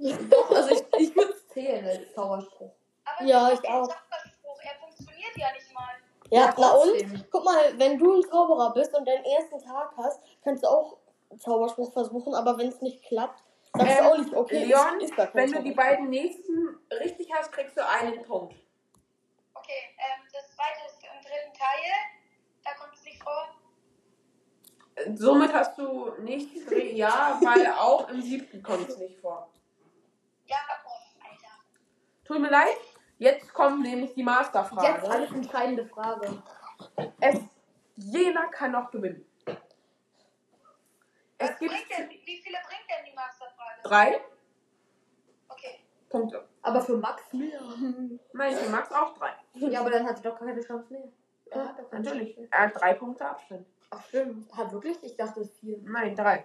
Doch, 0.00 0.50
also 0.56 0.70
ich, 0.70 0.82
ich 0.98 1.16
würde 1.16 1.32
es 1.32 1.48
zählen 1.48 1.86
als 1.86 2.12
Zauberspruch. 2.14 2.72
Aber 3.04 3.26
Ja, 3.26 3.52
ich 3.52 3.60
auch. 3.68 3.86
Zauberspruch. 3.88 4.60
Er 4.62 4.78
funktioniert 4.80 5.36
ja 5.36 5.52
nicht 5.52 5.74
mal. 5.74 5.88
Ja, 6.30 6.46
Ja, 6.46 6.54
na 6.56 6.70
und? 6.72 7.30
Guck 7.30 7.44
mal, 7.44 7.78
wenn 7.78 7.98
du 7.98 8.16
ein 8.16 8.22
Zauberer 8.22 8.72
bist 8.72 8.94
und 8.94 9.06
deinen 9.06 9.24
ersten 9.24 9.60
Tag 9.62 9.92
hast, 9.96 10.20
kannst 10.42 10.64
du 10.64 10.68
auch 10.68 10.96
einen 11.30 11.38
Zauberspruch 11.40 11.92
versuchen, 11.92 12.34
aber 12.34 12.56
wenn 12.58 12.68
es 12.68 12.80
nicht 12.80 13.02
klappt, 13.04 13.42
sagst 13.74 13.98
Ähm, 13.98 14.04
du 14.04 14.10
auch 14.10 14.18
nicht, 14.18 14.34
okay, 14.34 14.64
Leon, 14.64 15.00
ist, 15.00 15.10
ist 15.10 15.16
gar 15.16 15.34
Wenn 15.34 15.52
du 15.52 15.62
die 15.62 15.72
beiden 15.72 16.08
nächsten 16.08 16.78
richtig 16.90 17.32
hast, 17.32 17.52
kriegst 17.52 17.76
du 17.76 17.86
einen 17.86 18.22
Punkt. 18.24 18.54
Okay, 19.54 19.94
ähm, 19.98 20.26
das 20.32 20.50
zweite 20.56 20.86
ist 20.86 20.98
im 21.02 21.20
dritten 21.20 21.52
Teil. 21.52 21.92
Da 22.64 22.70
kommt 22.74 22.94
es 22.94 23.04
nicht 23.04 23.22
vor. 23.22 23.48
Somit 25.14 25.52
hast 25.52 25.78
du 25.78 26.12
nicht 26.22 26.50
ja, 26.94 27.38
weil 27.42 27.66
auch 27.78 28.08
im 28.08 28.20
siebten 28.20 28.62
kommt 28.62 28.88
es 28.88 28.98
nicht 28.98 29.18
vor. 29.20 29.48
Ja. 32.30 32.36
Tut 32.36 32.42
mir 32.42 32.50
leid. 32.50 32.76
Jetzt 33.18 33.52
kommt 33.52 33.82
nämlich 33.82 34.14
die 34.14 34.20
Jetzt 34.20 34.26
Masterfrage. 34.26 35.10
alles 35.10 35.32
entscheidende 35.32 35.84
Frage. 35.86 36.42
Es, 37.20 37.40
jeder 37.96 38.46
kann 38.46 38.72
noch 38.72 38.90
gewinnen. 38.90 39.26
Es 41.36 41.50
Was 41.50 41.58
gibt 41.58 41.72
denn, 41.72 42.08
wie 42.10 42.40
viele 42.42 42.58
bringt 42.66 42.86
denn 42.88 43.04
die 43.10 43.14
Masterfrage? 43.14 43.82
drei 43.82 44.20
Okay. 45.48 45.80
Punkte. 46.08 46.48
Aber 46.62 46.80
für 46.82 46.96
Max 46.96 47.32
mehr. 47.32 47.60
Nein, 48.32 48.54
für 48.54 48.70
Max 48.70 48.92
auch 48.92 49.16
drei. 49.18 49.32
Ja, 49.54 49.80
aber 49.80 49.90
dann 49.90 50.06
hat 50.06 50.24
er 50.24 50.30
doch 50.30 50.38
keine 50.38 50.60
Chance 50.60 50.92
mehr. 50.92 51.08
Ja, 51.52 51.68
hat 51.68 51.90
keine 51.90 52.04
natürlich. 52.04 52.38
Er 52.50 52.58
hat 52.66 52.80
drei 52.80 52.94
Punkte 52.94 53.26
Abstand. 53.26 53.66
Ach 53.90 54.04
stimmt. 54.06 54.56
Ha, 54.56 54.70
wirklich? 54.70 55.02
Ich 55.02 55.16
dachte 55.16 55.44
vier. 55.44 55.78
Nein. 55.82 56.14
Drei. 56.14 56.44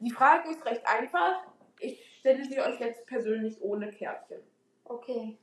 Die 0.00 0.10
Frage 0.10 0.50
ist 0.50 0.64
recht 0.66 0.84
einfach. 0.84 1.44
Ich 1.78 2.18
stelle 2.18 2.44
sie 2.44 2.60
euch 2.60 2.80
jetzt 2.80 3.06
persönlich 3.06 3.60
ohne 3.62 3.90
Kärtchen. 3.92 4.42
Okay. 4.84 5.38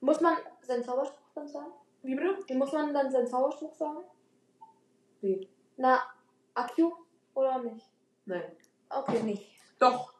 Muss 0.00 0.20
man 0.20 0.36
seinen 0.62 0.84
Zauberspruch 0.84 1.30
dann 1.34 1.48
sagen? 1.48 1.72
Wie 2.02 2.14
bitte? 2.14 2.38
Wie 2.46 2.54
muss 2.54 2.72
man 2.72 2.94
dann 2.94 3.10
seinen 3.10 3.26
Zauberspruch 3.26 3.74
sagen? 3.74 4.04
Wie? 5.20 5.48
Na, 5.76 6.02
Akku 6.54 6.92
oder 7.34 7.58
nicht? 7.58 7.86
Nein. 8.24 8.56
Okay, 8.88 9.22
nicht. 9.22 9.50
Doch. 9.78 10.14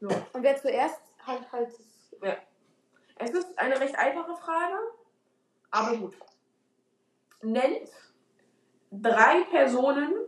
So. 0.00 0.08
Und 0.08 0.42
wer 0.42 0.56
zuerst 0.56 1.00
halt 1.26 1.50
halt 1.52 1.68
es. 1.68 1.92
Es 3.16 3.30
ist 3.30 3.58
eine 3.58 3.78
recht 3.78 3.94
einfache 3.96 4.34
Frage, 4.36 4.76
aber 5.70 5.96
gut. 5.96 6.16
Nennt 7.42 7.88
drei 8.90 9.44
Personen, 9.44 10.26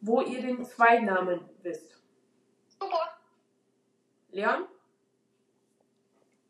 wo 0.00 0.20
ihr 0.20 0.40
den 0.40 0.64
Zweitnamen 0.64 1.48
wisst. 1.62 2.00
Super. 2.68 3.18
Leon? 4.30 4.68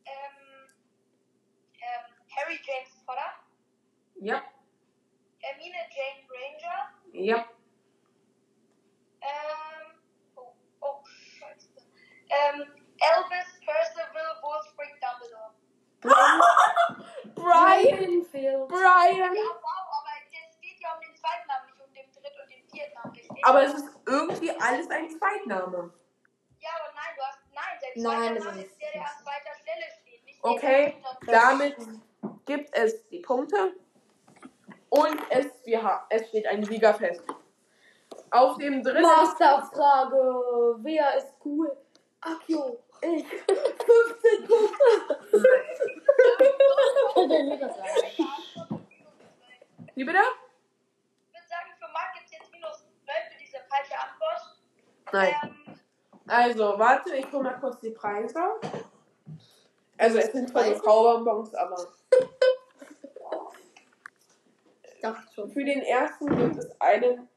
Ähm, 0.05 0.69
ähm, 1.75 2.15
Harry 2.37 2.61
James 2.63 3.05
Potter, 3.07 3.33
Ja. 4.21 4.43
Hermine 5.41 5.77
Jane 5.95 6.27
Granger, 6.27 6.93
Ja. 7.13 7.49
ähm, 9.21 10.01
oh, 10.37 10.53
oh, 10.81 11.05
scheiße. 11.07 11.69
Ähm, 12.31 12.67
Elvis 12.99 13.61
Percival 13.65 14.43
Wolfric 14.43 15.01
Dumbledore. 15.01 15.55
Brian! 17.35 18.25
Field. 18.25 18.69
Brian! 18.69 19.35
Ja, 19.35 19.43
wow, 19.63 19.87
aber 19.99 20.11
es 20.51 20.61
geht 20.61 20.81
ja 20.81 20.95
um 20.95 21.01
den 21.01 21.15
zweiten 21.17 21.47
Namen, 21.47 21.67
nicht 21.67 21.81
um 21.81 21.93
den 21.95 22.11
dritten 22.13 22.41
und 22.43 22.51
den 22.51 22.69
vierten 22.71 22.95
Namen. 22.95 23.19
Aber 23.45 23.63
es 23.63 23.75
ist 23.75 23.89
irgendwie 24.07 24.51
alles 24.51 24.91
ein 24.91 25.09
Zweitname. 25.11 25.93
Ja, 26.61 26.71
aber 26.81 26.93
nein, 26.95 27.15
du 27.17 27.23
hast, 27.23 27.39
nein, 27.55 27.79
sein 27.81 27.91
Nein, 28.03 28.19
zweiter 28.19 28.35
das 28.35 28.45
Name 28.45 28.61
ist 28.63 28.73
ist 28.73 28.81
der, 28.81 28.93
der 28.93 29.01
an 29.03 29.17
zweiter 29.23 29.55
Stelle 29.63 29.85
steht, 30.03 30.25
nicht 30.25 30.45
Okay, 30.45 31.03
damit 31.27 31.77
gibt 32.47 32.75
es 32.75 33.09
die 33.09 33.21
Punkte 33.21 33.75
und 34.91 35.19
es, 35.31 35.47
wir 35.65 35.83
ha 35.83 36.07
es 36.11 36.29
steht 36.29 36.47
ein 36.47 36.65
Sieger 36.65 36.95
fest. 36.95 37.23
Auf 38.31 38.59
dem 38.59 38.83
dritten 38.83 39.03
Masterfrage. 39.03 40.77
Wer 40.79 41.17
ist 41.17 41.35
cool? 41.45 41.77
Akio. 42.21 42.79
Ich. 43.01 43.25
15 43.27 44.47
Punkte. 44.47 44.85
Wie 49.95 50.05
bitte? 50.05 50.19
Ich 51.27 51.35
würde 51.35 51.49
sagen, 51.49 51.71
für 51.79 51.89
Marc 51.93 52.15
gibt 52.15 52.27
es 52.27 52.33
jetzt 52.33 52.53
minus 52.53 52.77
12 53.05 53.19
für 53.33 53.39
diese 53.39 53.59
falsche 53.69 53.95
Antwort. 53.95 54.59
Nein. 55.13 55.35
Ähm, 55.43 55.79
Also, 56.27 56.79
warte, 56.79 57.15
ich 57.17 57.33
hole 57.33 57.45
mal 57.45 57.59
kurz 57.61 57.81
die 57.81 57.91
Preise. 57.91 58.41
Also, 59.97 60.19
es 60.19 60.33
sind 60.33 60.49
zwar 60.51 60.65
nur 60.67 60.81
Kaubonbons, 60.83 61.55
aber 61.55 61.77
dachte 65.01 65.33
schon. 65.35 65.51
für 65.51 65.65
den 65.65 65.83
ersten 65.83 66.27
gibt 66.37 66.59
es 66.59 66.81
einen, 66.81 67.29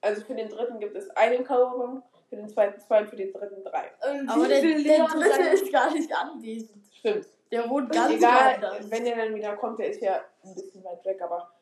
also 0.00 0.22
für 0.24 0.34
den 0.34 0.48
dritten 0.48 0.78
gibt 0.80 0.96
es 0.96 1.10
einen 1.10 1.44
Kaubon, 1.44 2.02
für 2.28 2.36
den 2.36 2.48
zweiten 2.48 2.80
zwei 2.80 3.00
und 3.02 3.10
für 3.10 3.16
den 3.16 3.32
dritten 3.32 3.62
drei. 3.64 3.90
Aber 4.28 4.48
der, 4.48 4.60
der 4.60 5.06
dritte 5.06 5.48
ist 5.52 5.72
gar 5.72 5.92
nicht 5.92 6.12
anwesend. 6.14 6.84
Stimmt. 6.92 7.26
Der 7.50 7.68
wohnt 7.70 7.92
ganz 7.92 8.14
Egal, 8.14 8.60
woanders. 8.60 8.90
wenn 8.90 9.06
er 9.06 9.16
dann 9.16 9.34
wieder 9.34 9.56
kommt, 9.56 9.78
der 9.78 9.90
ist 9.90 10.00
ja 10.00 10.20
ein 10.42 10.54
bisschen 10.54 10.82
weit 10.82 11.04
weg, 11.04 11.20
aber 11.22 11.52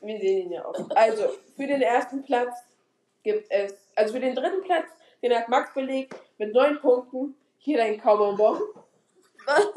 wir 0.00 0.18
sehen 0.18 0.46
ihn 0.46 0.52
ja 0.52 0.64
auch. 0.64 0.74
Also, 0.94 1.24
für 1.56 1.66
den 1.66 1.82
ersten 1.82 2.22
Platz 2.22 2.58
gibt 3.22 3.46
es, 3.50 3.74
also 3.96 4.14
für 4.14 4.20
den 4.20 4.34
dritten 4.34 4.62
Platz, 4.62 4.86
den 5.22 5.34
hat 5.34 5.48
Max 5.48 5.72
belegt 5.74 6.14
mit 6.38 6.52
neun 6.52 6.80
Punkten. 6.80 7.36
Hier 7.58 7.78
dein 7.78 8.00
Kaubonbon. 8.00 8.60
Was? 9.46 9.66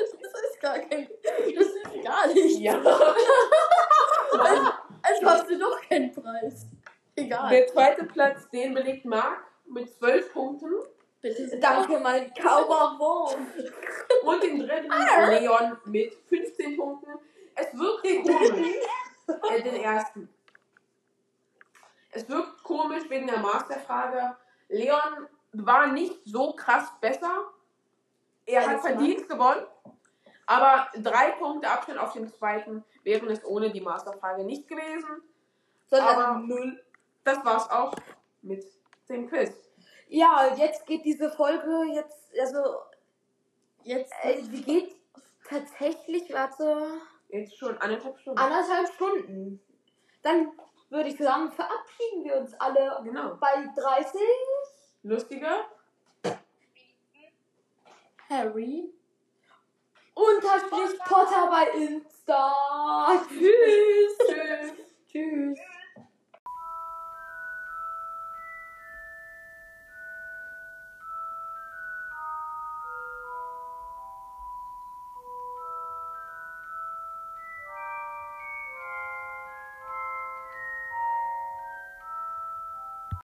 Das 0.00 0.42
ist 0.52 0.60
gar 0.60 0.78
kein. 0.78 1.08
Das 1.56 1.66
ist 1.66 2.04
gar 2.04 2.32
nicht. 2.32 2.60
Ja. 2.60 2.80
Es 5.10 5.22
kostet 5.22 5.60
doch 5.60 5.80
keinen 5.88 6.12
Preis. 6.12 6.66
Egal. 7.16 7.50
Der 7.50 7.66
zweite 7.66 8.04
Platz, 8.04 8.48
den 8.50 8.74
belegt 8.74 9.04
Marc 9.04 9.40
mit 9.66 9.92
zwölf 9.94 10.32
Punkten. 10.32 10.72
Bitte. 11.20 11.58
Danke, 11.58 11.98
mein 11.98 12.32
Kaubonbon. 12.34 13.46
Und 14.22 14.42
den 14.42 14.60
dritten 14.60 14.92
Leon 15.30 15.76
mit 15.86 16.14
15 16.28 16.76
Punkten. 16.76 17.10
Es 17.56 17.66
wirkt 17.76 18.22
komisch. 18.22 18.76
äh, 19.50 19.62
den 19.62 19.82
ersten. 19.82 20.28
Es 22.12 22.28
wirkt 22.28 22.62
komisch 22.62 23.02
wegen 23.08 23.26
der 23.26 23.38
Masterfrage. 23.38 24.36
Leon 24.68 25.26
war 25.52 25.88
nicht 25.88 26.20
so 26.24 26.52
krass 26.52 26.92
besser. 27.00 27.50
Er 28.46 28.66
hat 28.66 28.80
verdient 28.80 29.28
gewonnen. 29.28 29.66
Aber 30.48 30.88
drei 31.02 31.32
Punkte 31.32 31.68
Abstand 31.70 31.98
auf 31.98 32.14
den 32.14 32.26
zweiten 32.32 32.82
wären 33.04 33.28
es 33.28 33.44
ohne 33.44 33.70
die 33.70 33.82
Masterfrage 33.82 34.44
nicht 34.44 34.66
gewesen. 34.66 35.22
Sondern 35.88 36.16
Aber- 36.16 36.38
null. 36.38 36.82
Das 37.22 37.44
war's 37.44 37.70
auch 37.70 37.92
mit 38.40 38.64
dem 39.10 39.28
Quiz. 39.28 39.52
Ja, 40.08 40.54
jetzt 40.56 40.86
geht 40.86 41.04
diese 41.04 41.30
Folge 41.30 41.84
jetzt, 41.92 42.30
also, 42.40 42.78
Jetzt. 43.82 44.10
äh, 44.22 44.40
die 44.40 44.62
geht 44.64 44.96
tatsächlich, 45.46 46.32
warte, 46.32 46.98
Jetzt 47.28 47.58
schon 47.58 47.76
anderthalb 47.78 48.18
Stunden. 48.18 48.38
anderthalb 48.38 48.88
Stunden. 48.94 49.60
Dann 50.22 50.50
würde 50.88 51.10
ich 51.10 51.18
sagen, 51.18 51.52
verabschieden 51.52 52.24
wir 52.24 52.36
uns 52.36 52.54
alle 52.54 52.98
Genau. 53.04 53.34
bei 53.36 53.68
30. 53.76 54.18
Lustiger. 55.02 55.66
Harry. 58.30 58.90
Unterstrich 60.18 60.98
Potter 61.04 61.48
bei 61.48 61.68
Insta. 61.78 62.52
Tschüss. 63.28 64.18
Tschüss. 64.26 64.72
Tschüss. 65.12 65.58